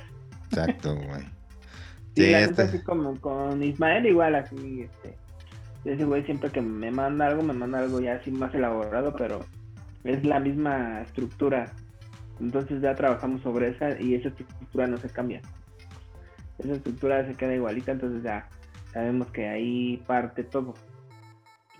Exacto, 0.49 0.95
güey. 0.95 1.36
Sí, 2.18 2.31
la 2.31 2.41
este... 2.41 2.61
así 2.64 2.80
como 2.84 3.19
con 3.19 3.61
Ismael 3.64 4.06
igual 4.06 4.35
así, 4.35 4.81
este, 4.81 5.15
ese 5.85 6.06
güey 6.06 6.23
siempre 6.23 6.49
que 6.49 6.61
me 6.61 6.91
manda 6.91 7.27
algo, 7.27 7.44
me 7.44 7.53
manda 7.53 7.80
algo 7.80 7.99
ya 7.99 8.15
así 8.15 8.31
más 8.31 8.53
elaborado, 8.53 9.14
pero 9.18 9.39
es 10.03 10.23
la 10.26 10.39
misma 10.39 11.02
estructura. 11.02 11.72
Entonces 12.39 12.81
ya 12.81 12.95
trabajamos 12.95 13.41
sobre 13.41 13.69
esa 13.69 13.99
y 13.99 14.15
esa 14.15 14.30
estructura 14.30 14.88
no 14.88 14.98
se 14.98 15.10
cambia. 15.10 15.41
Esa 16.60 16.73
estructura 16.73 17.26
se 17.26 17.35
queda 17.35 17.56
igualita, 17.56 17.91
entonces 17.91 18.23
ya 18.23 18.48
sabemos 18.94 19.27
que 19.27 19.48
ahí 19.48 20.03
parte 20.07 20.44
todo. 20.44 20.73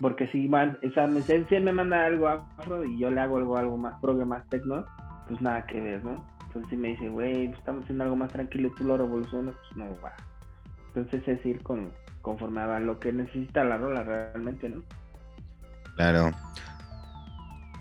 Porque 0.00 0.28
si, 0.28 0.48
man, 0.48 0.78
o 0.86 0.90
sea, 0.90 1.08
si 1.22 1.54
él 1.54 1.64
me 1.64 1.72
manda 1.72 2.06
algo 2.06 2.28
afro 2.28 2.84
y 2.84 2.98
yo 2.98 3.10
le 3.10 3.20
hago 3.20 3.38
algo, 3.38 3.56
algo 3.56 3.76
más 3.76 4.00
pro, 4.00 4.14
más 4.24 4.46
tecno, 4.48 4.84
pues 5.26 5.40
nada 5.40 5.66
que 5.66 5.80
ver, 5.80 6.04
¿no? 6.04 6.24
Entonces 6.46 6.70
si 6.70 6.76
me 6.76 6.88
dice, 6.88 7.08
güey, 7.08 7.48
pues, 7.48 7.58
estamos 7.58 7.82
haciendo 7.82 8.04
algo 8.04 8.16
más 8.16 8.32
tranquilo 8.32 8.68
y 8.68 8.74
tú 8.74 8.84
lo 8.84 8.96
revolucionas, 8.96 9.54
pues 9.56 9.76
no 9.76 10.00
va. 10.00 10.12
Entonces 10.98 11.28
es 11.28 11.46
ir 11.46 11.62
con, 11.62 11.92
conforme 12.22 12.60
a 12.60 12.80
lo 12.80 12.98
que 12.98 13.12
necesita 13.12 13.62
la 13.64 13.76
rola 13.76 14.02
realmente, 14.02 14.68
¿no? 14.68 14.82
Claro. 15.96 16.32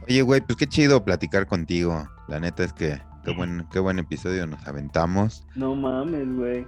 Oye, 0.08 0.22
güey, 0.22 0.42
pues 0.42 0.56
qué 0.56 0.68
chido 0.68 1.04
platicar 1.04 1.48
contigo. 1.48 2.08
La 2.28 2.40
neta 2.40 2.64
es 2.64 2.74
que 2.74 3.02
qué 3.24 3.32
buen, 3.34 3.68
qué 3.72 3.80
buen 3.80 4.00
episodio 4.00 4.46
nos 4.48 4.66
aventamos. 4.68 5.46
No 5.56 5.76
mames, 5.76 6.28
güey. 6.36 6.68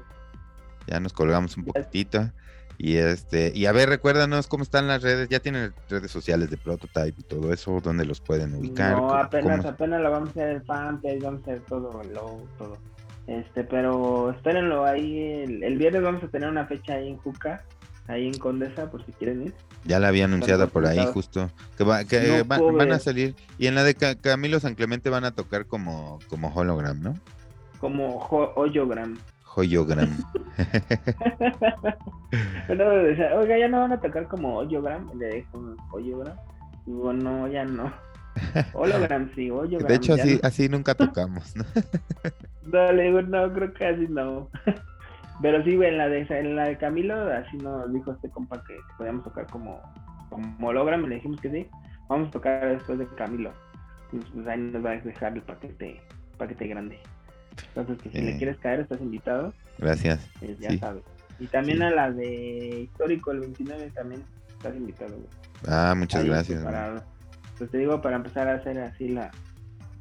Ya 0.88 1.00
nos 1.00 1.14
colgamos 1.14 1.56
un 1.56 1.66
poquitito. 1.66 2.32
Y 2.78 2.96
este, 2.96 3.52
y 3.54 3.66
a 3.66 3.74
ver, 3.74 3.90
recuérdanos 3.90 4.48
cómo 4.48 4.64
están 4.64 4.88
las 4.88 5.04
redes, 5.04 5.28
ya 5.28 5.42
tienen 5.42 5.74
redes 5.90 6.10
sociales 6.12 6.50
de 6.50 6.56
Prototype 6.56 7.16
y 7.18 7.24
todo 7.24 7.52
eso, 7.52 7.82
¿dónde 7.84 8.06
los 8.06 8.22
pueden 8.22 8.56
ubicar? 8.56 8.96
No, 8.96 9.14
apenas, 9.14 9.66
apenas 9.66 10.02
lo 10.02 10.10
vamos 10.10 10.30
a 10.30 10.32
hacer 10.32 10.50
el 10.50 10.62
fanpage, 10.64 11.22
vamos 11.22 11.42
a 11.42 11.44
hacer 11.44 11.60
todo, 11.68 12.02
el 12.02 12.14
todo. 12.58 12.78
Este, 13.30 13.64
pero 13.64 14.32
espérenlo 14.32 14.86
ahí. 14.86 15.46
El, 15.62 15.78
viernes 15.78 16.02
vamos 16.02 16.24
a 16.24 16.30
tener 16.30 16.50
una 16.50 16.66
fecha 16.66 16.96
ahí 16.96 17.10
en 17.10 17.18
Juca, 17.18 17.64
ahí 18.08 18.26
en 18.28 18.36
Condesa, 18.40 18.90
por 18.90 19.06
si 19.06 19.12
quieren 19.12 19.44
ir. 19.44 19.54
Ya 19.86 20.00
la 20.00 20.08
había 20.08 20.26
anunciada 20.26 20.66
por 20.66 20.88
ahí, 20.88 21.00
justo. 21.14 21.52
Que, 21.78 21.84
van 22.44 22.92
a 22.92 22.98
salir. 22.98 23.36
Y 23.60 23.68
en 23.68 23.76
la 23.76 23.84
de 23.84 23.94
Camilo 23.94 24.60
San 24.60 24.74
Clemente 24.74 25.12
van 25.12 25.26
a 25.26 25.32
tocar 25.36 25.68
como, 25.68 26.18
como 26.28 26.52
hologram, 26.52 27.00
¿no? 27.02 27.14
Como 27.80 28.18
hologram. 28.18 29.20
Hologram. 29.56 30.18
oiga, 33.38 33.60
ya 33.60 33.68
no 33.68 33.82
van 33.82 33.94
a 33.94 34.02
tocar 34.02 34.28
como 34.28 34.58
hologram. 34.58 35.08
Le 35.20 35.28
dejo 35.28 35.76
hologram. 35.92 36.36
Digo, 36.88 37.14
no, 37.14 37.48
ya 37.48 37.64
no. 37.64 37.94
Hologram, 38.74 39.30
sí, 39.36 39.52
hologram. 39.52 39.88
De 39.88 39.96
hecho, 39.96 40.14
así, 40.14 40.40
así 40.42 40.68
nunca 40.68 40.96
tocamos, 40.96 41.56
¿no? 41.56 41.66
Dale, 42.72 43.12
no, 43.24 43.54
creo 43.54 43.74
que 43.74 43.86
así 43.86 44.08
no. 44.10 44.50
Pero 45.42 45.64
sí, 45.64 45.76
güey, 45.78 45.90
en 45.90 45.98
la 45.98 46.10
de, 46.10 46.26
en 46.30 46.56
la 46.56 46.66
de 46.68 46.78
Camilo, 46.78 47.16
así 47.34 47.58
nos 47.58 47.92
dijo 47.94 48.12
este 48.12 48.30
compa 48.30 48.62
que 48.66 48.76
podíamos 48.98 49.24
tocar 49.24 49.48
como, 49.48 49.82
como 50.30 50.68
hologram, 50.68 51.06
le 51.06 51.16
dijimos 51.16 51.40
que 51.40 51.50
sí. 51.50 51.68
Vamos 52.10 52.28
a 52.28 52.32
tocar 52.32 52.68
después 52.68 53.00
de 53.00 53.08
Camilo. 53.16 53.54
Entonces, 54.12 54.32
pues 54.34 54.48
ahí 54.48 54.60
nos 54.60 54.86
va 54.86 54.92
a 54.92 54.98
dejar 54.98 55.34
el 55.34 55.42
paquete, 55.44 56.02
paquete 56.38 56.68
grande. 56.68 57.00
Entonces, 57.76 58.02
que 58.02 58.10
si 58.10 58.22
le 58.22 58.32
Eh. 58.32 58.38
quieres 58.38 58.58
caer, 58.58 58.82
estás 58.82 59.00
invitado, 59.00 59.54
Gracias. 59.78 60.30
pues 60.40 60.60
ya 60.60 60.72
Sí. 60.72 60.78
sabes. 60.80 61.04
Y 61.40 61.48
también 61.48 61.78
Sí. 61.78 61.84
a 61.86 61.90
la 61.92 62.12
de 62.12 62.82
Histórico, 62.92 63.32
el 63.32 63.40
29, 63.40 63.92
también 63.96 64.24
estás 64.50 64.76
invitado, 64.76 65.16
güey. 65.16 65.28
Ah, 65.70 65.94
muchas 65.96 66.22
Ahí, 66.22 66.28
gracias. 66.30 66.62
pues. 66.64 66.74
Para, 66.74 67.04
pues 67.58 67.72
te 67.72 67.78
digo, 67.78 68.02
para 68.02 68.18
empezar 68.18 68.48
a 68.50 68.56
hacer 68.56 68.78
así 68.80 69.08
la, 69.10 69.32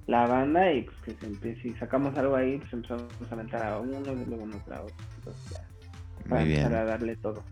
la 0.08 0.26
banda 0.26 0.72
y 0.72 0.82
pues 0.82 0.96
que 1.02 1.12
se 1.12 1.26
empiece, 1.26 1.62
si 1.62 1.74
sacamos 1.74 2.16
algo 2.18 2.34
ahí, 2.34 2.58
pues 2.58 2.72
empezamos 2.72 3.04
a 3.30 3.34
aventar 3.34 3.62
a 3.62 3.78
uno 3.78 4.00
y 4.12 4.24
luego 4.24 4.46
nosotros 4.46 4.78
a 4.78 4.82
otro. 4.82 4.96
Entonces 5.18 5.50
ya, 5.52 6.28
para 6.28 6.40
Muy 6.40 6.48
bien. 6.50 6.74
a 6.74 6.84
darle 6.84 7.14
todo. 7.16 7.44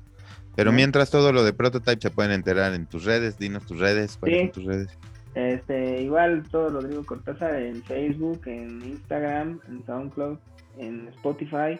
Pero 0.56 0.72
mientras 0.72 1.10
todo 1.10 1.32
lo 1.32 1.44
de 1.44 1.52
Prototype 1.52 2.00
se 2.00 2.10
pueden 2.10 2.32
enterar 2.32 2.72
en 2.72 2.86
tus 2.86 3.04
redes, 3.04 3.38
dinos 3.38 3.64
tus 3.66 3.78
redes, 3.78 4.16
¿cuáles 4.16 4.38
Sí. 4.38 4.42
son 4.44 4.52
tus 4.52 4.64
redes? 4.64 4.98
Este, 5.34 6.00
igual 6.00 6.44
todo 6.50 6.70
Rodrigo 6.70 7.04
Cortázar 7.04 7.56
en 7.56 7.82
Facebook, 7.84 8.40
en 8.46 8.82
Instagram, 8.82 9.60
en 9.68 9.84
SoundCloud, 9.84 10.38
en 10.78 11.08
Spotify 11.08 11.78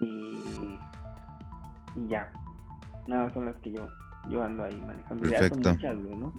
y, 0.00 0.04
y 1.96 2.08
ya. 2.08 2.30
Nada, 3.06 3.32
son 3.32 3.46
las 3.46 3.56
que 3.62 3.72
yo, 3.72 3.88
yo 4.28 4.42
ando 4.42 4.64
ahí 4.64 4.78
manejando. 4.86 5.24
Ya 5.24 5.38
Perfecto. 5.38 5.62
son 5.62 5.72
muchas, 5.72 5.96
¿no? 5.96 6.32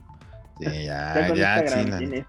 Sí, 0.60 0.66
Ya 0.86 1.24
ya, 1.26 1.34
ya, 1.34 1.68
sí, 1.68 1.90
la, 1.90 2.26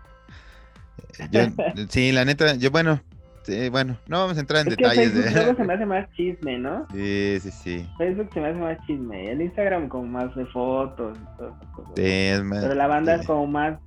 yo- 1.31 1.41
sí, 1.89 2.13
la 2.13 2.25
neta, 2.25 2.55
yo, 2.57 2.71
bueno, 2.71 3.01
sí, 3.45 3.69
bueno, 3.69 3.97
no 4.07 4.19
vamos 4.21 4.37
a 4.37 4.41
entrar 4.41 4.63
en 4.63 4.69
Es 4.73 4.77
que 4.77 4.83
detalles 4.85 5.13
Facebook 5.13 5.57
se 5.57 5.65
me 5.65 5.75
hace 5.75 5.87
más 5.87 6.11
chisme, 6.15 6.59
¿no? 6.59 6.87
Sí, 6.93 7.39
sí, 7.41 7.51
sí. 7.51 7.89
Facebook 7.99 8.31
se 8.35 8.41
me 8.41 8.49
hace 8.49 8.59
más 8.59 8.79
chisme. 8.87 9.31
El 9.33 9.43
Instagram 9.43 9.89
como 9.89 10.07
más 10.07 10.35
de 10.35 10.45
fotos 10.47 11.17
y 11.19 11.37
todas 11.39 11.55
esas 11.57 11.75
cosas. 11.75 11.93
Sí, 11.97 12.03
es 12.05 12.43
más- 12.43 12.63
Pero 12.63 12.75
la 12.75 12.87
banda 12.87 13.15
sí. 13.15 13.21
es 13.23 13.27
como 13.27 13.47
más, 13.47 13.79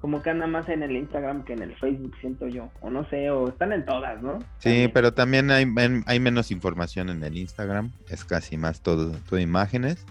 como 0.00 0.22
que 0.22 0.30
anda 0.30 0.46
más 0.46 0.68
en 0.68 0.82
el 0.84 0.94
Instagram 0.96 1.42
que 1.44 1.54
en 1.54 1.62
el 1.62 1.74
Facebook, 1.76 2.14
siento 2.20 2.46
yo. 2.46 2.70
O 2.80 2.88
no 2.90 3.04
sé, 3.10 3.30
o 3.30 3.48
están 3.48 3.72
en 3.72 3.84
todas, 3.84 4.22
¿no? 4.22 4.38
Sí, 4.58 4.68
También. 4.68 4.90
pero 4.94 5.12
también 5.12 5.50
hay, 5.50 5.66
men- 5.66 6.04
hay 6.06 6.20
menos 6.20 6.50
información 6.52 7.08
en 7.10 7.22
el 7.24 7.36
Instagram, 7.36 7.90
es 8.08 8.24
casi 8.24 8.56
más 8.56 8.80
todo, 8.80 9.10
todo 9.28 9.40
imágenes. 9.40 10.04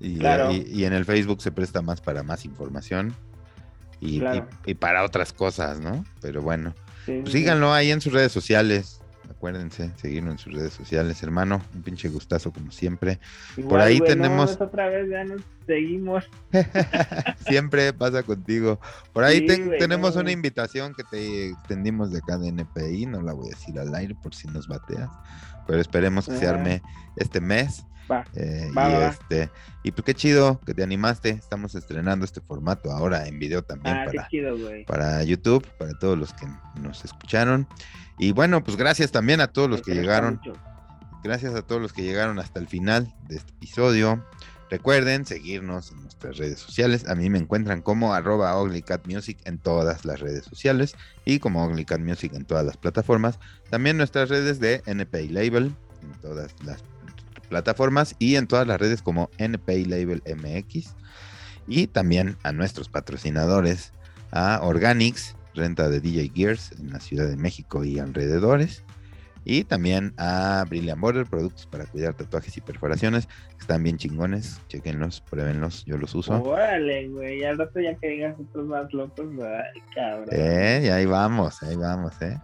Y, 0.00 0.18
Claro. 0.18 0.50
y- 0.50 0.66
y 0.68 0.84
en 0.84 0.92
el 0.94 1.04
Facebook 1.04 1.40
se 1.40 1.52
presta 1.52 1.80
más 1.82 2.00
para 2.00 2.24
más 2.24 2.44
información 2.44 3.14
y, 4.02 4.18
Claro. 4.20 4.48
y- 4.66 4.72
y 4.72 4.74
para 4.74 5.04
otras 5.04 5.32
cosas, 5.32 5.80
¿no? 5.80 6.04
Pero 6.20 6.42
bueno, 6.42 6.74
Sí, 7.06 7.18
pues 7.22 7.32
sí, 7.32 7.38
síganlo 7.38 7.72
ahí 7.72 7.90
en 7.90 8.00
sus 8.00 8.12
redes 8.12 8.32
sociales. 8.32 8.98
Acuérdense, 9.30 9.90
seguirlo 9.96 10.30
en 10.30 10.38
sus 10.38 10.52
redes 10.52 10.72
sociales, 10.72 11.20
hermano. 11.22 11.62
Un 11.74 11.82
pinche 11.82 12.08
gustazo 12.08 12.52
como 12.52 12.70
siempre. 12.70 13.18
por 13.68 13.80
ahí 13.80 13.98
güey, 13.98 14.10
no, 14.10 14.14
tenemos- 14.16 14.60
otra 14.60 14.88
vez 14.88 15.08
ya 15.10 15.24
nos 15.24 15.40
seguimos. 15.66 16.24
siempre 17.46 17.92
pasa 17.92 18.22
contigo. 18.22 18.78
Por 19.12 19.24
ahí 19.24 19.38
Sí, 19.40 19.46
ten- 19.46 19.66
güey, 19.66 19.78
tenemos 19.78 20.16
una 20.16 20.30
invitación 20.32 20.94
que 20.94 21.02
te 21.04 21.48
extendimos 21.50 22.12
de 22.12 22.18
acá 22.18 22.38
de 22.38 22.48
NPI. 22.48 23.06
No 23.06 23.20
la 23.22 23.32
voy 23.32 23.48
a 23.48 23.50
decir 23.56 23.78
al 23.78 23.94
aire 23.94 24.14
por 24.22 24.34
si 24.34 24.48
nos 24.48 24.68
bateas. 24.68 25.10
Pero 25.66 25.80
esperemos 25.80 26.28
que 26.28 26.36
se 26.36 26.46
arme 26.46 26.82
este 27.16 27.40
mes. 27.40 27.84
Va. 28.10 28.24
Eh, 28.34 28.70
Va, 28.76 28.90
y 28.90 28.92
va, 28.94 29.06
este 29.08 29.50
y 29.84 29.90
pues 29.92 30.04
qué 30.04 30.14
chido 30.14 30.60
que 30.64 30.74
te 30.74 30.82
animaste. 30.82 31.30
Estamos 31.30 31.74
estrenando 31.74 32.24
este 32.24 32.40
formato 32.40 32.90
ahora 32.92 33.26
en 33.26 33.38
video 33.38 33.62
también 33.62 33.96
Ah, 33.96 34.04
para, 34.06 34.28
chido, 34.28 34.56
güey. 34.58 34.84
para 34.84 35.22
YouTube, 35.24 35.66
para 35.78 35.92
todos 35.98 36.18
los 36.18 36.32
que 36.34 36.46
nos 36.80 37.04
escucharon. 37.04 37.66
Y 38.18 38.32
bueno, 38.32 38.62
pues 38.62 38.76
gracias 38.76 39.10
también 39.12 39.40
a 39.40 39.48
todos 39.48 39.68
los 39.70 39.80
Me 39.80 39.84
que 39.94 39.94
llegaron. 40.00 40.40
mucho. 40.44 40.52
Gracias 41.24 41.54
a 41.54 41.62
todos 41.62 41.80
los 41.80 41.92
que 41.92 42.02
llegaron 42.02 42.38
hasta 42.38 42.58
el 42.60 42.66
final 42.68 43.12
de 43.28 43.36
este 43.36 43.52
episodio. 43.52 44.24
Recuerden 44.70 45.26
seguirnos 45.26 45.90
en 45.92 46.02
nuestras 46.02 46.38
redes 46.38 46.58
sociales. 46.58 47.06
A 47.08 47.14
mí 47.14 47.28
me 47.28 47.38
encuentran 47.38 47.82
como 47.82 48.14
arroba 48.14 48.60
uglycatmusic 48.62 49.38
en 49.46 49.58
todas 49.58 50.04
las 50.06 50.20
redes 50.20 50.44
sociales 50.46 50.96
y 51.26 51.40
como 51.40 51.64
uglycatmusic 51.66 52.32
en 52.34 52.44
todas 52.46 52.64
las 52.64 52.76
plataformas. 52.78 53.38
También 53.70 53.96
nuestras 53.98 54.30
redes 54.30 54.60
de 54.60 54.82
NPI 54.86 55.28
Label 55.28 55.74
en 56.02 56.12
todas 56.22 56.54
las 56.64 56.82
plataformas 57.52 58.16
y 58.18 58.36
en 58.36 58.46
todas 58.46 58.66
las 58.66 58.80
redes 58.80 59.02
como 59.02 59.28
NPI 59.36 59.84
Label 59.84 60.22
MX. 60.26 60.94
Y 61.68 61.86
también 61.86 62.36
a 62.42 62.52
nuestros 62.52 62.88
patrocinadores, 62.88 63.92
a 64.30 64.60
Organics, 64.62 65.36
renta 65.54 65.90
de 65.90 66.00
DJ 66.00 66.32
Gears 66.34 66.72
en 66.80 66.90
la 66.90 66.98
Ciudad 66.98 67.28
de 67.28 67.36
México 67.36 67.84
y 67.84 67.98
alrededores. 67.98 68.82
Y 69.44 69.64
también 69.64 70.14
a 70.16 70.64
Brilliant 70.66 71.00
Border, 71.00 71.26
productos 71.26 71.66
para 71.66 71.84
cuidar 71.84 72.14
tatuajes 72.14 72.56
y 72.56 72.62
perforaciones. 72.62 73.28
Están 73.60 73.82
bien 73.82 73.98
chingones. 73.98 74.60
Chequenlos, 74.68 75.20
pruébenlos. 75.20 75.84
Yo 75.84 75.98
los 75.98 76.14
uso. 76.14 76.42
Órale, 76.42 77.08
güey. 77.08 77.44
Al 77.44 77.58
rato 77.58 77.80
ya 77.80 77.94
que 77.96 78.08
digas 78.08 78.34
otros 78.38 78.66
más 78.66 78.90
locos, 78.94 79.26
ay, 79.40 79.82
cabrón. 79.94 80.28
Eh, 80.30 80.82
y 80.84 80.88
ahí 80.88 81.04
vamos, 81.04 81.62
ahí 81.62 81.76
vamos, 81.76 82.14
eh. 82.22 82.38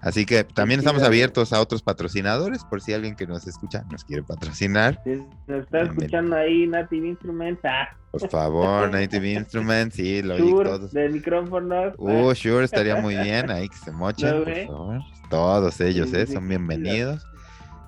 Así 0.00 0.24
que 0.26 0.44
también 0.44 0.78
estamos 0.80 1.02
abiertos 1.02 1.52
a 1.52 1.60
otros 1.60 1.82
patrocinadores, 1.82 2.64
por 2.64 2.80
si 2.80 2.92
alguien 2.92 3.16
que 3.16 3.26
nos 3.26 3.46
escucha 3.46 3.84
nos 3.90 4.04
quiere 4.04 4.22
patrocinar. 4.22 5.00
Si 5.04 5.10
nos 5.48 5.64
está 5.64 5.82
escuchando 5.82 6.36
ahí 6.36 6.66
Native 6.68 7.08
Instruments, 7.08 7.60
ah, 7.64 7.88
Por 8.12 8.30
favor, 8.30 8.90
Native 8.92 9.32
Instruments, 9.32 9.96
sí, 9.96 10.22
lo 10.22 10.34
oí 10.34 10.40
Shure 10.40 10.70
todos. 10.70 10.92
de 10.92 11.08
micrófonos. 11.08 11.94
Uh, 11.98 12.32
sure, 12.36 12.64
estaría 12.64 12.96
muy 12.96 13.16
bien 13.16 13.50
ahí 13.50 13.68
que 13.68 13.76
se 13.76 13.90
mochen, 13.90 14.30
¿No, 14.30 14.44
por 14.44 14.52
güey? 14.52 14.66
favor. 14.66 15.00
Todos 15.30 15.80
ellos, 15.80 16.10
Sí, 16.10 16.16
eh, 16.16 16.26
son 16.26 16.48
bienvenidos. 16.48 17.26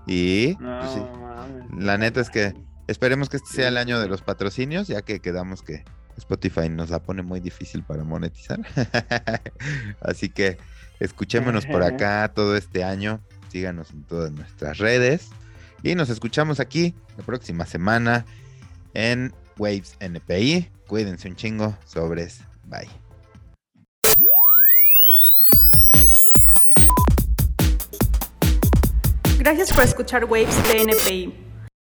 Y 0.06 0.56
No, 0.58 0.80
pues, 0.80 0.96
mames. 1.20 1.84
la 1.84 1.96
neta 1.96 2.20
es 2.20 2.28
que 2.30 2.54
esperemos 2.88 3.28
que 3.28 3.36
este 3.36 3.50
sea 3.50 3.68
el 3.68 3.76
año 3.76 4.00
de 4.00 4.08
los 4.08 4.22
patrocinios, 4.22 4.88
ya 4.88 5.02
que 5.02 5.20
quedamos 5.20 5.62
que 5.62 5.84
Spotify 6.16 6.68
nos 6.68 6.90
la 6.90 6.98
pone 6.98 7.22
muy 7.22 7.38
difícil 7.38 7.84
para 7.84 8.02
monetizar. 8.02 8.58
Así 10.00 10.28
que 10.28 10.58
escuchémonos 11.00 11.66
por 11.66 11.82
acá 11.82 12.30
todo 12.34 12.56
este 12.56 12.84
año. 12.84 13.20
Síganos 13.50 13.90
en 13.90 14.04
todas 14.04 14.30
nuestras 14.30 14.78
redes. 14.78 15.30
Y 15.82 15.94
nos 15.94 16.10
escuchamos 16.10 16.60
aquí 16.60 16.94
la 17.16 17.24
próxima 17.24 17.66
semana 17.66 18.24
en 18.94 19.32
Waves 19.58 19.96
NPI. 20.00 20.70
Cuídense 20.86 21.28
un 21.28 21.36
chingo. 21.36 21.76
Sobres. 21.84 22.40
Bye. 22.64 22.88
Gracias 29.38 29.72
por 29.72 29.84
escuchar 29.84 30.26
Waves 30.26 30.56
de 30.68 30.82
NPI. 30.82 31.49